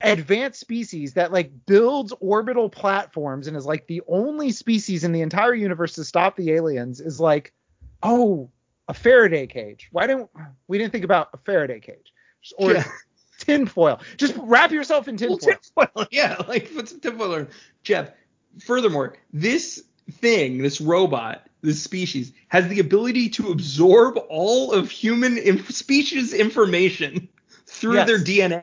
advanced 0.00 0.60
species 0.60 1.14
that 1.14 1.32
like 1.32 1.50
builds 1.66 2.12
orbital 2.20 2.68
platforms 2.68 3.48
and 3.48 3.56
is 3.56 3.66
like 3.66 3.88
the 3.88 4.02
only 4.06 4.52
species 4.52 5.02
in 5.02 5.10
the 5.10 5.20
entire 5.20 5.52
universe 5.52 5.94
to 5.94 6.04
stop 6.04 6.36
the 6.36 6.52
aliens 6.52 7.00
is 7.00 7.18
like 7.18 7.52
oh 8.04 8.48
a 8.86 8.94
faraday 8.94 9.48
cage. 9.48 9.88
Why 9.90 10.06
don't 10.06 10.30
we 10.68 10.78
didn't 10.78 10.92
think 10.92 11.04
about 11.04 11.30
a 11.32 11.38
faraday 11.38 11.80
cage 11.80 12.11
or 12.58 12.72
Yeah. 12.72 12.84
tinfoil 13.38 14.00
just 14.16 14.34
wrap 14.38 14.70
yourself 14.70 15.08
in 15.08 15.16
Well, 15.16 15.36
tinfoil 15.38 15.86
tinfoil, 15.94 16.06
yeah, 16.12 16.36
like 16.48 16.72
put 16.74 16.88
some 16.88 17.00
tinfoil 17.00 17.34
on. 17.34 17.48
Jeff, 17.82 18.10
furthermore, 18.64 19.16
this 19.32 19.82
thing, 20.12 20.58
this 20.58 20.80
robot, 20.80 21.46
this 21.60 21.82
species, 21.82 22.32
has 22.48 22.68
the 22.68 22.78
ability 22.80 23.28
to 23.30 23.50
absorb 23.50 24.16
all 24.28 24.72
of 24.72 24.90
human 24.90 25.38
inf- 25.38 25.70
species 25.72 26.32
information 26.34 27.28
through 27.66 27.94
Yes. 27.94 28.06
their 28.06 28.18
DNA. 28.18 28.62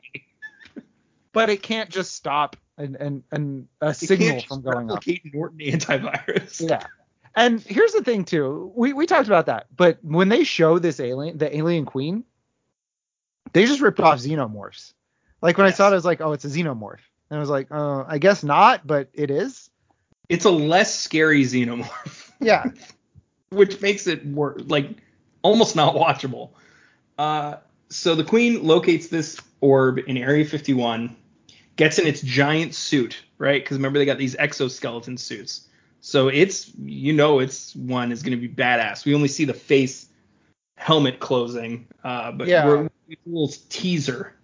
but 1.33 1.49
it 1.49 1.61
can't 1.61 1.89
just 1.89 2.13
stop 2.15 2.55
and 2.77 2.95
and, 2.95 3.23
and 3.31 3.67
a 3.81 3.89
It 3.89 3.95
signal 3.95 4.29
can't 4.29 4.45
from 4.45 4.61
going 4.61 4.89
up 4.91 5.03
Norton 5.33 5.59
antivirus. 5.59 6.69
Yeah. 6.69 6.85
And 7.35 7.61
here's 7.61 7.91
the 7.91 8.03
thing 8.03 8.23
too. 8.25 8.71
We 8.75 8.93
we 8.93 9.05
talked 9.05 9.27
about 9.27 9.45
that, 9.47 9.67
but 9.75 9.97
when 10.01 10.29
they 10.29 10.43
show 10.45 10.79
this 10.79 10.99
alien, 10.99 11.37
the 11.37 11.55
alien 11.55 11.85
queen, 11.85 12.23
they 13.53 13.65
just 13.65 13.81
ripped 13.81 13.99
off 13.99 14.19
xenomorphs. 14.19 14.93
Like 15.41 15.57
when 15.57 15.67
I 15.67 15.71
saw 15.71 15.87
it, 15.87 15.91
I 15.91 15.95
was 15.95 16.05
like, 16.05 16.21
oh, 16.21 16.33
it's 16.33 16.45
a 16.45 16.49
xenomorph. 16.49 16.99
And 17.29 17.37
I 17.37 17.39
was 17.39 17.49
like, 17.49 17.71
uh, 17.71 18.03
I 18.07 18.17
guess 18.17 18.43
not, 18.43 18.85
but 18.85 19.09
it 19.13 19.31
is. 19.31 19.69
It's 20.27 20.45
a 20.45 20.51
less 20.51 20.93
scary 20.97 21.43
xenomorph, 21.43 22.31
Yeah. 22.39 22.65
which 23.49 23.81
makes 23.81 24.07
it 24.07 24.25
wor- 24.25 24.57
like 24.67 24.89
almost 25.41 25.75
not 25.75 25.95
watchable. 25.95 26.51
Uh, 27.17 27.57
so 27.89 28.15
the 28.15 28.23
queen 28.23 28.63
locates 28.63 29.07
this 29.07 29.39
orb 29.61 29.99
in 30.07 30.17
Area 30.17 30.45
51, 30.45 31.15
gets 31.75 31.97
in 31.97 32.05
its 32.07 32.21
giant 32.21 32.75
suit, 32.75 33.23
right? 33.37 33.63
Because 33.63 33.77
remember 33.77 33.99
they 33.99 34.05
got 34.05 34.17
these 34.17 34.35
exoskeleton 34.35 35.17
suits. 35.17 35.67
So 36.01 36.27
it's 36.29 36.71
you 36.77 37.11
know 37.13 37.39
it's 37.39 37.75
one 37.75 38.11
is 38.11 38.21
going 38.23 38.39
to 38.39 38.47
be 38.47 38.53
badass. 38.53 39.05
We 39.05 39.15
only 39.15 39.27
see 39.27 39.45
the 39.45 39.53
face 39.53 40.07
helmet 40.77 41.19
closing, 41.19 41.87
uh, 42.03 42.31
but 42.31 42.47
Yeah. 42.47 42.65
we're, 42.65 42.88
little 43.25 43.51
teaser. 43.69 44.35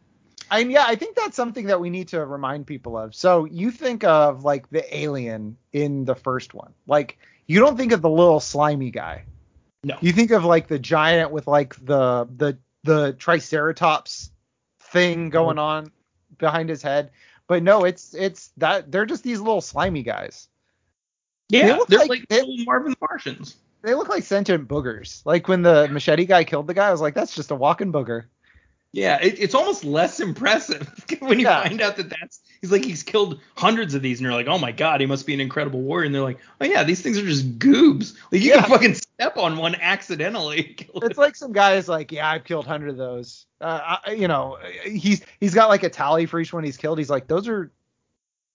And 0.52 0.72
yeah, 0.72 0.86
I 0.88 0.96
think 0.96 1.16
that's 1.16 1.36
something 1.36 1.68
that 1.68 1.80
we 1.80 1.90
need 1.90 2.10
to 2.10 2.26
remind 2.26 2.68
people 2.68 2.98
of. 2.98 3.16
So 3.16 3.46
you 3.46 3.72
think 3.72 4.04
of 4.04 4.44
like 4.44 4.70
the 4.70 4.96
alien 4.96 5.58
in 5.74 6.06
the 6.06 6.16
first 6.16 6.54
one. 6.54 6.74
Like 6.88 7.18
you 7.48 7.60
don't 7.60 7.78
think 7.78 7.92
of 7.92 8.02
the 8.02 8.10
little 8.10 8.40
slimy 8.40 8.92
guy. 8.92 9.26
No. 9.84 9.98
You 10.02 10.12
think 10.12 10.32
of 10.32 10.46
like 10.46 10.68
the 10.68 10.80
giant 10.80 11.32
with 11.32 11.48
like 11.48 11.76
the 11.84 12.28
the 12.36 12.58
the 12.84 13.14
triceratops 13.14 14.32
thing 14.80 15.20
mm-hmm. 15.20 15.30
going 15.30 15.60
on 15.60 15.92
behind 16.38 16.70
his 16.70 16.82
head. 16.82 17.12
But 17.48 17.64
no, 17.64 17.84
it's 17.84 18.14
it's 18.14 18.52
that 18.58 18.92
they're 18.92 19.06
just 19.06 19.24
these 19.24 19.40
little 19.40 19.62
slimy 19.62 20.04
guys. 20.04 20.48
Yeah, 21.50 21.76
look 21.76 21.88
they're 21.88 22.00
like- 22.00 22.10
like, 22.10 22.28
they- 22.30 22.42
little 22.42 22.66
Marvin 22.66 22.92
the 22.92 22.98
Martians. 23.02 23.58
They 23.82 23.94
look 23.94 24.10
like 24.10 24.24
sentient 24.24 24.68
boogers. 24.68 25.24
Like 25.26 25.48
when 25.48 25.62
the 25.62 25.88
machete 25.90 26.26
guy 26.26 26.44
killed 26.44 26.66
the 26.66 26.74
guy, 26.74 26.88
I 26.88 26.92
was 26.92 27.02
like, 27.02 27.14
that's 27.14 27.36
just 27.36 27.52
a 27.52 27.56
walking 27.56 27.92
booger. 27.92 28.26
Yeah, 28.96 29.20
it, 29.22 29.38
it's 29.42 29.54
almost 29.54 29.84
less 29.84 30.22
impressive 30.22 30.88
when 31.20 31.38
you 31.38 31.46
Yeah. 31.46 31.64
find 31.68 31.82
out 31.82 31.98
that 31.98 32.10
that's 32.10 32.40
he's 32.62 32.72
like 32.72 32.86
he's 32.86 33.04
killed 33.04 33.42
hundreds 33.58 33.94
of 33.94 34.02
these, 34.02 34.20
and 34.20 34.24
you're 34.24 34.34
like, 34.34 34.48
oh 34.48 34.58
my 34.58 34.72
god, 34.72 35.02
he 35.02 35.06
must 35.06 35.26
be 35.28 35.34
an 35.34 35.42
incredible 35.42 35.82
warrior. 35.82 36.06
And 36.06 36.16
they're 36.16 36.22
like, 36.22 36.40
oh 36.62 36.66
yeah, 36.66 36.82
these 36.86 37.02
things 37.02 37.18
are 37.18 37.26
just 37.26 37.60
goobs. 37.60 38.16
Like 38.32 38.42
you 38.42 38.52
Yeah. 38.52 38.62
can 38.62 38.70
fucking 38.70 38.94
step 38.96 39.36
on 39.36 39.58
one 39.58 39.76
accidentally. 39.76 40.64
Kill 40.64 41.02
it. 41.02 41.08
It's 41.12 41.18
like 41.18 41.36
some 41.36 41.52
guys 41.52 41.90
like, 41.90 42.14
yeah, 42.14 42.30
I've 42.30 42.46
killed 42.46 42.66
hundred 42.68 42.88
of 42.92 42.96
those. 42.98 43.48
Uh, 43.60 43.98
I, 44.06 44.12
you 44.12 44.30
know, 44.30 44.58
he's 44.86 45.22
he's 45.42 45.54
got 45.54 45.68
like 45.68 45.84
a 45.84 45.90
tally 45.90 46.26
for 46.26 46.40
each 46.40 46.54
one 46.54 46.64
he's 46.64 46.78
killed. 46.78 46.98
He's 46.98 47.10
like, 47.10 47.28
those 47.28 47.50
are 47.50 47.74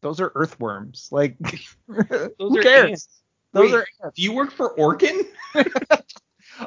those 0.00 0.20
are 0.22 0.32
earthworms. 0.34 1.10
Like, 1.12 1.36
Those 1.86 2.30
who 2.38 2.58
are 2.58 2.62
cares? 2.62 2.90
ants. 2.90 3.08
Those 3.52 3.72
Wait, 3.72 3.78
are 3.78 3.86
ants. 4.04 4.16
Do 4.16 4.22
you 4.22 4.32
work 4.32 4.52
for 4.52 4.74
Orkin? 4.78 5.20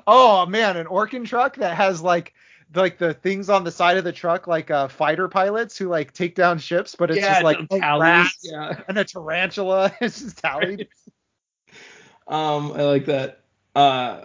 Oh 0.07 0.45
man, 0.47 0.77
an 0.77 0.87
Orkin 0.87 1.25
truck 1.25 1.55
that 1.57 1.75
has 1.75 2.01
like 2.01 2.33
like 2.75 2.97
the 2.97 3.13
things 3.13 3.49
on 3.49 3.63
the 3.63 3.71
side 3.71 3.97
of 3.97 4.03
the 4.03 4.11
truck 4.11 4.47
like 4.47 4.71
uh, 4.71 4.87
fighter 4.87 5.27
pilots 5.27 5.77
who 5.77 5.87
like 5.89 6.13
take 6.13 6.35
down 6.35 6.59
ships, 6.59 6.95
but 6.95 7.09
it's 7.11 7.19
yeah, 7.19 7.33
just 7.33 7.43
like 7.43 7.57
the 7.69 7.75
a 7.75 7.79
talons, 7.79 8.01
rat 8.01 8.31
Yeah. 8.43 8.81
and 8.87 8.97
a 8.97 9.03
tarantula. 9.03 9.93
It's 10.01 10.21
just 10.21 10.37
tallied. 10.37 10.87
Um, 12.25 12.71
I 12.71 12.83
like 12.83 13.07
that. 13.07 13.41
Uh, 13.75 14.21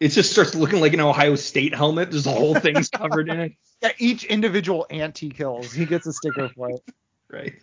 it 0.00 0.08
just 0.08 0.32
starts 0.32 0.56
looking 0.56 0.80
like 0.80 0.94
an 0.94 1.00
Ohio 1.00 1.36
State 1.36 1.74
helmet. 1.76 2.10
There's 2.10 2.24
the 2.24 2.32
whole 2.32 2.56
thing's 2.56 2.88
covered 2.88 3.28
in 3.28 3.40
it. 3.40 3.52
Yeah, 3.82 3.92
each 3.98 4.24
individual 4.24 4.86
ant 4.88 5.18
he 5.18 5.28
kills, 5.28 5.70
he 5.70 5.84
gets 5.84 6.06
a 6.06 6.12
sticker 6.14 6.48
for 6.48 6.70
it. 6.70 6.80
Right. 7.30 7.54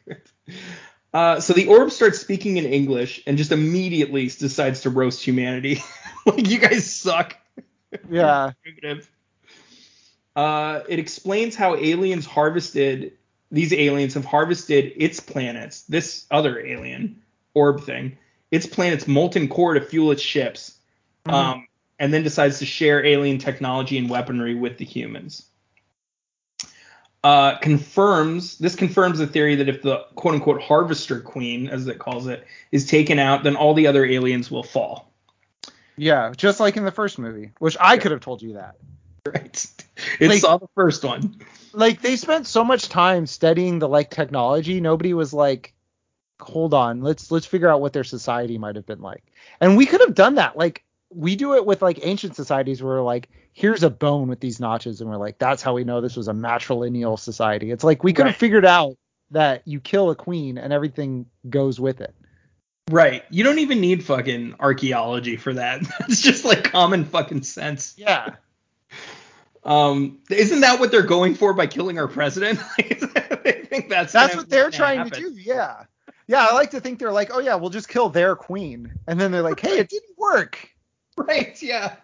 Uh, 1.12 1.40
so 1.40 1.54
the 1.54 1.68
orb 1.68 1.92
starts 1.92 2.20
speaking 2.20 2.58
in 2.58 2.66
English 2.66 3.22
and 3.26 3.36
just 3.36 3.52
immediately 3.52 4.28
decides 4.28 4.82
to 4.82 4.92
roast 4.92 5.24
humanity. 5.24 5.82
like 6.28 6.48
you 6.48 6.60
guys 6.60 6.90
suck. 6.90 7.36
Yeah. 8.10 8.52
Uh, 10.36 10.82
it 10.90 11.00
explains 11.00 11.56
how 11.56 11.76
aliens 11.76 12.26
harvested 12.26 13.14
these 13.52 13.72
aliens 13.72 14.16
have 14.16 14.26
harvested 14.26 14.94
its 14.98 15.20
planets, 15.20 15.84
this 15.84 16.26
other 16.32 16.60
alien 16.60 17.22
orb 17.54 17.84
thing, 17.84 18.18
its 18.50 18.66
planet's 18.66 19.08
molten 19.08 19.48
core 19.48 19.76
to 19.76 19.82
fuel 19.82 20.12
its 20.12 20.24
ships, 20.24 20.80
Mhm. 21.28 21.34
um, 21.34 21.68
and 22.00 22.12
then 22.12 22.24
decides 22.24 22.58
to 22.60 22.66
share 22.66 23.06
alien 23.06 23.38
technology 23.38 24.00
and 24.00 24.10
weaponry 24.10 24.56
with 24.56 24.80
the 24.80 24.86
humans. 24.86 25.46
Uh, 27.24 27.58
confirms 27.60 28.58
this 28.58 28.76
confirms 28.76 29.20
the 29.20 29.28
theory 29.28 29.56
that 29.56 29.70
if 29.70 29.82
the 29.82 30.04
quote 30.16 30.34
unquote 30.34 30.62
harvester 30.62 31.22
queen, 31.22 31.70
as 31.70 31.88
it 31.88 32.00
calls 32.00 32.28
it, 32.28 32.46
is 32.72 32.86
taken 32.86 33.20
out, 33.20 33.44
then 33.44 33.56
all 33.56 33.74
the 33.76 33.88
other 33.88 34.04
aliens 34.04 34.50
will 34.50 34.64
fall. 34.64 35.14
Yeah, 35.96 36.34
just 36.36 36.60
like 36.60 36.76
in 36.76 36.84
the 36.84 36.92
first 36.92 37.20
movie, 37.20 37.52
which 37.60 37.78
I 37.80 37.98
could 37.98 38.12
have 38.12 38.20
told 38.20 38.42
you 38.42 38.54
that. 38.54 38.76
Right. 39.34 39.66
It 40.20 40.28
Like- 40.30 40.41
saw 40.41 40.58
the 40.58 40.68
first 40.76 41.04
one. 41.04 41.36
Like 41.72 42.02
they 42.02 42.18
spent 42.18 42.45
so 42.45 42.64
much 42.64 42.90
time 42.90 43.26
studying 43.26 43.80
the 43.80 43.88
like 43.88 44.12
technology, 44.12 44.80
nobody 44.82 45.14
was 45.14 45.34
like, 45.34 45.74
hold 46.40 46.74
on, 46.74 47.02
let's 47.02 47.32
let's 47.32 47.45
figure 47.48 47.70
out 47.70 47.82
what 47.82 47.94
their 47.94 48.04
society 48.04 48.58
might 48.58 48.76
have 48.76 48.86
been 48.86 49.02
like. 49.02 49.24
And 49.62 49.76
we 49.78 49.86
could 49.88 50.02
have 50.02 50.14
done 50.14 50.36
that. 50.36 50.56
Like 50.58 50.84
we 51.10 51.36
do 51.36 51.56
it 51.56 51.66
with 51.66 51.82
like 51.82 52.00
ancient 52.06 52.36
societies 52.36 52.84
where 52.84 53.02
like 53.02 53.30
here's 53.54 53.82
a 53.82 53.90
bone 53.90 54.28
with 54.28 54.40
these 54.40 54.60
notches 54.60 55.00
and 55.02 55.10
we're 55.10 55.18
like 55.18 55.40
that's 55.40 55.64
how 55.64 55.74
we 55.74 55.84
know 55.84 56.02
this 56.02 56.16
was 56.18 56.28
a 56.28 56.34
matrilineal 56.34 57.18
society. 57.18 57.72
It's 57.72 57.84
like 57.84 58.04
we 58.04 58.14
could 58.14 58.26
have 58.28 58.34
Right. 58.36 58.40
figured 58.40 58.66
out 58.66 58.98
that 59.32 59.62
you 59.66 59.80
kill 59.80 60.12
a 60.12 60.16
queen 60.16 60.58
and 60.60 60.72
everything 60.74 61.26
goes 61.50 61.80
with 61.80 62.02
it. 62.02 62.14
Right. 62.91 63.24
You 63.32 63.44
don't 63.44 63.60
even 63.60 63.80
need 63.82 64.04
fucking 64.04 64.56
archaeology 64.60 65.38
for 65.38 65.54
that. 65.54 65.82
It's 66.10 66.22
just 66.22 66.45
like 66.45 66.66
common 66.66 67.06
fucking 67.06 67.44
sense. 67.44 67.95
Yeah. 67.98 68.36
Um, 69.65 70.19
isn't 70.30 70.61
that 70.61 70.80
what 70.80 70.91
they're 70.91 71.02
going 71.03 71.35
for 71.35 71.53
by 71.53 71.68
killing 71.68 71.98
our 71.98 72.07
president? 72.07 72.60
I 72.80 73.65
think 73.69 73.90
that's 73.90 74.11
That's 74.14 74.35
what 74.35 74.49
they're 74.49 74.72
trying 74.72 74.99
happen. 74.99 75.14
to 75.14 75.30
do. 75.31 75.35
Yeah. 75.38 75.85
Yeah, 76.27 76.48
I 76.49 76.53
like 76.53 76.72
to 76.72 76.80
think 76.80 76.99
they're 76.99 77.11
like, 77.11 77.31
oh 77.34 77.40
yeah, 77.40 77.56
we'll 77.56 77.69
just 77.69 77.90
kill 77.90 78.10
their 78.10 78.35
queen, 78.35 78.94
and 79.07 79.19
then 79.19 79.31
they're 79.31 79.41
like, 79.41 79.60
hey, 79.60 79.80
it 79.80 79.90
didn't 79.90 80.18
work. 80.18 80.69
Right. 81.15 81.61
Yeah. 81.61 81.95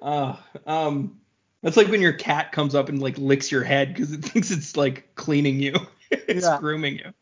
Uh, 0.00 0.36
um, 0.66 1.20
that's 1.62 1.76
like 1.78 1.88
when 1.88 2.02
your 2.02 2.12
cat 2.12 2.52
comes 2.52 2.74
up 2.74 2.90
and 2.90 3.00
like 3.00 3.16
licks 3.16 3.50
your 3.50 3.64
head 3.64 3.94
because 3.94 4.12
it 4.12 4.22
thinks 4.24 4.50
it's 4.50 4.76
like 4.76 5.14
cleaning 5.14 5.58
you. 5.60 5.74
it's 6.10 6.44
Yeah. 6.44 6.58
grooming 6.60 6.98
you. 6.98 7.12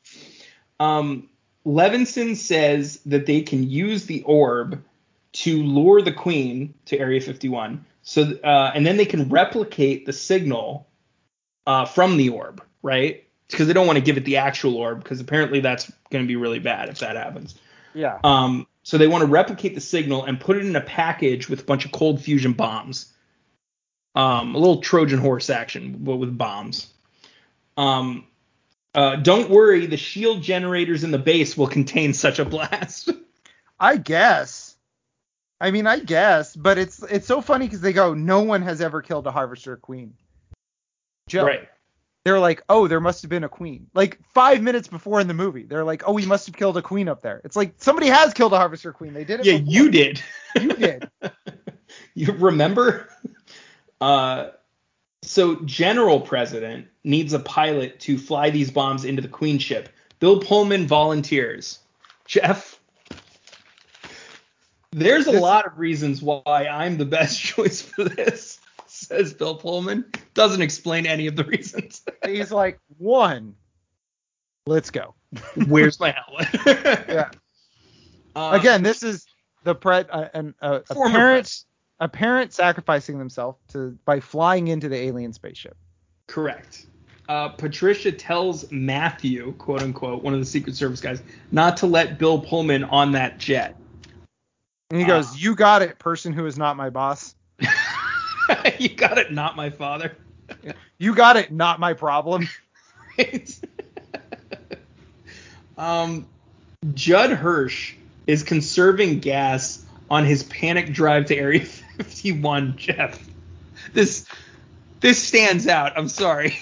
Um, 0.80 1.28
Levinson 1.64 2.36
says 2.36 2.98
that 3.06 3.26
they 3.26 3.42
can 3.42 3.68
use 3.70 4.06
the 4.06 4.22
orb 4.24 4.82
to 5.34 5.62
lure 5.62 6.02
the 6.02 6.12
queen 6.12 6.74
to 6.86 6.98
Area 6.98 7.20
51. 7.20 7.84
So, 8.02 8.36
uh, 8.42 8.72
and 8.74 8.84
then 8.84 8.96
they 8.96 9.04
can 9.04 9.28
replicate 9.28 10.06
the 10.06 10.12
signal 10.12 10.88
uh, 11.66 11.84
from 11.84 12.16
the 12.16 12.30
orb, 12.30 12.62
right? 12.82 13.24
Because 13.48 13.66
they 13.66 13.72
don't 13.72 13.86
want 13.86 13.96
to 13.98 14.04
give 14.04 14.16
it 14.16 14.24
the 14.24 14.38
actual 14.38 14.76
orb 14.76 15.02
because 15.02 15.20
apparently 15.20 15.60
that's 15.60 15.90
going 16.10 16.24
to 16.24 16.28
be 16.28 16.36
really 16.36 16.58
bad 16.58 16.88
if 16.88 16.98
that 16.98 17.16
happens. 17.16 17.54
Yeah. 17.94 18.18
Um, 18.24 18.66
so 18.82 18.98
they 18.98 19.06
want 19.06 19.22
to 19.22 19.26
replicate 19.26 19.74
the 19.74 19.80
signal 19.80 20.24
and 20.24 20.40
put 20.40 20.56
it 20.56 20.66
in 20.66 20.74
a 20.74 20.80
package 20.80 21.48
with 21.48 21.60
a 21.60 21.64
bunch 21.64 21.84
of 21.84 21.92
cold 21.92 22.20
fusion 22.20 22.52
bombs. 22.52 23.12
Um, 24.14 24.54
a 24.54 24.58
little 24.58 24.80
Trojan 24.80 25.20
horse 25.20 25.48
action, 25.48 25.96
but 26.00 26.16
with 26.16 26.36
bombs. 26.36 26.92
Um, 27.76 28.26
uh, 28.94 29.16
don't 29.16 29.48
worry, 29.48 29.86
the 29.86 29.96
shield 29.96 30.42
generators 30.42 31.04
in 31.04 31.12
the 31.12 31.18
base 31.18 31.56
will 31.56 31.68
contain 31.68 32.12
such 32.12 32.38
a 32.38 32.44
blast. 32.44 33.10
I 33.80 33.96
guess. 33.96 34.71
I 35.62 35.70
mean, 35.70 35.86
I 35.86 36.00
guess, 36.00 36.56
but 36.56 36.76
it's 36.76 37.00
it's 37.04 37.26
so 37.26 37.40
funny 37.40 37.66
because 37.66 37.80
they 37.80 37.92
go, 37.92 38.14
no 38.14 38.42
one 38.42 38.62
has 38.62 38.80
ever 38.80 39.00
killed 39.00 39.28
a 39.28 39.30
harvester 39.30 39.76
queen. 39.76 40.12
Joe, 41.28 41.46
right. 41.46 41.68
they're 42.24 42.40
like, 42.40 42.64
oh, 42.68 42.88
there 42.88 42.98
must 42.98 43.22
have 43.22 43.28
been 43.28 43.44
a 43.44 43.48
queen. 43.48 43.86
Like 43.94 44.18
five 44.34 44.60
minutes 44.60 44.88
before 44.88 45.20
in 45.20 45.28
the 45.28 45.34
movie, 45.34 45.62
they're 45.62 45.84
like, 45.84 46.02
oh, 46.04 46.14
we 46.14 46.26
must 46.26 46.46
have 46.46 46.56
killed 46.56 46.76
a 46.78 46.82
queen 46.82 47.08
up 47.08 47.22
there. 47.22 47.40
It's 47.44 47.54
like 47.54 47.74
somebody 47.76 48.08
has 48.08 48.34
killed 48.34 48.52
a 48.52 48.56
harvester 48.56 48.92
queen. 48.92 49.14
They 49.14 49.22
did 49.22 49.38
it. 49.38 49.46
Yeah, 49.46 49.58
before. 49.58 49.72
you 49.72 49.90
did. 49.92 50.22
You 50.60 50.68
did. 50.74 51.10
you 52.14 52.32
remember? 52.32 53.08
Uh, 54.00 54.50
so 55.22 55.60
General 55.64 56.20
President 56.20 56.88
needs 57.04 57.34
a 57.34 57.38
pilot 57.38 58.00
to 58.00 58.18
fly 58.18 58.50
these 58.50 58.72
bombs 58.72 59.04
into 59.04 59.22
the 59.22 59.28
Queen 59.28 59.58
ship. 59.58 59.90
Bill 60.18 60.40
Pullman 60.40 60.88
volunteers. 60.88 61.78
Jeff, 62.26 62.80
there's 64.92 65.26
a 65.26 65.32
This- 65.32 65.40
lot 65.40 65.66
of 65.66 65.78
reasons 65.78 66.22
why 66.22 66.66
I'm 66.70 66.96
the 66.98 67.04
best 67.06 67.40
choice 67.40 67.82
for 67.82 68.04
this, 68.04 68.60
says 68.86 69.32
Bill 69.34 69.54
Pullman. 69.56 70.04
Doesn't 70.34 70.62
explain 70.62 71.06
any 71.06 71.26
of 71.26 71.36
the 71.36 71.44
reasons. 71.44 72.02
He's 72.24 72.52
like, 72.52 72.78
one, 72.98 73.54
let's 74.66 74.90
go. 74.90 75.14
Where's 75.66 75.98
my 75.98 76.14
helmet? 76.14 77.06
Yeah. 77.08 77.30
Uh, 78.36 78.50
Again, 78.58 78.82
this 78.82 79.02
is 79.02 79.26
the 79.64 79.74
pre 79.74 79.96
uh, 79.96 80.28
an, 80.34 80.54
uh, 80.60 80.80
a 80.88 80.94
parent 80.94 81.64
a 82.00 82.08
parent 82.08 82.52
sacrificing 82.52 83.18
themselves 83.18 83.58
to 83.72 83.96
by 84.04 84.20
flying 84.20 84.68
into 84.68 84.88
the 84.88 84.96
alien 84.96 85.32
spaceship. 85.32 85.76
Correct. 86.26 86.86
Uh, 87.28 87.48
Patricia 87.50 88.10
tells 88.10 88.70
Matthew, 88.72 89.52
quote 89.58 89.82
unquote, 89.82 90.22
one 90.22 90.34
of 90.34 90.40
the 90.40 90.46
Secret 90.46 90.74
Service 90.76 91.00
guys, 91.00 91.22
not 91.50 91.76
to 91.78 91.86
let 91.86 92.18
Bill 92.18 92.40
Pullman 92.40 92.84
on 92.84 93.12
that 93.12 93.38
jet. 93.38 93.76
And 94.92 95.00
he 95.00 95.06
Ah. 95.06 95.08
goes, 95.08 95.42
"You 95.42 95.54
got 95.54 95.80
it, 95.80 95.98
person 95.98 96.34
who 96.34 96.44
is 96.44 96.58
not 96.58 96.76
my 96.76 96.90
boss. 96.90 97.34
you 98.78 98.90
got 98.90 99.16
it, 99.16 99.32
not 99.32 99.56
my 99.56 99.70
father. 99.70 100.14
You 100.98 101.14
got 101.14 101.36
it, 101.36 101.50
not 101.50 101.80
my 101.80 101.94
problem." 101.94 102.46
Um, 105.78 106.26
Judd 106.94 107.30
Hirsch 107.30 107.94
is 108.26 108.42
conserving 108.42 109.20
gas 109.20 109.82
on 110.10 110.24
his 110.26 110.42
panic 110.44 110.92
drive 110.92 111.26
to 111.26 111.36
Area 111.36 111.64
51. 111.96 112.76
Jeff, 112.76 113.18
this 113.94 114.26
this 115.00 115.22
stands 115.22 115.66
out. 115.66 115.96
I'm 115.96 116.08
sorry. 116.08 116.58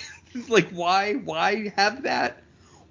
like, 0.49 0.71
why 0.71 1.15
why 1.15 1.73
have 1.77 2.05
that? 2.05 2.43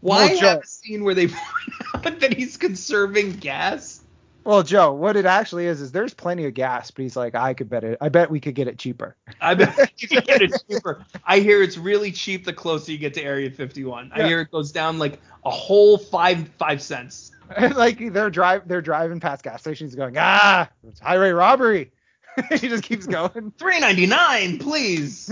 Why 0.01 0.27
Well, 0.27 0.37
have 0.39 0.59
a 0.63 0.67
scene 0.67 1.03
where 1.03 1.15
they 1.15 1.27
point 1.27 2.05
out 2.05 2.19
that 2.19 2.33
he's 2.33 2.57
conserving 2.57 3.33
gas? 3.37 3.98
Well, 4.43 4.63
Joe, 4.63 4.93
what 4.93 5.15
it 5.15 5.25
actually 5.25 5.65
is 5.65 5.81
is 5.81 5.91
there's 5.91 6.13
plenty 6.13 6.45
of 6.45 6.53
gas, 6.53 6.91
but 6.91 7.03
he's 7.03 7.15
like, 7.15 7.35
I 7.35 7.53
could 7.53 7.69
bet 7.69 7.83
it. 7.83 7.97
I 8.01 8.09
bet 8.09 8.31
we 8.31 8.39
could 8.39 8.55
get 8.55 8.67
it 8.67 8.79
cheaper. 8.79 9.15
I 9.41 9.53
bet 9.53 9.91
you 10.01 10.07
can 10.07 10.23
get 10.25 10.41
it 10.41 10.53
cheaper. 10.69 11.05
I 11.25 11.39
hear 11.39 11.61
it's 11.61 11.77
really 11.77 12.11
cheap 12.11 12.45
the 12.45 12.53
closer 12.53 12.91
you 12.91 12.97
get 12.97 13.13
to 13.15 13.23
Area 13.23 13.51
51. 13.51 14.11
I 14.13 14.27
hear 14.27 14.41
it 14.41 14.51
goes 14.51 14.71
down 14.71 14.97
like 14.97 15.19
a 15.45 15.49
whole 15.49 15.97
five 15.97 16.47
five 16.57 16.81
cents. 16.81 17.31
like 17.75 18.13
they're 18.13 18.29
drive 18.29 18.67
they're 18.67 18.81
driving 18.81 19.19
past 19.19 19.43
gas 19.43 19.61
stations, 19.61 19.95
going, 19.95 20.15
ah, 20.17 20.69
it's 20.87 20.99
highway 20.99 21.31
robbery. 21.31 21.91
he 22.49 22.69
just 22.69 22.83
keeps 22.83 23.05
going. 23.05 23.51
Three 23.57 23.79
ninety 23.79 24.05
nine, 24.05 24.59
please. 24.59 25.31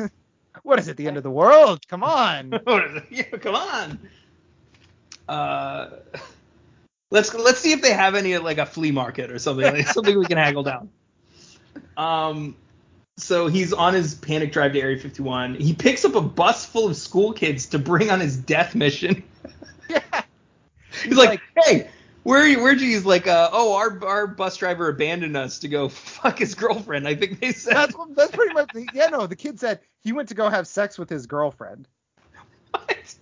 What 0.64 0.80
is 0.80 0.88
it? 0.88 0.98
The 0.98 1.08
end 1.08 1.18
of 1.18 1.24
the 1.24 1.32
world? 1.32 1.88
Come 1.88 2.04
on. 2.04 2.52
What 2.64 2.86
is 2.86 2.96
it? 2.98 3.04
Yeah, 3.10 3.38
come 3.38 3.56
on. 3.56 4.00
Uh, 5.28 5.90
let's 7.10 7.34
let's 7.34 7.60
see 7.60 7.72
if 7.72 7.82
they 7.82 7.94
have 7.94 8.16
any 8.16 8.34
at 8.34 8.44
like 8.44 8.58
a 8.58 8.66
flea 8.66 8.92
market 8.92 9.32
or 9.32 9.40
something, 9.40 9.66
like, 9.66 9.88
something 9.88 10.18
we 10.18 10.26
can 10.26 10.38
haggle 10.38 10.64
down. 10.64 10.90
Um, 11.96 12.56
so 13.18 13.48
he's 13.48 13.74
on 13.74 13.94
his 13.96 14.14
panic 14.14 14.52
drive 14.52 14.74
to 14.74 14.80
Area 14.80 14.98
51. 14.98 15.56
He 15.56 15.74
picks 15.74 16.06
up 16.06 16.16
a 16.16 16.22
bus 16.22 16.66
full 16.66 16.88
of 16.88 16.96
school 16.96 17.34
kids 17.34 17.68
to 17.68 17.80
bring 17.80 18.12
on 18.12 18.20
his 18.20 18.38
death 18.38 18.76
mission. 18.76 19.24
yeah. 19.90 20.02
He's 21.04 21.18
like, 21.18 21.42
hey, 21.64 21.90
where 22.24 22.42
are 22.42 22.48
you? 22.48 22.62
Where'd 22.62 22.82
you? 22.82 22.90
He's 22.90 23.06
like, 23.06 23.26
uh, 23.26 23.50
oh, 23.52 23.76
our 23.76 24.06
our 24.06 24.28
bus 24.28 24.58
driver 24.58 24.90
abandoned 24.90 25.38
us 25.38 25.60
to 25.60 25.68
go 25.68 25.90
fuck 25.90 26.40
his 26.40 26.56
girlfriend. 26.56 27.08
I 27.08 27.16
think 27.16 27.40
they 27.40 27.52
said. 27.52 27.74
That's 27.74 27.96
that's 28.16 28.32
pretty 28.32 28.54
much 28.54 28.70
the, 28.74 28.88
yeah 28.94 29.08
no 29.08 29.26
the 29.28 29.36
kid 29.36 29.60
said 29.60 29.80
he 30.02 30.14
went 30.14 30.30
to 30.30 30.36
go 30.36 30.50
have 30.50 30.68
sex 30.68 30.98
with 31.00 31.10
his 31.10 31.26
girlfriend. 31.26 31.88
What? 32.72 33.16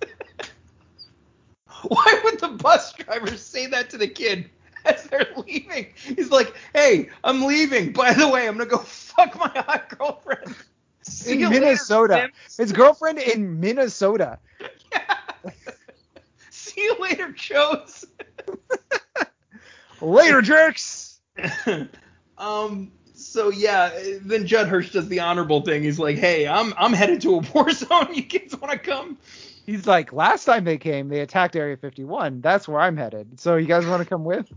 Why 1.87 2.21
would 2.23 2.39
the 2.39 2.49
bus 2.49 2.93
driver 2.93 3.35
say 3.37 3.67
that 3.67 3.89
to 3.91 3.97
the 3.97 4.07
kid 4.07 4.49
as 4.85 5.03
they're 5.05 5.27
leaving? 5.35 5.87
He's 5.95 6.31
like, 6.31 6.53
"Hey, 6.73 7.09
I'm 7.23 7.43
leaving. 7.45 7.91
By 7.91 8.13
the 8.13 8.27
way, 8.27 8.47
I'm 8.47 8.57
gonna 8.57 8.69
go 8.69 8.77
fuck 8.79 9.37
my 9.37 9.49
hot 9.49 9.97
girlfriend." 9.97 10.55
See 11.01 11.33
in 11.33 11.39
you 11.39 11.49
later, 11.49 11.61
Minnesota. 11.61 12.31
His 12.57 12.71
girlfriend 12.71 13.19
in 13.19 13.59
Minnesota. 13.59 14.39
Yeah. 14.91 15.17
See 16.49 16.81
you 16.81 16.95
later, 16.99 17.31
Chose. 17.33 18.05
Later, 20.01 20.41
jerks. 20.41 21.19
um. 22.37 22.91
So 23.13 23.49
yeah, 23.49 23.91
then 24.21 24.45
Judd 24.45 24.67
Hirsch 24.67 24.91
does 24.91 25.07
the 25.07 25.21
honorable 25.21 25.61
thing. 25.61 25.83
He's 25.83 25.99
like, 25.99 26.17
"Hey, 26.17 26.47
I'm 26.47 26.73
I'm 26.77 26.93
headed 26.93 27.21
to 27.21 27.35
a 27.35 27.39
war 27.53 27.71
zone. 27.71 28.13
You 28.13 28.23
kids 28.23 28.59
want 28.59 28.71
to 28.71 28.79
come?" 28.79 29.17
He's 29.65 29.87
like, 29.87 30.13
last 30.13 30.45
time 30.45 30.63
they 30.63 30.77
came, 30.77 31.09
they 31.09 31.21
attacked 31.21 31.55
Area 31.55 31.75
51. 31.77 32.41
That's 32.41 32.67
where 32.67 32.79
I'm 32.79 32.97
headed. 32.97 33.39
So 33.39 33.55
you 33.55 33.65
guys 33.65 33.85
want 33.85 34.03
to 34.03 34.07
come 34.07 34.23
with? 34.23 34.47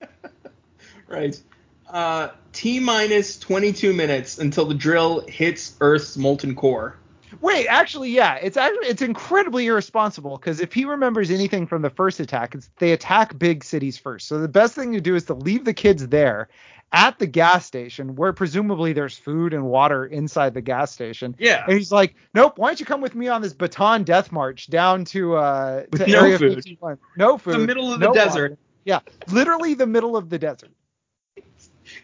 right. 1.08 1.40
Uh, 1.88 2.30
T 2.52 2.80
minus 2.80 3.38
22 3.38 3.92
minutes 3.92 4.38
until 4.38 4.64
the 4.64 4.74
drill 4.74 5.24
hits 5.28 5.76
Earth's 5.80 6.16
molten 6.16 6.54
core. 6.56 6.96
Wait, 7.40 7.66
actually, 7.66 8.10
yeah, 8.10 8.34
it's 8.34 8.56
actually 8.56 8.88
it's 8.88 9.02
incredibly 9.02 9.66
irresponsible 9.66 10.36
because 10.36 10.60
if 10.60 10.72
he 10.72 10.84
remembers 10.84 11.30
anything 11.30 11.66
from 11.66 11.82
the 11.82 11.90
first 11.90 12.20
attack, 12.20 12.54
it's 12.54 12.70
they 12.78 12.92
attack 12.92 13.38
big 13.38 13.64
cities 13.64 13.96
first. 13.96 14.28
So 14.28 14.38
the 14.38 14.48
best 14.48 14.74
thing 14.74 14.92
to 14.92 15.00
do 15.00 15.14
is 15.14 15.24
to 15.24 15.34
leave 15.34 15.64
the 15.64 15.72
kids 15.72 16.06
there 16.08 16.48
at 16.92 17.18
the 17.18 17.26
gas 17.26 17.64
station 17.64 18.16
where 18.16 18.32
presumably 18.32 18.92
there's 18.92 19.16
food 19.16 19.54
and 19.54 19.64
water 19.64 20.04
inside 20.04 20.52
the 20.54 20.60
gas 20.60 20.92
station. 20.92 21.34
Yeah. 21.38 21.64
And 21.66 21.76
he's 21.78 21.90
like, 21.90 22.14
Nope, 22.34 22.58
why 22.58 22.68
don't 22.68 22.80
you 22.80 22.86
come 22.86 23.00
with 23.00 23.14
me 23.14 23.28
on 23.28 23.40
this 23.40 23.54
Bataan 23.54 24.04
death 24.04 24.30
march 24.30 24.68
down 24.68 25.04
to 25.06 25.36
uh 25.36 25.84
With 25.90 26.04
to 26.04 26.10
no 26.10 26.20
Area 26.20 26.38
food. 26.38 26.54
51. 26.56 26.98
No 27.16 27.38
food. 27.38 27.54
The 27.54 27.58
middle 27.66 27.92
of 27.92 28.00
the 28.00 28.06
no 28.06 28.12
desert. 28.12 28.50
water. 28.52 28.58
Yeah. 28.84 29.00
Literally 29.28 29.74
the 29.74 29.86
middle 29.86 30.16
of 30.16 30.28
the 30.28 30.38
desert. 30.38 30.70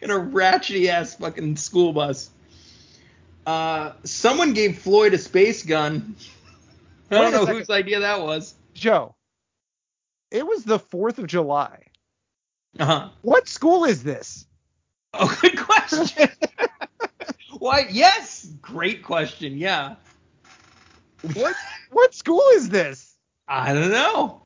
in 0.01 0.09
a 0.09 0.15
ratchety 0.19 0.87
ass 0.87 1.15
fucking 1.15 1.55
school 1.57 1.93
bus. 1.93 2.29
Uh, 3.45 3.93
someone 4.03 4.53
gave 4.53 4.79
Floyd 4.79 5.13
a 5.13 5.17
space 5.17 5.63
gun. 5.63 6.15
I 7.11 7.15
don't 7.15 7.31
know 7.31 7.39
second. 7.45 7.55
whose 7.57 7.69
idea 7.69 7.99
that 8.01 8.21
was. 8.21 8.53
Joe. 8.73 9.15
It 10.31 10.45
was 10.45 10.63
the 10.63 10.77
fourth 10.79 11.17
of 11.19 11.27
July. 11.27 11.85
Uh 12.77 12.85
huh. 12.85 13.09
What 13.23 13.47
school 13.47 13.85
is 13.85 14.03
this? 14.03 14.45
Oh, 15.13 15.37
good 15.41 15.57
question. 15.57 16.29
Why? 17.57 17.87
Yes, 17.89 18.45
great 18.61 19.03
question. 19.03 19.57
Yeah. 19.57 19.95
What 21.33 21.55
what 21.91 22.13
school 22.13 22.43
is 22.53 22.69
this? 22.69 23.15
I 23.47 23.73
don't 23.73 23.89
know. 23.91 24.43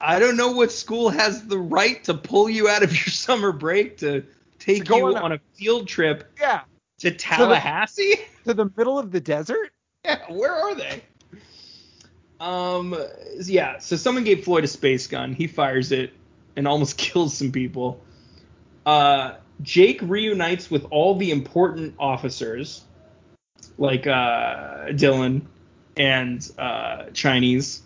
I 0.00 0.18
don't 0.18 0.36
know 0.36 0.52
what 0.52 0.72
school 0.72 1.10
has 1.10 1.46
the 1.46 1.58
right 1.58 2.02
to 2.04 2.14
pull 2.14 2.48
you 2.48 2.68
out 2.68 2.82
of 2.82 2.90
your 2.92 3.12
summer 3.12 3.52
break 3.52 3.98
to 3.98 4.24
take 4.58 4.84
To 4.86 4.96
you 4.96 5.06
on 5.08 5.16
a- 5.16 5.20
on 5.20 5.32
a 5.32 5.40
field 5.54 5.86
trip 5.86 6.32
Yeah. 6.40 6.62
to 7.00 7.10
Tallahassee. 7.10 8.16
To 8.46 8.54
the 8.54 8.70
middle 8.76 8.98
of 8.98 9.12
the 9.12 9.20
desert? 9.20 9.70
Yeah, 10.04 10.20
where 10.32 10.54
are 10.54 10.74
they? 10.74 11.02
Um, 12.40 12.96
yeah. 13.42 13.78
So 13.78 13.96
someone 13.96 14.24
gave 14.24 14.44
Floyd 14.44 14.64
a 14.64 14.68
space 14.68 15.06
gun. 15.06 15.34
He 15.34 15.46
fires 15.46 15.92
it 15.92 16.12
and 16.56 16.66
almost 16.66 16.96
kills 16.96 17.36
some 17.36 17.52
people. 17.52 18.02
Uh, 18.86 19.34
Jake 19.62 20.00
reunites 20.02 20.70
with 20.70 20.86
all 20.90 21.16
the 21.16 21.30
important 21.30 21.94
officers, 21.98 22.84
like 23.76 24.06
uh, 24.06 24.86
Dylan 24.88 25.42
and 25.96 26.48
uh, 26.58 27.06
Chinese 27.12 27.82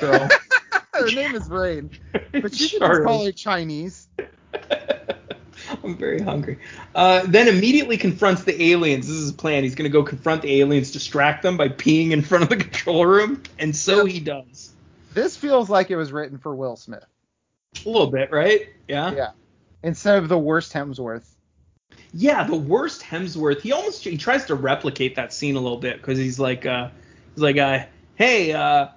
girl. 0.00 0.28
Her 0.94 1.10
name 1.10 1.34
is 1.34 1.48
Rain. 1.48 1.90
But 2.12 2.58
you 2.58 2.68
should 2.68 2.80
just 2.80 3.02
call 3.02 3.24
her 3.24 3.32
Chinese. 3.32 4.08
I'm 5.82 5.96
very 5.96 6.20
hungry. 6.20 6.58
Uh, 6.94 7.24
then 7.26 7.48
immediately 7.48 7.96
confronts 7.96 8.44
the 8.44 8.70
aliens. 8.70 9.06
This 9.08 9.16
is 9.16 9.22
his 9.22 9.32
plan. 9.32 9.64
He's 9.64 9.74
going 9.74 9.90
to 9.90 9.92
go 9.92 10.02
confront 10.02 10.42
the 10.42 10.60
aliens, 10.60 10.92
distract 10.92 11.42
them 11.42 11.56
by 11.56 11.68
peeing 11.68 12.12
in 12.12 12.22
front 12.22 12.44
of 12.44 12.50
the 12.50 12.56
control 12.56 13.06
room, 13.06 13.42
and 13.58 13.74
so 13.74 14.04
he 14.04 14.20
does. 14.20 14.72
This 15.12 15.36
feels 15.36 15.68
like 15.68 15.90
it 15.90 15.96
was 15.96 16.12
written 16.12 16.38
for 16.38 16.54
Will 16.54 16.76
Smith. 16.76 17.04
A 17.84 17.88
little 17.88 18.10
bit, 18.10 18.30
right? 18.30 18.68
Yeah. 18.88 19.12
Yeah. 19.14 19.30
Instead 19.84 20.16
of 20.16 20.28
the 20.28 20.38
worst 20.38 20.72
Hemsworth. 20.72 21.26
Yeah, 22.14 22.44
the 22.44 22.56
worst 22.56 23.02
Hemsworth. 23.02 23.60
He 23.60 23.70
almost 23.70 24.02
he 24.02 24.16
tries 24.16 24.46
to 24.46 24.54
replicate 24.54 25.14
that 25.16 25.32
scene 25.32 25.56
a 25.56 25.60
little 25.60 25.78
bit 25.78 25.98
because 25.98 26.18
he's 26.18 26.40
like, 26.40 26.64
uh, 26.64 26.88
he's 27.34 27.42
like, 27.42 27.58
uh, 27.58 27.84
hey, 28.14 28.52
uh, 28.52 28.88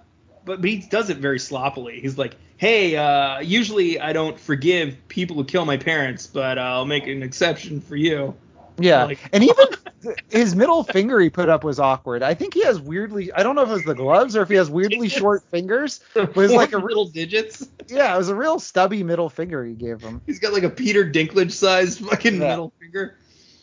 but 0.45 0.61
but 0.61 0.69
he 0.69 0.77
does 0.77 1.09
it 1.09 1.18
very 1.18 1.39
sloppily. 1.39 1.99
He's 1.99 2.18
like, 2.18 2.38
hey, 2.55 2.95
uh, 2.95 3.39
usually 3.39 3.99
I 3.99 4.14
don't 4.14 4.39
forgive 4.39 4.95
people 5.09 5.35
who 5.35 5.43
kill 5.43 5.65
my 5.65 5.77
parents, 5.77 6.26
but 6.26 6.57
uh, 6.57 6.61
I'll 6.61 6.85
make 6.85 7.05
an 7.05 7.22
exception 7.22 7.81
for 7.81 7.97
you. 7.97 8.34
Yeah. 8.80 9.03
Like- 9.03 9.19
and 9.34 9.43
even 9.43 9.65
his 10.30 10.56
middle 10.56 10.84
finger 10.84 11.19
he 11.19 11.30
put 11.30 11.49
up 11.49 11.64
was 11.64 11.80
awkward. 11.80 12.22
I 12.24 12.34
think 12.34 12.53
he 12.53 12.64
has 12.64 12.80
weirdly 12.80 13.32
I 13.34 13.44
don't 13.44 13.56
know 13.56 13.64
if 13.64 13.69
it 13.69 13.74
was 13.74 13.84
the 13.84 13.95
gloves 13.95 14.36
or 14.36 14.41
if 14.44 14.49
he 14.49 14.56
has 14.56 14.69
weirdly 14.69 15.10
short 15.10 15.44
fingers. 15.49 15.99
But 16.14 16.38
it's 16.38 16.53
like 16.53 16.74
a 16.74 16.78
little 16.78 17.06
digits. 17.07 17.68
yeah, 17.88 18.14
it 18.14 18.18
was 18.18 18.30
a 18.30 18.36
real 18.36 18.60
stubby 18.60 19.03
middle 19.03 19.30
finger 19.30 19.64
he 19.65 19.74
gave 19.74 20.02
him. 20.02 20.22
He's 20.26 20.40
got 20.40 20.53
like 20.53 20.64
a 20.64 20.69
Peter 20.69 21.03
Dinklage 21.10 21.52
sized 21.52 21.99
fucking 21.99 22.34
Yeah. 22.36 22.49
middle 22.49 22.74
finger. 22.80 23.18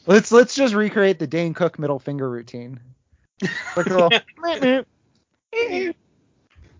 Let's 0.06 0.32
let's 0.32 0.54
just 0.54 0.74
recreate 0.74 1.18
the 1.18 1.26
Dane 1.26 1.54
Cook 1.54 1.78
middle 1.78 1.98
finger 1.98 2.28
routine. 2.28 2.80
Like 3.76 3.86
a 3.86 3.90
little. 3.90 4.10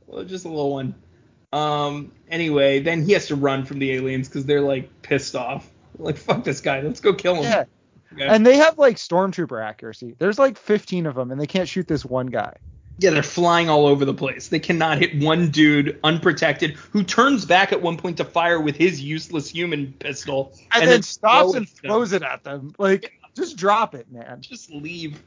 Well, 0.07 0.25
just 0.25 0.45
a 0.45 0.49
little 0.49 0.73
one. 0.73 0.95
Um. 1.53 2.13
Anyway, 2.29 2.81
then 2.81 3.05
he 3.05 3.13
has 3.13 3.29
to 3.29 3.37
run 3.37 3.65
from 3.65 3.79
the 3.79 3.93
aliens 3.93 4.29
because 4.29 4.45
they're 4.45 4.61
like 4.61 4.91
pissed 5.03 5.37
off. 5.37 5.71
Like 5.99 6.17
fuck 6.17 6.43
this 6.45 6.61
guy. 6.61 6.81
Let's 6.81 7.01
go 7.01 7.15
kill 7.15 7.37
him. 7.37 7.45
Yeah. 7.45 7.65
Okay. 8.15 8.27
And 8.27 8.47
they 8.47 8.57
have 8.57 8.79
like 8.79 8.97
stormtrooper 8.97 9.63
accuracy. 9.63 10.15
There's 10.19 10.39
like 10.39 10.57
15 10.59 11.07
of 11.07 11.15
them, 11.15 11.31
and 11.31 11.41
they 11.41 11.47
can't 11.47 11.69
shoot 11.69 11.89
this 11.89 12.05
one 12.05 12.27
guy. 12.29 12.55
Yeah, 12.99 13.11
they're 13.11 13.25
flying 13.25 13.69
all 13.69 13.87
over 13.87 14.05
the 14.05 14.15
place. 14.15 14.49
They 14.49 14.61
cannot 14.61 14.99
hit 14.99 15.21
one 15.21 15.51
dude 15.51 15.99
unprotected 16.05 16.75
who 16.75 17.03
turns 17.03 17.45
back 17.45 17.73
at 17.73 17.83
one 17.83 17.97
point 17.97 18.19
to 18.19 18.25
fire 18.25 18.61
with 18.61 18.77
his 18.77 19.01
useless 19.01 19.49
human 19.49 19.93
pistol 19.99 20.53
And, 20.73 20.89
then, 20.89 21.03
stops 21.03 21.55
and 21.55 21.67
them. 21.67 21.75
throws 21.75 22.13
it 22.13 22.23
at 22.23 22.45
them. 22.45 22.73
Like, 22.79 23.19
just 23.35 23.57
drop 23.57 23.97
it, 23.97 24.13
man. 24.13 24.43
Just 24.43 24.71
leave. 24.71 25.21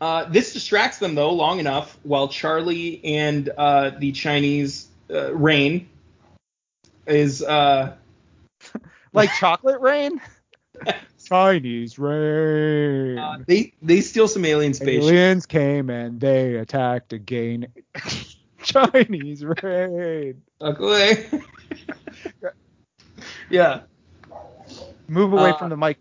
Uh, 0.00 0.26
this 0.26 0.52
distracts 0.52 0.98
them 0.98 1.16
though 1.16 1.32
long 1.32 1.58
enough 1.58 1.98
while 2.04 2.28
Charlie 2.28 3.04
and 3.04 3.48
uh, 3.58 3.90
the 3.98 4.12
Chinese 4.12 4.86
uh, 5.12 5.34
Rain 5.34 5.88
is 7.08 7.42
uh, 7.42 7.96
Like 9.12 9.30
chocolate 9.40 9.80
rain. 9.80 10.20
Chinese 11.28 11.98
rain. 11.98 13.18
uh, 13.18 13.38
they 13.46 13.72
they 13.82 14.00
steal 14.00 14.28
some 14.28 14.44
alien 14.44 14.72
spaceship. 14.74 15.02
Aliens 15.04 15.46
came 15.46 15.90
and 15.90 16.18
they 16.20 16.56
attacked 16.56 17.12
again. 17.12 17.66
Chinese 18.62 19.44
rain. 19.44 20.42
Fuck 20.60 20.78
away. 20.80 21.28
yeah. 23.50 23.80
Move 25.06 25.32
away 25.32 25.50
Uh, 25.50 25.56
from 25.58 25.70
the 25.70 25.76
mic. 25.76 25.98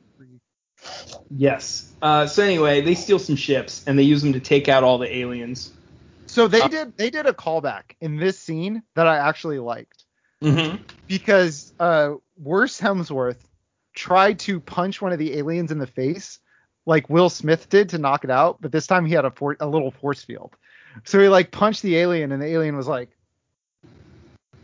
Yes. 1.29 1.91
Uh, 2.01 2.25
so 2.25 2.43
anyway, 2.43 2.81
they 2.81 2.95
steal 2.95 3.19
some 3.19 3.35
ships 3.35 3.83
and 3.87 3.97
they 3.99 4.03
use 4.03 4.21
them 4.21 4.33
to 4.33 4.39
take 4.39 4.69
out 4.69 4.83
all 4.83 4.97
the 4.97 5.13
aliens. 5.13 5.73
So 6.25 6.47
they 6.47 6.61
uh, 6.61 6.67
did 6.67 6.97
they 6.97 7.09
did 7.09 7.25
a 7.25 7.33
callback 7.33 7.95
in 8.01 8.17
this 8.17 8.37
scene 8.39 8.83
that 8.95 9.07
I 9.07 9.17
actually 9.17 9.59
liked 9.59 10.03
Mm-hmm. 10.43 10.83
because 11.07 11.73
uh 11.79 12.11
worse 12.37 12.79
Hemsworth 12.79 13.39
tried 13.97 14.37
to 14.39 14.59
punch 14.59 15.01
one 15.01 15.11
of 15.11 15.19
the 15.19 15.37
aliens 15.37 15.71
in 15.71 15.79
the 15.79 15.87
face 15.87 16.39
like 16.85 17.09
Will 17.09 17.29
Smith 17.29 17.67
did 17.67 17.89
to 17.89 17.97
knock 17.97 18.23
it 18.23 18.29
out, 18.29 18.61
but 18.61 18.71
this 18.71 18.87
time 18.87 19.05
he 19.05 19.13
had 19.13 19.25
a 19.25 19.31
for- 19.31 19.57
a 19.59 19.67
little 19.67 19.91
force 19.91 20.23
field. 20.23 20.55
So 21.03 21.19
he 21.19 21.27
like 21.27 21.51
punched 21.51 21.81
the 21.81 21.97
alien 21.97 22.31
and 22.31 22.41
the 22.41 22.45
alien 22.45 22.77
was 22.77 22.87
like, 22.87 23.09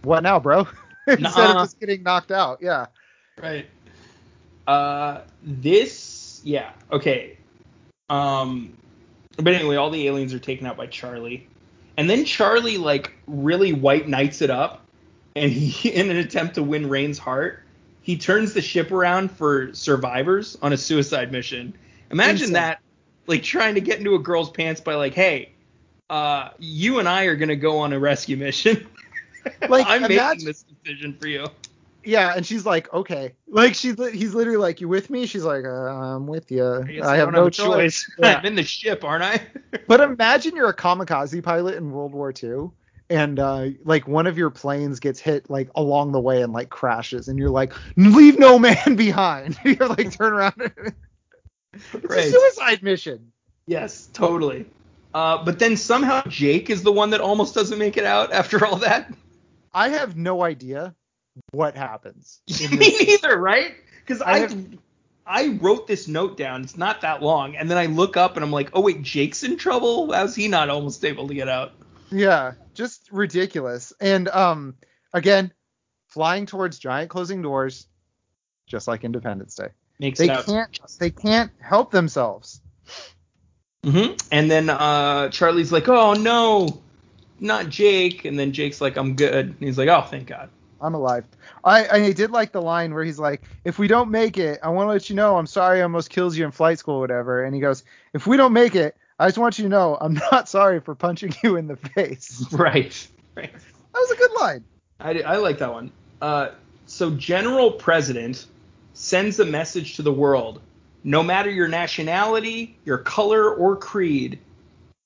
"What 0.04 0.24
now, 0.24 0.40
bro?" 0.40 0.68
Instead 1.08 1.50
of 1.50 1.56
just 1.64 1.80
getting 1.80 2.02
knocked 2.04 2.32
out. 2.32 2.60
Yeah. 2.62 2.86
Right. 3.42 3.68
Uh, 4.66 5.22
this, 5.42 6.40
yeah, 6.46 6.72
okay. 6.92 7.38
Um, 8.10 8.78
but 9.36 9.54
anyway, 9.54 9.76
all 9.76 9.90
the 9.90 10.08
aliens 10.08 10.34
are 10.34 10.40
taken 10.40 10.66
out 10.66 10.78
by 10.78 10.88
Charlie, 10.88 11.48
and 11.98 12.10
then 12.10 12.24
Charlie 12.24 12.78
like 12.78 13.14
really 13.28 13.74
white 13.74 14.08
knights 14.08 14.42
it 14.42 14.50
up, 14.50 14.86
and 15.36 15.52
he, 15.52 15.90
in 15.94 16.10
an 16.10 16.18
attempt 16.18 16.56
to 16.56 16.64
win 16.64 16.88
Rain's 16.88 17.18
heart, 17.18 17.64
he 18.04 18.18
turns 18.18 18.54
the 18.54 18.62
ship 18.62 18.92
around 18.92 19.32
for 19.32 19.74
survivors 19.74 20.58
on 20.62 20.74
a 20.74 20.78
suicide 20.78 21.32
mission. 21.32 21.74
Imagine 22.12 22.50
Insane. 22.50 22.54
that, 22.54 22.80
like 23.26 23.42
trying 23.42 23.74
to 23.76 23.82
get 23.82 23.98
into 23.98 24.14
a 24.14 24.20
girl's 24.20 24.52
pants 24.52 24.82
by 24.82 24.94
like, 24.94 25.16
hey, 25.16 25.54
uh, 26.10 26.50
you 26.60 27.00
and 27.00 27.10
I 27.10 27.24
are 27.24 27.36
gonna 27.36 27.56
go 27.56 27.80
on 27.80 27.94
a 27.94 28.00
rescue 28.00 28.38
mission. 28.38 28.88
Like, 29.68 29.86
I'm 29.88 30.04
making 30.04 30.46
this 30.46 30.64
decision 30.64 31.18
for 31.20 31.28
you. 31.28 31.48
Yeah, 32.06 32.34
and 32.34 32.46
she's 32.46 32.66
like, 32.66 32.94
okay. 32.94 33.34
Like 33.48 33.76
she's 33.76 33.98
li- 33.98 34.16
he's 34.16 34.34
literally 34.34 34.58
like, 34.58 34.82
you 34.82 34.88
with 34.88 35.10
me? 35.10 35.26
She's 35.26 35.44
like, 35.44 35.66
uh, 35.66 35.70
I'm 35.70 36.28
with 36.28 36.52
you. 36.52 36.66
I, 36.66 37.02
I 37.02 37.18
have 37.18 37.32
no 37.32 37.50
choice. 37.50 38.10
Yeah. 38.18 38.36
I'm 38.38 38.46
in 38.46 38.56
the 38.56 38.64
ship, 38.64 39.04
aren't 39.04 39.24
I? 39.24 39.42
But 39.88 40.00
imagine 40.00 40.56
you're 40.56 40.70
a 40.70 40.76
kamikaze 40.76 41.44
pilot 41.44 41.76
in 41.76 41.92
World 41.92 42.14
War 42.14 42.32
II, 42.32 42.70
and 43.14 43.38
uh, 43.40 43.68
like 43.86 44.08
one 44.08 44.26
of 44.26 44.38
your 44.40 44.50
planes 44.50 45.00
gets 45.00 45.20
hit 45.20 45.48
like 45.50 45.70
along 45.76 46.12
the 46.14 46.20
way 46.20 46.42
and 46.42 46.52
like 46.52 46.70
crashes, 46.70 47.28
and 47.28 47.38
you're 47.38 47.52
like, 47.52 47.74
leave 47.96 48.40
no 48.40 48.58
man 48.58 48.96
behind. 48.96 49.58
you're 49.66 49.88
like, 49.88 50.12
turn 50.18 50.34
around. 50.34 50.54
it's 51.74 51.94
a 51.94 52.32
suicide 52.32 52.82
mission. 52.82 53.32
yes, 53.68 54.10
totally. 54.14 54.66
Uh, 55.14 55.44
but 55.46 55.60
then 55.60 55.78
somehow 55.78 56.24
Jake 56.28 56.72
is 56.72 56.82
the 56.82 56.92
one 56.92 57.12
that 57.12 57.22
almost 57.22 57.54
doesn't 57.54 57.78
make 57.78 57.98
it 57.98 58.04
out 58.04 58.34
after 58.34 58.66
all 58.66 58.78
that. 58.78 59.14
I 59.72 59.90
have 59.90 60.18
no 60.18 60.42
idea 60.44 60.96
what 61.52 61.76
happens. 61.76 62.42
Me 62.72 62.96
neither, 63.00 63.38
right? 63.38 63.76
Because 64.00 64.22
I 64.24 64.32
I 64.32 64.40
have- 64.40 64.68
I 65.26 65.48
wrote 65.62 65.88
this 65.88 66.08
note 66.10 66.36
down. 66.36 66.64
It's 66.64 66.76
not 66.78 67.00
that 67.02 67.22
long, 67.22 67.56
and 67.56 67.70
then 67.72 67.78
I 67.78 67.86
look 67.86 68.18
up 68.18 68.36
and 68.36 68.44
I'm 68.44 68.52
like, 68.52 68.72
oh 68.74 68.82
wait, 68.82 69.04
Jake's 69.04 69.44
in 69.44 69.56
trouble. 69.56 70.12
How's 70.12 70.36
he 70.36 70.48
not 70.50 70.68
almost 70.70 71.06
able 71.06 71.28
to 71.30 71.34
get 71.34 71.48
out? 71.48 71.72
Yeah, 72.12 72.54
just 72.74 73.10
ridiculous. 73.12 73.94
And 74.00 74.28
um, 74.30 74.76
again, 75.14 75.54
flying 76.08 76.46
towards 76.46 76.80
giant 76.80 77.10
closing 77.10 77.42
doors, 77.42 77.88
just 78.68 78.88
like 78.88 79.04
Independence 79.04 79.56
Day. 79.56 79.70
Makes 80.00 80.20
They 80.20 80.28
can't. 80.28 80.80
They 81.00 81.10
can't 81.10 81.52
help 81.60 81.92
themselves. 81.92 82.62
hmm 83.84 84.14
And 84.32 84.50
then 84.50 84.70
uh, 84.70 85.30
Charlie's 85.30 85.72
like, 85.72 85.88
"Oh 85.88 86.14
no, 86.14 86.82
not 87.40 87.70
Jake." 87.70 88.26
And 88.26 88.38
then 88.38 88.52
Jake's 88.52 88.82
like, 88.82 88.98
"I'm 88.98 89.16
good." 89.16 89.48
And 89.48 89.60
he's 89.60 89.78
like, 89.78 89.90
"Oh, 89.90 90.02
thank 90.02 90.28
God." 90.28 90.50
I'm 90.82 90.96
alive. 90.96 91.24
I 91.64 91.88
I 91.88 92.12
did 92.12 92.32
like 92.32 92.52
the 92.52 92.62
line 92.62 92.94
where 92.94 93.04
he's 93.04 93.20
like, 93.20 93.44
"If 93.64 93.80
we 93.80 93.88
don't 93.88 94.12
make 94.12 94.38
it, 94.38 94.60
I 94.62 94.70
want 94.70 94.88
to 94.88 94.92
let 94.92 95.10
you 95.10 95.16
know 95.16 95.38
I'm 95.38 95.48
sorry 95.48 95.80
I 95.80 95.84
almost 95.84 96.10
kills 96.10 96.38
you 96.38 96.44
in 96.44 96.52
flight 96.52 96.80
school, 96.80 96.96
or 96.96 97.00
whatever." 97.02 97.44
And 97.44 97.56
he 97.56 97.62
goes, 97.62 97.84
"If 98.14 98.28
we 98.28 98.36
don't 98.36 98.54
make 98.54 98.76
it, 98.76 98.98
I 99.24 99.28
just 99.28 99.38
want 99.38 99.58
you 99.58 99.64
to 99.64 99.70
know 99.70 99.98
I'm 100.02 100.16
not 100.32 100.50
sorry 100.50 100.82
for 100.82 100.96
punching 100.96 101.34
you 101.44 101.56
in 101.56 101.68
the 101.68 101.78
face." 101.78 102.46
Right. 102.52 103.08
Right. 103.36 103.52
That 103.52 104.00
was 104.00 104.12
a 104.12 104.16
good 104.16 104.32
line. 104.40 104.64
I, 105.00 105.22
I 105.22 105.38
like 105.38 105.58
that 105.58 105.74
one. 105.74 105.92
Uh, 106.22 106.50
so 106.86 107.10
General 107.10 107.72
President 107.72 108.46
sends 108.94 109.40
a 109.40 109.46
message 109.46 109.96
to 109.96 110.04
the 110.04 110.14
world. 110.14 110.62
No 111.04 111.24
matter 111.24 111.50
your 111.50 111.68
nationality, 111.68 112.78
your 112.86 113.00
color, 113.00 113.52
or 113.52 113.76
creed, 113.76 114.38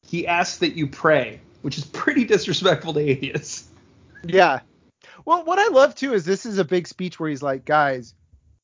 he 0.06 0.28
asks 0.28 0.58
that 0.58 0.76
you 0.76 0.88
pray, 0.88 1.40
which 1.62 1.78
is 1.78 1.86
pretty 1.86 2.26
disrespectful 2.26 2.94
to 2.96 3.00
atheists. 3.00 3.70
Yeah. 4.26 4.60
Well, 5.24 5.46
what 5.46 5.58
I 5.58 5.70
love 5.70 5.96
too 5.96 6.14
is 6.14 6.26
this 6.26 6.46
is 6.46 6.58
a 6.58 6.66
big 6.66 6.86
speech 6.86 7.18
where 7.18 7.30
he's 7.30 7.42
like, 7.42 7.64
guys, 7.64 8.14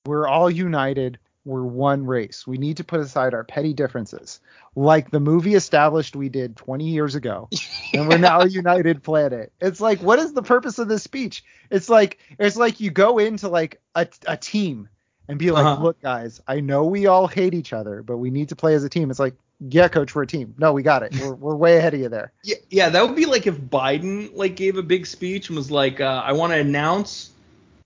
we're 0.05 0.27
all 0.27 0.49
united. 0.51 1.19
We're 1.45 1.63
one 1.63 2.05
race. 2.05 2.47
We 2.47 2.57
need 2.57 2.77
to 2.77 2.83
put 2.83 3.01
aside 3.01 3.33
our 3.33 3.43
petty 3.43 3.73
differences, 3.73 4.39
like 4.75 5.11
the 5.11 5.19
movie 5.19 5.55
established 5.55 6.15
we 6.15 6.29
did 6.29 6.55
20 6.55 6.85
years 6.85 7.15
ago, 7.15 7.49
and 7.93 8.07
we're 8.07 8.17
now 8.17 8.41
a 8.41 8.47
united 8.61 9.03
planet. 9.03 9.51
It's 9.59 9.81
like, 9.81 10.01
what 10.01 10.19
is 10.19 10.33
the 10.33 10.41
purpose 10.41 10.79
of 10.79 10.87
this 10.87 11.03
speech? 11.03 11.43
It's 11.69 11.89
like, 11.89 12.19
it's 12.39 12.55
like 12.55 12.79
you 12.79 12.91
go 12.91 13.17
into 13.17 13.49
like 13.49 13.81
a, 13.93 14.07
a 14.25 14.37
team 14.37 14.87
and 15.27 15.37
be 15.37 15.51
like, 15.51 15.65
Uh-huh. 15.65 15.83
look, 15.83 16.01
guys, 16.01 16.41
I 16.47 16.61
know 16.61 16.85
we 16.85 17.07
all 17.07 17.27
hate 17.27 17.53
each 17.53 17.73
other, 17.73 18.03
but 18.03 18.17
we 18.17 18.29
need 18.29 18.49
to 18.49 18.55
play 18.55 18.73
as 18.73 18.83
a 18.83 18.89
team. 18.89 19.09
It's 19.11 19.19
like, 19.19 19.35
yeah, 19.59 19.87
coach, 19.87 20.13
we're 20.15 20.23
a 20.23 20.27
team. 20.27 20.55
No, 20.57 20.73
we 20.73 20.81
got 20.83 21.03
it. 21.03 21.15
We're, 21.21 21.35
we're 21.35 21.55
way 21.55 21.77
ahead 21.77 21.93
of 21.93 21.99
you 21.99 22.09
there. 22.09 22.33
Yeah, 22.43 22.55
yeah, 22.69 22.89
that 22.89 23.05
would 23.05 23.15
be 23.15 23.25
like 23.25 23.47
if 23.47 23.55
Biden 23.57 24.31
like 24.33 24.55
gave 24.55 24.77
a 24.77 24.83
big 24.83 25.05
speech 25.05 25.47
and 25.49 25.57
was 25.57 25.71
like, 25.71 26.01
uh, 26.01 26.21
"I 26.25 26.33
want 26.33 26.51
to 26.51 26.57
announce 26.59 27.31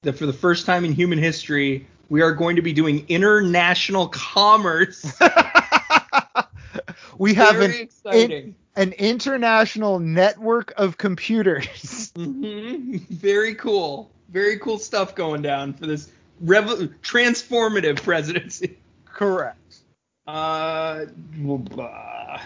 that 0.02 0.14
for 0.14 0.26
the 0.26 0.34
first 0.34 0.66
time 0.66 0.86
in 0.86 0.94
human 0.94 1.20
history, 1.20 1.86
we 2.10 2.22
are 2.22 2.32
going 2.32 2.56
to 2.56 2.62
be 2.62 2.74
doing 2.74 3.06
international 3.08 4.08
commerce." 4.08 5.06
we 7.18 7.34
have 7.34 7.60
an 7.60 7.72
exciting. 7.72 8.56
an 8.76 8.94
international 8.94 10.00
network 10.00 10.74
of 10.78 10.98
computers. 10.98 12.12
hmm 12.16 12.98
Very 13.10 13.56
cool. 13.56 14.12
Very 14.30 14.60
cool 14.60 14.78
stuff 14.78 15.16
going 15.16 15.42
down 15.42 15.74
for 15.74 15.86
this 15.86 16.10
revo- 16.44 16.94
transformative 17.02 18.02
presidency. 18.04 18.78
Correct. 19.06 19.78
Uh, 20.26 21.06
blah. 21.38 22.42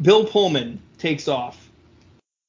Bill 0.00 0.24
Pullman 0.24 0.80
takes 0.98 1.26
off. 1.26 1.68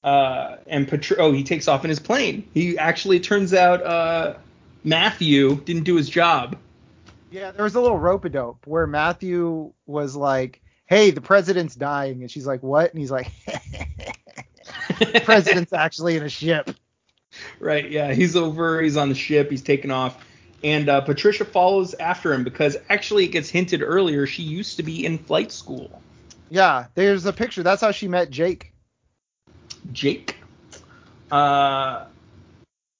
Uh, 0.03 0.57
and 0.67 0.87
Patr- 0.87 1.17
oh, 1.17 1.31
he 1.31 1.43
takes 1.43 1.67
off 1.67 1.83
in 1.83 1.89
his 1.89 1.99
plane. 1.99 2.47
He 2.53 2.77
actually 2.77 3.19
turns 3.19 3.53
out 3.53 3.83
uh, 3.83 4.35
Matthew 4.83 5.55
didn't 5.55 5.83
do 5.83 5.95
his 5.95 6.09
job. 6.09 6.57
Yeah, 7.31 7.51
there 7.51 7.63
was 7.63 7.75
a 7.75 7.81
little 7.81 7.99
rope 7.99 8.25
a 8.25 8.29
dope 8.29 8.65
where 8.65 8.87
Matthew 8.87 9.73
was 9.85 10.15
like, 10.15 10.61
"Hey, 10.87 11.11
the 11.11 11.21
president's 11.21 11.75
dying," 11.75 12.21
and 12.21 12.31
she's 12.31 12.47
like, 12.47 12.63
"What?" 12.63 12.91
And 12.91 12.99
he's 12.99 13.11
like, 13.11 13.31
"The 14.99 15.21
president's 15.25 15.73
actually 15.73 16.17
in 16.17 16.23
a 16.23 16.29
ship." 16.29 16.71
Right, 17.59 17.89
yeah, 17.89 18.13
he's 18.13 18.35
over, 18.35 18.81
he's 18.81 18.97
on 18.97 19.09
the 19.09 19.15
ship, 19.15 19.51
he's 19.51 19.61
taken 19.61 19.91
off, 19.91 20.25
and 20.63 20.89
uh, 20.89 21.01
Patricia 21.01 21.45
follows 21.45 21.93
after 21.93 22.33
him 22.33 22.43
because 22.43 22.75
actually 22.89 23.25
it 23.25 23.29
gets 23.29 23.49
hinted 23.49 23.83
earlier 23.83 24.25
she 24.25 24.41
used 24.41 24.77
to 24.77 24.83
be 24.83 25.05
in 25.05 25.19
flight 25.19 25.51
school. 25.51 26.01
Yeah, 26.49 26.87
there's 26.95 27.25
a 27.25 27.33
picture. 27.33 27.61
That's 27.61 27.81
how 27.81 27.91
she 27.91 28.07
met 28.07 28.31
Jake. 28.31 28.73
Jake. 29.91 30.35
Uh, 31.31 32.05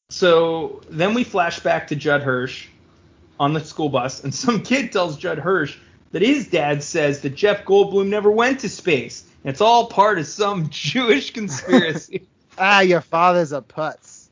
so 0.10 0.82
then 0.90 1.14
we 1.14 1.24
flash 1.24 1.60
back 1.60 1.88
to 1.88 1.96
Judd 1.96 2.22
Hirsch 2.22 2.68
on 3.40 3.54
the 3.54 3.60
school 3.64 3.90
bus, 3.90 4.24
and 4.24 4.34
some 4.34 4.62
kid 4.64 4.92
tells 4.92 5.18
Judd 5.18 5.38
Hirsch 5.40 5.78
that 6.12 6.22
his 6.22 6.48
dad 6.48 6.84
says 6.84 7.22
that 7.22 7.36
Jeff 7.36 7.64
Goldblum 7.66 8.08
never 8.08 8.32
went 8.32 8.60
to 8.62 8.70
space. 8.70 9.26
And 9.44 9.52
it's 9.52 9.62
all 9.62 9.88
part 9.88 10.18
of 10.20 10.26
some 10.28 10.68
Jewish 10.72 11.32
conspiracy. 11.32 12.24
Ah, 12.62 12.82
your 12.82 13.00
father's 13.00 13.54
a 13.54 13.62
putz. 13.62 14.28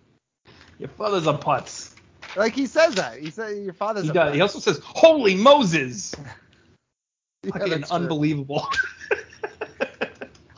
Your 0.79 0.89
father's 0.89 1.27
a 1.27 1.33
putz. 1.33 1.93
Like 2.35 2.53
he 2.53 2.65
says 2.65 2.93
that. 2.95 3.19
He 3.19 3.29
said 3.29 3.55
your 3.63 3.71
father's 3.71 4.03
He 4.03 4.09
a 4.09 4.13
does. 4.13 4.31
putz. 4.31 4.35
He 4.35 4.41
also 4.41 4.59
says, 4.59 4.81
"Holy 4.83 5.33
Moses!" 5.35 6.13
Yeah, 7.43 7.51
Fucking 7.51 7.85
unbelievable. 7.89 8.67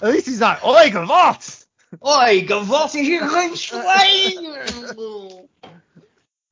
At 0.02 0.10
least 0.10 0.26
he's 0.26 0.40
not. 0.40 0.64
Oi, 0.64 0.90
Gavot! 0.90 1.59
Oi, 2.06 2.46
gewalt 2.46 2.92
hier 2.92 3.22
Schwein! 3.56 5.48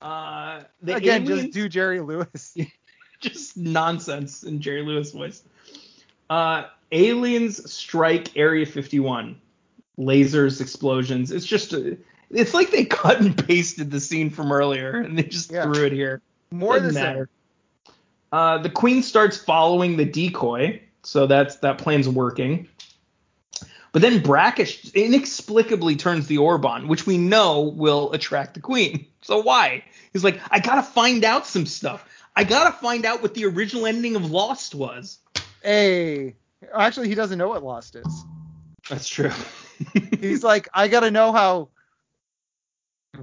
Uh, 0.02 0.64
the 0.82 0.96
Again, 0.96 1.24
aliens- 1.24 1.42
just 1.44 1.54
do 1.54 1.70
Jerry 1.70 2.00
Lewis. 2.02 2.56
just 3.20 3.58
nonsense 3.58 4.44
in 4.44 4.60
Jerry 4.62 4.84
Lewis 4.84 5.12
voice. 5.12 5.44
Uh, 6.30 6.66
aliens 6.92 7.72
strike 7.72 8.36
Area 8.38 8.66
51. 8.66 9.40
Lasers, 10.00 10.62
explosions. 10.62 11.32
It's 11.32 11.46
just, 11.46 11.74
a, 11.74 11.98
it's 12.30 12.54
like 12.54 12.70
they 12.72 12.86
cut 12.86 13.20
and 13.20 13.36
pasted 13.48 13.90
the 13.90 14.00
scene 14.00 14.30
from 14.30 14.52
earlier 14.52 14.98
and 15.02 15.18
they 15.18 15.24
just 15.24 15.52
Yeah. 15.52 15.64
threw 15.64 15.86
it 15.86 15.92
here. 15.94 16.22
More 16.52 16.74
Doesn't 16.80 16.94
than 16.94 17.04
matter. 17.04 17.30
Uh, 18.32 18.58
the 18.60 18.70
queen 18.70 19.02
starts 19.04 19.38
following 19.38 19.98
the 19.98 20.06
decoy, 20.06 20.82
so 21.04 21.26
that's 21.28 21.56
that 21.58 21.78
plan's 21.78 22.08
working. 22.10 22.68
But 23.98 24.04
then 24.04 24.22
Brackish 24.22 24.94
inexplicably 24.94 25.96
turns 25.96 26.28
the 26.28 26.38
orb 26.38 26.68
on, 26.68 26.88
which 26.88 27.08
we 27.08 27.18
know 27.18 27.62
will 27.62 28.14
attract 28.14 28.54
the 28.54 28.60
queen. 28.60 29.08
So 29.24 29.42
why? 29.42 29.86
He's 30.14 30.24
like, 30.24 30.40
I 30.52 30.60
gotta 30.60 30.84
find 30.84 31.24
out 31.24 31.48
some 31.48 31.66
stuff. 31.66 32.08
I 32.36 32.44
gotta 32.44 32.74
find 32.74 33.08
out 33.08 33.24
what 33.24 33.34
the 33.34 33.46
original 33.46 33.88
ending 33.88 34.16
of 34.16 34.30
Lost 34.30 34.76
was. 34.76 35.18
Hey, 35.64 36.36
actually, 36.72 37.08
he 37.08 37.16
doesn't 37.16 37.40
know 37.40 37.50
what 37.50 37.64
Lost 37.64 37.96
is. 37.96 38.24
That's 38.88 39.10
true. 39.10 39.32
He's 40.20 40.44
like, 40.44 40.70
I 40.76 40.90
gotta 40.90 41.10
know 41.10 41.32
how 41.32 41.70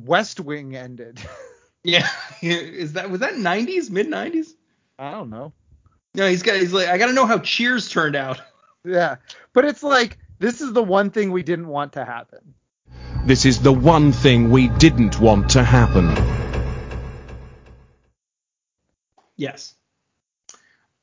West 0.05 0.40
Wing 0.40 0.74
ended. 0.74 1.20
yeah, 1.84 2.09
is 2.42 2.94
that 2.94 3.10
was 3.10 3.20
that 3.20 3.34
90s, 3.34 3.90
mid 3.90 4.09
90s? 4.09 4.55
I 4.98 5.12
don't 5.12 5.30
know. 5.30 5.52
No, 6.16 6.28
he's 6.28 6.42
got. 6.42 6.56
He's 6.56 6.72
like, 6.72 6.88
I 6.88 6.98
gotta 6.98 7.12
know 7.12 7.26
how 7.26 7.38
Cheers 7.38 7.88
turned 7.88 8.16
out. 8.16 8.40
Yeah, 8.84 9.16
but 9.52 9.64
it's 9.64 9.84
like 9.84 10.18
this 10.45 10.61
is 10.61 10.75
the 10.75 10.83
one 10.83 11.09
thing 11.11 11.33
we 11.33 11.43
didn't 11.43 11.69
want 11.69 11.95
to 11.95 12.05
happen. 12.05 12.53
This 13.25 13.47
is 13.47 13.61
the 13.61 13.73
one 13.73 14.12
thing 14.12 14.51
we 14.51 14.69
didn't 14.69 15.19
want 15.19 15.49
to 15.51 15.65
happen. 15.65 16.15
Yes. 19.37 19.75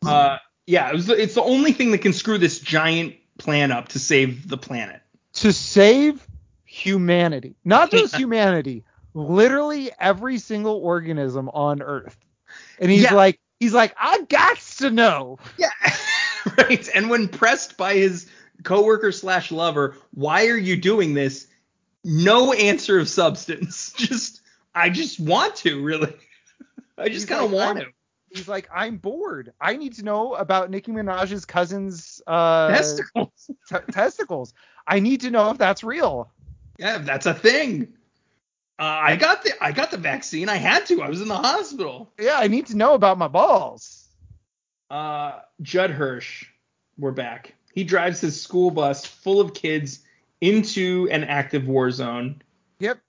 Uh, 0.05 0.37
yeah, 0.67 0.89
it 0.89 0.93
was, 0.93 1.09
it's 1.09 1.33
the 1.33 1.41
only 1.41 1.71
thing 1.71 1.89
that 1.91 1.97
can 1.99 2.13
screw 2.13 2.37
this 2.37 2.59
giant 2.59 3.15
plan 3.39 3.71
up 3.71 3.89
to 3.89 3.99
save 3.99 4.47
the 4.47 4.57
planet. 4.57 5.01
To 5.33 5.51
save 5.51 6.25
humanity, 6.63 7.55
not 7.65 7.89
just 7.89 8.15
humanity, 8.15 8.83
literally 9.15 9.89
every 9.99 10.37
single 10.37 10.75
organism 10.75 11.49
on 11.49 11.81
Earth. 11.81 12.15
And 12.79 12.91
he's 12.91 13.03
Yeah. 13.03 13.15
like, 13.15 13.39
he's 13.59 13.73
like, 13.73 13.95
I 13.99 14.21
got 14.21 14.57
to 14.77 14.91
know. 14.91 15.39
Yeah. 15.57 15.69
right. 16.59 16.87
And 16.93 17.09
when 17.09 17.27
pressed 17.27 17.75
by 17.77 17.95
his 17.95 18.27
coworker 18.63 19.11
slash 19.11 19.51
lover, 19.51 19.95
why 20.13 20.47
are 20.47 20.57
you 20.57 20.77
doing 20.77 21.13
this? 21.13 21.47
No 22.03 22.53
answer 22.53 22.99
of 22.99 23.07
substance. 23.09 23.93
Just, 23.97 24.41
I 24.73 24.89
just 24.89 25.19
want 25.19 25.55
to, 25.57 25.83
really. 25.83 26.13
I 26.97 27.09
just 27.09 27.27
kind 27.27 27.43
of 27.43 27.51
like, 27.51 27.65
want 27.65 27.77
I'm- 27.79 27.87
to. 27.87 27.93
He's 28.33 28.47
like, 28.47 28.69
I'm 28.73 28.95
bored. 28.95 29.51
I 29.59 29.75
need 29.75 29.95
to 29.95 30.03
know 30.03 30.35
about 30.35 30.69
Nicki 30.69 30.93
Minaj's 30.93 31.43
cousin's 31.43 32.21
uh, 32.25 32.69
Testicles. 32.69 33.51
t- 33.69 33.75
testicles. 33.91 34.53
I 34.87 35.01
need 35.01 35.19
to 35.21 35.31
know 35.31 35.49
if 35.49 35.57
that's 35.57 35.83
real. 35.83 36.31
Yeah, 36.79 36.99
that's 36.99 37.25
a 37.25 37.33
thing. 37.33 37.89
Uh, 38.79 38.83
I 38.83 39.17
got 39.17 39.43
the 39.43 39.51
I 39.61 39.73
got 39.73 39.91
the 39.91 39.97
vaccine. 39.97 40.47
I 40.47 40.55
had 40.55 40.85
to. 40.85 41.01
I 41.01 41.09
was 41.09 41.21
in 41.21 41.27
the 41.27 41.35
hospital. 41.35 42.09
Yeah, 42.17 42.37
I 42.39 42.47
need 42.47 42.67
to 42.67 42.77
know 42.77 42.93
about 42.93 43.17
my 43.17 43.27
balls. 43.27 44.07
Uh, 44.89 45.39
Judd 45.61 45.91
Hirsch, 45.91 46.45
we're 46.97 47.11
back. 47.11 47.53
He 47.73 47.83
drives 47.83 48.21
his 48.21 48.41
school 48.41 48.71
bus 48.71 49.05
full 49.05 49.39
of 49.41 49.53
kids 49.53 49.99
into 50.39 51.07
an 51.11 51.23
active 51.23 51.67
war 51.67 51.91
zone. 51.91 52.41
Yep. 52.79 52.99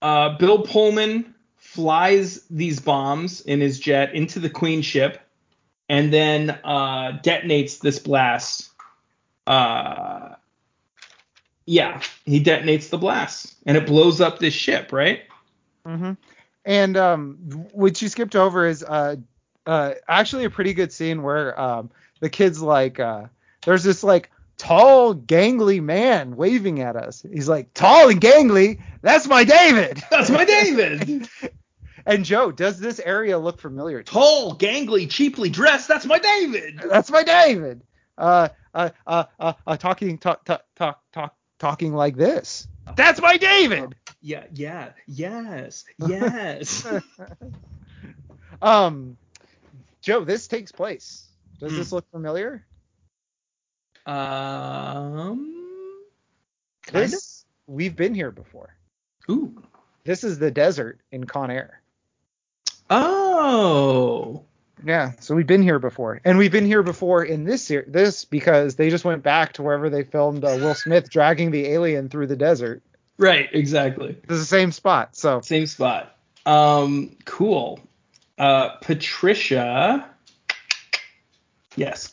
Uh, 0.00 0.36
Bill 0.38 0.62
Pullman 0.62 1.34
flies 1.56 2.42
these 2.50 2.80
bombs 2.80 3.40
in 3.42 3.60
his 3.60 3.78
jet 3.80 4.14
into 4.14 4.40
the 4.40 4.50
Queen 4.50 4.82
ship 4.82 5.20
and 5.88 6.12
then 6.12 6.50
uh, 6.64 7.18
detonates 7.22 7.80
this 7.80 7.98
blast. 7.98 8.70
Uh, 9.46 10.34
Yeah, 11.64 12.02
he 12.24 12.42
detonates 12.42 12.90
the 12.90 12.98
blast, 12.98 13.54
and 13.66 13.76
it 13.76 13.86
blows 13.86 14.20
up 14.20 14.40
this 14.40 14.52
ship, 14.52 14.92
right? 14.92 15.22
Mm-hmm. 15.86 16.12
And 16.64 16.96
um, 16.96 17.36
what 17.72 18.02
you 18.02 18.08
skipped 18.08 18.34
over 18.34 18.66
is 18.66 18.82
uh, 18.82 19.16
uh, 19.64 19.94
actually 20.08 20.44
a 20.44 20.50
pretty 20.50 20.74
good 20.74 20.92
scene 20.92 21.22
where 21.22 21.58
um, 21.58 21.90
the 22.18 22.28
kid's 22.28 22.60
like, 22.60 22.98
uh, 22.98 23.26
there's 23.64 23.82
this 23.84 24.02
like 24.02 24.30
tall, 24.58 25.14
gangly 25.14 25.82
man 25.82 26.36
waving 26.36 26.80
at 26.80 26.96
us. 26.96 27.24
He's 27.32 27.48
like, 27.48 27.72
tall 27.74 28.08
and 28.10 28.20
gangly, 28.20 28.80
that's 29.02 29.26
my 29.26 29.44
David. 29.44 30.02
That's 30.10 30.30
my 30.30 30.44
David. 30.44 31.28
And 32.04 32.24
Joe, 32.24 32.50
does 32.50 32.80
this 32.80 32.98
area 32.98 33.38
look 33.38 33.60
familiar? 33.60 34.02
To 34.02 34.10
you? 34.12 34.20
Tall, 34.20 34.58
gangly, 34.58 35.08
cheaply 35.08 35.48
dressed. 35.48 35.86
That's 35.86 36.04
my 36.04 36.18
David. 36.18 36.80
That's 36.88 37.12
my 37.12 37.22
David. 37.22 37.82
Uh, 38.18 38.48
uh, 38.74 38.90
uh, 39.06 39.24
uh, 39.38 39.52
uh 39.64 39.76
talking, 39.76 40.18
talk, 40.18 40.44
talk, 40.44 40.64
talk, 40.74 41.00
talk, 41.12 41.36
talking 41.60 41.94
like 41.94 42.16
this. 42.16 42.66
That's 42.96 43.20
my 43.20 43.36
David. 43.36 43.94
Yeah, 44.20 44.46
yeah, 44.52 44.90
yes, 45.06 45.84
yes. 45.98 46.84
Um, 48.60 49.16
Joe, 50.00 50.24
this 50.24 50.46
takes 50.46 50.72
place. 50.72 51.28
Does 51.60 51.72
Hmm. 51.72 51.78
this 51.78 51.92
look 51.92 52.10
familiar? 52.10 52.64
Um, 54.06 55.54
This 56.92 57.44
we've 57.66 57.96
been 57.96 58.14
here 58.14 58.30
before. 58.30 58.76
Ooh. 59.30 59.62
This 60.04 60.24
is 60.24 60.38
the 60.38 60.50
desert 60.50 61.00
in 61.10 61.24
Con 61.24 61.50
Air. 61.50 61.80
Oh. 62.90 64.44
Yeah, 64.84 65.12
so 65.20 65.34
we've 65.34 65.46
been 65.46 65.62
here 65.62 65.78
before, 65.78 66.20
and 66.24 66.38
we've 66.38 66.50
been 66.50 66.66
here 66.66 66.82
before 66.82 67.22
in 67.22 67.44
this 67.44 67.62
ser- 67.62 67.84
this 67.86 68.24
because 68.24 68.74
they 68.74 68.90
just 68.90 69.04
went 69.04 69.22
back 69.22 69.52
to 69.54 69.62
wherever 69.62 69.88
they 69.88 70.02
filmed 70.02 70.44
uh, 70.44 70.56
Will 70.60 70.74
Smith 70.74 71.08
dragging 71.10 71.52
the 71.52 71.66
alien 71.66 72.08
through 72.08 72.26
the 72.26 72.36
desert. 72.36 72.82
Right, 73.16 73.48
exactly. 73.52 74.16
It's 74.24 74.40
the 74.40 74.44
same 74.44 74.72
spot. 74.72 75.14
So 75.14 75.40
Same 75.40 75.66
spot. 75.66 76.16
Um, 76.44 77.16
cool. 77.24 77.78
Uh, 78.36 78.70
Patricia. 78.80 80.10
Yes. 81.76 82.12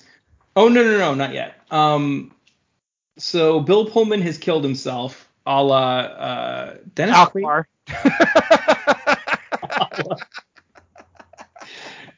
Oh 0.56 0.68
no 0.68 0.84
no 0.84 0.98
no 0.98 1.16
not 1.16 1.34
yet. 1.34 1.59
Um, 1.72 2.32
so 3.18 3.60
Bill 3.60 3.86
Pullman 3.86 4.22
has 4.22 4.38
killed 4.38 4.64
himself, 4.64 5.30
a 5.46 5.64
la 5.64 6.00
uh, 6.00 6.78
Dennis 6.96 7.16
Quaid. 7.16 7.66
Akbar. 9.72 10.18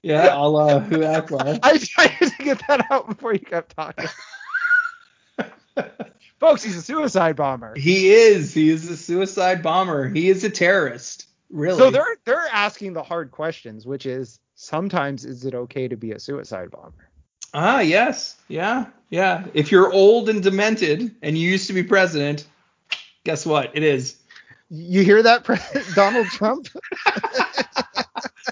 Yeah, 0.03 0.35
a 0.35 0.47
la 0.47 0.79
who 0.79 1.03
Akbar. 1.03 1.59
I 1.61 1.77
tried 1.77 2.17
to 2.19 2.43
get 2.43 2.61
that 2.67 2.91
out 2.91 3.07
before 3.07 3.33
you 3.33 3.39
kept 3.39 3.75
talking. 3.75 4.07
Folks, 6.39 6.63
he's 6.63 6.75
a 6.75 6.81
suicide 6.81 7.35
bomber. 7.35 7.75
He 7.75 8.09
is. 8.09 8.53
He 8.53 8.71
is 8.71 8.89
a 8.89 8.97
suicide 8.97 9.61
bomber. 9.61 10.09
He 10.09 10.29
is 10.29 10.43
a 10.43 10.49
terrorist. 10.49 11.27
Really. 11.51 11.77
So 11.77 11.91
they're 11.91 12.17
they're 12.25 12.47
asking 12.51 12.93
the 12.93 13.03
hard 13.03 13.29
questions, 13.29 13.85
which 13.85 14.07
is 14.07 14.39
sometimes 14.55 15.23
is 15.23 15.45
it 15.45 15.53
okay 15.53 15.87
to 15.87 15.97
be 15.97 16.13
a 16.13 16.19
suicide 16.19 16.71
bomber? 16.71 17.10
Ah, 17.53 17.81
yes. 17.81 18.37
Yeah. 18.47 18.85
Yeah. 19.09 19.45
If 19.53 19.71
you're 19.71 19.91
old 19.91 20.29
and 20.29 20.41
demented 20.41 21.15
and 21.21 21.37
you 21.37 21.49
used 21.49 21.67
to 21.67 21.73
be 21.73 21.83
president, 21.83 22.45
guess 23.23 23.45
what? 23.45 23.71
It 23.75 23.83
is. 23.83 24.17
You 24.69 25.03
hear 25.03 25.21
that, 25.23 25.43
Pre- 25.43 25.57
Donald 25.95 26.27
Trump? 26.27 26.69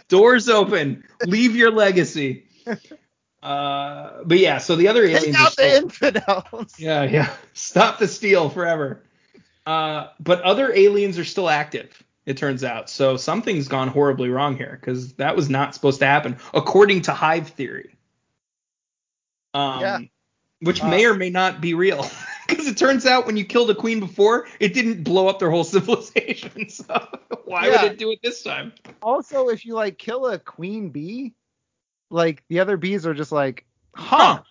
Doors 0.09 0.49
open. 0.49 1.03
Leave 1.25 1.55
your 1.55 1.71
legacy. 1.71 2.45
Uh, 3.41 4.23
but 4.25 4.37
yeah, 4.37 4.57
so 4.57 4.75
the 4.75 4.89
other 4.89 5.03
aliens. 5.03 5.25
Take 5.25 5.39
out 5.39 5.55
the 5.55 5.77
infidels. 5.77 6.75
yeah, 6.79 7.03
yeah. 7.03 7.33
Stop 7.53 7.99
the 7.99 8.07
steal 8.07 8.49
forever. 8.49 9.01
Uh, 9.65 10.07
but 10.19 10.41
other 10.41 10.73
aliens 10.73 11.17
are 11.17 11.23
still 11.23 11.49
active. 11.49 12.03
It 12.25 12.37
turns 12.37 12.63
out. 12.63 12.89
So 12.89 13.15
something's 13.17 13.67
gone 13.69 13.87
horribly 13.87 14.29
wrong 14.29 14.57
here 14.57 14.77
because 14.79 15.13
that 15.13 15.35
was 15.35 15.49
not 15.49 15.73
supposed 15.73 15.99
to 15.99 16.05
happen, 16.05 16.37
according 16.53 17.03
to 17.03 17.13
Hive 17.13 17.47
theory. 17.49 17.95
Um, 19.53 19.81
Yeah. 19.81 19.99
Which 20.61 20.81
Uh, 20.81 20.89
may 20.89 21.05
or 21.05 21.13
may 21.13 21.29
not 21.29 21.61
be 21.61 21.73
real. 21.73 22.05
Because 22.49 22.65
it 22.67 22.77
turns 22.79 23.05
out 23.05 23.27
when 23.27 23.37
you 23.37 23.45
killed 23.45 23.69
a 23.69 23.75
queen 23.75 23.99
before, 23.99 24.47
it 24.59 24.73
didn't 24.73 25.03
blow 25.03 25.27
up 25.27 25.37
their 25.37 25.51
whole 25.51 25.63
civilization. 25.75 26.67
So 26.67 26.83
why 27.45 27.67
Yeah. 27.67 27.83
would 27.83 27.91
it 27.91 27.97
do 27.99 28.11
it 28.11 28.21
this 28.23 28.41
time? 28.41 28.73
Also, 29.03 29.49
if 29.49 29.65
you 29.65 29.75
like 29.75 29.99
kill 29.99 30.25
a 30.25 30.39
queen 30.39 30.89
bee, 30.89 31.35
like 32.09 32.43
the 32.49 32.59
other 32.59 32.75
bees 32.75 33.05
are 33.05 33.13
just 33.13 33.31
like, 33.31 33.67
huh? 33.93 34.41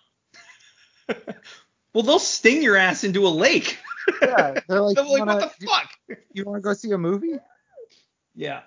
well, 1.93 2.03
they'll 2.03 2.19
sting 2.19 2.63
your 2.63 2.77
ass 2.77 3.03
into 3.03 3.27
a 3.27 3.29
lake. 3.29 3.77
Yeah, 4.21 4.61
they're 4.69 4.81
like, 4.81 4.97
you 4.97 5.03
like, 5.03 5.19
wanna, 5.19 5.35
what 5.35 5.53
the 5.59 5.65
fuck? 5.65 5.89
you 6.31 6.45
want 6.45 6.55
to 6.55 6.61
go 6.61 6.73
see 6.73 6.91
a 6.91 6.97
movie? 6.97 7.37
Yeah. 8.33 8.61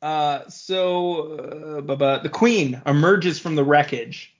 Uh, 0.00 0.48
so 0.48 1.32
uh, 1.80 2.18
the 2.22 2.30
queen 2.32 2.80
emerges 2.86 3.40
from 3.40 3.56
the 3.56 3.64
wreckage 3.64 4.36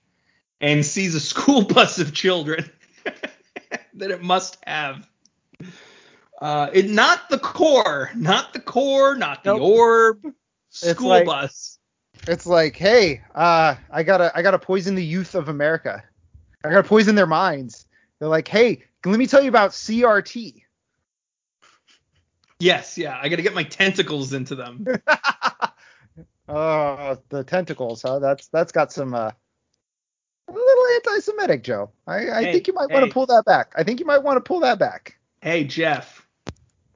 and 0.61 0.85
sees 0.85 1.15
a 1.15 1.19
school 1.19 1.61
bus 1.65 1.99
of 1.99 2.13
children 2.13 2.69
that 3.93 4.11
it 4.11 4.21
must 4.23 4.57
have. 4.65 5.07
Uh, 6.41 6.69
it 6.71 6.89
not 6.89 7.29
the 7.29 7.37
core, 7.37 8.09
not 8.15 8.53
the 8.53 8.59
core, 8.59 9.15
not 9.15 9.43
the 9.43 9.53
Nope. 9.53 9.61
orb. 9.61 10.33
School 10.69 11.09
like- 11.09 11.25
bus. 11.25 11.77
It's 12.27 12.45
like, 12.45 12.75
hey, 12.75 13.21
uh, 13.33 13.75
I 13.89 14.03
gotta, 14.03 14.29
I 14.35 14.41
gotta 14.41 14.59
poison 14.59 14.93
the 14.95 15.03
youth 15.03 15.35
of 15.35 15.47
America. 15.47 16.03
I 16.65 16.69
gotta 16.69 16.87
poison 16.87 17.15
their 17.15 17.25
minds. 17.25 17.85
They're 18.19 18.27
like, 18.27 18.47
hey, 18.47 18.83
let 19.05 19.17
me 19.17 19.25
tell 19.25 19.41
you 19.41 19.47
about 19.47 19.71
CRT. 19.71 20.61
Yes, 22.59 22.97
yeah. 22.97 23.17
I 23.21 23.29
gotta 23.29 23.41
get 23.41 23.53
my 23.53 23.63
tentacles 23.63 24.33
into 24.33 24.55
them. 24.55 24.85
Uh, 26.47 27.15
the 27.29 27.43
tentacles, 27.45 28.01
huh? 28.01 28.19
That's 28.19 28.47
that's 28.47 28.73
got 28.73 28.91
some 28.91 29.13
uh, 29.13 29.31
a 30.55 30.59
little 30.59 30.85
anti-Semitic, 30.95 31.63
Joe. 31.63 31.89
I, 32.07 32.29
I 32.29 32.43
Hey, 32.43 32.51
think 32.53 32.67
you 32.67 32.73
might 32.73 32.89
want 32.89 33.05
to 33.05 33.11
pull 33.11 33.25
that 33.27 33.43
back. 33.45 33.73
I 33.75 33.83
think 33.83 33.99
you 33.99 34.05
might 34.05 34.23
want 34.23 34.37
to 34.37 34.41
pull 34.41 34.59
that 34.61 34.79
back. 34.79 35.17
hey, 35.41 35.63
Jeff, 35.63 36.25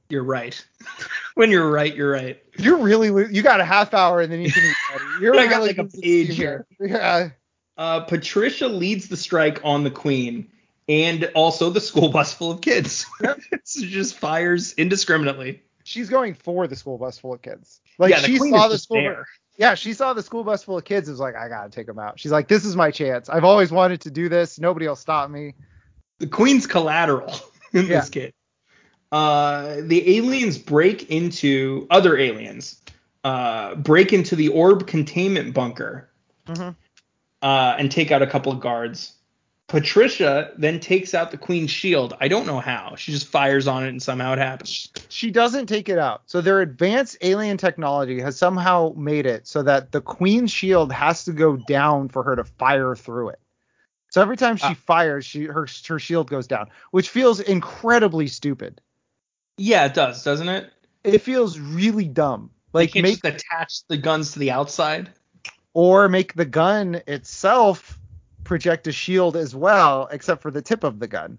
you're 0.10 0.24
right. 0.24 0.64
when 1.36 1.50
you're 1.52 1.70
right, 1.72 1.96
you're 1.96 2.12
right. 2.12 2.42
You're 2.58 2.78
really, 2.78 3.08
you 3.34 3.42
got 3.42 3.60
a 3.62 3.66
half 3.66 3.94
hour 3.94 4.22
and 4.22 4.32
then 4.32 4.42
you 4.42 4.52
can. 4.52 4.64
You're 5.22 5.36
I 5.40 5.48
got 5.48 5.62
like 5.62 5.78
a 5.78 5.86
page 5.86 6.36
here. 6.36 6.66
Yeah. 6.80 7.30
Uh, 7.78 8.02
Patricia 8.02 8.68
leads 8.68 9.08
the 9.08 9.18
strike 9.18 9.60
on 9.64 9.84
the 9.84 9.90
queen 9.92 10.50
and 10.88 11.32
also 11.34 11.70
the 11.72 11.82
school 11.82 12.10
bus 12.10 12.34
full 12.34 12.52
of 12.52 12.62
kids. 12.62 13.06
so 13.64 13.82
just 13.86 14.18
fires 14.18 14.74
indiscriminately. 14.74 15.64
she's 15.84 16.10
going 16.10 16.34
for 16.36 16.68
the 16.68 16.76
school 16.76 16.98
bus 16.98 17.18
full 17.20 17.34
of 17.34 17.42
kids. 17.42 17.80
Like 17.98 18.12
Yeah, 18.12 18.18
she 18.20 18.38
saw 18.38 18.68
the 18.68 18.78
school. 18.78 18.98
there. 18.98 19.26
Yeah, 19.58 19.76
she 19.76 19.94
saw 19.94 20.14
the 20.14 20.24
school 20.24 20.44
bus 20.44 20.64
full 20.64 20.78
of 20.78 20.84
kids. 20.86 21.08
and 21.08 21.14
was 21.14 21.20
like, 21.20 21.36
I 21.36 21.48
gotta 21.48 21.70
take 21.70 21.86
them 21.88 22.00
out. 22.00 22.20
She's 22.20 22.32
like, 22.32 22.48
this 22.48 22.66
is 22.66 22.76
my 22.76 22.90
chance. 22.92 23.30
I've 23.30 23.44
always 23.44 23.72
wanted 23.72 24.02
to 24.02 24.12
do 24.12 24.30
this. 24.30 24.60
Nobody 24.60 24.88
will 24.88 24.96
stop 24.96 25.30
me. 25.30 25.54
The 26.20 26.28
queen's 26.28 26.66
collateral 26.66 27.34
in 27.74 27.86
Yeah. 27.88 28.00
this 28.00 28.10
kid. 28.10 28.34
Uh, 29.12 29.76
the 29.82 30.18
aliens 30.18 30.58
break 30.58 31.10
into 31.12 31.86
other 31.92 32.18
aliens. 32.18 32.82
Uh, 33.24 33.76
break 33.76 34.12
into 34.12 34.36
the 34.36 34.50
orb 34.50 34.88
containment 34.88 35.54
bunker 35.54 36.10
Mhm. 36.48 36.76
uh, 37.42 37.76
and 37.78 37.92
take 37.92 38.12
out 38.12 38.22
a 38.22 38.28
couple 38.28 38.52
of 38.52 38.60
guards. 38.60 39.14
Patricia 39.74 40.52
then 40.56 40.80
takes 40.80 41.16
out 41.16 41.32
the 41.32 41.38
queen's 41.38 41.72
shield. 41.72 42.14
I 42.22 42.28
don't 42.28 42.46
know 42.46 42.60
how. 42.60 42.94
She 42.96 43.12
just 43.12 43.26
fires 43.26 43.68
on 43.68 43.84
it 43.84 43.90
and 43.90 44.00
somehow 44.04 44.34
it 44.34 44.38
happens. 44.38 44.92
She 45.10 45.32
doesn't 45.32 45.66
take 45.66 45.90
it 45.90 45.98
out. 45.98 46.22
So 46.28 46.42
their 46.42 46.62
advanced 46.62 47.18
alien 47.22 47.58
technology 47.58 48.22
has 48.22 48.38
somehow 48.38 48.94
made 48.96 49.26
it 49.26 49.48
so 49.48 49.64
that 49.64 49.92
the 49.92 50.00
queen's 50.00 50.52
shield 50.52 50.92
has 50.92 51.26
to 51.26 51.32
go 51.32 51.56
down 51.56 52.10
for 52.10 52.22
her 52.22 52.36
to 52.36 52.44
fire 52.44 52.96
through 52.96 53.30
it. 53.30 53.40
So 54.12 54.22
every 54.22 54.38
time 54.38 54.58
she 54.58 54.66
Ah. 54.68 54.76
fires, 54.76 55.26
she 55.26 55.46
her 55.46 55.66
her 55.88 55.98
shield 55.98 56.30
goes 56.30 56.46
down, 56.46 56.70
which 56.92 57.10
feels 57.10 57.40
incredibly 57.40 58.28
stupid. 58.28 58.80
Yeah, 59.58 59.86
it 59.86 59.96
does, 59.96 60.24
doesn't 60.24 60.50
it? 60.50 60.72
It 61.04 61.24
feels 61.24 61.58
really 61.58 62.08
dumb. 62.08 62.52
Like 62.74 62.94
make 62.94 63.24
just 63.24 63.26
attach 63.26 63.88
the 63.88 63.98
guns 63.98 64.34
to 64.34 64.40
the 64.40 64.52
outside. 64.52 65.10
or 65.74 66.08
make 66.10 66.36
the 66.36 66.46
gun 66.46 67.02
itself 67.08 67.98
project 68.44 68.88
a 68.88 68.92
shield 68.92 69.36
as 69.36 69.56
well, 69.56 70.08
except 70.12 70.42
for 70.42 70.52
the 70.52 70.62
tip 70.62 70.84
of 70.84 71.00
the 71.00 71.08
gun. 71.08 71.38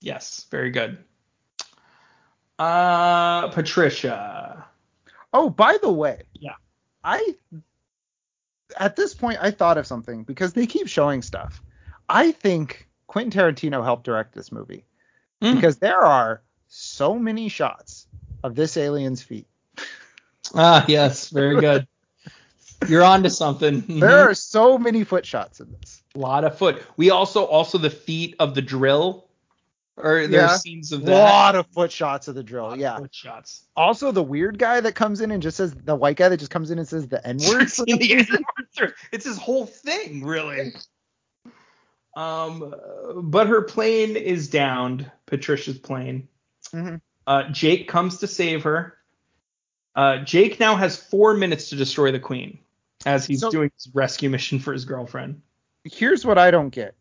Yes, 0.00 0.46
very 0.50 0.70
good. 0.70 0.98
Uh, 2.58 3.48
Patricia. 3.48 4.64
Oh, 5.32 5.50
by 5.50 5.78
the 5.80 5.90
way, 5.92 6.22
Yeah. 6.34 6.54
I 7.04 7.34
at 8.76 8.96
this 8.96 9.14
point 9.14 9.38
I 9.40 9.50
thought 9.50 9.78
of 9.78 9.86
something 9.86 10.24
because 10.24 10.52
they 10.52 10.66
keep 10.66 10.88
showing 10.88 11.22
stuff. 11.22 11.62
I 12.08 12.32
think 12.32 12.88
Quentin 13.06 13.30
Tarantino 13.40 13.82
helped 13.84 14.04
direct 14.04 14.34
this 14.34 14.50
movie 14.50 14.84
Hmm. 15.40 15.54
because 15.54 15.78
there 15.78 16.00
are 16.00 16.42
so 16.68 17.14
many 17.18 17.48
shots 17.48 18.06
of 18.42 18.54
this 18.54 18.76
alien's 18.76 19.22
feet. 19.22 19.46
Ah, 20.54 20.84
yes, 20.88 21.28
very 21.30 21.60
good. 21.60 21.86
You're 22.88 23.04
on 23.04 23.22
to 23.22 23.30
something. 23.30 24.00
There 24.00 24.28
are 24.28 24.34
so 24.34 24.78
many 24.78 25.04
foot 25.04 25.24
shots 25.26 25.60
in 25.60 25.72
this. 25.72 26.02
A 26.18 26.20
lot 26.20 26.44
of 26.44 26.58
foot. 26.58 26.82
We 26.96 27.10
also 27.10 27.44
also 27.44 27.78
the 27.78 27.90
feet 27.90 28.34
of 28.38 28.54
the 28.54 28.62
drill 28.62 29.24
Or 30.00 30.28
there's 30.28 30.30
Yeah. 30.30 30.56
scenes 30.56 30.92
of 30.92 31.02
A 31.08 31.10
lot 31.10 31.56
of 31.56 31.66
foot 31.68 31.90
shots 31.90 32.28
of 32.28 32.36
the 32.36 32.42
drill. 32.44 32.76
Yeah. 32.76 32.98
foot 32.98 33.12
shots. 33.12 33.64
Also, 33.76 34.12
the 34.12 34.22
weird 34.22 34.56
guy 34.56 34.80
that 34.80 34.94
comes 34.94 35.20
in 35.20 35.32
and 35.32 35.42
just 35.42 35.56
says 35.56 35.74
the 35.74 35.96
white 35.96 36.16
guy 36.16 36.28
that 36.28 36.36
just 36.36 36.52
comes 36.52 36.70
in 36.70 36.78
and 36.78 36.86
says 36.86 37.08
the 37.08 37.24
N 37.26 37.38
word. 37.48 37.68
In 37.88 37.98
the 37.98 38.14
end, 38.14 38.28
it's 39.10 39.24
his 39.24 39.36
whole 39.38 39.66
thing, 39.66 40.22
really. 40.24 40.72
Um, 42.16 42.74
but 43.24 43.48
her 43.48 43.62
plane 43.62 44.16
is 44.16 44.48
downed. 44.48 45.10
Patricia's 45.26 45.78
plane. 45.78 46.28
Mhm. 46.72 47.00
Uh, 47.26 47.48
Jake 47.50 47.88
comes 47.88 48.18
to 48.18 48.26
save 48.28 48.62
her. 48.64 48.96
Uh, 49.96 50.18
Jake 50.18 50.60
now 50.60 50.76
has 50.76 50.96
four 50.96 51.34
minutes 51.34 51.70
to 51.70 51.76
destroy 51.76 52.12
the 52.12 52.20
queen 52.20 52.58
as 53.04 53.26
he's 53.26 53.40
So- 53.40 53.50
doing 53.50 53.70
his 53.74 53.88
rescue 53.94 54.30
mission 54.30 54.60
for 54.60 54.72
his 54.72 54.84
girlfriend. 54.84 55.42
Here's 55.90 56.24
what 56.24 56.38
I 56.38 56.50
don't 56.50 56.70
get. 56.70 56.94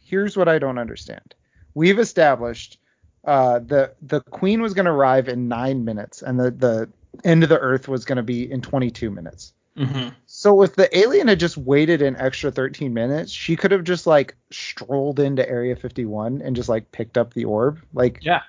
Here's 0.00 0.36
what 0.36 0.48
I 0.48 0.58
don't 0.58 0.78
understand. 0.78 1.34
We've 1.74 1.98
established 1.98 2.78
uh, 3.24 3.60
the 3.60 3.92
the 4.02 4.20
queen 4.20 4.62
was 4.62 4.74
going 4.74 4.86
to 4.86 4.90
arrive 4.90 5.28
in 5.28 5.48
nine 5.48 5.84
minutes, 5.84 6.22
and 6.22 6.38
the 6.38 6.50
the 6.50 6.88
end 7.24 7.42
of 7.42 7.48
the 7.48 7.58
earth 7.58 7.88
was 7.88 8.04
going 8.04 8.16
to 8.16 8.22
be 8.22 8.50
in 8.50 8.60
22 8.60 9.10
minutes. 9.10 9.52
Mm-hmm. 9.76 10.08
So 10.26 10.62
if 10.62 10.74
the 10.74 10.96
alien 10.96 11.28
had 11.28 11.38
just 11.40 11.56
waited 11.56 12.02
an 12.02 12.16
extra 12.16 12.50
13 12.50 12.92
minutes, 12.92 13.32
she 13.32 13.56
could 13.56 13.70
have 13.70 13.84
just 13.84 14.06
like 14.06 14.34
strolled 14.50 15.20
into 15.20 15.48
Area 15.48 15.76
51 15.76 16.42
and 16.42 16.56
just 16.56 16.68
like 16.68 16.90
picked 16.92 17.16
up 17.16 17.34
the 17.34 17.44
orb, 17.44 17.80
like 17.94 18.18
Yeah, 18.22 18.42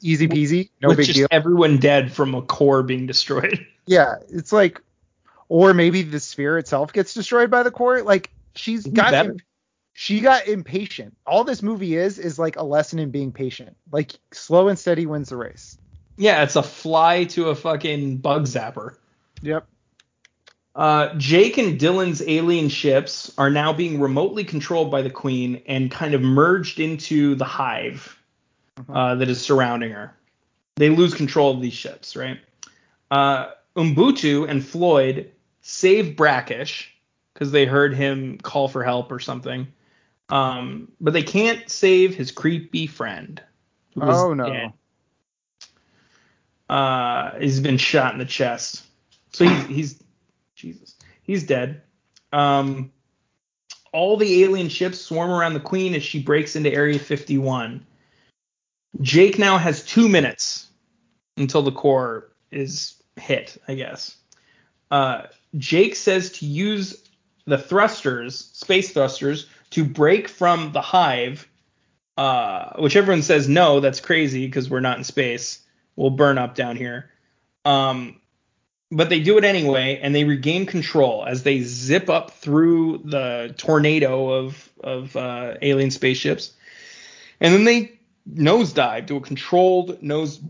easy 0.00 0.28
peasy, 0.28 0.70
no 0.80 0.88
with 0.88 0.98
big 0.98 1.06
just 1.06 1.18
deal. 1.18 1.28
everyone 1.30 1.78
dead 1.78 2.12
from 2.12 2.34
a 2.34 2.42
core 2.42 2.82
being 2.82 3.06
destroyed. 3.06 3.64
Yeah, 3.86 4.16
it's 4.28 4.52
like, 4.52 4.82
or 5.48 5.72
maybe 5.72 6.02
the 6.02 6.20
sphere 6.20 6.58
itself 6.58 6.92
gets 6.92 7.14
destroyed 7.14 7.50
by 7.50 7.62
the 7.62 7.70
core. 7.70 8.02
Like 8.02 8.30
she's 8.58 8.86
got, 8.86 9.12
better. 9.12 9.32
im- 9.32 9.38
she 9.92 10.20
got 10.20 10.46
impatient. 10.46 11.16
All 11.26 11.44
this 11.44 11.62
movie 11.62 11.96
is 11.96 12.18
is 12.18 12.38
like 12.38 12.56
a 12.56 12.62
lesson 12.62 12.98
in 12.98 13.10
being 13.10 13.32
patient. 13.32 13.76
Like 13.90 14.12
slow 14.32 14.68
and 14.68 14.78
steady 14.78 15.06
wins 15.06 15.30
the 15.30 15.36
race. 15.36 15.78
Yeah, 16.16 16.42
it's 16.42 16.56
a 16.56 16.62
fly 16.62 17.24
to 17.24 17.48
a 17.48 17.54
fucking 17.54 18.18
bug 18.18 18.44
zapper. 18.44 18.96
Yep. 19.42 19.66
Uh, 20.74 21.14
Jake 21.16 21.58
and 21.58 21.78
Dylan's 21.78 22.22
alien 22.26 22.68
ships 22.68 23.32
are 23.38 23.50
now 23.50 23.72
being 23.72 24.00
remotely 24.00 24.44
controlled 24.44 24.90
by 24.90 25.02
the 25.02 25.10
Queen 25.10 25.62
and 25.66 25.90
kind 25.90 26.14
of 26.14 26.22
merged 26.22 26.78
into 26.78 27.34
the 27.34 27.44
hive 27.44 28.16
uh, 28.88 29.16
that 29.16 29.28
is 29.28 29.40
surrounding 29.40 29.90
her. 29.90 30.14
They 30.76 30.90
lose 30.90 31.14
control 31.14 31.52
of 31.52 31.60
these 31.60 31.72
ships, 31.72 32.14
right? 32.14 32.38
Uh, 33.10 33.50
Umbutu 33.76 34.48
and 34.48 34.64
Floyd 34.64 35.32
save 35.62 36.16
Brackish 36.16 36.94
because 37.38 37.52
they 37.52 37.66
heard 37.66 37.94
him 37.94 38.36
call 38.38 38.66
for 38.66 38.82
help 38.82 39.12
or 39.12 39.20
something. 39.20 39.68
Um, 40.28 40.90
but 41.00 41.12
they 41.12 41.22
can't 41.22 41.70
save 41.70 42.16
his 42.16 42.32
creepy 42.32 42.88
friend. 42.88 43.40
Oh, 44.00 44.34
no. 44.34 44.50
dead. 44.50 44.72
Uh, 46.68 47.38
he's 47.38 47.60
been 47.60 47.78
shot 47.78 48.12
in 48.12 48.18
the 48.18 48.24
chest. 48.24 48.84
So 49.32 49.44
he's, 49.44 49.66
he's 49.66 50.02
Jesus. 50.56 50.96
He's 51.22 51.44
dead. 51.44 51.82
Um, 52.32 52.90
all 53.92 54.16
the 54.16 54.42
alien 54.42 54.68
ships 54.68 55.00
swarm 55.00 55.30
around 55.30 55.54
the 55.54 55.60
Queen 55.60 55.94
as 55.94 56.02
she 56.02 56.20
breaks 56.20 56.56
into 56.56 56.72
Area 56.72 56.98
51. 56.98 57.86
Jake 59.00 59.38
now 59.38 59.58
has 59.58 59.84
two 59.84 60.08
minutes 60.08 60.66
until 61.36 61.62
the 61.62 61.72
core 61.72 62.32
is 62.50 63.00
hit, 63.16 63.56
I 63.68 63.76
guess. 63.76 64.16
Uh, 64.90 65.22
Jake 65.56 65.94
says 65.94 66.32
to 66.32 66.46
use 66.46 67.04
the 67.48 67.58
thrusters, 67.58 68.50
space 68.52 68.92
thrusters, 68.92 69.46
to 69.70 69.84
break 69.84 70.28
from 70.28 70.72
the 70.72 70.82
hive, 70.82 71.48
uh, 72.16 72.72
which 72.78 72.94
everyone 72.94 73.22
says 73.22 73.48
no, 73.48 73.80
that's 73.80 74.00
crazy 74.00 74.46
because 74.46 74.68
we're 74.68 74.80
not 74.80 74.98
in 74.98 75.04
space. 75.04 75.60
We'll 75.96 76.10
burn 76.10 76.38
up 76.38 76.54
down 76.54 76.76
here. 76.76 77.10
Um, 77.64 78.20
but 78.90 79.08
they 79.08 79.20
do 79.20 79.38
it 79.38 79.44
anyway, 79.44 79.98
and 80.02 80.14
they 80.14 80.24
regain 80.24 80.66
control 80.66 81.24
as 81.26 81.42
they 81.42 81.60
zip 81.60 82.08
up 82.08 82.30
through 82.32 83.02
the 83.04 83.54
tornado 83.56 84.30
of 84.30 84.68
of 84.82 85.16
uh, 85.16 85.54
alien 85.60 85.90
spaceships, 85.90 86.52
and 87.40 87.52
then 87.52 87.64
they 87.64 87.98
nosedive, 88.30 89.06
do 89.06 89.16
a 89.16 89.20
controlled 89.20 90.02
nose 90.02 90.40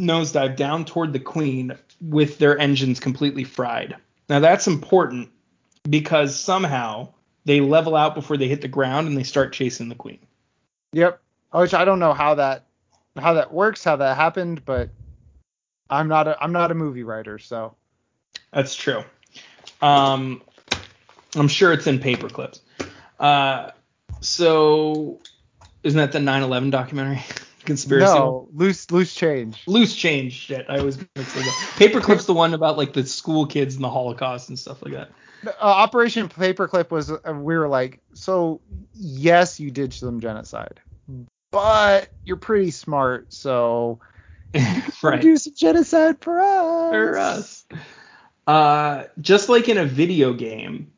nosedive 0.00 0.56
down 0.56 0.84
toward 0.84 1.12
the 1.12 1.20
Queen 1.20 1.76
with 2.00 2.38
their 2.38 2.58
engines 2.58 2.98
completely 2.98 3.44
fried. 3.44 3.96
Now 4.28 4.40
that's 4.40 4.66
important 4.66 5.30
because 5.88 6.38
somehow 6.38 7.08
they 7.44 7.60
level 7.60 7.96
out 7.96 8.14
before 8.14 8.36
they 8.36 8.48
hit 8.48 8.60
the 8.60 8.68
ground 8.68 9.08
and 9.08 9.16
they 9.16 9.22
start 9.22 9.52
chasing 9.52 9.88
the 9.88 9.94
Queen. 9.94 10.18
Yep. 10.92 11.20
Which 11.52 11.74
I 11.74 11.84
don't 11.84 11.98
know 11.98 12.12
how 12.12 12.34
that 12.36 12.66
how 13.18 13.34
that 13.34 13.52
works, 13.52 13.82
how 13.82 13.96
that 13.96 14.16
happened, 14.16 14.64
but 14.64 14.90
I'm 15.88 16.08
not 16.08 16.28
a 16.28 16.42
I'm 16.42 16.52
not 16.52 16.70
a 16.70 16.74
movie 16.74 17.02
writer, 17.02 17.38
so 17.38 17.74
That's 18.52 18.74
true. 18.74 19.02
Um, 19.82 20.42
I'm 21.34 21.48
sure 21.48 21.72
it's 21.72 21.86
in 21.86 21.98
paper 21.98 22.28
clips. 22.28 22.60
Uh, 23.18 23.70
so 24.20 25.20
isn't 25.82 25.98
that 25.98 26.12
the 26.12 26.18
9/11 26.18 26.70
documentary? 26.70 27.24
Conspiracy. 27.64 28.14
no 28.14 28.48
loose 28.54 28.90
loose 28.90 29.14
change. 29.14 29.62
Loose 29.66 29.94
change 29.94 30.32
shit. 30.32 30.66
I 30.68 30.78
always 30.78 30.98
mix 30.98 31.34
those 31.34 31.46
up. 31.46 31.54
Paperclip's 31.76 32.24
the 32.26 32.32
one 32.32 32.54
about 32.54 32.78
like 32.78 32.92
the 32.92 33.04
school 33.04 33.46
kids 33.46 33.74
and 33.74 33.84
the 33.84 33.90
Holocaust 33.90 34.48
and 34.48 34.58
stuff 34.58 34.82
like 34.82 34.94
that. 34.94 35.10
Uh, 35.46 35.52
Operation 35.60 36.28
Paperclip 36.28 36.90
was 36.90 37.10
uh, 37.10 37.18
we 37.34 37.56
were 37.56 37.68
like, 37.68 38.00
so 38.14 38.60
yes, 38.94 39.60
you 39.60 39.70
did 39.70 39.92
some 39.92 40.20
genocide, 40.20 40.80
but 41.50 42.10
you're 42.24 42.36
pretty 42.36 42.70
smart, 42.70 43.32
so 43.32 44.00
right. 45.02 45.20
do 45.20 45.36
some 45.36 45.54
genocide 45.56 46.18
for 46.20 46.40
us. 46.40 46.90
for 46.90 47.18
us. 47.18 47.66
Uh, 48.46 49.04
just 49.20 49.48
like 49.48 49.68
in 49.68 49.78
a 49.78 49.86
video 49.86 50.32
game, 50.32 50.90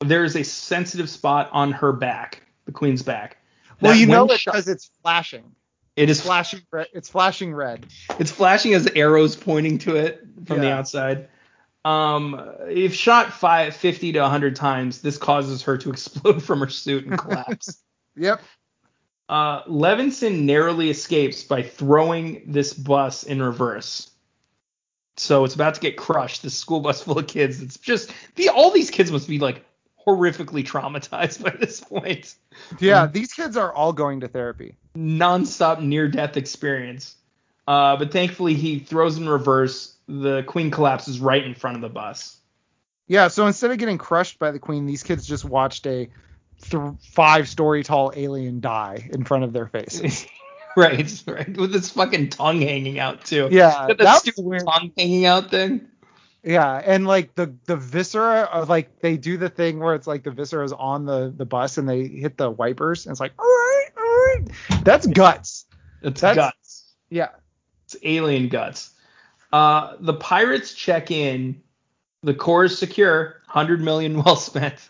there 0.00 0.24
is 0.24 0.36
a 0.36 0.44
sensitive 0.44 1.08
spot 1.08 1.48
on 1.52 1.72
her 1.72 1.92
back, 1.92 2.42
the 2.66 2.72
queen's 2.72 3.02
back. 3.02 3.38
Well, 3.80 3.94
you 3.94 4.06
know 4.06 4.26
it 4.26 4.40
because 4.44 4.68
it's 4.68 4.90
flashing. 5.02 5.44
it 5.96 6.08
is 6.08 6.20
flashing 6.20 6.60
red. 6.70 6.88
It's 6.92 7.08
flashing 7.08 7.54
red. 7.54 7.86
It's 8.18 8.30
flashing 8.30 8.74
as 8.74 8.86
arrows 8.94 9.36
pointing 9.36 9.78
to 9.78 9.96
it 9.96 10.24
from 10.46 10.60
the 10.60 10.70
outside. 10.70 11.28
Um, 11.84 12.40
if 12.68 12.94
shot 12.94 13.32
five, 13.32 13.76
50 13.76 14.12
to 14.12 14.20
100 14.20 14.56
times, 14.56 15.02
this 15.02 15.18
causes 15.18 15.62
her 15.62 15.76
to 15.78 15.90
explode 15.92 16.42
from 16.42 16.60
her 16.60 16.68
suit 16.68 17.06
and 17.06 17.18
collapse. 17.18 17.80
Yep. 18.16 18.42
uh, 19.28 19.64
Levinson 19.64 20.42
narrowly 20.44 20.88
escapes 20.88 21.42
by 21.42 21.62
throwing 21.62 22.44
this 22.46 22.72
bus 22.72 23.24
in 23.24 23.42
reverse. 23.42 24.10
So 25.16 25.44
it's 25.44 25.56
about 25.56 25.74
to 25.74 25.80
get 25.80 25.96
crushed. 25.96 26.42
This 26.44 26.56
school 26.56 26.78
bus 26.78 27.02
full 27.02 27.18
of 27.18 27.26
kids. 27.26 27.60
It's 27.60 27.76
just 27.76 28.12
the 28.36 28.50
all 28.50 28.70
these 28.70 28.88
kids 28.90 29.10
must 29.10 29.26
be 29.28 29.40
like 29.40 29.64
horrifically 30.06 30.64
traumatized 30.64 31.42
by 31.44 31.50
this 31.58 31.80
point. 31.80 32.36
Yeah, 32.78 33.06
these 33.06 33.32
kids 33.32 33.56
are 33.56 33.72
all 33.72 33.92
going 33.92 34.20
to 34.20 34.28
therapy. 34.28 34.76
nonstop 34.96 35.82
near 35.82 36.06
death 36.06 36.36
experience. 36.36 37.16
Uh, 37.66 37.96
but 37.96 38.12
thankfully, 38.12 38.54
he 38.54 38.78
throws 38.78 39.16
in 39.18 39.28
reverse. 39.28 39.93
The 40.06 40.42
queen 40.42 40.70
collapses 40.70 41.20
right 41.20 41.44
in 41.44 41.54
front 41.54 41.76
of 41.76 41.82
the 41.82 41.88
bus. 41.88 42.36
Yeah, 43.06 43.28
so 43.28 43.46
instead 43.46 43.70
of 43.70 43.78
getting 43.78 43.98
crushed 43.98 44.38
by 44.38 44.50
the 44.50 44.58
queen, 44.58 44.86
these 44.86 45.02
kids 45.02 45.26
just 45.26 45.44
watched 45.44 45.86
a 45.86 46.08
th- 46.62 46.82
five-story 47.12 47.84
tall 47.84 48.12
alien 48.14 48.60
die 48.60 49.08
in 49.12 49.24
front 49.24 49.44
of 49.44 49.52
their 49.52 49.66
faces. 49.66 50.26
right, 50.76 51.22
right, 51.26 51.56
with 51.56 51.72
his 51.72 51.90
fucking 51.90 52.30
tongue 52.30 52.60
hanging 52.62 52.98
out 52.98 53.24
too. 53.24 53.48
Yeah, 53.50 53.86
that 53.88 53.98
that 53.98 54.20
stupid 54.20 54.44
weird. 54.44 54.64
tongue 54.66 54.92
hanging 54.96 55.26
out 55.26 55.50
thing. 55.50 55.88
Yeah, 56.42 56.80
and 56.84 57.06
like 57.06 57.34
the 57.34 57.54
the 57.64 57.76
viscera 57.76 58.42
of 58.42 58.68
like 58.68 59.00
they 59.00 59.16
do 59.16 59.36
the 59.38 59.48
thing 59.48 59.80
where 59.80 59.94
it's 59.94 60.06
like 60.06 60.22
the 60.24 60.30
viscera 60.30 60.64
is 60.64 60.72
on 60.72 61.06
the 61.06 61.32
the 61.34 61.46
bus 61.46 61.78
and 61.78 61.88
they 61.88 62.06
hit 62.06 62.36
the 62.36 62.50
wipers 62.50 63.06
and 63.06 63.12
it's 63.12 63.20
like 63.20 63.32
all 63.38 63.46
right, 63.46 63.86
all 63.96 64.02
right. 64.04 64.84
That's 64.84 65.06
guts. 65.06 65.66
It's 66.02 66.20
That's- 66.20 66.36
guts. 66.36 66.94
Yeah. 67.08 67.30
It's 67.86 67.96
alien 68.02 68.48
guts. 68.48 68.90
Uh, 69.54 69.96
the 70.00 70.14
pirates 70.14 70.74
check 70.74 71.12
in. 71.12 71.62
The 72.24 72.34
core 72.34 72.64
is 72.64 72.76
secure. 72.76 73.36
Hundred 73.46 73.80
million 73.80 74.20
well 74.24 74.34
spent. 74.34 74.88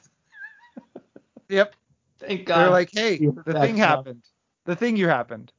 Yep. 1.51 1.75
Thank 2.19 2.47
God. 2.47 2.59
They're 2.61 2.71
like, 2.71 2.91
hey, 2.91 3.19
the 3.19 3.33
thing 3.53 3.77
stuff. 3.77 3.77
happened. 3.77 4.23
The 4.65 4.75
thing 4.77 4.97
you 4.97 5.07
happened. 5.09 5.53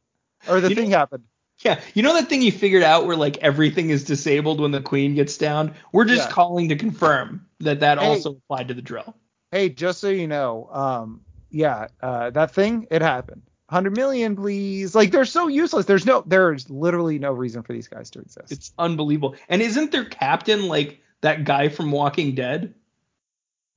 Or 0.50 0.60
the 0.60 0.70
You 0.70 0.76
thing 0.76 0.90
know- 0.90 0.98
happened. 0.98 1.24
Yeah, 1.60 1.80
you 1.94 2.04
know 2.04 2.14
that 2.16 2.28
thing 2.28 2.42
you 2.42 2.52
figured 2.52 2.84
out 2.84 3.06
where 3.06 3.16
like 3.16 3.38
everything 3.38 3.90
is 3.90 4.04
disabled 4.04 4.60
when 4.60 4.72
the 4.72 4.82
queen 4.82 5.16
gets 5.16 5.38
down? 5.38 5.74
We're 5.94 6.04
just 6.06 6.28
Yeah. 6.28 6.34
calling 6.34 6.68
to 6.70 6.76
confirm 6.76 7.46
that 7.62 7.80
that 7.80 7.98
Hey. 8.00 8.06
also 8.08 8.32
applied 8.32 8.68
to 8.68 8.74
the 8.74 8.82
drill. 8.82 9.16
Hey, 9.52 9.70
just 9.70 10.02
so 10.02 10.10
you 10.10 10.28
know, 10.28 10.68
um, 10.72 11.22
yeah, 11.52 11.88
uh, 12.02 12.32
that 12.32 12.52
thing, 12.54 12.88
it 12.92 13.02
happened. 13.02 13.44
100 13.68 13.96
million, 13.96 14.36
please. 14.36 14.94
Like 14.94 15.12
they're 15.12 15.26
so 15.26 15.48
useless. 15.48 15.86
There's 15.86 16.06
no, 16.06 16.24
there's 16.26 16.70
literally 16.70 17.18
no 17.20 17.32
reason 17.32 17.64
for 17.64 17.74
these 17.74 17.88
guys 17.88 18.12
to 18.12 18.20
exist. 18.20 18.52
It's 18.52 18.72
unbelievable. 18.78 19.36
And 19.50 19.62
isn't 19.62 19.92
their 19.92 20.06
captain 20.06 20.68
like 20.68 21.02
that 21.22 21.44
guy 21.46 21.70
from 21.70 21.92
Walking 21.92 22.36
Dead? 22.36 22.74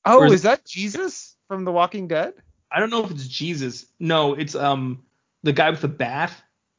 oh, 0.05 0.25
is- 0.27 0.33
is 0.33 0.43
that 0.43 0.65
Jesus 0.65 1.37
from 1.49 1.65
The 1.65 1.73
Walking 1.73 2.07
Dead? 2.09 2.35
I 2.71 2.81
don't 2.81 2.91
know 2.91 3.05
if 3.05 3.11
it's 3.11 3.27
Jesus. 3.27 3.87
No, 3.99 4.35
it's 4.35 4.55
um 4.55 5.05
The 5.43 5.53
guy 5.55 5.71
with 5.71 5.81
the 5.81 5.89
bat? 5.89 6.33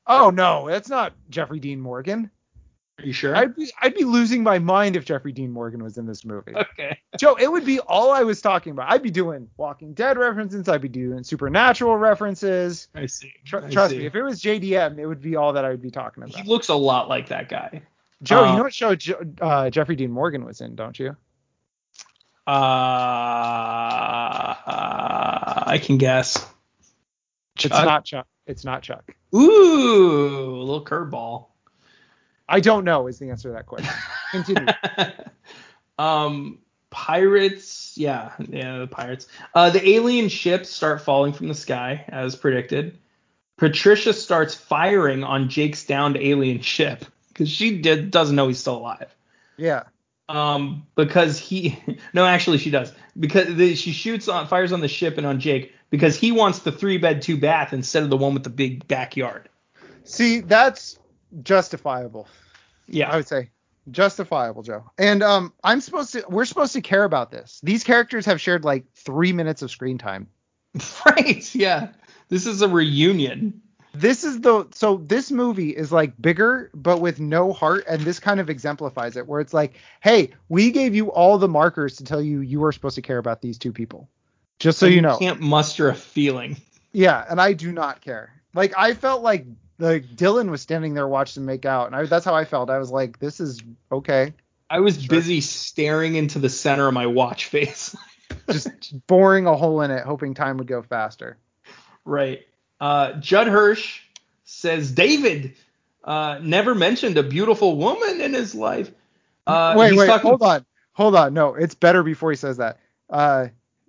Oh 0.06 0.30
no, 0.30 0.68
that's 0.70 0.90
not 0.90 1.14
Jeffrey 1.30 1.60
Dean 1.60 1.80
Morgan. 1.80 2.30
Are 3.00 3.06
you 3.06 3.14
sure? 3.14 3.34
I'd 3.36 3.56
be 3.56 3.72
I'd 3.82 3.96
be 3.96 4.04
losing 4.04 4.44
my 4.44 4.60
mind 4.60 4.98
if 4.98 5.06
Jeffrey 5.06 5.32
Dean 5.32 5.52
Morgan 5.52 5.82
was 5.82 5.98
in 5.98 6.06
this 6.06 6.26
movie. 6.26 6.54
okay. 6.54 7.00
Joe, 7.18 7.36
it 7.36 7.50
would 7.50 7.64
be 7.66 7.80
all 7.80 8.12
I 8.12 8.24
was 8.24 8.42
talking 8.42 8.72
about. 8.72 8.92
I'd 8.92 9.02
be 9.02 9.10
doing 9.10 9.50
Walking 9.56 9.94
Dead 9.94 10.18
references. 10.18 10.68
I'd 10.68 10.82
be 10.82 10.90
doing 10.90 11.24
Supernatural 11.24 11.96
references. 11.96 12.90
I 12.94 13.06
see. 13.06 13.32
Tr- 13.46 13.60
I 13.60 13.70
trust 13.70 13.92
see. 13.92 14.00
me, 14.00 14.06
if 14.06 14.16
it 14.16 14.24
was 14.24 14.42
JDM, 14.42 14.98
it 15.00 15.06
would 15.06 15.22
be 15.22 15.38
all 15.38 15.54
that 15.54 15.64
I 15.64 15.70
would 15.70 15.82
be 15.82 15.92
talking 15.92 16.24
about. 16.24 16.36
he 16.36 16.44
looks 16.44 16.68
a 16.68 16.76
lot 16.76 17.08
like 17.08 17.30
that 17.30 17.48
guy. 17.48 17.84
Joe, 18.22 18.44
uh, 18.44 18.52
you 18.52 18.58
know 18.58 18.64
what 18.64 18.74
show 18.74 18.96
Jo- 18.96 19.24
uh, 19.40 19.70
Jeffrey 19.70 19.96
Dean 19.96 20.12
Morgan 20.12 20.44
was 20.44 20.60
in, 20.60 20.76
don't 20.76 21.00
you? 21.00 21.16
Uh, 22.46 22.52
I 25.68 25.80
can 25.82 25.98
guess. 25.98 26.46
It's 27.58 27.70
not 27.70 28.04
Chuck. 28.06 28.28
It's 28.46 28.66
not 28.66 28.82
Chuck. 28.82 29.16
Ooh, 29.36 30.56
a 30.56 30.64
little 30.64 30.84
curveball. 30.84 31.46
I 32.50 32.60
don't 32.60 32.84
know 32.84 33.08
is 33.08 33.20
the 33.20 33.30
answer 33.30 33.50
to 33.50 33.54
that 33.54 33.66
question. 33.68 33.94
Continue. 34.32 34.68
um, 36.00 36.60
pirates. 36.90 37.94
Yeah, 37.96 38.32
yeah, 38.40 38.80
the 38.80 38.88
pirates. 38.88 39.28
Uh, 39.54 39.70
the 39.70 39.88
alien 39.88 40.30
ships 40.30 40.70
start 40.70 41.02
falling 41.02 41.34
from 41.34 41.48
the 41.48 41.54
sky 41.54 42.06
as 42.08 42.36
predicted. 42.36 42.98
Patricia 43.58 44.14
starts 44.14 44.56
firing 44.56 45.24
on 45.24 45.50
Jake's 45.50 45.86
downed 45.86 46.18
alien 46.18 46.62
ship 46.62 47.06
because 47.30 47.50
she 47.50 47.80
did, 47.80 48.10
doesn't 48.10 48.36
know 48.36 48.48
he's 48.48 48.60
still 48.60 48.78
alive. 48.78 49.14
yeah. 49.58 49.84
Um, 50.28 50.86
because 50.94 51.40
he 51.40 51.82
no, 52.14 52.24
actually 52.24 52.60
she 52.60 52.70
does 52.70 52.94
because 53.20 53.56
the, 53.56 53.74
she 53.74 53.92
shoots 53.92 54.28
on 54.28 54.46
fires 54.46 54.72
on 54.72 54.80
the 54.80 54.88
ship 54.88 55.18
and 55.18 55.26
on 55.26 55.40
Jake 55.40 55.74
because 55.90 56.16
he 56.16 56.32
wants 56.32 56.60
the 56.60 56.72
three 56.72 57.00
bed 57.00 57.24
two 57.24 57.36
bath 57.36 57.74
instead 57.74 58.04
of 58.04 58.12
the 58.12 58.18
one 58.18 58.36
with 58.36 58.44
the 58.44 58.52
big 58.52 58.88
backyard. 58.88 59.50
See, 60.04 60.42
that's 60.42 61.00
justifiable. 61.44 62.28
Yeah, 62.88 63.12
I 63.12 63.18
would 63.18 63.28
say 63.28 63.50
justifiable, 63.92 64.64
Joe. 64.64 64.90
And 64.98 65.24
um, 65.24 65.54
I'm 65.64 65.82
supposed 65.82 66.14
to. 66.14 66.24
We're 66.30 66.46
supposed 66.46 66.74
to 66.74 66.82
care 66.82 67.04
about 67.04 67.32
this. 67.32 67.60
These 67.64 67.84
characters 67.84 68.26
have 68.26 68.40
shared 68.42 68.64
like 68.64 68.86
three 68.96 69.34
minutes 69.34 69.62
of 69.62 69.72
screen 69.72 69.98
time. 69.98 70.28
right. 71.06 71.54
Yeah, 71.56 71.90
this 72.30 72.46
is 72.46 72.62
a 72.62 72.68
reunion. 72.68 73.62
This 73.94 74.24
is 74.24 74.42
the 74.42 74.68
so 74.72 74.98
this 74.98 75.32
movie 75.32 75.70
is 75.70 75.92
like 75.92 76.14
bigger 76.22 76.70
but 76.74 77.02
with 77.02 77.20
no 77.20 77.54
heart, 77.54 77.86
and 77.88 78.02
this 78.02 78.20
kind 78.20 78.40
of 78.40 78.50
exemplifies 78.50 79.18
it. 79.18 79.28
Where 79.28 79.42
it's 79.42 79.54
like, 79.54 79.76
hey, 80.02 80.32
we 80.48 80.72
gave 80.72 80.94
you 80.94 81.12
all 81.12 81.38
the 81.38 81.48
markers 81.48 81.96
to 81.98 82.04
tell 82.04 82.22
you 82.22 82.42
you 82.42 82.60
were 82.60 82.72
supposed 82.72 82.96
to 82.96 83.02
care 83.02 83.18
about 83.18 83.42
these 83.42 83.58
two 83.58 83.74
people, 83.74 84.08
just 84.60 84.80
so 84.80 84.86
And 84.86 84.96
you 84.96 85.02
know. 85.02 85.16
I 85.16 85.20
can't 85.20 85.42
muster 85.42 85.90
a 85.90 85.96
feeling. 85.96 86.58
Yeah, 86.92 87.26
and 87.30 87.42
I 87.42 87.54
do 87.54 87.72
not 87.72 88.02
care. 88.02 88.32
Like 88.54 88.74
I 88.78 88.94
felt 88.94 89.24
like 89.24 89.46
like 89.80 90.06
Dylan 90.16 90.50
was 90.50 90.62
standing 90.62 90.94
there 90.94 91.08
watching 91.08 91.42
them 91.42 91.48
make 91.48 91.66
out, 91.66 91.88
and 91.88 91.96
I, 91.96 92.06
that's 92.06 92.26
how 92.26 92.36
I 92.36 92.46
felt. 92.46 92.70
I 92.70 92.78
was 92.78 92.92
like, 92.92 93.20
this 93.20 93.40
is 93.40 93.62
okay. 93.92 94.34
I 94.70 94.80
was 94.82 95.08
busy 95.08 95.42
staring 95.42 96.16
into 96.16 96.38
the 96.38 96.50
center 96.50 96.88
of 96.88 96.94
my 96.94 97.08
watch 97.08 97.46
face. 97.46 97.96
Just 98.52 98.70
boring 99.08 99.48
a 99.48 99.56
hole 99.56 99.82
in 99.82 99.90
it, 99.92 100.04
hoping 100.06 100.34
time 100.36 100.58
would 100.58 100.68
go 100.68 100.82
faster. 100.84 101.38
right. 102.06 102.42
Uh, 102.82 103.14
Judd 103.20 103.48
Hirsch 103.48 104.02
says 104.46 104.92
David 104.92 105.56
uh, 106.04 106.40
never 106.42 106.74
mentioned 106.74 107.18
a 107.18 107.24
beautiful 107.24 107.76
woman 107.78 108.22
in 108.22 108.34
his 108.34 108.56
life. 108.56 108.90
Uh, 109.46 109.74
wait, 109.78 109.96
wait, 109.98 110.06
talking- 110.08 110.30
hold 110.30 110.42
on, 110.44 110.66
hold 110.94 111.16
on. 111.16 111.34
No, 111.34 111.56
it's 111.56 111.76
better 111.76 112.04
before 112.04 112.30
he 112.32 112.38
says 112.38 112.58
that. 112.58 112.80
Uh, 113.10 113.48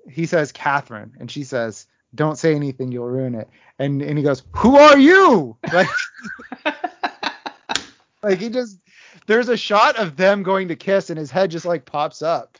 he 0.08 0.26
says 0.26 0.50
Catherine, 0.50 1.12
and 1.20 1.30
she 1.30 1.44
says, 1.44 1.86
"Don't 2.14 2.38
say 2.38 2.54
anything, 2.54 2.92
you'll 2.92 3.08
ruin 3.08 3.34
it." 3.34 3.48
And 3.78 4.02
and 4.02 4.18
he 4.18 4.24
goes, 4.24 4.42
"Who 4.56 4.76
are 4.76 4.98
you?" 4.98 5.56
Like, 5.72 5.88
like 8.22 8.38
he 8.38 8.48
just. 8.48 8.78
There's 9.26 9.48
a 9.48 9.56
shot 9.56 9.96
of 9.96 10.16
them 10.16 10.42
going 10.42 10.68
to 10.68 10.76
kiss, 10.76 11.10
and 11.10 11.18
his 11.18 11.30
head 11.30 11.50
just 11.50 11.66
like 11.66 11.84
pops 11.84 12.22
up. 12.22 12.58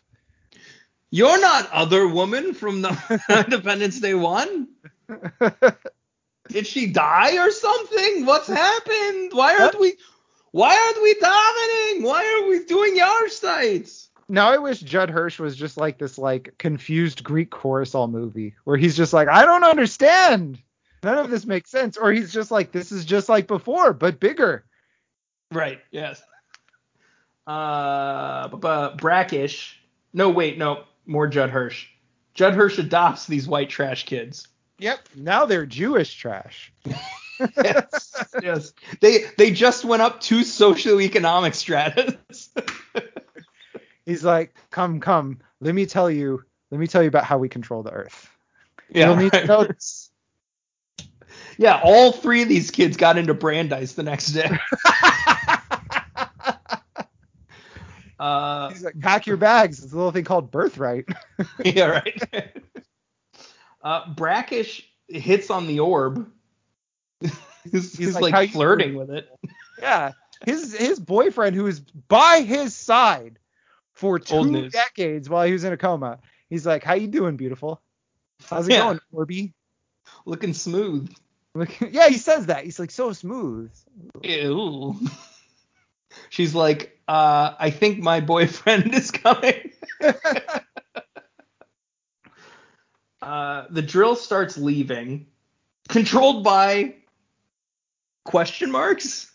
You're 1.11 1.41
not 1.41 1.69
other 1.73 2.07
woman 2.07 2.55
from 2.55 2.83
the 2.83 3.23
Independence 3.45 3.99
Day 3.99 4.15
one. 4.15 4.69
Did 6.49 6.67
she 6.67 6.87
die 6.87 7.37
or 7.45 7.51
something? 7.51 8.27
What's 8.27 8.47
happened? 8.47 9.33
Why 9.33 9.57
aren't 9.59 9.81
we? 9.81 9.95
Why 10.53 10.77
aren't 10.77 11.03
we 11.03 11.15
davening? 11.15 12.05
Why 12.05 12.41
are 12.41 12.49
we 12.49 12.65
doing 12.65 12.97
yard 12.97 13.31
sites? 13.31 14.10
Now 14.31 14.51
I 14.51 14.59
wish 14.59 14.81
Judd 14.81 15.11
Hirsch 15.11 15.39
was 15.39 15.57
just 15.57 15.77
like 15.77 15.99
this 15.99 16.17
like 16.17 16.55
confused 16.59 17.25
Greek 17.25 17.51
chorus 17.51 17.95
all 17.95 18.09
movie 18.09 18.55
where 18.65 18.77
he's 18.77 18.97
just 18.97 19.13
like 19.13 19.29
I 19.29 19.45
don't 19.45 19.65
understand. 19.65 20.59
None 21.03 21.19
of 21.19 21.31
this 21.31 21.47
makes 21.47 21.71
sense. 21.71 21.97
Or 21.97 22.13
he's 22.13 22.33
just 22.33 22.51
like 22.51 22.73
this 22.73 22.93
is 22.93 23.05
just 23.05 23.29
like 23.29 23.47
before 23.47 23.93
but 23.93 24.21
bigger. 24.21 24.65
Right. 25.53 25.81
Yes. 25.91 26.23
Uh, 27.47 28.49
brackish. 28.97 29.81
No, 30.13 30.31
wait, 30.31 30.59
no, 30.59 30.85
more 31.07 31.27
Judd 31.27 31.51
Hirsch. 31.51 31.87
Judd 32.35 32.55
Hirsch 32.55 32.79
adopts 32.79 33.27
these 33.27 33.49
white 33.49 33.71
trash 33.71 34.07
kids. 34.07 34.47
Yep. 34.79 35.09
Now 35.17 35.47
they're 35.47 35.67
Jewish 35.67 36.15
trash. 36.15 36.73
Yes. 37.57 38.25
yes. 38.43 38.73
They 39.01 39.25
they 39.39 39.51
just 39.51 39.85
went 39.85 40.03
up 40.03 40.21
two 40.21 40.41
socioeconomic 40.41 41.55
stratas. 41.55 42.51
He's 44.07 44.25
like, 44.25 44.55
come, 44.71 45.01
come, 45.01 45.39
let 45.61 45.75
me 45.75 45.87
tell 45.87 46.11
you, 46.11 46.45
let 46.71 46.81
me 46.81 46.87
tell 46.87 47.03
you 47.03 47.09
about 47.09 47.25
how 47.25 47.39
we 47.39 47.49
control 47.49 47.83
the 47.83 47.93
earth. 47.93 48.31
yeah. 48.89 49.07
You'll 49.07 49.17
need 49.17 49.33
to 49.33 49.39
right. 49.39 49.49
know 49.49 49.65
this. 49.65 50.11
Yeah, 51.59 51.81
all 51.85 52.13
three 52.13 52.43
of 52.43 52.49
these 52.49 52.71
kids 52.71 52.97
got 52.97 53.19
into 53.19 53.35
Brandeis 53.35 53.93
the 53.93 54.03
next 54.03 54.29
day. 54.29 54.49
uh, 58.19 58.71
He's 58.71 58.83
like, 58.83 58.99
pack 58.99 59.27
your 59.27 59.37
bags. 59.37 59.85
It's 59.85 59.93
a 59.93 59.97
little 59.97 60.11
thing 60.11 60.25
called 60.25 60.51
birthright. 60.51 61.05
yeah, 61.65 61.85
right. 61.85 62.57
uh, 63.83 64.15
Brackish 64.15 64.91
hits 65.07 65.51
on 65.51 65.67
the 65.67 65.81
orb. 65.81 66.31
he's, 67.71 67.97
he's, 67.97 68.15
like, 68.15 68.23
like, 68.23 68.35
"How 68.35 68.41
you 68.41 68.49
flirting 68.49 68.95
with 68.95 69.11
it. 69.11 69.29
yeah. 69.79 70.13
His 70.47 70.75
his 70.75 70.99
boyfriend, 70.99 71.55
who 71.57 71.67
is 71.67 71.81
by 71.81 72.41
his 72.41 72.75
side 72.75 73.39
for 74.01 74.19
two 74.19 74.71
decades 74.71 75.29
while 75.29 75.47
he 75.47 75.53
was 75.53 75.63
in 75.65 75.75
a 75.75 75.77
coma, 75.77 76.19
he's 76.49 76.65
like, 76.65 76.83
"How 76.83 76.95
you 76.95 77.07
doing, 77.07 77.37
beautiful? 77.37 77.83
How's 78.49 78.67
it 78.67 78.73
Yeah. 78.73 78.79
going, 78.85 79.01
Orby?" 79.13 79.53
Looking 80.25 80.55
smooth. 80.55 81.15
Look- 81.55 81.79
yeah, 81.93 82.09
he 82.09 82.17
says 82.17 82.47
that. 82.47 82.65
He's 82.65 82.79
like 82.79 82.91
so 82.91 83.13
smooth. 83.13 83.71
Ew. 84.23 84.99
She's 86.31 86.55
like, 86.55 86.99
uh, 87.09 87.55
I 87.59 87.69
think 87.71 87.99
my 87.99 88.21
boyfriend 88.21 88.95
is 89.01 89.11
coming. 89.11 89.71
uh, 93.21 93.67
the 93.71 93.83
drill 93.83 94.17
starts 94.17 94.57
leaving, 94.57 95.27
controlled 95.89 96.43
by 96.43 96.95
question 98.25 98.71
marks. 98.71 99.31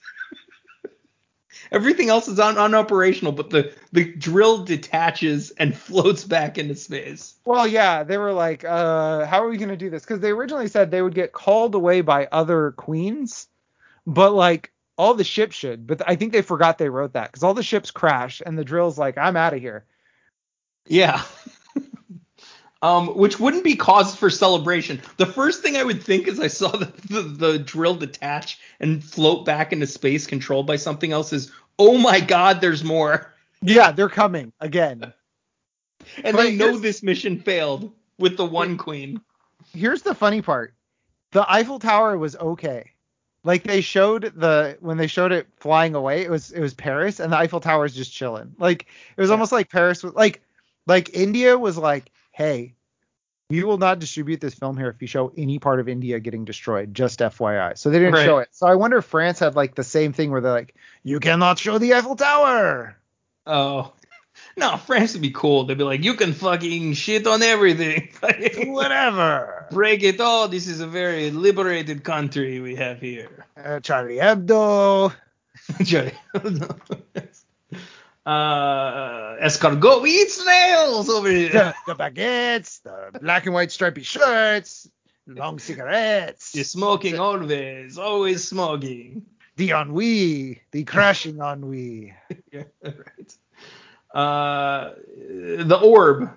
Everything 1.71 2.09
else 2.09 2.27
is 2.27 2.39
un- 2.39 2.55
unoperational, 2.55 3.35
but 3.35 3.49
the, 3.49 3.73
the 3.91 4.13
drill 4.13 4.63
detaches 4.63 5.51
and 5.51 5.75
floats 5.77 6.23
back 6.23 6.57
into 6.57 6.75
space. 6.75 7.35
Well, 7.45 7.67
yeah, 7.67 8.03
they 8.03 8.17
were 8.17 8.33
like, 8.33 8.63
uh, 8.63 9.25
how 9.25 9.43
are 9.43 9.49
we 9.49 9.57
gonna 9.57 9.77
do 9.77 9.89
this? 9.89 10.03
Because 10.03 10.19
they 10.19 10.31
originally 10.31 10.67
said 10.67 10.91
they 10.91 11.01
would 11.01 11.15
get 11.15 11.33
called 11.33 11.75
away 11.75 12.01
by 12.01 12.27
other 12.31 12.71
queens, 12.71 13.47
but 14.05 14.33
like 14.33 14.71
all 14.97 15.13
the 15.13 15.23
ships 15.23 15.55
should. 15.55 15.87
But 15.87 16.01
I 16.07 16.15
think 16.15 16.33
they 16.33 16.41
forgot 16.41 16.77
they 16.77 16.89
wrote 16.89 17.13
that 17.13 17.31
because 17.31 17.43
all 17.43 17.53
the 17.53 17.63
ships 17.63 17.91
crash 17.91 18.41
and 18.45 18.57
the 18.57 18.65
drill's 18.65 18.97
like, 18.97 19.17
I'm 19.17 19.37
out 19.37 19.53
of 19.53 19.59
here. 19.59 19.85
Yeah. 20.87 21.21
um, 22.81 23.07
which 23.17 23.39
wouldn't 23.39 23.63
be 23.63 23.75
cause 23.75 24.15
for 24.15 24.29
celebration. 24.29 25.01
The 25.17 25.25
first 25.25 25.61
thing 25.61 25.75
I 25.77 25.83
would 25.83 26.03
think 26.03 26.27
as 26.27 26.39
I 26.39 26.47
saw 26.47 26.71
the, 26.77 26.91
the, 27.09 27.21
the 27.21 27.59
drill 27.59 27.95
detach 27.95 28.59
and 28.79 29.03
float 29.03 29.45
back 29.45 29.73
into 29.73 29.87
space 29.87 30.27
controlled 30.27 30.67
by 30.67 30.75
something 30.75 31.11
else 31.11 31.33
is, 31.33 31.51
oh 31.79 31.97
my 31.97 32.19
god, 32.19 32.61
there's 32.61 32.83
more. 32.83 33.31
Yeah, 33.61 33.91
they're 33.91 34.09
coming 34.09 34.53
again. 34.59 35.13
And 36.23 36.35
But 36.35 36.37
they 36.37 36.55
know 36.55 36.77
this 36.77 37.01
mission 37.01 37.39
failed 37.39 37.91
with 38.19 38.37
the 38.37 38.45
one 38.45 38.77
queen. 38.77 39.21
Here's 39.73 40.01
the 40.03 40.13
funny 40.15 40.41
part: 40.41 40.73
the 41.31 41.49
Eiffel 41.51 41.79
Tower 41.79 42.17
was 42.17 42.35
okay. 42.35 42.91
Like 43.43 43.63
they 43.63 43.81
showed 43.81 44.33
the 44.35 44.77
when 44.81 44.97
they 44.97 45.07
showed 45.07 45.31
it 45.31 45.47
flying 45.57 45.95
away, 45.95 46.23
it 46.23 46.29
was 46.29 46.51
it 46.51 46.61
was 46.61 46.73
Paris, 46.73 47.19
and 47.19 47.31
the 47.31 47.37
Eiffel 47.37 47.59
Tower 47.59 47.85
is 47.85 47.95
just 47.95 48.13
chilling. 48.13 48.55
Like 48.59 48.87
it 49.17 49.21
was 49.21 49.29
Yeah. 49.29 49.33
almost 49.33 49.51
like 49.51 49.69
Paris 49.69 50.03
was 50.03 50.13
like 50.13 50.41
like 50.87 51.09
India 51.13 51.57
was 51.57 51.77
like, 51.77 52.11
hey, 52.35 52.75
we 53.49 53.63
will 53.63 53.77
not 53.77 53.99
distribute 53.99 54.41
this 54.41 54.53
film 54.55 54.75
here 54.75 54.89
if 54.89 55.01
you 55.01 55.07
show 55.07 55.31
any 55.37 55.57
part 55.57 55.79
of 55.79 55.87
India 55.87 56.19
getting 56.19 56.43
destroyed. 56.43 56.93
Just 56.93 57.19
FYI. 57.19 57.77
So 57.77 57.89
they 57.89 57.99
didn't 57.99 58.15
Right. 58.15 58.25
show 58.25 58.39
it. 58.39 58.49
So 58.51 58.67
I 58.67 58.75
wonder 58.75 58.97
if 58.97 59.05
France 59.05 59.39
had 59.39 59.55
like 59.55 59.75
the 59.75 59.85
same 59.85 60.11
thing 60.11 60.31
where 60.31 60.41
they're 60.41 60.51
like, 60.51 60.75
you 61.03 61.21
cannot 61.21 61.57
show 61.59 61.77
the 61.77 61.93
Eiffel 61.93 62.17
Tower. 62.17 62.97
Oh. 63.47 63.93
No, 64.57 64.75
France 64.75 65.13
would 65.13 65.21
be 65.21 65.31
cool. 65.31 65.63
They'd 65.63 65.77
be 65.77 65.85
like, 65.85 66.03
you 66.03 66.15
can 66.15 66.33
fucking 66.33 66.93
shit 66.93 67.25
on 67.25 67.41
everything. 67.41 68.09
Whatever. 68.73 69.67
Break 69.71 70.03
it 70.03 70.19
all. 70.19 70.49
This 70.49 70.67
is 70.67 70.81
a 70.81 70.87
very 70.87 71.31
liberated 71.31 72.03
country 72.03 72.59
we 72.59 72.75
have 72.75 72.99
here. 72.99 73.45
Uh, 73.55 73.79
Charlie 73.79 74.17
Hebdo. 74.17 75.13
Johnny. 75.83 76.11
uh, 78.25 79.35
escargot. 79.41 80.01
We 80.01 80.11
eat 80.11 80.31
snails 80.31 81.09
over 81.09 81.29
here. 81.29 81.49
The, 81.49 81.75
the 81.87 81.95
baguettes, 81.95 82.81
the 82.81 83.19
black 83.19 83.45
and 83.45 83.53
white 83.53 83.71
stripy 83.71 84.03
shirts, 84.03 84.89
long 85.27 85.59
cigarettes. 85.59 86.53
You're 86.55 86.63
smoking 86.63 87.19
always, 87.19 87.97
always 87.97 88.47
smoking. 88.47 89.25
The 89.57 89.71
ennui, 89.71 90.61
the 90.71 90.83
crashing 90.83 91.39
ennui. 91.39 92.13
yeah, 92.51 92.63
right. 92.83 93.37
Uh, 94.13 94.93
the 95.17 95.79
orb 95.81 96.29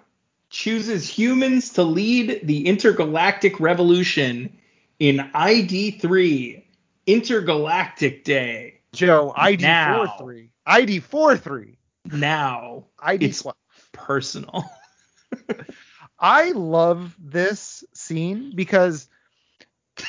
chooses 0.50 1.08
humans 1.08 1.70
to 1.70 1.82
lead 1.82 2.40
the 2.44 2.66
intergalactic 2.66 3.60
revolution 3.60 4.56
in 4.98 5.18
ID3 5.34 6.64
Intergalactic 7.06 8.24
Day. 8.24 8.80
Joe, 8.92 9.32
ID43. 9.36 10.48
ID43. 10.66 11.77
Now 12.12 12.86
ID 13.00 13.24
It's- 13.26 13.42
twelve. 13.42 13.56
personal. 13.92 14.64
I 16.18 16.50
love 16.52 17.14
this 17.18 17.84
scene 17.94 18.52
because 18.54 19.08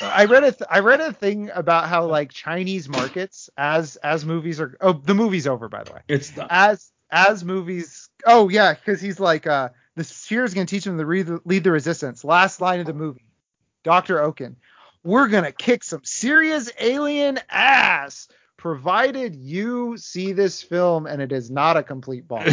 I 0.00 0.24
read 0.24 0.44
a 0.44 0.52
th- 0.52 0.68
I 0.70 0.80
read 0.80 1.00
a 1.00 1.12
thing 1.12 1.50
about 1.54 1.88
how 1.88 2.06
like 2.06 2.30
Chinese 2.32 2.88
markets 2.88 3.50
as 3.56 3.96
as 3.96 4.24
movies 4.24 4.60
are 4.60 4.76
oh 4.80 4.92
the 4.92 5.14
movie's 5.14 5.46
over 5.46 5.68
by 5.68 5.84
the 5.84 5.92
way 5.92 6.00
It's 6.08 6.30
the 6.30 6.46
as 6.52 6.90
as 7.10 7.44
movies 7.44 8.08
oh 8.26 8.48
yeah 8.48 8.74
because 8.74 9.00
he's 9.00 9.20
like 9.20 9.46
uh 9.46 9.70
the 9.96 10.04
sphere 10.04 10.44
is 10.44 10.54
gonna 10.54 10.66
teach 10.66 10.86
him 10.86 10.98
to 10.98 11.04
read, 11.06 11.28
lead 11.44 11.64
the 11.64 11.70
resistance 11.72 12.24
last 12.24 12.60
line 12.60 12.80
of 12.80 12.86
the 12.86 12.94
movie 12.94 13.26
Doctor 13.84 14.20
Okun 14.22 14.56
we're 15.04 15.28
gonna 15.28 15.52
kick 15.52 15.82
some 15.84 16.02
serious 16.04 16.70
alien 16.78 17.38
ass 17.48 18.28
provided 18.60 19.34
you 19.34 19.96
see 19.96 20.32
this 20.32 20.62
film 20.62 21.06
and 21.06 21.22
it 21.22 21.32
is 21.32 21.50
not 21.50 21.78
a 21.78 21.82
complete 21.82 22.28
bomb. 22.28 22.46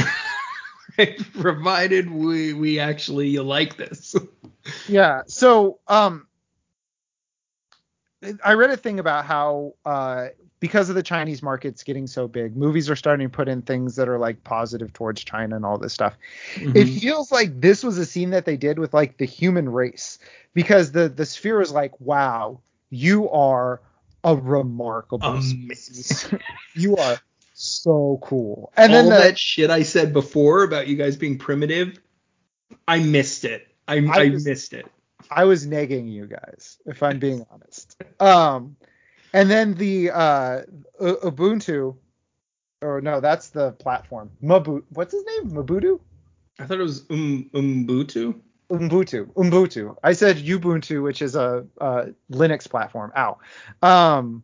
provided 1.34 2.10
we 2.10 2.54
we 2.54 2.80
actually 2.80 3.38
like 3.38 3.76
this. 3.76 4.16
yeah 4.88 5.22
so 5.28 5.80
um 5.88 6.28
i 8.44 8.54
read 8.54 8.70
a 8.70 8.78
thing 8.78 9.00
about 9.00 9.26
how 9.26 9.74
uh 9.86 10.28
because 10.60 10.90
of 10.90 10.96
the 10.96 11.04
chinese 11.04 11.44
markets 11.44 11.84
getting 11.84 12.08
so 12.08 12.28
big 12.28 12.56
movies 12.56 12.90
are 12.90 12.96
starting 12.96 13.30
to 13.30 13.32
put 13.34 13.48
in 13.48 13.62
things 13.62 13.96
that 13.96 14.10
are 14.10 14.18
like 14.18 14.44
positive 14.44 14.92
towards 14.94 15.24
china 15.24 15.56
and 15.56 15.66
all 15.66 15.78
this 15.78 15.94
stuff 15.94 16.18
it 16.56 16.86
feels 17.00 17.32
like 17.32 17.62
this 17.62 17.84
was 17.84 17.98
a 17.98 18.06
scene 18.06 18.32
that 18.32 18.46
they 18.46 18.58
did 18.58 18.80
with 18.80 18.94
like 18.94 19.18
the 19.18 19.26
human 19.26 19.70
race 19.70 20.20
because 20.54 20.92
the 20.92 21.08
the 21.10 21.26
sphere 21.26 21.62
is 21.62 21.72
like 21.72 22.00
wow 22.02 22.60
you 22.90 23.30
are 23.30 23.82
a 24.28 24.36
remarkable 24.36 25.42
species. 25.42 26.24
Amazing. 26.26 26.40
you 26.76 26.98
are 26.98 27.18
so 27.54 28.20
cool 28.22 28.72
and 28.78 28.94
then 28.94 29.06
the, 29.06 29.12
that 29.12 29.40
shit 29.40 29.72
I 29.72 29.82
said 29.82 30.14
before 30.14 30.64
about 30.64 30.88
you 30.88 30.96
guys 30.96 31.16
being 31.16 31.40
primitive, 31.40 32.00
I 32.88 33.00
missed 33.00 33.46
it. 33.46 33.68
I, 33.88 33.96
I, 33.96 34.12
I 34.12 34.30
just- 34.30 34.46
missed 34.46 34.74
it. 34.74 34.86
I 35.32 35.46
was 35.46 35.66
negging 35.68 36.10
you 36.12 36.28
guys, 36.28 36.78
if 36.86 37.02
I'm 37.04 37.20
being 37.20 37.46
honest. 37.52 38.02
Um, 38.20 38.78
and 39.34 39.50
then 39.50 39.74
the 39.74 40.12
uh, 40.12 40.62
Ubuntu, 41.02 41.98
or 42.82 43.02
no, 43.02 43.20
that's 43.20 43.50
the 43.50 43.72
platform. 43.74 44.32
Mabu, 44.42 44.84
what's 44.90 45.14
his 45.14 45.24
name? 45.26 45.52
Mabudu? 45.52 46.00
I 46.60 46.66
thought 46.66 46.80
it 46.80 46.84
was 46.84 47.04
um, 47.10 47.50
Umbutu. 47.54 48.40
Ubuntu. 48.72 49.28
Ubuntu. 49.34 49.96
I 50.04 50.14
said 50.14 50.38
Ubuntu, 50.38 51.04
which 51.04 51.22
is 51.22 51.36
a, 51.36 51.66
a 51.80 52.08
Linux 52.32 52.70
platform. 52.70 53.12
Ow. 53.16 53.38
Um, 53.82 54.44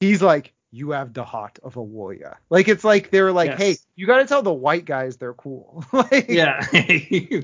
he's 0.00 0.22
like, 0.22 0.54
you 0.70 0.90
have 0.90 1.12
the 1.14 1.24
heart 1.24 1.58
of 1.62 1.76
a 1.76 1.82
warrior. 1.82 2.38
Like 2.50 2.68
it's 2.68 2.84
like 2.84 3.10
they're 3.10 3.32
like, 3.32 3.50
Yes. 3.50 3.58
hey, 3.58 3.76
you 3.96 4.06
got 4.06 4.18
to 4.18 4.26
tell 4.26 4.42
the 4.42 4.52
white 4.52 4.84
guys 4.84 5.16
they're 5.16 5.34
cool. 5.34 5.84
like, 5.92 6.26
Yeah. 6.28 6.64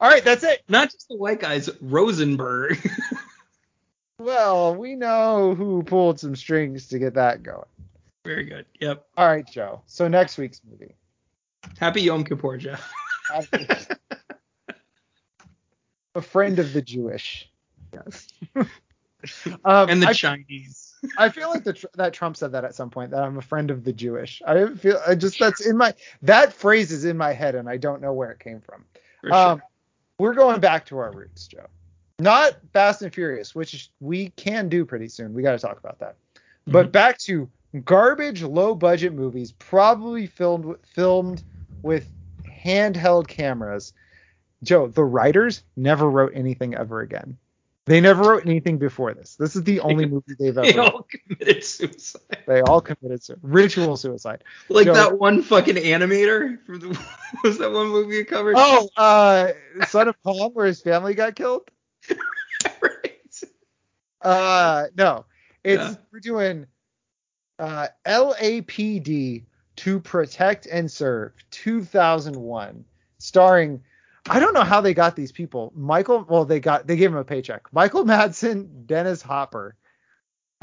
All 0.00 0.10
right, 0.10 0.22
that's 0.24 0.44
it. 0.44 0.62
Not 0.68 0.90
just 0.90 1.08
the 1.08 1.16
white 1.16 1.40
guys, 1.40 1.70
Rosenberg. 1.80 2.78
Well, 4.18 4.74
we 4.74 4.94
know 4.96 5.54
who 5.54 5.82
pulled 5.82 6.18
some 6.18 6.34
strings 6.36 6.88
to 6.88 6.98
get 6.98 7.14
that 7.14 7.42
going. 7.42 7.66
Very 8.24 8.44
good. 8.44 8.64
Yep. 8.80 9.06
All 9.16 9.26
right, 9.28 9.46
Joe. 9.46 9.82
So 9.86 10.08
next 10.08 10.38
week's 10.38 10.62
movie. 10.68 10.96
Happy 11.78 12.00
Yom 12.00 12.24
Kippur, 12.24 12.56
Jeff. 12.56 12.90
A 16.14 16.22
friend 16.22 16.58
of 16.58 16.72
the 16.72 16.82
Jewish. 16.82 17.50
Yes. 17.92 18.28
um, 19.64 19.88
and 19.88 20.02
the 20.02 20.08
I, 20.08 20.12
Chinese. 20.12 20.94
I 21.18 21.28
feel 21.28 21.50
like 21.50 21.64
the, 21.64 21.88
that 21.94 22.12
Trump 22.12 22.36
said 22.36 22.52
that 22.52 22.64
at 22.64 22.74
some 22.74 22.90
point 22.90 23.10
that 23.10 23.22
I'm 23.22 23.38
a 23.38 23.42
friend 23.42 23.70
of 23.70 23.84
the 23.84 23.92
Jewish. 23.92 24.42
I 24.46 24.68
feel 24.74 25.00
I 25.06 25.14
just 25.14 25.38
that's 25.38 25.64
in 25.64 25.76
my 25.76 25.94
that 26.22 26.52
phrase 26.52 26.90
is 26.92 27.04
in 27.04 27.16
my 27.16 27.32
head 27.32 27.54
and 27.54 27.68
I 27.68 27.76
don't 27.76 28.00
know 28.00 28.12
where 28.12 28.30
it 28.30 28.38
came 28.38 28.60
from. 28.60 28.84
For 29.20 29.32
Um, 29.32 29.58
sure. 29.58 29.68
we're 30.18 30.34
going 30.34 30.60
back 30.60 30.86
to 30.86 30.98
our 30.98 31.12
roots, 31.12 31.46
Joe. 31.46 31.66
Not 32.18 32.56
Fast 32.72 33.02
and 33.02 33.12
Furious, 33.12 33.54
which 33.54 33.90
we 34.00 34.30
can 34.30 34.68
do 34.68 34.84
pretty 34.86 35.08
soon. 35.08 35.34
We 35.34 35.42
got 35.42 35.52
to 35.52 35.58
talk 35.58 35.78
about 35.78 35.98
that. 35.98 36.16
But 36.66 36.90
back 36.90 37.18
to 37.18 37.48
garbage, 37.84 38.42
low 38.42 38.74
budget 38.74 39.12
movies, 39.12 39.52
probably 39.52 40.26
filmed 40.26 40.76
filmed 40.94 41.42
with 41.82 42.10
handheld 42.66 43.28
cameras. 43.28 43.92
Joe, 44.62 44.88
the 44.88 45.04
writers 45.04 45.62
never 45.76 46.08
wrote 46.10 46.32
anything 46.34 46.74
ever 46.74 47.00
again. 47.00 47.36
They 47.84 48.00
never 48.00 48.22
wrote 48.30 48.44
anything 48.44 48.78
before 48.78 49.14
this. 49.14 49.36
This 49.36 49.54
is 49.54 49.62
the 49.62 49.78
only 49.80 50.06
movie 50.06 50.34
they've 50.38 50.54
They 50.56 50.70
ever. 50.70 50.78
wrote. 50.80 50.92
all 50.92 51.06
committed 51.08 51.62
suicide. 51.62 52.38
They 52.46 52.60
all 52.62 52.80
committed 52.80 53.22
su- 53.22 53.36
ritual 53.42 53.96
suicide. 53.96 54.42
Like 54.68 54.86
Yo. 54.86 54.94
that 54.94 55.18
one 55.18 55.42
fucking 55.42 55.76
animator. 55.76 56.58
From 56.64 56.80
the, 56.80 56.88
was 57.44 57.58
that 57.58 57.70
one 57.70 57.88
movie 57.88 58.16
you 58.16 58.24
covered? 58.24 58.54
Oh, 58.58 58.88
uh, 58.96 59.52
Son 59.86 60.08
of 60.08 60.16
Kong, 60.24 60.50
where 60.54 60.66
his 60.66 60.80
family 60.82 61.14
got 61.14 61.36
killed. 61.36 61.62
right. 62.82 63.12
Uh, 64.20 64.86
no, 64.96 65.26
it's 65.62 65.80
Yeah. 65.82 65.94
we're 66.12 66.20
doing 66.20 66.66
uh 67.60 67.86
LAPD 68.06 69.44
to 69.76 70.00
protect 70.00 70.66
and 70.66 70.90
serve 70.90 71.32
2001, 71.50 72.84
starring. 73.18 73.82
I 74.28 74.40
don't 74.40 74.54
know 74.54 74.62
how 74.62 74.80
they 74.80 74.94
got 74.94 75.14
these 75.14 75.32
people. 75.32 75.72
Michael, 75.76 76.26
well, 76.28 76.44
they 76.44 76.60
got 76.60 76.86
they 76.86 76.96
gave 76.96 77.10
him 77.10 77.18
a 77.18 77.24
paycheck. 77.24 77.72
Michael 77.72 78.04
Madsen, 78.06 78.86
Dennis 78.86 79.22
Hopper. 79.22 79.76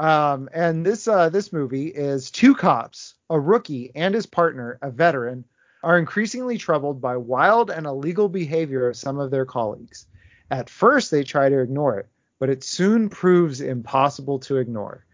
Um, 0.00 0.48
and 0.52 0.84
this 0.84 1.06
uh 1.06 1.28
this 1.28 1.52
movie 1.52 1.86
is 1.86 2.30
two 2.30 2.54
cops, 2.54 3.14
a 3.30 3.38
rookie 3.38 3.92
and 3.94 4.14
his 4.14 4.26
partner, 4.26 4.78
a 4.82 4.90
veteran, 4.90 5.44
are 5.82 5.98
increasingly 5.98 6.58
troubled 6.58 7.00
by 7.00 7.16
wild 7.16 7.70
and 7.70 7.86
illegal 7.86 8.28
behavior 8.28 8.88
of 8.88 8.96
some 8.96 9.20
of 9.20 9.30
their 9.30 9.46
colleagues. 9.46 10.06
At 10.50 10.68
first, 10.68 11.10
they 11.10 11.22
try 11.22 11.48
to 11.48 11.60
ignore 11.60 11.98
it, 11.98 12.08
but 12.38 12.50
it 12.50 12.64
soon 12.64 13.08
proves 13.08 13.60
impossible 13.60 14.40
to 14.40 14.56
ignore. 14.56 15.04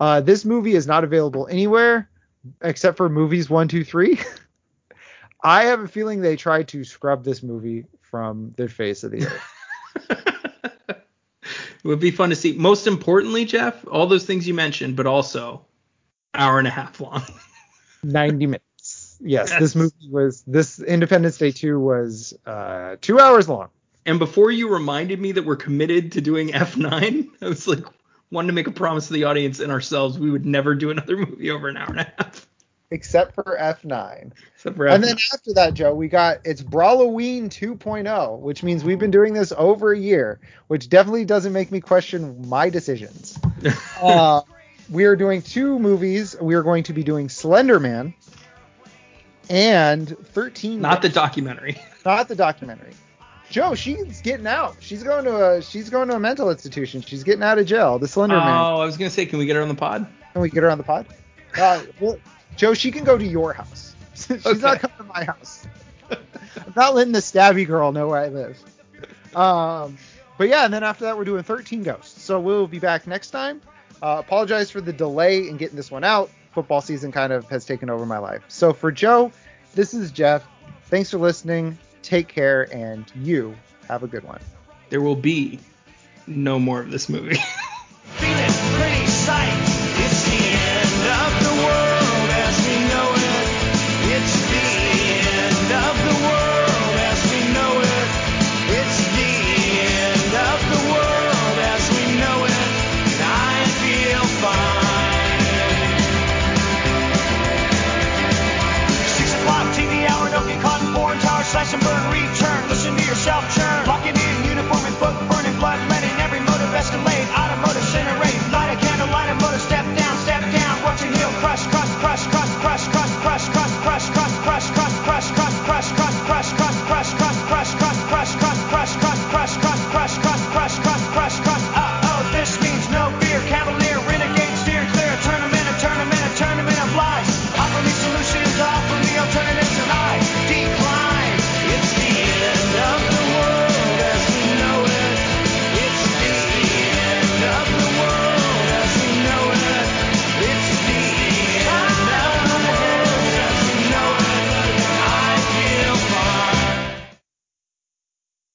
Uh, 0.00 0.20
this 0.20 0.44
movie 0.44 0.74
is 0.74 0.86
not 0.86 1.04
available 1.04 1.48
anywhere 1.50 2.08
except 2.62 2.96
for 2.96 3.08
movies 3.08 3.48
one, 3.50 3.68
two, 3.68 3.84
three. 3.84 4.20
I 5.42 5.64
have 5.64 5.80
a 5.80 5.88
feeling 5.88 6.20
they 6.20 6.36
tried 6.36 6.68
to 6.68 6.84
scrub 6.84 7.24
this 7.24 7.42
movie 7.42 7.86
from 8.02 8.54
the 8.56 8.68
face 8.68 9.04
of 9.04 9.12
the 9.12 9.26
earth. 9.26 9.54
it 10.88 11.84
would 11.84 12.00
be 12.00 12.10
fun 12.10 12.30
to 12.30 12.36
see. 12.36 12.52
Most 12.54 12.86
importantly, 12.86 13.44
Jeff, 13.44 13.86
all 13.86 14.06
those 14.06 14.24
things 14.24 14.48
you 14.48 14.54
mentioned, 14.54 14.96
but 14.96 15.06
also 15.06 15.64
hour 16.34 16.58
and 16.58 16.66
a 16.66 16.72
half 16.72 17.00
long. 17.00 17.22
90 18.02 18.46
minutes. 18.46 19.18
Yes, 19.20 19.50
Yes. 19.50 19.60
this 19.60 19.74
movie 19.76 20.10
was 20.10 20.42
this 20.46 20.80
Independence 20.80 21.38
Day 21.38 21.50
2 21.50 21.78
was 21.78 22.34
uh, 22.46 22.96
two 23.00 23.18
hours 23.18 23.48
long. 23.48 23.68
And 24.06 24.18
before 24.18 24.50
you 24.50 24.72
reminded 24.72 25.20
me 25.20 25.32
that 25.32 25.44
we're 25.44 25.56
committed 25.56 26.12
to 26.12 26.20
doing 26.20 26.48
F9, 26.48 27.28
I 27.42 27.48
was 27.48 27.66
like, 27.68 27.84
wanted 28.30 28.48
to 28.48 28.52
make 28.52 28.66
a 28.66 28.72
promise 28.72 29.08
to 29.08 29.12
the 29.12 29.24
audience 29.24 29.60
and 29.60 29.72
ourselves 29.72 30.18
we 30.18 30.30
would 30.30 30.46
never 30.46 30.74
do 30.74 30.90
another 30.90 31.16
movie 31.26 31.50
over 31.50 31.68
an 31.68 31.76
hour 31.76 31.88
and 31.88 32.00
a 32.00 32.12
half. 32.18 32.46
Except 32.90 33.34
for 33.34 33.58
F9. 33.60 34.32
Except 34.54 34.76
for 34.76 34.86
And 34.86 34.92
F9. 34.92 34.94
And 34.94 35.04
then 35.04 35.16
after 35.34 35.52
that, 35.54 35.74
Joe, 35.74 35.94
we 35.94 36.08
got 36.08 36.38
it's 36.44 36.62
Brawloween 36.62 37.46
2.0, 37.48 38.38
which 38.38 38.62
means 38.62 38.82
we've 38.82 38.98
been 38.98 39.10
doing 39.10 39.34
this 39.34 39.52
over 39.56 39.92
a 39.92 39.98
year, 39.98 40.40
which 40.68 40.88
definitely 40.88 41.26
doesn't 41.26 41.52
make 41.52 41.70
me 41.70 41.80
question 41.80 42.48
my 42.48 42.70
decisions. 42.70 43.38
uh, 44.02 44.40
we 44.90 45.04
are 45.04 45.16
doing 45.16 45.42
two 45.42 45.78
movies. 45.78 46.34
We 46.40 46.54
are 46.54 46.62
going 46.62 46.84
to 46.84 46.94
be 46.94 47.02
doing 47.02 47.28
Slender 47.28 47.78
Man 47.78 48.14
and 49.50 50.08
13. 50.08 50.80
Not 50.80 51.02
the 51.02 51.08
documentary. 51.10 51.78
not 52.04 52.28
the 52.28 52.36
documentary. 52.36 52.94
Joe, 53.50 53.74
she's 53.74 54.20
getting 54.20 54.46
out. 54.46 54.76
She's 54.80 55.02
going 55.02 55.24
to 55.24 55.50
a 55.52 55.62
she's 55.62 55.88
going 55.90 56.08
to 56.08 56.16
a 56.16 56.20
mental 56.20 56.50
institution. 56.50 57.00
She's 57.00 57.24
getting 57.24 57.42
out 57.42 57.58
of 57.58 57.66
jail. 57.66 57.98
The 57.98 58.06
Slender 58.08 58.36
Man. 58.36 58.48
Oh, 58.48 58.76
I 58.76 58.84
was 58.84 58.96
gonna 58.96 59.10
say, 59.10 59.24
can 59.26 59.38
we 59.38 59.46
get 59.46 59.56
her 59.56 59.62
on 59.62 59.68
the 59.68 59.74
pod? 59.74 60.06
Can 60.32 60.42
we 60.42 60.50
get 60.50 60.62
her 60.62 60.70
on 60.70 60.76
the 60.78 60.84
pod? 60.84 61.06
Uh, 61.58 61.82
well, 62.00 62.18
Joe, 62.56 62.74
she 62.74 62.90
can 62.90 63.04
go 63.04 63.16
to 63.16 63.24
your 63.24 63.52
house. 63.54 63.94
She's 64.14 64.44
Okay. 64.44 64.58
not 64.60 64.80
coming 64.80 64.96
to 64.98 65.04
my 65.04 65.24
house. 65.24 65.66
I'm 66.10 66.72
not 66.76 66.94
letting 66.94 67.12
the 67.12 67.20
stabby 67.20 67.66
girl 67.66 67.90
know 67.92 68.08
where 68.08 68.18
I 68.18 68.28
live. 68.28 68.58
Um, 69.34 69.96
but 70.36 70.48
yeah, 70.48 70.64
and 70.64 70.72
then 70.74 70.82
after 70.84 71.04
that, 71.04 71.16
we're 71.16 71.24
doing 71.24 71.42
13 71.42 71.82
ghosts. 71.82 72.22
So 72.22 72.38
we'll 72.40 72.66
be 72.66 72.78
back 72.78 73.06
next 73.06 73.30
time. 73.30 73.60
Uh, 74.02 74.16
apologize 74.20 74.70
for 74.70 74.80
the 74.80 74.92
delay 74.92 75.48
in 75.48 75.56
getting 75.56 75.76
this 75.76 75.90
one 75.90 76.04
out. 76.04 76.30
Football 76.52 76.80
season 76.80 77.12
kind 77.12 77.32
of 77.32 77.48
has 77.48 77.64
taken 77.64 77.88
over 77.90 78.04
my 78.06 78.18
life. 78.18 78.42
So 78.48 78.72
for 78.72 78.92
Joe, 78.92 79.32
this 79.74 79.94
is 79.94 80.10
Jeff. 80.10 80.44
Thanks 80.84 81.10
for 81.10 81.18
listening. 81.18 81.78
Take 82.08 82.28
care, 82.28 82.74
and 82.74 83.04
you 83.16 83.54
have 83.86 84.02
a 84.02 84.06
good 84.06 84.24
one. 84.24 84.40
There 84.88 85.02
will 85.02 85.14
be 85.14 85.60
no 86.26 86.58
more 86.58 86.80
of 86.80 86.90
this 86.90 87.10
movie. 87.10 87.36